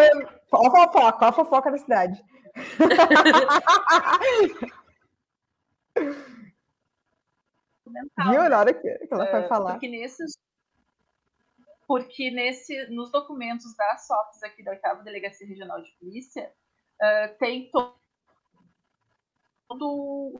qual 0.49 0.65
a 0.65 0.71
fofoca? 0.71 1.13
Qual 1.13 1.29
a 1.29 1.33
fofoca 1.33 1.71
da 1.71 1.77
cidade? 1.77 2.21
Viu 8.29 8.49
na 8.49 8.59
hora 8.59 8.73
que, 8.73 8.81
que 8.81 9.13
ela 9.13 9.27
foi 9.27 9.41
é, 9.41 9.47
falar? 9.47 9.71
Porque 9.73 9.87
nesses 9.87 10.37
porque 11.87 12.29
nesse, 12.29 12.87
nos 12.87 13.09
documentos 13.11 13.75
da 13.75 13.97
SOPS 13.97 14.43
aqui 14.43 14.61
da 14.61 14.71
oitava 14.71 15.03
Delegacia 15.03 15.47
Regional 15.47 15.81
de 15.81 15.91
Polícia, 15.93 16.51
uh, 17.01 17.37
tem 17.39 17.71
todo 17.71 17.95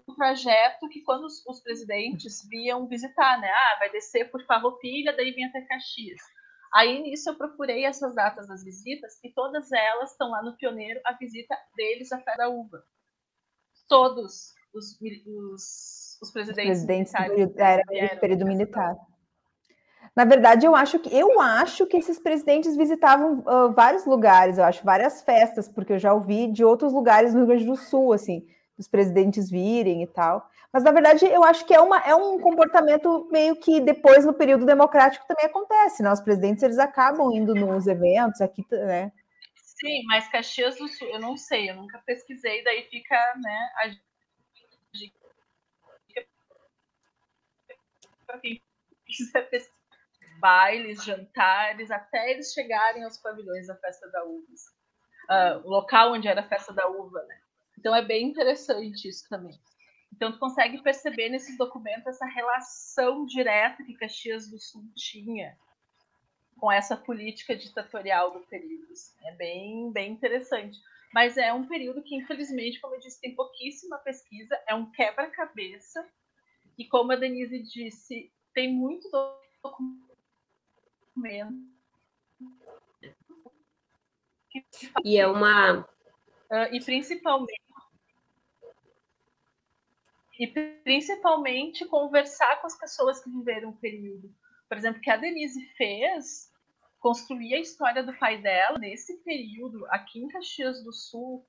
o 0.05 0.15
trajeto 0.15 0.89
que 0.89 1.01
quando 1.01 1.25
os, 1.25 1.45
os, 1.45 1.61
presidentes 1.61 2.45
viam 2.49 2.87
visitar, 2.87 3.39
né? 3.39 3.49
Ah, 3.49 3.77
vai 3.79 3.89
descer 3.89 4.29
por 4.29 4.45
Farroupilha, 4.45 5.15
daí 5.15 5.31
vem 5.31 5.45
até 5.45 5.61
Caxias. 5.61 6.21
Aí 6.73 7.01
nisso 7.01 7.29
eu 7.29 7.35
procurei 7.35 7.85
essas 7.85 8.13
datas 8.13 8.47
das 8.47 8.63
visitas 8.63 9.17
e 9.23 9.31
todas 9.31 9.71
elas 9.71 10.11
estão 10.11 10.29
lá 10.29 10.43
no 10.43 10.57
pioneiro 10.57 10.99
a 11.05 11.13
visita 11.13 11.57
deles 11.75 12.11
à 12.11 12.19
Fé 12.19 12.35
da 12.35 12.49
Uva. 12.49 12.83
Todos 13.87 14.53
os, 14.73 14.99
os, 15.01 16.19
os 16.21 16.31
presidentes, 16.31 16.81
os 16.81 16.85
presidentes 16.85 17.13
do, 17.13 17.61
era 17.61 17.83
do 18.15 18.19
período 18.19 18.45
militar. 18.45 18.97
Na 20.17 20.25
verdade, 20.25 20.65
eu 20.65 20.75
acho 20.75 20.97
que 20.97 21.15
eu 21.15 21.39
acho 21.39 21.85
que 21.85 21.95
esses 21.95 22.17
presidentes 22.17 22.75
visitavam 22.75 23.33
uh, 23.41 23.71
vários 23.71 24.03
lugares, 24.03 24.57
eu 24.57 24.63
acho 24.63 24.83
várias 24.83 25.21
festas, 25.21 25.69
porque 25.69 25.93
eu 25.93 25.99
já 25.99 26.11
ouvi 26.11 26.47
de 26.51 26.65
outros 26.65 26.91
lugares 26.91 27.35
no 27.35 27.41
Rio 27.41 27.47
Grande 27.49 27.65
do 27.65 27.75
Sul, 27.75 28.13
assim, 28.13 28.43
os 28.79 28.87
presidentes 28.87 29.47
virem 29.47 30.01
e 30.01 30.07
tal. 30.07 30.49
Mas 30.73 30.83
na 30.83 30.89
verdade, 30.89 31.23
eu 31.23 31.43
acho 31.43 31.63
que 31.65 31.73
é, 31.73 31.79
uma, 31.79 31.99
é 31.99 32.15
um 32.15 32.39
comportamento 32.39 33.29
meio 33.31 33.57
que 33.57 33.79
depois 33.79 34.25
no 34.25 34.33
período 34.33 34.65
democrático 34.65 35.23
também 35.27 35.45
acontece, 35.45 36.01
né? 36.01 36.11
Os 36.11 36.19
presidentes 36.19 36.63
eles 36.63 36.79
acabam 36.79 37.31
indo 37.31 37.53
nos 37.53 37.85
eventos 37.85 38.41
aqui, 38.41 38.65
né? 38.71 39.11
Sim, 39.61 40.01
mas 40.07 40.27
Caxias 40.29 40.77
do 40.77 40.87
Sul, 40.87 41.09
eu 41.09 41.19
não 41.19 41.37
sei, 41.37 41.69
eu 41.69 41.75
nunca 41.75 42.01
pesquisei, 42.03 42.63
daí 42.63 42.87
fica, 42.89 43.15
né, 43.35 43.69
a 43.83 43.91
quiser 49.05 49.49
pesquisar 49.49 49.76
bailes, 50.39 51.03
jantares, 51.03 51.91
até 51.91 52.31
eles 52.31 52.53
chegarem 52.53 53.03
aos 53.03 53.17
pavilhões 53.17 53.67
da 53.67 53.75
festa 53.75 54.09
da 54.09 54.23
uva. 54.23 54.45
Uh, 55.29 55.67
o 55.67 55.69
local 55.69 56.13
onde 56.13 56.27
era 56.27 56.41
a 56.41 56.47
festa 56.47 56.73
da 56.73 56.87
uva, 56.87 57.21
né? 57.23 57.39
Então 57.77 57.93
é 57.93 58.01
bem 58.01 58.27
interessante 58.27 59.07
isso 59.07 59.27
também. 59.29 59.59
Então 60.11 60.31
tu 60.31 60.39
consegue 60.39 60.81
perceber 60.81 61.29
nesses 61.29 61.57
documentos 61.57 62.07
essa 62.07 62.25
relação 62.25 63.25
direta 63.25 63.83
que 63.83 63.93
Caxias 63.93 64.49
do 64.49 64.59
Sul 64.59 64.83
tinha 64.95 65.57
com 66.57 66.71
essa 66.71 66.97
política 66.97 67.55
ditatorial 67.55 68.31
do 68.31 68.39
período. 68.41 68.91
Assim. 68.91 69.13
É 69.25 69.31
bem, 69.33 69.91
bem 69.91 70.11
interessante. 70.11 70.79
Mas 71.13 71.37
é 71.37 71.53
um 71.53 71.67
período 71.67 72.01
que, 72.01 72.15
infelizmente, 72.15 72.79
como 72.79 72.95
eu 72.95 72.99
disse, 72.99 73.21
tem 73.21 73.35
pouquíssima 73.35 73.97
pesquisa, 73.99 74.59
é 74.67 74.75
um 74.75 74.89
quebra-cabeça. 74.91 76.05
E 76.77 76.85
como 76.85 77.11
a 77.11 77.15
Denise 77.15 77.61
disse, 77.63 78.31
tem 78.53 78.73
muito 78.73 79.09
documento 79.63 80.06
e 85.03 85.17
é 85.17 85.27
uma. 85.27 85.79
Uh, 85.79 86.73
e 86.73 86.83
principalmente. 86.83 87.61
E 90.39 90.47
principalmente 90.83 91.85
conversar 91.85 92.61
com 92.61 92.67
as 92.67 92.77
pessoas 92.77 93.23
que 93.23 93.29
viveram 93.29 93.69
o 93.69 93.77
período. 93.77 94.33
Por 94.69 94.77
exemplo, 94.77 95.01
que 95.01 95.09
a 95.09 95.17
Denise 95.17 95.65
fez, 95.75 96.51
construir 96.99 97.55
a 97.55 97.59
história 97.59 98.03
do 98.03 98.13
pai 98.13 98.39
dela 98.39 98.77
nesse 98.77 99.17
período, 99.23 99.85
aqui 99.87 100.19
em 100.19 100.27
Caxias 100.27 100.83
do 100.83 100.93
Sul, 100.93 101.43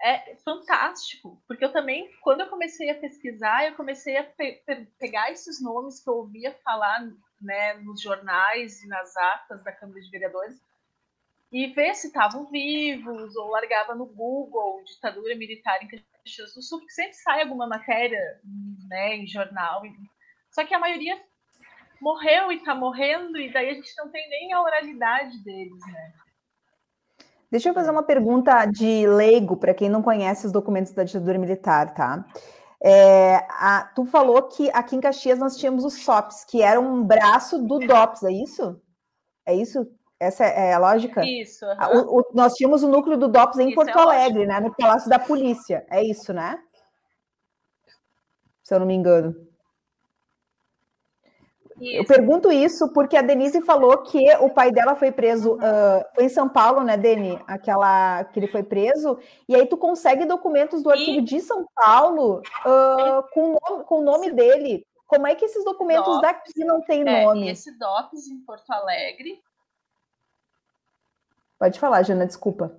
é 0.00 0.36
fantástico, 0.36 1.40
porque 1.46 1.64
eu 1.64 1.72
também, 1.72 2.10
quando 2.22 2.40
eu 2.40 2.48
comecei 2.48 2.90
a 2.90 2.98
pesquisar, 2.98 3.66
eu 3.66 3.76
comecei 3.76 4.16
a 4.16 4.24
pe 4.24 4.60
pegar 4.98 5.30
esses 5.30 5.62
nomes 5.62 6.02
que 6.02 6.10
eu 6.10 6.14
ouvia 6.14 6.52
falar 6.64 7.08
né, 7.42 7.74
nos 7.74 8.00
jornais 8.00 8.82
e 8.82 8.88
nas 8.88 9.16
atas 9.16 9.62
da 9.64 9.72
Câmara 9.72 10.00
de 10.00 10.10
Vereadores 10.10 10.60
e 11.52 11.66
ver 11.66 11.94
se 11.94 12.06
estavam 12.06 12.46
vivos, 12.46 13.36
ou 13.36 13.50
largava 13.50 13.94
no 13.94 14.06
Google 14.06 14.82
ditadura 14.84 15.36
militar 15.36 15.82
em 15.82 15.88
Caxias 15.88 16.54
do 16.54 16.62
Sul, 16.62 16.78
porque 16.78 16.94
sempre 16.94 17.14
sai 17.14 17.42
alguma 17.42 17.66
matéria 17.66 18.40
né, 18.88 19.16
em 19.16 19.26
jornal. 19.26 19.82
Só 20.50 20.64
que 20.64 20.74
a 20.74 20.78
maioria 20.78 21.20
morreu 22.00 22.50
e 22.50 22.56
está 22.56 22.74
morrendo, 22.74 23.36
e 23.36 23.52
daí 23.52 23.68
a 23.68 23.74
gente 23.74 23.92
não 23.98 24.08
tem 24.08 24.28
nem 24.30 24.52
a 24.54 24.62
oralidade 24.62 25.44
deles, 25.44 25.78
né? 25.92 26.12
Deixa 27.50 27.68
eu 27.68 27.74
fazer 27.74 27.90
uma 27.90 28.02
pergunta 28.02 28.64
de 28.64 29.06
leigo 29.06 29.58
para 29.58 29.74
quem 29.74 29.90
não 29.90 30.02
conhece 30.02 30.46
os 30.46 30.52
documentos 30.52 30.92
da 30.92 31.04
ditadura 31.04 31.38
militar, 31.38 31.92
tá? 31.92 32.24
É, 32.84 33.36
a, 33.48 33.90
tu 33.94 34.04
falou 34.04 34.42
que 34.42 34.68
aqui 34.72 34.96
em 34.96 35.00
Caxias 35.00 35.38
nós 35.38 35.56
tínhamos 35.56 35.84
o 35.84 35.90
SOPS, 35.90 36.44
que 36.44 36.62
era 36.62 36.80
um 36.80 37.04
braço 37.04 37.58
do 37.62 37.78
DOPS, 37.78 38.24
é 38.24 38.32
isso? 38.32 38.80
É 39.46 39.54
isso? 39.54 39.86
Essa 40.18 40.44
é 40.44 40.72
a 40.72 40.78
lógica? 40.78 41.24
Isso. 41.24 41.64
O, 41.66 42.20
o, 42.20 42.24
nós 42.32 42.54
tínhamos 42.54 42.82
o 42.82 42.88
núcleo 42.88 43.16
do 43.16 43.28
DOPS 43.28 43.58
em 43.58 43.68
isso 43.68 43.74
Porto 43.74 43.98
é 43.98 44.02
Alegre, 44.02 44.46
né? 44.46 44.60
No 44.60 44.74
Palácio 44.74 45.08
da 45.08 45.18
Polícia. 45.18 45.84
É 45.90 46.02
isso, 46.02 46.32
né? 46.32 46.58
Se 48.62 48.74
eu 48.74 48.80
não 48.80 48.86
me 48.86 48.94
engano. 48.94 49.34
Isso. 51.80 51.96
Eu 51.96 52.04
pergunto 52.04 52.52
isso 52.52 52.92
porque 52.92 53.16
a 53.16 53.22
Denise 53.22 53.60
falou 53.62 53.98
que 53.98 54.22
o 54.36 54.50
pai 54.50 54.70
dela 54.70 54.94
foi 54.94 55.10
preso, 55.10 55.54
uh, 55.54 56.04
foi 56.14 56.24
em 56.24 56.28
São 56.28 56.48
Paulo, 56.48 56.82
né, 56.82 56.96
Deni? 56.96 57.40
Aquela 57.46 58.24
que 58.24 58.38
ele 58.38 58.46
foi 58.46 58.62
preso, 58.62 59.18
e 59.48 59.54
aí 59.54 59.66
tu 59.66 59.76
consegue 59.76 60.24
documentos 60.24 60.82
do 60.82 60.90
arquivo 60.90 61.18
e... 61.18 61.22
de 61.22 61.40
São 61.40 61.66
Paulo 61.74 62.40
uh, 62.40 63.22
com, 63.32 63.58
nome, 63.60 63.84
com 63.84 63.98
o 63.98 64.04
nome 64.04 64.30
dele. 64.30 64.86
Como 65.06 65.26
é 65.26 65.34
que 65.34 65.44
esses 65.44 65.64
documentos 65.64 66.06
DOPS, 66.06 66.22
daqui 66.22 66.64
não 66.64 66.80
têm 66.80 67.02
é, 67.06 67.24
nome? 67.24 67.50
Esse 67.50 67.76
DOPS 67.78 68.28
em 68.28 68.40
Porto 68.40 68.70
Alegre. 68.70 69.42
Pode 71.58 71.78
falar, 71.78 72.02
Jana, 72.02 72.26
desculpa. 72.26 72.74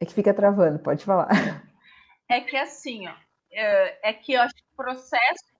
É 0.00 0.04
que 0.04 0.12
fica 0.12 0.34
travando, 0.34 0.80
pode 0.80 1.04
falar. 1.04 1.28
É 2.28 2.40
que 2.40 2.56
assim, 2.56 3.06
ó, 3.06 3.14
é, 3.52 4.10
é 4.10 4.12
que 4.12 4.32
eu 4.32 4.40
acho 4.40 4.54
que 4.54 4.62
o 4.72 4.76
processo 4.76 5.52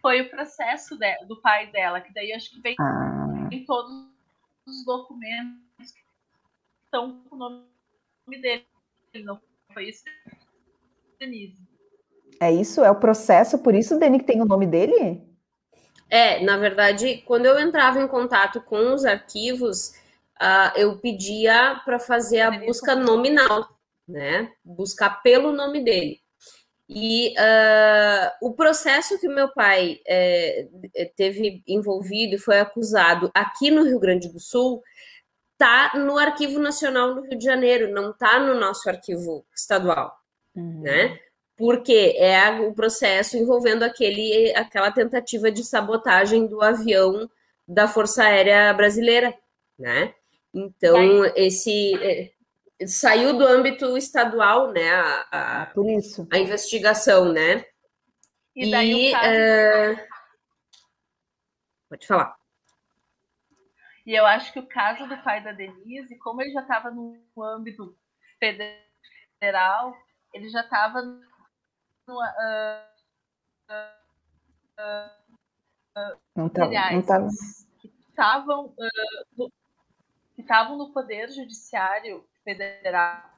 foi 0.00 0.22
o 0.22 0.30
processo 0.30 0.96
de, 0.96 1.26
do 1.26 1.40
pai 1.40 1.70
dela, 1.70 2.00
que 2.00 2.12
daí 2.12 2.32
acho 2.32 2.50
que 2.50 2.60
vem 2.60 2.74
ah. 2.80 3.48
em 3.50 3.64
todos 3.64 3.92
os 4.66 4.84
documentos 4.84 5.92
que 5.92 6.00
estão 6.84 7.20
com 7.28 7.36
o 7.36 7.38
nome 7.38 8.42
dele. 8.42 8.66
Não 9.24 9.40
foi 9.72 9.88
isso, 9.88 10.04
Denise. 11.18 11.56
É 12.40 12.52
isso? 12.52 12.84
É 12.84 12.90
o 12.90 13.00
processo, 13.00 13.58
por 13.58 13.74
isso, 13.74 13.98
Deni, 13.98 14.18
que 14.18 14.26
tem 14.26 14.40
o 14.40 14.44
nome 14.44 14.66
dele? 14.66 15.22
É, 16.08 16.42
na 16.42 16.56
verdade, 16.56 17.22
quando 17.26 17.46
eu 17.46 17.58
entrava 17.58 18.00
em 18.00 18.06
contato 18.06 18.60
com 18.62 18.94
os 18.94 19.04
arquivos, 19.04 19.90
uh, 20.40 20.72
eu 20.76 20.98
pedia 20.98 21.80
para 21.84 21.98
fazer 21.98 22.40
a 22.40 22.50
busca 22.50 22.94
nominal, 22.94 23.68
né? 24.06 24.52
Buscar 24.64 25.20
pelo 25.22 25.52
nome 25.52 25.82
dele. 25.82 26.20
E 26.88 27.34
uh, 27.34 28.46
o 28.46 28.54
processo 28.54 29.18
que 29.20 29.28
meu 29.28 29.48
pai 29.52 30.00
é, 30.06 30.66
teve 31.16 31.62
envolvido 31.66 32.36
e 32.36 32.38
foi 32.38 32.58
acusado 32.58 33.30
aqui 33.34 33.70
no 33.70 33.84
Rio 33.84 34.00
Grande 34.00 34.32
do 34.32 34.40
Sul 34.40 34.82
está 35.52 35.92
no 35.98 36.16
Arquivo 36.16 36.58
Nacional 36.58 37.14
do 37.14 37.22
Rio 37.22 37.36
de 37.36 37.44
Janeiro, 37.44 37.92
não 37.92 38.10
está 38.10 38.38
no 38.38 38.54
nosso 38.54 38.88
arquivo 38.88 39.44
estadual, 39.54 40.16
uhum. 40.54 40.82
né? 40.82 41.18
Porque 41.56 42.14
é 42.16 42.48
o 42.60 42.72
processo 42.72 43.36
envolvendo 43.36 43.82
aquele, 43.82 44.54
aquela 44.54 44.92
tentativa 44.92 45.50
de 45.50 45.64
sabotagem 45.64 46.46
do 46.46 46.62
avião 46.62 47.28
da 47.66 47.88
Força 47.88 48.22
Aérea 48.22 48.72
Brasileira, 48.72 49.34
né? 49.78 50.14
Então, 50.54 51.24
esse 51.36 51.94
é, 52.02 52.30
saiu 52.86 53.36
do 53.36 53.46
âmbito 53.46 53.96
estadual, 53.96 54.72
né? 54.72 54.90
A, 54.90 55.62
a, 55.62 55.66
Por 55.66 55.88
isso. 55.90 56.26
a 56.30 56.38
investigação, 56.38 57.32
né? 57.32 57.64
E, 58.54 58.70
daí 58.70 59.08
e 59.08 59.12
caso... 59.12 59.28
uh... 59.28 60.08
pode 61.88 62.06
falar. 62.06 62.36
E 64.06 64.14
eu 64.14 64.24
acho 64.24 64.52
que 64.52 64.58
o 64.58 64.66
caso 64.66 65.06
do 65.06 65.22
pai 65.22 65.42
da 65.42 65.52
Denise, 65.52 66.16
como 66.18 66.40
ele 66.40 66.52
já 66.52 66.62
estava 66.62 66.90
no 66.90 67.20
âmbito 67.42 67.96
federal, 68.38 69.94
ele 70.32 70.48
já 70.48 70.62
estava 70.62 71.02
no, 71.02 71.18
uh, 72.08 72.82
uh, 73.68 75.10
uh, 75.96 76.18
não 76.34 76.48
tava, 76.48 76.70
não 76.90 77.02
tava. 77.02 77.28
que 77.80 77.92
estavam 78.08 78.66
uh, 78.66 79.52
que 80.34 80.40
estavam 80.40 80.78
no 80.78 80.92
poder 80.92 81.28
judiciário 81.30 82.26
federal, 82.54 83.30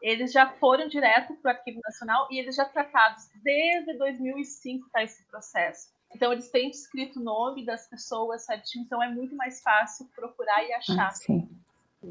eles 0.00 0.32
já 0.32 0.48
foram 0.54 0.88
direto 0.88 1.34
para 1.36 1.52
o 1.52 1.56
Arquivo 1.56 1.80
Nacional 1.84 2.28
e 2.30 2.38
eles 2.38 2.56
já 2.56 2.64
tratados 2.64 3.28
desde 3.42 3.94
2005 3.98 4.86
está 4.86 5.02
esse 5.02 5.24
processo. 5.24 5.94
Então, 6.14 6.32
eles 6.32 6.48
têm 6.50 6.70
escrito 6.70 7.20
o 7.20 7.22
nome 7.22 7.66
das 7.66 7.88
pessoas 7.88 8.46
certinho, 8.46 8.84
então 8.84 9.02
é 9.02 9.08
muito 9.08 9.34
mais 9.36 9.60
fácil 9.60 10.08
procurar 10.14 10.64
e 10.64 10.72
achar. 10.72 11.12
Ah, 11.12 12.08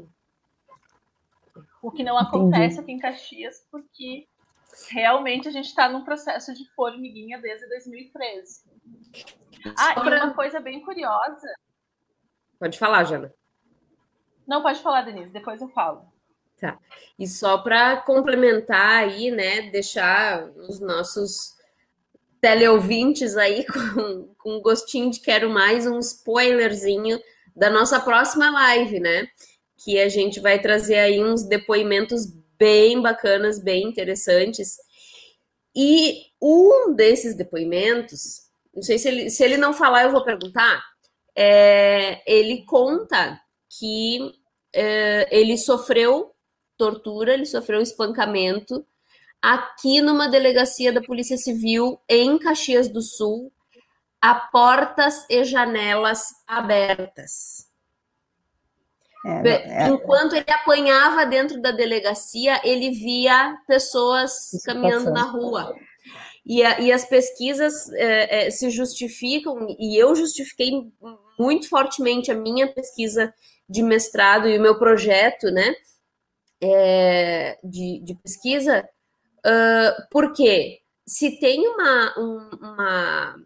o 1.82 1.90
que 1.90 2.04
não 2.04 2.18
acontece 2.18 2.74
Entendi. 2.74 2.80
aqui 2.80 2.92
em 2.92 2.98
Caxias, 2.98 3.66
porque 3.70 4.28
realmente 4.90 5.48
a 5.48 5.50
gente 5.50 5.66
está 5.66 5.88
num 5.88 6.04
processo 6.04 6.52
de 6.52 6.68
formiguinha 6.74 7.40
desde 7.40 7.66
2013. 7.68 8.62
Ah, 9.78 9.94
e 9.96 10.08
uma 10.08 10.34
coisa 10.34 10.60
bem 10.60 10.80
curiosa. 10.80 11.48
Pode 12.58 12.78
falar, 12.78 13.04
Jana. 13.04 13.32
Não, 14.46 14.62
pode 14.62 14.80
falar, 14.80 15.02
Denise, 15.02 15.30
depois 15.30 15.60
eu 15.60 15.68
falo. 15.68 16.02
Tá. 16.58 16.78
E 17.18 17.26
só 17.26 17.58
para 17.58 17.98
complementar 17.98 19.04
aí, 19.04 19.30
né, 19.30 19.70
deixar 19.70 20.48
os 20.56 20.80
nossos 20.80 21.54
teleouvintes 22.40 23.36
aí 23.36 23.64
com, 23.66 24.34
com 24.38 24.60
gostinho 24.60 25.10
de 25.10 25.20
quero 25.20 25.50
mais, 25.50 25.86
um 25.86 25.98
spoilerzinho 25.98 27.20
da 27.54 27.70
nossa 27.70 27.98
próxima 28.00 28.50
live, 28.50 29.00
né? 29.00 29.26
Que 29.76 29.98
a 29.98 30.08
gente 30.08 30.40
vai 30.40 30.60
trazer 30.60 30.98
aí 30.98 31.22
uns 31.22 31.42
depoimentos 31.44 32.26
bem 32.58 33.00
bacanas, 33.00 33.58
bem 33.58 33.84
interessantes. 33.84 34.76
E 35.74 36.26
um 36.40 36.94
desses 36.94 37.34
depoimentos, 37.34 38.46
não 38.74 38.82
sei 38.82 38.98
se 38.98 39.08
ele, 39.08 39.30
se 39.30 39.42
ele 39.42 39.56
não 39.56 39.74
falar, 39.74 40.04
eu 40.04 40.10
vou 40.10 40.24
perguntar. 40.24 40.82
É, 41.36 42.22
ele 42.26 42.64
conta 42.64 43.40
que 43.78 44.32
é, 44.72 45.28
ele 45.30 45.56
sofreu 45.56 46.34
tortura, 46.76 47.34
ele 47.34 47.46
sofreu 47.46 47.80
espancamento 47.80 48.86
aqui 49.40 50.00
numa 50.00 50.28
delegacia 50.28 50.92
da 50.92 51.00
Polícia 51.00 51.36
Civil 51.36 52.00
em 52.08 52.38
Caxias 52.38 52.88
do 52.88 53.00
Sul, 53.00 53.52
a 54.20 54.34
portas 54.34 55.24
e 55.30 55.44
janelas 55.44 56.24
abertas. 56.46 57.66
É, 59.24 59.84
é, 59.84 59.88
Enquanto 59.88 60.34
ele 60.34 60.50
apanhava 60.50 61.26
dentro 61.26 61.60
da 61.60 61.70
delegacia, 61.70 62.60
ele 62.64 62.90
via 62.90 63.56
pessoas 63.66 64.50
caminhando 64.64 65.10
na 65.10 65.24
rua. 65.24 65.74
E, 66.44 66.62
a, 66.64 66.80
e 66.80 66.92
as 66.92 67.04
pesquisas 67.04 67.92
é, 67.94 68.50
se 68.50 68.70
justificam, 68.70 69.66
e 69.80 70.00
eu 70.00 70.14
justifiquei 70.14 70.70
muito 71.38 71.68
fortemente 71.68 72.30
a 72.30 72.36
minha 72.36 72.72
pesquisa 72.72 73.34
de 73.68 73.82
mestrado 73.82 74.48
e 74.48 74.58
o 74.58 74.62
meu 74.62 74.78
projeto 74.78 75.50
né, 75.50 75.74
é, 76.60 77.58
de, 77.62 78.00
de 78.02 78.14
pesquisa, 78.14 78.88
uh, 79.38 80.06
porque 80.10 80.80
se 81.06 81.38
tem 81.38 81.66
uma, 81.68 82.18
um, 82.18 82.50
uma, 82.60 83.36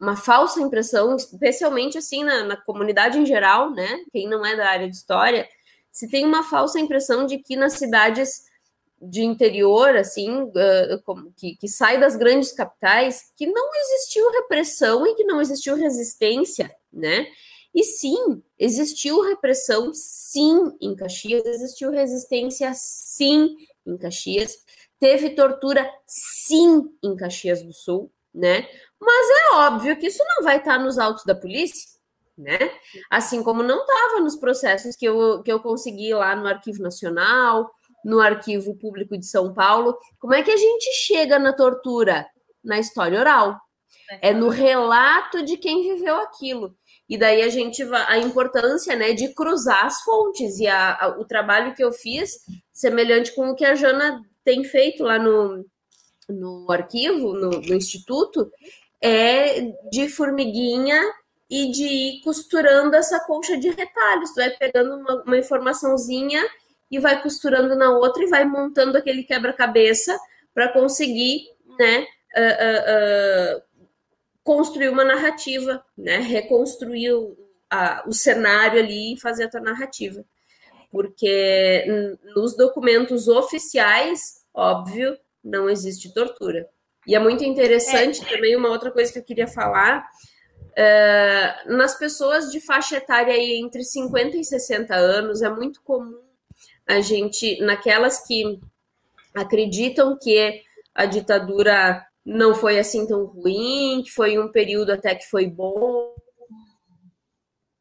uma 0.00 0.16
falsa 0.16 0.60
impressão, 0.60 1.16
especialmente 1.16 1.98
assim 1.98 2.24
na, 2.24 2.44
na 2.44 2.56
comunidade 2.56 3.18
em 3.18 3.26
geral, 3.26 3.70
né? 3.70 4.04
Quem 4.12 4.28
não 4.28 4.44
é 4.44 4.56
da 4.56 4.68
área 4.68 4.88
de 4.88 4.96
história, 4.96 5.46
se 5.90 6.08
tem 6.08 6.24
uma 6.24 6.42
falsa 6.42 6.80
impressão 6.80 7.26
de 7.26 7.38
que 7.38 7.54
nas 7.54 7.74
cidades 7.74 8.44
de 9.00 9.22
interior, 9.22 9.96
assim, 9.96 10.48
que, 11.36 11.56
que 11.56 11.68
sai 11.68 11.98
das 11.98 12.14
grandes 12.14 12.52
capitais, 12.52 13.32
que 13.36 13.46
não 13.46 13.68
existiu 13.74 14.30
repressão 14.30 15.04
e 15.06 15.14
que 15.16 15.24
não 15.24 15.40
existiu 15.40 15.76
resistência, 15.76 16.74
né? 16.92 17.26
E 17.74 17.84
sim, 17.84 18.42
existiu 18.58 19.22
repressão, 19.22 19.92
sim, 19.94 20.76
em 20.80 20.94
Caxias, 20.94 21.44
existiu 21.46 21.90
resistência, 21.90 22.70
sim, 22.74 23.56
em 23.86 23.96
Caxias, 23.96 24.58
teve 25.00 25.30
tortura, 25.30 25.88
sim, 26.06 26.90
em 27.02 27.16
Caxias 27.16 27.62
do 27.62 27.72
Sul, 27.72 28.12
né? 28.34 28.68
Mas 29.00 29.30
é 29.30 29.56
óbvio 29.56 29.98
que 29.98 30.06
isso 30.06 30.22
não 30.36 30.44
vai 30.44 30.58
estar 30.58 30.78
nos 30.78 30.98
autos 30.98 31.24
da 31.24 31.34
polícia, 31.34 31.98
né? 32.36 32.58
Assim 33.10 33.42
como 33.42 33.62
não 33.62 33.80
estava 33.80 34.20
nos 34.20 34.36
processos 34.36 34.94
que 34.94 35.06
eu, 35.06 35.42
que 35.42 35.50
eu 35.50 35.60
consegui 35.60 36.12
lá 36.14 36.36
no 36.36 36.46
Arquivo 36.46 36.82
Nacional, 36.82 37.70
no 38.04 38.20
Arquivo 38.20 38.76
Público 38.76 39.16
de 39.16 39.26
São 39.26 39.52
Paulo. 39.52 39.96
Como 40.18 40.34
é 40.34 40.42
que 40.42 40.50
a 40.50 40.56
gente 40.56 40.92
chega 41.06 41.38
na 41.38 41.52
tortura? 41.52 42.26
Na 42.62 42.78
história 42.78 43.18
oral. 43.18 43.58
É 44.20 44.32
no 44.32 44.48
relato 44.48 45.42
de 45.42 45.56
quem 45.56 45.82
viveu 45.82 46.16
aquilo. 46.16 46.76
E 47.12 47.18
daí 47.18 47.42
a 47.42 47.50
gente 47.50 47.84
vai, 47.84 48.02
a 48.08 48.16
importância 48.16 48.96
né, 48.96 49.12
de 49.12 49.34
cruzar 49.34 49.84
as 49.84 50.00
fontes. 50.00 50.58
E 50.58 50.66
a, 50.66 50.96
a, 50.98 51.08
o 51.08 51.26
trabalho 51.26 51.74
que 51.74 51.84
eu 51.84 51.92
fiz, 51.92 52.38
semelhante 52.72 53.34
com 53.34 53.50
o 53.50 53.54
que 53.54 53.66
a 53.66 53.74
Jana 53.74 54.18
tem 54.42 54.64
feito 54.64 55.02
lá 55.02 55.18
no, 55.18 55.62
no 56.26 56.72
arquivo, 56.72 57.34
no, 57.34 57.50
no 57.50 57.74
instituto, 57.74 58.50
é 58.98 59.60
de 59.90 60.08
formiguinha 60.08 61.02
e 61.50 61.70
de 61.70 61.84
ir 61.84 62.20
costurando 62.22 62.96
essa 62.96 63.20
colcha 63.20 63.58
de 63.58 63.68
retalhos. 63.68 64.30
Tu 64.30 64.36
vai 64.36 64.48
pegando 64.48 64.96
uma, 64.96 65.22
uma 65.22 65.36
informaçãozinha 65.36 66.42
e 66.90 66.98
vai 66.98 67.22
costurando 67.22 67.76
na 67.76 67.90
outra 67.90 68.24
e 68.24 68.30
vai 68.30 68.46
montando 68.46 68.96
aquele 68.96 69.22
quebra-cabeça 69.22 70.18
para 70.54 70.72
conseguir, 70.72 71.42
né, 71.78 72.06
uh, 72.38 73.58
uh, 73.58 73.58
uh, 73.58 73.62
construir 74.42 74.88
uma 74.88 75.04
narrativa, 75.04 75.84
né? 75.96 76.18
Reconstruir 76.18 77.12
o, 77.12 77.36
a, 77.70 78.04
o 78.06 78.12
cenário 78.12 78.78
ali 78.78 79.14
e 79.14 79.20
fazer 79.20 79.44
a 79.44 79.50
tua 79.50 79.60
narrativa. 79.60 80.24
Porque 80.90 81.84
nos 82.34 82.56
documentos 82.56 83.28
oficiais, 83.28 84.42
óbvio, 84.52 85.16
não 85.42 85.70
existe 85.70 86.12
tortura. 86.12 86.68
E 87.06 87.14
é 87.14 87.18
muito 87.18 87.42
interessante 87.44 88.22
é. 88.22 88.28
também 88.28 88.54
uma 88.54 88.68
outra 88.68 88.90
coisa 88.90 89.12
que 89.12 89.18
eu 89.18 89.24
queria 89.24 89.48
falar. 89.48 90.06
Uh, 90.72 91.74
nas 91.76 91.98
pessoas 91.98 92.50
de 92.50 92.60
faixa 92.60 92.96
etária 92.96 93.34
aí 93.34 93.60
entre 93.60 93.82
50 93.82 94.36
e 94.36 94.44
60 94.44 94.94
anos, 94.94 95.42
é 95.42 95.50
muito 95.50 95.82
comum 95.82 96.20
a 96.86 97.00
gente, 97.00 97.60
naquelas 97.60 98.26
que 98.26 98.60
acreditam 99.34 100.18
que 100.20 100.62
a 100.94 101.06
ditadura 101.06 102.04
não 102.24 102.54
foi 102.54 102.78
assim 102.78 103.06
tão 103.06 103.24
ruim, 103.24 104.04
foi 104.06 104.38
um 104.38 104.50
período 104.50 104.92
até 104.92 105.14
que 105.14 105.28
foi 105.28 105.46
bom. 105.46 106.14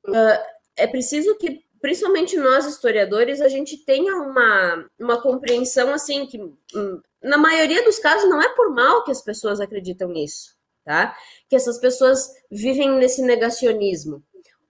Uh, 0.08 0.40
é 0.76 0.88
preciso 0.88 1.38
que, 1.38 1.64
principalmente 1.80 2.36
nós 2.38 2.66
historiadores, 2.66 3.40
a 3.40 3.48
gente 3.48 3.78
tenha 3.86 4.16
uma, 4.16 4.86
uma 5.00 5.22
compreensão 5.22 5.94
assim 5.94 6.26
que, 6.26 6.40
hum, 6.40 7.02
na 7.22 7.38
maioria 7.38 7.84
dos 7.84 8.00
casos, 8.00 8.30
não 8.30 8.42
é 8.42 8.50
por 8.56 8.74
mal 8.74 9.04
que 9.04 9.12
as 9.12 9.22
pessoas 9.22 9.62
acreditam 9.62 10.10
nisso, 10.10 10.56
tá? 10.84 11.16
Que 11.48 11.56
essas 11.56 11.80
pessoas 11.80 12.28
vivem 12.50 12.92
nesse 12.98 13.22
negacionismo. 13.22 14.24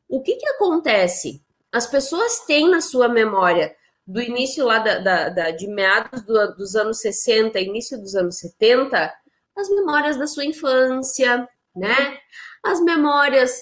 O 0.10 0.22
que 0.22 0.35
que 0.35 0.48
acontece? 0.49 1.41
As 1.72 1.88
pessoas 1.88 2.41
têm 2.41 2.69
na 2.69 2.81
sua 2.81 3.07
memória 3.07 3.73
do 4.06 4.22
início 4.22 4.65
lá 4.65 4.80
da, 4.80 4.99
da, 4.99 5.30
da 5.30 5.52
de 5.52 5.68
meados 5.68 6.23
do, 6.23 6.56
dos 6.56 6.76
anos 6.76 6.99
60, 6.99 7.57
início 7.61 7.98
dos 7.98 8.15
anos 8.15 8.38
70, 8.39 9.14
as 9.57 9.69
memórias 9.69 10.18
da 10.18 10.28
sua 10.28 10.45
infância, 10.45 11.48
né? 11.76 12.18
As 12.64 12.82
memórias 12.82 13.61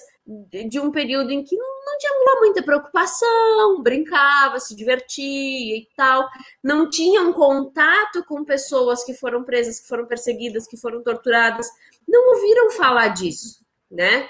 de 0.68 0.80
um 0.80 0.92
período 0.92 1.32
em 1.32 1.44
que 1.44 1.56
não, 1.56 1.68
não 1.86 1.98
tinha 1.98 2.40
muita 2.40 2.62
preocupação, 2.62 3.82
brincava, 3.82 4.60
se 4.60 4.76
divertia 4.76 5.78
e 5.78 5.88
tal, 5.96 6.28
não 6.64 6.88
tinha 6.88 7.22
um 7.24 7.34
contato 7.34 8.24
com 8.26 8.46
pessoas 8.46 9.04
que 9.04 9.14
foram 9.14 9.44
presas, 9.44 9.80
que 9.80 9.88
foram 9.88 10.06
perseguidas, 10.06 10.68
que 10.68 10.78
foram 10.78 11.02
torturadas, 11.02 11.68
não 12.08 12.36
ouviram 12.36 12.70
falar 12.72 13.08
disso, 13.10 13.66
né? 13.90 14.30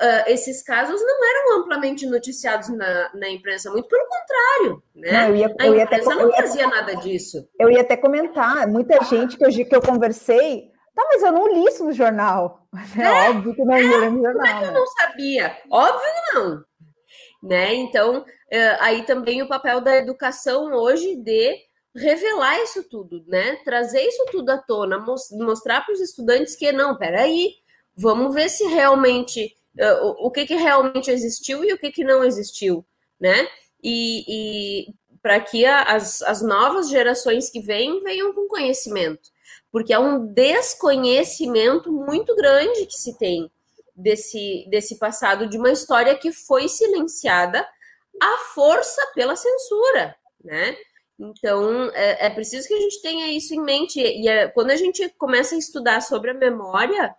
Uh, 0.00 0.26
esses 0.26 0.60
casos 0.62 1.00
não 1.00 1.24
eram 1.24 1.60
amplamente 1.60 2.04
noticiados 2.04 2.68
na, 2.68 3.10
na 3.14 3.28
imprensa, 3.30 3.70
muito 3.70 3.86
pelo 3.86 4.04
contrário, 4.08 4.82
né? 4.94 5.12
Não, 5.12 5.28
eu 5.28 5.36
ia, 5.36 5.56
eu 5.60 5.72
a 5.72 5.82
imprensa 5.82 6.12
até, 6.12 6.22
não 6.22 6.32
fazia 6.32 6.66
nada 6.66 6.96
disso. 6.96 7.48
Eu 7.60 7.70
ia 7.70 7.82
até 7.82 7.96
comentar, 7.96 8.66
muita 8.66 9.04
gente 9.04 9.36
que 9.36 9.44
eu, 9.44 9.50
que 9.50 9.76
eu 9.76 9.82
conversei 9.82 10.73
Tá, 10.94 11.02
mas 11.08 11.22
eu 11.22 11.32
não 11.32 11.52
li 11.52 11.64
isso 11.66 11.84
no 11.84 11.92
jornal. 11.92 12.66
É, 12.96 13.02
é 13.02 13.30
óbvio 13.30 13.54
que 13.54 13.64
não 13.64 13.74
ler 13.74 14.10
no 14.10 14.22
jornal. 14.22 14.32
Como 14.32 14.46
é 14.46 14.58
que 14.58 14.64
eu 14.64 14.72
né? 14.72 14.78
não 14.78 14.86
sabia? 14.86 15.58
Óbvio 15.70 16.00
que 16.00 16.34
não. 16.34 16.64
Né? 17.42 17.74
Então, 17.74 18.24
é, 18.50 18.76
aí 18.80 19.04
também 19.04 19.42
o 19.42 19.48
papel 19.48 19.80
da 19.80 19.96
educação 19.96 20.72
hoje 20.72 21.16
de 21.16 21.56
revelar 21.94 22.60
isso 22.62 22.82
tudo, 22.88 23.24
né? 23.26 23.56
Trazer 23.64 24.00
isso 24.02 24.24
tudo 24.30 24.50
à 24.50 24.58
tona, 24.58 25.04
mostrar 25.32 25.84
para 25.84 25.92
os 25.92 26.00
estudantes 26.00 26.56
que 26.56 26.72
não, 26.72 26.96
peraí, 26.96 27.54
vamos 27.96 28.34
ver 28.34 28.48
se 28.48 28.64
realmente 28.64 29.54
é, 29.78 29.92
o, 29.92 30.30
que, 30.30 30.46
que 30.46 30.54
realmente 30.54 31.10
existiu 31.10 31.64
e 31.64 31.72
o 31.72 31.78
que, 31.78 31.90
que 31.92 32.04
não 32.04 32.24
existiu, 32.24 32.84
né? 33.20 33.46
E, 33.82 34.24
e 34.88 34.94
para 35.22 35.40
que 35.40 35.64
as, 35.64 36.22
as 36.22 36.42
novas 36.42 36.88
gerações 36.88 37.50
que 37.50 37.60
vêm 37.60 38.00
venham 38.02 38.32
com 38.32 38.48
conhecimento 38.48 39.33
porque 39.70 39.92
é 39.92 39.98
um 39.98 40.26
desconhecimento 40.26 41.92
muito 41.92 42.34
grande 42.36 42.86
que 42.86 42.94
se 42.94 43.16
tem 43.18 43.50
desse, 43.94 44.66
desse 44.68 44.98
passado, 44.98 45.48
de 45.48 45.56
uma 45.56 45.70
história 45.70 46.16
que 46.16 46.32
foi 46.32 46.68
silenciada 46.68 47.66
à 48.20 48.36
força 48.54 49.00
pela 49.14 49.36
censura, 49.36 50.16
né? 50.42 50.76
Então, 51.18 51.90
é, 51.94 52.26
é 52.26 52.30
preciso 52.30 52.66
que 52.66 52.74
a 52.74 52.80
gente 52.80 53.00
tenha 53.00 53.28
isso 53.28 53.54
em 53.54 53.60
mente. 53.60 54.00
E 54.00 54.28
é, 54.28 54.48
quando 54.48 54.70
a 54.70 54.76
gente 54.76 55.08
começa 55.10 55.54
a 55.54 55.58
estudar 55.58 56.00
sobre 56.00 56.30
a 56.30 56.34
memória, 56.34 57.14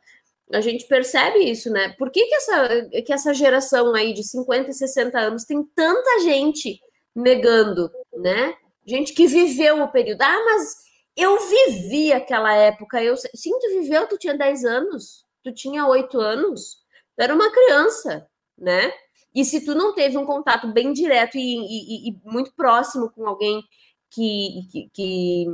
a 0.52 0.62
gente 0.62 0.86
percebe 0.86 1.40
isso, 1.40 1.70
né? 1.70 1.96
Por 1.98 2.12
que, 2.12 2.26
que, 2.26 2.36
essa, 2.36 2.90
que 3.06 3.14
essa 3.14 3.34
geração 3.34 3.96
aí 3.96 4.14
de 4.14 4.24
50 4.24 4.70
e 4.70 4.74
60 4.74 5.18
anos 5.18 5.46
tem 5.46 5.64
tanta 5.76 6.20
gente 6.22 6.80
negando, 7.16 7.90
né? 8.14 8.56
Gente 8.86 9.14
que 9.14 9.26
viveu 9.26 9.82
o 9.82 9.92
período. 9.92 10.22
Ah, 10.22 10.44
mas 10.46 10.76
eu 11.16 11.38
vivi 11.48 12.12
aquela 12.12 12.54
época. 12.54 13.02
Eu, 13.02 13.16
sim, 13.18 13.52
tu 13.60 13.80
viveu, 13.80 14.08
tu 14.08 14.18
tinha 14.18 14.38
10 14.38 14.66
anos, 14.66 15.26
tu 15.44 15.54
tinha 15.54 15.88
8 15.88 16.20
anos, 16.20 16.78
tu 17.16 17.22
era 17.22 17.34
uma 17.34 17.52
criança, 17.52 18.28
né? 18.58 18.92
E 19.34 19.44
se 19.44 19.66
tu 19.66 19.76
não 19.76 19.94
teve 19.94 20.18
um 20.18 20.26
contato 20.26 20.72
bem 20.72 20.94
direto 20.94 21.38
e, 21.38 21.40
e, 21.42 22.10
e 22.10 22.20
muito 22.24 22.54
próximo 22.56 23.12
com 23.12 23.28
alguém 23.28 23.62
que, 24.10 24.68
que, 24.72 24.90
que 24.94 25.46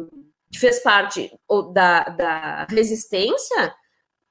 fez 0.59 0.79
parte 0.83 1.31
da, 1.73 2.03
da 2.03 2.67
resistência, 2.69 3.75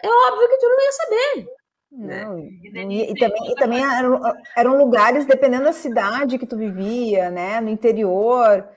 é 0.02 0.08
óbvio 0.08 0.48
que 0.48 0.58
tu 0.58 0.68
não 0.68 0.80
ia 0.80 0.92
saber. 0.92 1.60
Né? 1.92 2.24
Não, 2.24 2.38
e, 2.38 3.10
e, 3.10 3.14
também, 3.18 3.50
e 3.50 3.54
também 3.56 3.84
eram, 3.84 4.20
eram 4.56 4.78
lugares, 4.78 5.26
dependendo 5.26 5.64
da 5.64 5.72
cidade 5.72 6.38
que 6.38 6.46
tu 6.46 6.56
vivia, 6.56 7.30
né? 7.30 7.60
No 7.60 7.68
interior, 7.68 8.68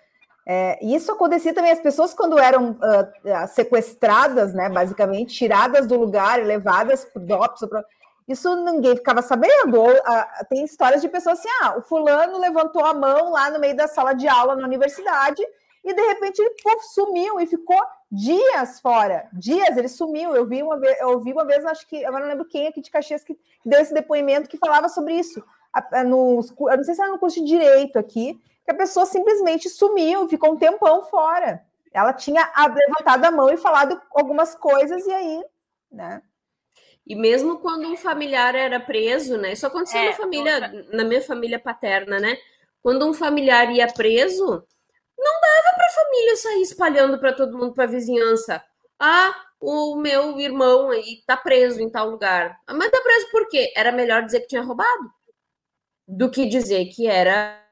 é, 0.45 0.77
isso 0.85 1.11
acontecia 1.11 1.53
também, 1.53 1.71
as 1.71 1.79
pessoas 1.79 2.13
quando 2.13 2.37
eram 2.37 2.71
uh, 2.71 3.47
sequestradas, 3.47 4.53
né, 4.53 4.69
basicamente, 4.69 5.33
tiradas 5.33 5.87
do 5.87 5.97
lugar 5.97 6.39
e 6.39 6.43
levadas 6.43 7.05
para 7.05 7.21
DOPS, 7.21 7.61
isso 8.27 8.55
ninguém 8.55 8.95
ficava 8.95 9.21
sabendo. 9.21 9.79
Ou, 9.79 9.91
uh, 9.91 10.45
tem 10.49 10.63
histórias 10.63 11.01
de 11.01 11.07
pessoas 11.07 11.39
assim, 11.39 11.49
ah, 11.61 11.77
o 11.77 11.81
fulano 11.81 12.37
levantou 12.37 12.85
a 12.85 12.93
mão 12.93 13.31
lá 13.31 13.49
no 13.49 13.59
meio 13.59 13.75
da 13.75 13.87
sala 13.87 14.13
de 14.13 14.27
aula 14.27 14.55
na 14.55 14.67
universidade 14.67 15.41
e 15.83 15.93
de 15.93 16.01
repente 16.01 16.39
ele 16.39 16.55
puf, 16.63 16.85
sumiu 16.93 17.39
e 17.39 17.45
ficou 17.45 17.81
dias 18.09 18.79
fora, 18.79 19.27
dias, 19.33 19.75
ele 19.75 19.89
sumiu. 19.89 20.35
Eu 20.35 20.45
vi 20.45 20.63
uma 20.63 20.77
vez, 20.77 20.97
eu 20.99 21.19
vi 21.19 21.33
uma 21.33 21.45
vez, 21.45 21.65
acho 21.65 21.87
que, 21.87 22.05
agora 22.05 22.23
não 22.23 22.31
lembro 22.31 22.45
quem 22.45 22.67
aqui 22.67 22.81
de 22.81 22.91
Caxias 22.91 23.23
que 23.23 23.37
deu 23.65 23.79
esse 23.79 23.93
depoimento 23.93 24.49
que 24.49 24.57
falava 24.57 24.87
sobre 24.87 25.15
isso. 25.15 25.43
No, 26.05 26.39
eu 26.69 26.77
não 26.77 26.83
sei 26.83 26.93
se 26.93 27.01
era 27.01 27.11
no 27.11 27.17
curso 27.17 27.39
de 27.39 27.47
Direito 27.47 27.97
aqui, 27.97 28.39
que 28.65 28.71
a 28.71 28.75
pessoa 28.75 29.05
simplesmente 29.05 29.69
sumiu, 29.69 30.27
ficou 30.27 30.53
um 30.53 30.57
tempão 30.57 31.03
fora. 31.03 31.65
Ela 31.91 32.13
tinha 32.13 32.51
levantado 32.73 33.25
a 33.25 33.31
mão 33.31 33.49
e 33.49 33.57
falado 33.57 34.01
algumas 34.11 34.55
coisas, 34.55 35.05
e 35.05 35.11
aí, 35.11 35.43
né? 35.91 36.21
E 37.05 37.15
mesmo 37.15 37.59
quando 37.59 37.87
um 37.87 37.97
familiar 37.97 38.55
era 38.55 38.79
preso, 38.79 39.37
né? 39.37 39.53
Isso 39.53 39.67
aconteceu 39.67 39.99
é, 39.99 40.09
na 40.09 40.13
família, 40.13 40.87
na 40.91 41.03
minha 41.03 41.21
família 41.21 41.59
paterna, 41.59 42.19
né? 42.19 42.37
Quando 42.81 43.07
um 43.07 43.13
familiar 43.13 43.69
ia 43.71 43.87
preso, 43.87 44.45
não 45.17 45.41
dava 45.41 45.75
para 45.75 45.85
a 45.85 46.05
família 46.05 46.35
sair 46.37 46.61
espalhando 46.61 47.19
para 47.19 47.33
todo 47.33 47.57
mundo, 47.57 47.73
para 47.73 47.83
a 47.83 47.87
vizinhança. 47.87 48.63
Ah, 48.97 49.35
o 49.59 49.95
meu 49.97 50.39
irmão 50.39 50.89
aí 50.89 51.21
tá 51.27 51.37
preso 51.37 51.81
em 51.81 51.89
tal 51.89 52.09
lugar. 52.09 52.57
Ah, 52.65 52.73
mas 52.73 52.89
tá 52.89 53.01
preso 53.01 53.29
por 53.31 53.47
quê? 53.49 53.71
Era 53.75 53.91
melhor 53.91 54.23
dizer 54.23 54.41
que 54.41 54.47
tinha 54.47 54.63
roubado 54.63 55.11
do 56.07 56.29
que 56.29 56.45
dizer 56.45 56.85
que 56.85 57.07
era 57.07 57.62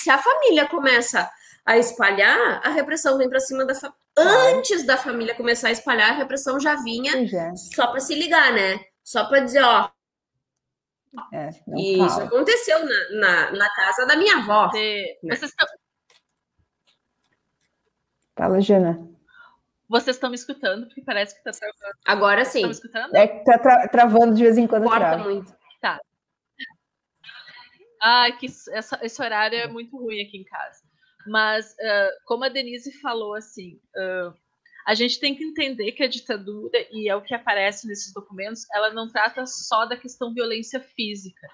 se 0.00 0.10
a 0.10 0.18
família 0.18 0.66
começa 0.66 1.30
a 1.64 1.76
espalhar, 1.76 2.60
a 2.64 2.70
repressão 2.70 3.18
vem 3.18 3.28
para 3.28 3.38
cima 3.38 3.66
da 3.66 3.74
família. 3.74 4.00
Antes 4.16 4.84
da 4.84 4.96
família 4.96 5.34
começar 5.34 5.68
a 5.68 5.72
espalhar, 5.72 6.10
a 6.10 6.16
repressão 6.16 6.58
já 6.58 6.74
vinha 6.76 7.12
é. 7.22 7.54
só 7.56 7.86
para 7.88 8.00
se 8.00 8.14
ligar, 8.14 8.52
né? 8.52 8.80
Só 9.04 9.26
para 9.26 9.40
dizer, 9.40 9.62
ó. 9.62 9.90
É, 11.32 11.50
isso 11.76 12.08
fala. 12.08 12.24
aconteceu 12.24 12.78
na, 12.84 13.10
na, 13.10 13.52
na, 13.52 13.74
casa 13.74 14.06
da 14.06 14.16
minha 14.16 14.38
avó. 14.38 14.70
Né? 14.72 15.04
Vocês 15.22 15.50
estão. 15.50 15.66
Fala, 18.36 18.60
Jana. 18.60 19.10
Vocês 19.88 20.16
estão 20.16 20.30
me 20.30 20.36
escutando? 20.36 20.86
Porque 20.86 21.02
parece 21.02 21.34
que 21.34 21.48
está 21.48 21.50
travando. 21.50 21.98
Agora 22.06 22.44
sim. 22.44 22.58
Estão 22.58 22.68
me 22.68 22.74
escutando? 22.74 23.16
É 23.16 23.26
que 23.26 23.38
está 23.38 23.58
tra 23.58 23.88
travando 23.88 24.34
de 24.34 24.42
vez 24.42 24.56
em 24.56 24.66
quando. 24.66 24.84
Corta 24.84 24.98
trava. 24.98 25.24
muito. 25.24 25.52
Ai, 28.00 28.36
que 28.38 28.46
essa, 28.46 28.98
esse 29.02 29.22
horário 29.22 29.58
é 29.58 29.66
muito 29.66 29.96
ruim 29.96 30.22
aqui 30.22 30.38
em 30.38 30.44
casa. 30.44 30.82
Mas, 31.26 31.72
uh, 31.72 32.24
como 32.24 32.44
a 32.44 32.48
Denise 32.48 32.92
falou, 33.00 33.34
assim, 33.34 33.78
uh, 33.96 34.34
a 34.86 34.94
gente 34.94 35.20
tem 35.20 35.34
que 35.34 35.44
entender 35.44 35.92
que 35.92 36.02
a 36.02 36.08
ditadura, 36.08 36.78
e 36.90 37.08
é 37.08 37.14
o 37.14 37.22
que 37.22 37.34
aparece 37.34 37.86
nesses 37.86 38.12
documentos, 38.12 38.66
ela 38.72 38.90
não 38.90 39.08
trata 39.08 39.44
só 39.46 39.84
da 39.84 39.96
questão 39.96 40.32
violência 40.32 40.80
física. 40.80 41.46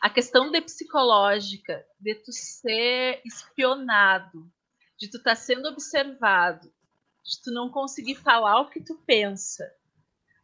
A 0.00 0.08
questão 0.08 0.50
de 0.50 0.60
psicológica, 0.60 1.84
de 2.00 2.14
tu 2.14 2.32
ser 2.32 3.20
espionado, 3.24 4.50
de 4.96 5.08
tu 5.08 5.16
estar 5.16 5.30
tá 5.30 5.36
sendo 5.36 5.68
observado, 5.68 6.72
de 7.24 7.42
tu 7.42 7.50
não 7.50 7.68
conseguir 7.68 8.14
falar 8.14 8.60
o 8.60 8.70
que 8.70 8.80
tu 8.80 8.94
pensa, 9.04 9.68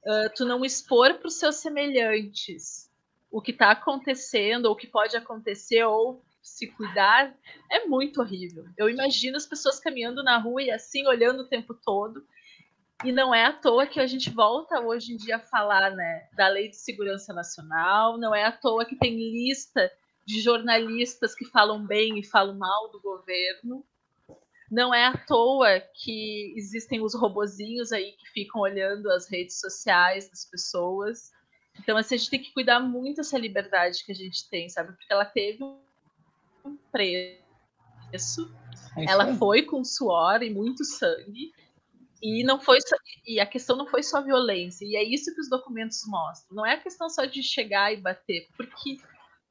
uh, 0.04 0.34
tu 0.34 0.44
não 0.44 0.64
expor 0.64 1.14
para 1.14 1.28
os 1.28 1.38
seus 1.38 1.56
semelhantes, 1.56 2.87
o 3.30 3.42
que 3.42 3.50
está 3.50 3.70
acontecendo, 3.70 4.66
ou 4.66 4.72
o 4.72 4.76
que 4.76 4.86
pode 4.86 5.16
acontecer, 5.16 5.84
ou 5.84 6.22
se 6.42 6.66
cuidar, 6.68 7.34
é 7.70 7.86
muito 7.86 8.20
horrível. 8.20 8.64
Eu 8.76 8.88
imagino 8.88 9.36
as 9.36 9.46
pessoas 9.46 9.78
caminhando 9.78 10.22
na 10.22 10.38
rua 10.38 10.62
e 10.62 10.70
assim, 10.70 11.06
olhando 11.06 11.42
o 11.42 11.48
tempo 11.48 11.74
todo. 11.74 12.24
E 13.04 13.12
não 13.12 13.32
é 13.32 13.44
à 13.44 13.52
toa 13.52 13.86
que 13.86 14.00
a 14.00 14.06
gente 14.06 14.30
volta 14.30 14.80
hoje 14.80 15.12
em 15.12 15.16
dia 15.16 15.36
a 15.36 15.40
falar 15.40 15.94
né, 15.94 16.28
da 16.32 16.48
Lei 16.48 16.68
de 16.68 16.76
Segurança 16.76 17.32
Nacional, 17.32 18.18
não 18.18 18.34
é 18.34 18.44
à 18.44 18.50
toa 18.50 18.84
que 18.84 18.96
tem 18.96 19.14
lista 19.14 19.90
de 20.26 20.40
jornalistas 20.40 21.34
que 21.34 21.44
falam 21.44 21.86
bem 21.86 22.18
e 22.18 22.26
falam 22.26 22.56
mal 22.58 22.90
do 22.90 23.00
governo. 23.00 23.84
Não 24.70 24.92
é 24.92 25.06
à 25.06 25.16
toa 25.16 25.80
que 25.94 26.52
existem 26.56 27.00
os 27.00 27.14
robozinhos 27.14 27.92
aí 27.92 28.12
que 28.12 28.28
ficam 28.30 28.60
olhando 28.60 29.10
as 29.10 29.30
redes 29.30 29.60
sociais 29.60 30.28
das 30.28 30.44
pessoas. 30.44 31.30
Então, 31.78 31.96
assim, 31.96 32.14
a 32.14 32.18
gente 32.18 32.30
tem 32.30 32.42
que 32.42 32.52
cuidar 32.52 32.80
muito 32.80 33.16
dessa 33.16 33.38
liberdade 33.38 34.04
que 34.04 34.12
a 34.12 34.14
gente 34.14 34.48
tem, 34.48 34.68
sabe? 34.68 34.92
Porque 34.92 35.12
ela 35.12 35.24
teve 35.24 35.62
um 35.62 36.76
preço, 36.92 38.52
é 38.96 39.04
ela 39.06 39.34
foi 39.34 39.62
com 39.62 39.84
suor 39.84 40.42
e 40.42 40.50
muito 40.50 40.84
sangue, 40.84 41.52
e 42.22 42.42
não 42.42 42.60
foi 42.60 42.80
só, 42.80 42.96
e 43.26 43.38
a 43.38 43.46
questão 43.46 43.76
não 43.76 43.86
foi 43.86 44.02
só 44.02 44.20
violência, 44.20 44.84
e 44.84 44.96
é 44.96 45.02
isso 45.02 45.32
que 45.34 45.40
os 45.40 45.48
documentos 45.48 46.00
mostram. 46.06 46.56
Não 46.56 46.66
é 46.66 46.72
a 46.72 46.80
questão 46.80 47.08
só 47.08 47.24
de 47.24 47.42
chegar 47.42 47.92
e 47.92 47.96
bater, 47.96 48.48
porque 48.56 48.98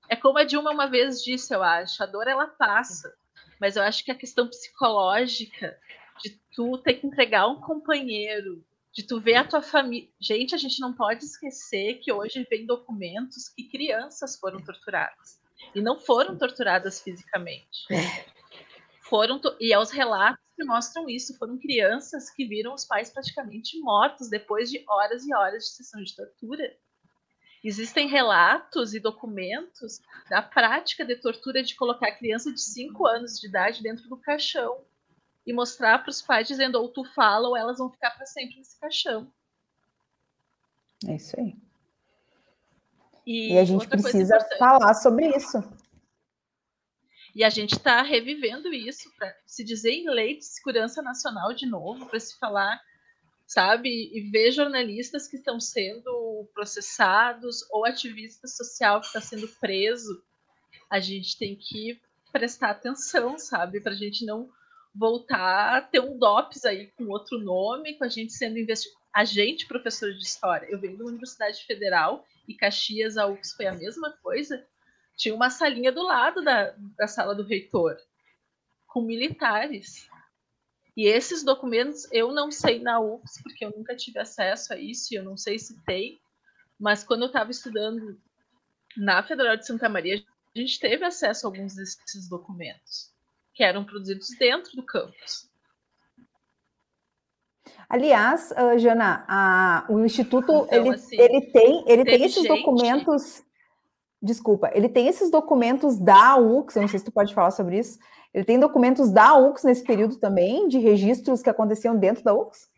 é 0.10 0.16
como 0.16 0.38
a 0.38 0.44
Dilma 0.44 0.72
uma 0.72 0.88
vez 0.88 1.24
disse, 1.24 1.54
eu 1.54 1.64
acho, 1.64 2.02
a 2.04 2.06
dor 2.06 2.28
ela 2.28 2.48
passa, 2.48 3.14
mas 3.60 3.76
eu 3.76 3.84
acho 3.84 4.04
que 4.04 4.12
a 4.12 4.16
questão 4.16 4.48
psicológica 4.48 5.78
de 6.22 6.40
tu 6.54 6.78
ter 6.80 6.96
que 6.96 7.08
entregar 7.08 7.48
um 7.48 7.62
companheiro, 7.62 8.64
de 8.98 9.04
tu 9.04 9.22
ver 9.22 9.36
a 9.36 9.44
tua 9.44 9.62
família. 9.62 10.10
Gente, 10.20 10.56
a 10.56 10.58
gente 10.58 10.80
não 10.80 10.92
pode 10.92 11.24
esquecer 11.24 12.00
que 12.00 12.12
hoje 12.12 12.48
vem 12.50 12.66
documentos 12.66 13.48
que 13.48 13.70
crianças 13.70 14.36
foram 14.36 14.60
torturadas. 14.60 15.40
E 15.76 15.82
não 15.82 16.00
foram 16.00 16.36
torturadas 16.36 17.00
fisicamente. 17.00 17.86
É. 17.92 18.26
Foram 19.02 19.38
to... 19.38 19.56
E 19.60 19.72
é 19.72 19.78
os 19.78 19.92
relatos 19.92 20.42
sempre 20.50 20.66
mostram 20.66 21.08
isso. 21.08 21.38
Foram 21.38 21.60
crianças 21.60 22.32
que 22.32 22.48
viram 22.48 22.74
os 22.74 22.86
pais 22.86 23.12
praticamente 23.12 23.80
mortos 23.80 24.32
depois 24.32 24.68
de 24.72 24.84
horas 24.90 25.28
e 25.28 25.34
horas 25.34 25.66
de 25.66 25.70
sessão 25.70 26.02
de 26.02 26.16
tortura. 26.16 26.76
Existem 27.64 28.08
relatos 28.08 28.96
e 28.96 29.00
documentos 29.00 30.02
da 30.28 30.42
prática 30.42 31.06
de 31.06 31.16
tortura 31.18 31.62
de 31.62 31.76
colocar 31.76 32.18
criança 32.18 32.52
de 32.52 32.62
5 32.62 33.06
anos 33.06 33.40
de 33.40 33.48
idade 33.48 33.84
dentro 33.84 34.10
do 34.10 34.18
caixão 34.18 34.84
e 35.48 35.54
mostrar 35.54 36.00
para 36.00 36.12
os 36.12 36.22
pais 36.22 36.48
dizendo 36.48 36.76
ou 36.76 36.90
tu 36.90 37.04
fala 37.16 37.48
ou 37.48 37.58
elas 37.58 37.80
vão 37.80 37.90
ficar 37.90 38.12
para 38.12 38.26
sempre 38.26 38.58
nesse 38.58 38.78
caixão. 38.80 39.32
É 41.08 41.16
isso 41.16 41.40
aí. 41.40 41.56
E, 43.26 43.54
e 43.54 43.58
a 43.58 43.64
gente 43.64 43.88
precisa 43.88 44.38
falar 44.60 44.94
sobre 44.94 45.36
isso. 45.36 45.58
E 47.34 47.44
a 47.44 47.50
gente 47.50 47.74
está 47.78 48.02
revivendo 48.02 48.74
isso 48.74 49.12
para 49.18 49.34
se 49.46 49.64
dizer 49.64 49.92
em 49.92 50.10
lei 50.10 50.38
de 50.38 50.46
segurança 50.46 51.02
nacional 51.02 51.54
de 51.54 51.66
novo, 51.66 52.06
para 52.08 52.20
se 52.20 52.38
falar 52.38 52.80
sabe? 53.48 54.12
E 54.14 54.30
ver 54.30 54.52
jornalistas 54.52 55.28
que 55.28 55.38
estão 55.38 55.60
sendo 55.60 56.50
processados 56.54 57.66
ou 57.72 57.86
ativista 57.86 58.46
social 58.48 59.00
que 59.00 59.08
está 59.08 59.22
sendo 59.22 59.48
preso, 59.60 60.22
a 60.90 61.00
gente 61.00 61.38
tem 61.38 61.56
que 61.56 62.00
prestar 62.32 62.72
atenção, 62.72 63.40
sabe? 63.40 63.80
Para 63.80 63.94
a 63.94 63.96
gente 63.96 64.26
não 64.26 64.50
voltar 64.98 65.78
a 65.78 65.82
ter 65.82 66.00
um 66.00 66.18
DOPS 66.18 66.66
aí 66.66 66.88
com 66.98 67.08
outro 67.08 67.38
nome, 67.38 67.96
com 67.96 68.04
a 68.04 68.10
gente 68.10 68.34
sendo 68.34 68.58
investigado. 68.58 68.98
A 69.14 69.24
gente, 69.24 69.68
professor 69.68 70.12
de 70.12 70.24
história, 70.24 70.68
eu 70.70 70.80
venho 70.80 70.98
da 70.98 71.06
Universidade 71.06 71.64
Federal 71.66 72.26
e 72.48 72.54
Caxias, 72.54 73.18
a 73.18 73.28
UX 73.28 73.54
foi 73.54 73.68
a 73.68 73.74
mesma 73.74 74.12
coisa. 74.24 74.66
Tinha 75.16 75.34
uma 75.34 75.50
salinha 75.50 75.92
do 75.92 76.04
lado 76.04 76.44
da, 76.44 76.76
da 76.98 77.08
sala 77.08 77.34
do 77.34 77.44
reitor, 77.44 77.98
com 78.88 79.02
militares. 79.02 80.08
E 80.96 81.08
esses 81.08 81.44
documentos 81.44 82.08
eu 82.12 82.32
não 82.32 82.52
sei 82.52 82.80
na 82.80 83.00
UFS, 83.00 83.42
porque 83.42 83.66
eu 83.66 83.72
nunca 83.72 83.96
tive 83.96 84.20
acesso 84.20 84.74
a 84.74 84.78
isso, 84.78 85.14
e 85.14 85.18
eu 85.18 85.24
não 85.24 85.38
sei 85.38 85.60
se 85.60 85.80
tem, 85.84 86.20
mas 86.80 87.04
quando 87.04 87.22
eu 87.22 87.28
estava 87.28 87.52
estudando 87.52 88.20
na 88.96 89.22
Federal 89.22 89.56
de 89.58 89.66
Santa 89.66 89.90
Maria, 89.90 90.24
a 90.56 90.60
gente 90.60 90.80
teve 90.80 91.06
acesso 91.06 91.46
a 91.46 91.50
alguns 91.50 91.76
desses 91.76 92.28
documentos, 92.28 93.12
que 93.58 93.64
eram 93.64 93.84
produzidos 93.84 94.28
dentro 94.38 94.76
do 94.76 94.84
campus. 94.84 95.50
Aliás, 97.90 98.52
uh, 98.52 98.78
Jana, 98.78 99.26
a, 99.28 99.86
o 99.90 100.06
Instituto 100.06 100.52
então, 100.52 100.68
ele, 100.72 100.90
assim, 100.90 101.20
ele 101.20 101.42
tem, 101.52 101.84
ele 101.88 102.06
tem 102.06 102.24
esses 102.24 102.44
gente... 102.44 102.48
documentos. 102.50 103.44
Desculpa, 104.22 104.70
ele 104.74 104.88
tem 104.90 105.08
esses 105.08 105.32
documentos 105.32 105.98
da 105.98 106.38
UX, 106.38 106.76
eu 106.76 106.82
não 106.84 106.90
sei 106.90 107.00
se 107.00 107.06
tu 107.06 107.12
pode 107.12 107.34
falar 107.34 107.52
sobre 107.52 107.80
isso, 107.80 108.00
ele 108.34 108.44
tem 108.44 108.60
documentos 108.60 109.12
da 109.12 109.36
UX 109.36 109.64
nesse 109.64 109.84
período 109.84 110.18
também, 110.18 110.68
de 110.68 110.78
registros 110.78 111.42
que 111.42 111.50
aconteciam 111.50 111.98
dentro 111.98 112.24
da 112.24 112.34
UX? 112.34 112.70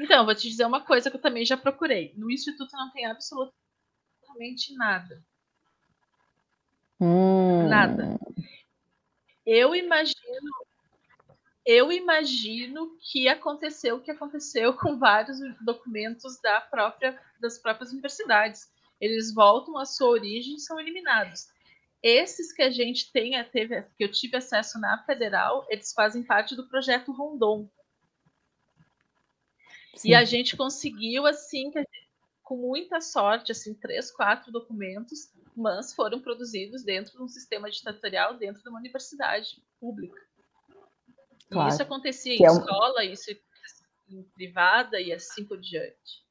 Então, 0.00 0.24
vou 0.24 0.34
te 0.34 0.48
dizer 0.48 0.64
uma 0.64 0.84
coisa 0.84 1.10
que 1.10 1.16
eu 1.16 1.20
também 1.20 1.44
já 1.44 1.56
procurei. 1.56 2.14
No 2.16 2.30
Instituto 2.30 2.70
não 2.72 2.90
tem 2.92 3.06
absolutamente 3.06 4.74
nada. 4.76 5.22
Hum. 7.00 7.68
Nada. 7.68 8.18
Eu 9.46 9.74
imagino, 9.74 10.50
eu 11.64 11.92
imagino 11.92 12.96
que 13.00 13.28
aconteceu 13.28 13.96
o 13.96 14.00
que 14.00 14.10
aconteceu 14.10 14.74
com 14.74 14.98
vários 14.98 15.38
documentos 15.60 16.40
da 16.40 16.60
própria, 16.60 17.18
das 17.40 17.58
próprias 17.58 17.92
universidades. 17.92 18.70
Eles 19.00 19.32
voltam 19.32 19.78
à 19.78 19.84
sua 19.84 20.08
origem 20.08 20.56
e 20.56 20.60
são 20.60 20.78
eliminados. 20.78 21.48
Esses 22.02 22.52
que 22.52 22.62
a 22.62 22.70
gente 22.70 23.10
tem, 23.12 23.42
teve, 23.44 23.82
que 23.96 24.04
eu 24.04 24.10
tive 24.10 24.36
acesso 24.36 24.78
na 24.78 25.02
federal, 25.04 25.66
eles 25.68 25.92
fazem 25.92 26.22
parte 26.22 26.54
do 26.54 26.68
projeto 26.68 27.12
Rondon. 27.12 27.68
Sim. 29.94 30.10
E 30.10 30.14
a 30.14 30.24
gente 30.24 30.56
conseguiu, 30.56 31.26
assim, 31.26 31.72
com 32.42 32.56
muita 32.56 33.00
sorte, 33.00 33.50
assim, 33.50 33.74
três, 33.74 34.12
quatro 34.12 34.52
documentos, 34.52 35.32
mas 35.58 35.92
foram 35.92 36.20
produzidos 36.20 36.84
dentro 36.84 37.12
de 37.12 37.22
um 37.22 37.28
sistema 37.28 37.70
ditatorial, 37.70 38.38
dentro 38.38 38.62
de 38.62 38.68
uma 38.68 38.78
universidade 38.78 39.48
pública. 39.80 40.20
Claro. 41.50 41.68
E 41.68 41.72
isso 41.72 41.82
acontecia 41.82 42.36
que 42.36 42.42
em 42.42 42.46
é 42.46 42.50
um... 42.50 42.58
escola, 42.58 43.04
isso 43.04 43.30
em 44.08 44.22
privada 44.34 45.00
e 45.00 45.12
assim 45.12 45.44
por 45.44 45.60
diante 45.60 46.28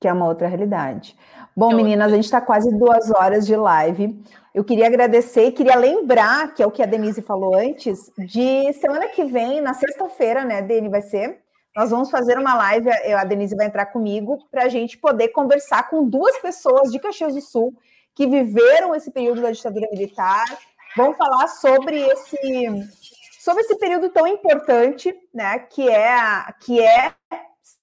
que 0.00 0.06
é 0.06 0.12
uma 0.12 0.26
outra 0.26 0.46
realidade. 0.46 1.16
Bom, 1.56 1.74
meninas, 1.74 2.12
a 2.12 2.14
gente 2.14 2.24
está 2.24 2.40
quase 2.40 2.70
duas 2.78 3.10
horas 3.10 3.44
de 3.44 3.56
live. 3.56 4.22
Eu 4.54 4.62
queria 4.62 4.86
agradecer 4.86 5.46
e 5.46 5.52
queria 5.52 5.76
lembrar, 5.76 6.54
que 6.54 6.62
é 6.62 6.66
o 6.66 6.70
que 6.70 6.82
a 6.82 6.86
Denise 6.86 7.20
falou 7.20 7.56
antes, 7.56 8.10
de 8.16 8.72
semana 8.74 9.08
que 9.08 9.24
vem, 9.24 9.60
na 9.60 9.74
sexta-feira, 9.74 10.44
né, 10.44 10.62
Deni, 10.62 10.88
vai 10.88 11.02
ser. 11.02 11.40
Nós 11.76 11.90
vamos 11.90 12.10
fazer 12.10 12.38
uma 12.38 12.54
live, 12.54 12.90
a 12.90 13.24
Denise 13.24 13.56
vai 13.56 13.66
entrar 13.66 13.86
comigo, 13.86 14.38
para 14.50 14.64
a 14.64 14.68
gente 14.68 14.96
poder 14.98 15.28
conversar 15.28 15.88
com 15.90 16.08
duas 16.08 16.38
pessoas 16.38 16.90
de 16.90 16.98
Caxias 17.00 17.34
do 17.34 17.40
Sul 17.40 17.76
que 18.18 18.26
viveram 18.26 18.96
esse 18.96 19.12
período 19.12 19.40
da 19.40 19.52
ditadura 19.52 19.88
militar. 19.92 20.44
Vamos 20.96 21.16
falar 21.16 21.46
sobre 21.46 22.00
esse, 22.00 22.36
sobre 23.38 23.62
esse 23.62 23.78
período 23.78 24.10
tão 24.10 24.26
importante, 24.26 25.14
né, 25.32 25.60
que 25.60 25.88
é, 25.88 26.52
que 26.58 26.80
é 26.80 27.14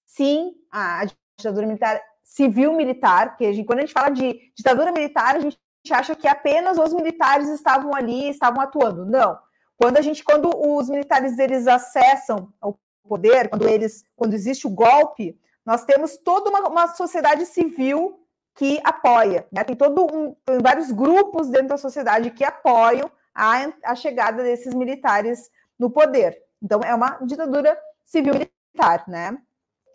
sim, 0.06 0.52
a 0.70 1.06
ditadura 1.38 1.66
militar 1.66 2.02
civil-militar, 2.22 3.30
porque 3.30 3.46
a 3.46 3.54
gente, 3.54 3.66
quando 3.66 3.80
a 3.80 3.82
gente 3.84 3.94
fala 3.94 4.10
de 4.10 4.52
ditadura 4.54 4.92
militar, 4.92 5.38
a 5.38 5.40
gente 5.40 5.58
acha 5.90 6.14
que 6.14 6.28
apenas 6.28 6.78
os 6.78 6.92
militares 6.94 7.48
estavam 7.48 7.96
ali, 7.96 8.30
estavam 8.30 8.60
atuando. 8.60 9.06
Não. 9.06 9.40
Quando 9.78 9.96
a 9.96 10.02
gente, 10.02 10.22
quando 10.22 10.50
os 10.54 10.90
militares 10.90 11.40
eles 11.40 11.66
acessam 11.66 12.52
o 12.62 12.76
poder, 13.08 13.48
quando 13.48 13.70
eles, 13.70 14.04
quando 14.18 14.34
existe 14.34 14.68
o 14.68 14.70
golpe, 14.70 15.40
nós 15.66 15.86
temos 15.86 16.18
toda 16.18 16.50
uma, 16.50 16.68
uma 16.68 16.88
sociedade 16.90 17.46
civil 17.46 18.20
que 18.56 18.80
apoia. 18.84 19.46
Né? 19.52 19.64
Tem 19.64 19.76
todo 19.76 20.06
um, 20.06 20.36
tem 20.46 20.60
vários 20.60 20.92
grupos 20.92 21.50
dentro 21.50 21.70
da 21.70 21.78
sociedade 21.78 22.32
que 22.32 22.44
apoiam 22.44 23.12
a, 23.34 23.68
a 23.84 23.96
chegada 23.96 24.44
desses 24.44 24.74
militares 24.74 25.52
no 25.78 25.90
poder. 25.90 26.42
Então 26.64 26.80
é 26.82 26.96
uma 26.96 27.20
ditadura 27.22 27.78
civil-militar, 28.06 29.04
né? 29.08 29.38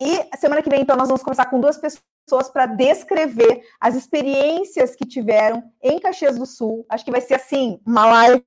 E 0.01 0.37
semana 0.37 0.63
que 0.63 0.71
vem, 0.71 0.81
então, 0.81 0.97
nós 0.97 1.09
vamos 1.09 1.23
conversar 1.23 1.47
com 1.47 1.61
duas 1.61 1.77
pessoas 1.77 2.49
para 2.51 2.65
descrever 2.65 3.63
as 3.79 3.95
experiências 3.95 4.97
que 4.97 5.07
tiveram 5.07 5.63
em 5.83 5.99
Caxias 6.01 6.39
do 6.39 6.47
Sul. 6.47 6.87
Acho 6.89 7.05
que 7.05 7.11
vai 7.11 7.21
ser, 7.21 7.35
assim, 7.35 7.79
uma 7.87 8.07
live 8.07 8.45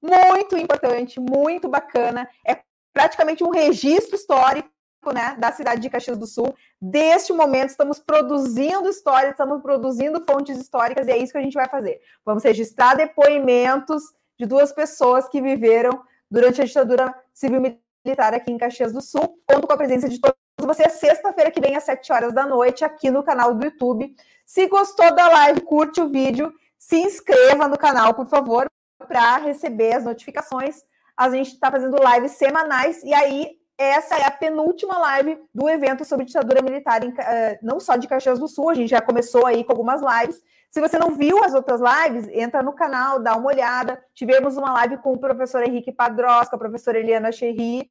muito 0.00 0.56
importante, 0.56 1.20
muito 1.20 1.68
bacana. 1.68 2.26
É 2.46 2.58
praticamente 2.92 3.44
um 3.44 3.50
registro 3.50 4.16
histórico 4.16 4.70
né, 5.10 5.34
da 5.38 5.50
cidade 5.50 5.80
de 5.80 5.90
Caxias 5.90 6.18
do 6.18 6.26
Sul. 6.26 6.54
Deste 6.80 7.32
momento, 7.32 7.70
estamos 7.70 7.98
produzindo 7.98 8.88
histórias, 8.88 9.32
estamos 9.32 9.62
produzindo 9.62 10.22
fontes 10.24 10.58
históricas, 10.58 11.08
e 11.08 11.10
é 11.10 11.18
isso 11.18 11.32
que 11.32 11.38
a 11.38 11.42
gente 11.42 11.54
vai 11.54 11.68
fazer. 11.68 12.00
Vamos 12.24 12.44
registrar 12.44 12.94
depoimentos 12.94 14.02
de 14.38 14.46
duas 14.46 14.72
pessoas 14.72 15.28
que 15.28 15.40
viveram 15.40 16.02
durante 16.30 16.60
a 16.60 16.64
ditadura 16.64 17.14
civil-militar 17.32 18.34
aqui 18.34 18.52
em 18.52 18.58
Caxias 18.58 18.92
do 18.92 19.00
Sul. 19.00 19.38
Conto 19.46 19.66
com 19.66 19.72
a 19.72 19.76
presença 19.76 20.08
de 20.08 20.20
todos 20.20 20.36
você 20.66 20.88
sexta-feira 20.88 21.50
que 21.50 21.60
vem 21.60 21.76
às 21.76 21.84
7 21.84 22.12
horas 22.12 22.32
da 22.32 22.46
noite 22.46 22.84
aqui 22.84 23.10
no 23.10 23.22
canal 23.22 23.54
do 23.54 23.64
YouTube. 23.64 24.14
Se 24.46 24.66
gostou 24.68 25.14
da 25.14 25.28
live, 25.28 25.60
curte 25.62 26.00
o 26.00 26.08
vídeo, 26.08 26.52
se 26.78 26.96
inscreva 26.96 27.66
no 27.68 27.78
canal, 27.78 28.14
por 28.14 28.26
favor, 28.26 28.70
para 28.98 29.38
receber 29.38 29.94
as 29.94 30.04
notificações. 30.04 30.84
A 31.16 31.30
gente 31.30 31.52
está 31.52 31.70
fazendo 31.70 31.96
lives 31.96 32.32
semanais 32.32 33.02
e 33.02 33.12
aí 33.12 33.56
essa 33.82 34.16
é 34.16 34.24
a 34.24 34.30
penúltima 34.30 34.98
live 34.98 35.38
do 35.54 35.68
evento 35.68 36.04
sobre 36.04 36.24
ditadura 36.24 36.62
militar, 36.62 37.04
em, 37.04 37.10
uh, 37.10 37.58
não 37.62 37.80
só 37.80 37.96
de 37.96 38.08
Caxias 38.08 38.38
do 38.38 38.48
Sul, 38.48 38.70
a 38.70 38.74
gente 38.74 38.90
já 38.90 39.00
começou 39.00 39.46
aí 39.46 39.64
com 39.64 39.72
algumas 39.72 40.00
lives. 40.00 40.42
Se 40.70 40.80
você 40.80 40.98
não 40.98 41.10
viu 41.14 41.42
as 41.44 41.52
outras 41.54 41.80
lives, 41.80 42.28
entra 42.32 42.62
no 42.62 42.72
canal, 42.72 43.18
dá 43.18 43.36
uma 43.36 43.48
olhada. 43.48 44.02
Tivemos 44.14 44.56
uma 44.56 44.72
live 44.72 44.96
com 44.98 45.12
o 45.12 45.18
professor 45.18 45.62
Henrique 45.62 45.92
Padrosca, 45.92 46.56
a 46.56 46.58
professora 46.58 46.98
Eliana 46.98 47.30
Cherry, 47.30 47.90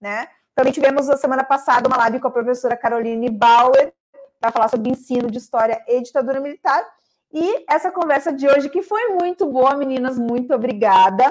né? 0.00 0.28
Também 0.54 0.72
tivemos 0.72 1.08
na 1.08 1.16
semana 1.16 1.44
passada 1.44 1.88
uma 1.88 1.96
live 1.96 2.20
com 2.20 2.28
a 2.28 2.30
professora 2.30 2.76
Caroline 2.76 3.30
Bauer 3.30 3.94
para 4.38 4.50
falar 4.50 4.68
sobre 4.68 4.90
ensino 4.90 5.30
de 5.30 5.38
história 5.38 5.82
e 5.88 6.02
ditadura 6.02 6.40
militar. 6.40 6.86
E 7.32 7.64
essa 7.68 7.90
conversa 7.90 8.32
de 8.32 8.48
hoje, 8.48 8.68
que 8.68 8.82
foi 8.82 9.08
muito 9.10 9.46
boa, 9.46 9.74
meninas, 9.74 10.18
muito 10.18 10.52
obrigada 10.54 11.24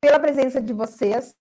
pela 0.00 0.18
presença 0.18 0.60
de 0.60 0.72
vocês. 0.72 1.34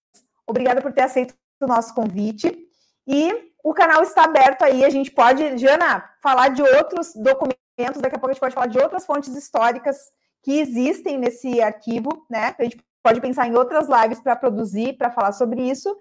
Obrigada 0.48 0.82
por 0.82 0.92
ter 0.94 1.02
aceito 1.02 1.36
o 1.66 1.68
nosso 1.68 1.94
convite. 1.94 2.68
E 3.08 3.54
o 3.64 3.74
canal 3.74 4.02
está 4.04 4.24
aberto 4.24 4.64
aí, 4.64 4.86
a 4.86 4.90
gente 4.90 5.12
pode, 5.12 5.58
Jana, 5.58 6.10
falar 6.22 6.50
de 6.50 6.62
outros 6.62 7.14
documentos, 7.16 8.02
daqui 8.02 8.16
a 8.16 8.20
pouco 8.20 8.30
a 8.30 8.34
gente 8.34 8.40
pode 8.40 8.56
falar 8.56 8.68
de 8.68 8.80
outras 8.80 9.06
fontes 9.06 9.36
históricas 9.36 9.98
que 10.44 10.60
existem 10.60 11.18
nesse 11.18 11.62
arquivo, 11.62 12.26
né? 12.30 12.56
A 12.58 12.64
gente 12.64 12.78
pode 13.04 13.20
pensar 13.20 13.48
em 13.48 13.56
outras 13.56 13.88
lives 13.88 14.20
para 14.20 14.36
produzir, 14.36 14.94
para 14.94 15.12
falar 15.12 15.32
sobre 15.32 15.62
isso. 15.62 15.98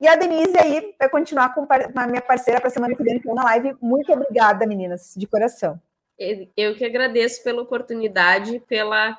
E 0.00 0.08
a 0.08 0.16
Denise 0.16 0.58
aí 0.58 0.94
vai 0.98 1.08
continuar 1.08 1.54
com 1.54 1.66
a 1.70 2.06
minha 2.06 2.22
parceira 2.22 2.58
para 2.58 2.68
a 2.68 2.72
semana 2.72 2.96
que 2.96 3.02
vem 3.02 3.16
então, 3.16 3.34
na 3.34 3.44
live. 3.44 3.76
Muito 3.80 4.10
obrigada, 4.12 4.66
meninas, 4.66 5.12
de 5.16 5.26
coração. 5.26 5.80
Eu 6.56 6.74
que 6.74 6.84
agradeço 6.84 7.42
pela 7.44 7.62
oportunidade, 7.62 8.60
pela 8.60 9.18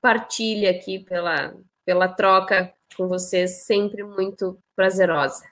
partilha 0.00 0.70
aqui, 0.70 0.98
pela, 0.98 1.54
pela 1.84 2.08
troca 2.08 2.72
com 2.96 3.08
vocês, 3.08 3.64
sempre 3.64 4.02
muito 4.02 4.60
prazerosa. 4.74 5.44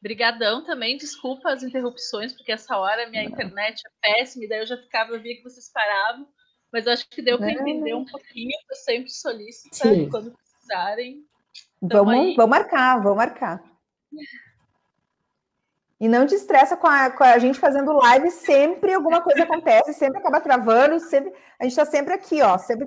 Brigadão 0.00 0.64
também, 0.64 0.96
desculpa 0.96 1.50
as 1.50 1.62
interrupções, 1.62 2.32
porque 2.32 2.52
essa 2.52 2.76
hora 2.76 3.08
minha 3.08 3.24
internet 3.24 3.82
é 3.84 4.14
péssima, 4.14 4.44
e 4.44 4.48
daí 4.48 4.60
eu 4.60 4.66
já 4.66 4.76
ficava, 4.76 5.12
eu 5.12 5.20
via 5.20 5.36
que 5.36 5.42
vocês 5.42 5.70
paravam, 5.72 6.28
mas 6.72 6.86
acho 6.86 7.08
que 7.08 7.22
deu 7.22 7.38
para 7.38 7.50
entender 7.50 7.94
um 7.94 8.04
pouquinho, 8.04 8.50
eu 8.70 8.76
sempre 8.76 9.10
solicito 9.10 10.10
quando 10.10 10.32
precisarem. 10.32 11.24
Vamos, 11.80 12.36
vamos 12.36 12.50
marcar, 12.50 13.02
vamos 13.02 13.16
marcar. 13.16 13.62
E 15.98 16.08
não 16.08 16.26
te 16.26 16.34
estressa 16.34 16.76
com 16.76 16.86
a, 16.86 17.10
com 17.10 17.24
a, 17.24 17.38
gente 17.38 17.58
fazendo 17.58 17.92
live, 17.92 18.30
sempre 18.30 18.92
alguma 18.92 19.22
coisa 19.22 19.44
acontece, 19.44 19.94
sempre 19.94 20.18
acaba 20.18 20.40
travando, 20.40 21.00
sempre, 21.00 21.32
a 21.58 21.64
gente 21.64 21.72
está 21.72 21.86
sempre 21.86 22.12
aqui, 22.12 22.42
ó, 22.42 22.58
sempre 22.58 22.86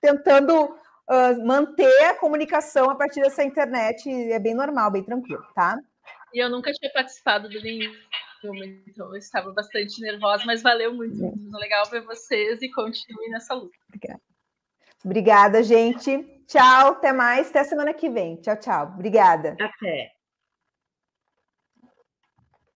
tentando 0.00 0.78
uh, 1.10 1.44
manter 1.44 2.04
a 2.04 2.14
comunicação 2.14 2.88
a 2.88 2.94
partir 2.94 3.20
dessa 3.20 3.42
internet, 3.42 4.08
é 4.08 4.38
bem 4.38 4.54
normal, 4.54 4.90
bem 4.90 5.02
tranquilo, 5.02 5.44
tá? 5.54 5.76
E 6.32 6.42
eu 6.42 6.48
nunca 6.48 6.72
tinha 6.72 6.90
participado 6.92 7.48
do 7.48 7.60
nenhum, 7.60 7.92
então 8.86 9.08
eu 9.08 9.16
estava 9.16 9.52
bastante 9.52 10.00
nervosa, 10.00 10.44
mas 10.46 10.62
valeu 10.62 10.94
muito, 10.94 11.16
muito 11.16 11.56
legal 11.58 11.84
ver 11.90 12.02
vocês 12.02 12.62
e 12.62 12.70
continue 12.70 13.28
nessa 13.30 13.54
luta. 13.54 13.76
Obrigada. 13.88 14.20
Obrigada, 15.04 15.62
gente. 15.62 16.44
Tchau, 16.46 16.92
até 16.92 17.12
mais, 17.12 17.48
até 17.48 17.64
semana 17.64 17.92
que 17.92 18.08
vem. 18.08 18.36
Tchau, 18.36 18.56
tchau. 18.56 18.92
Obrigada. 18.94 19.56
Até. 19.58 20.19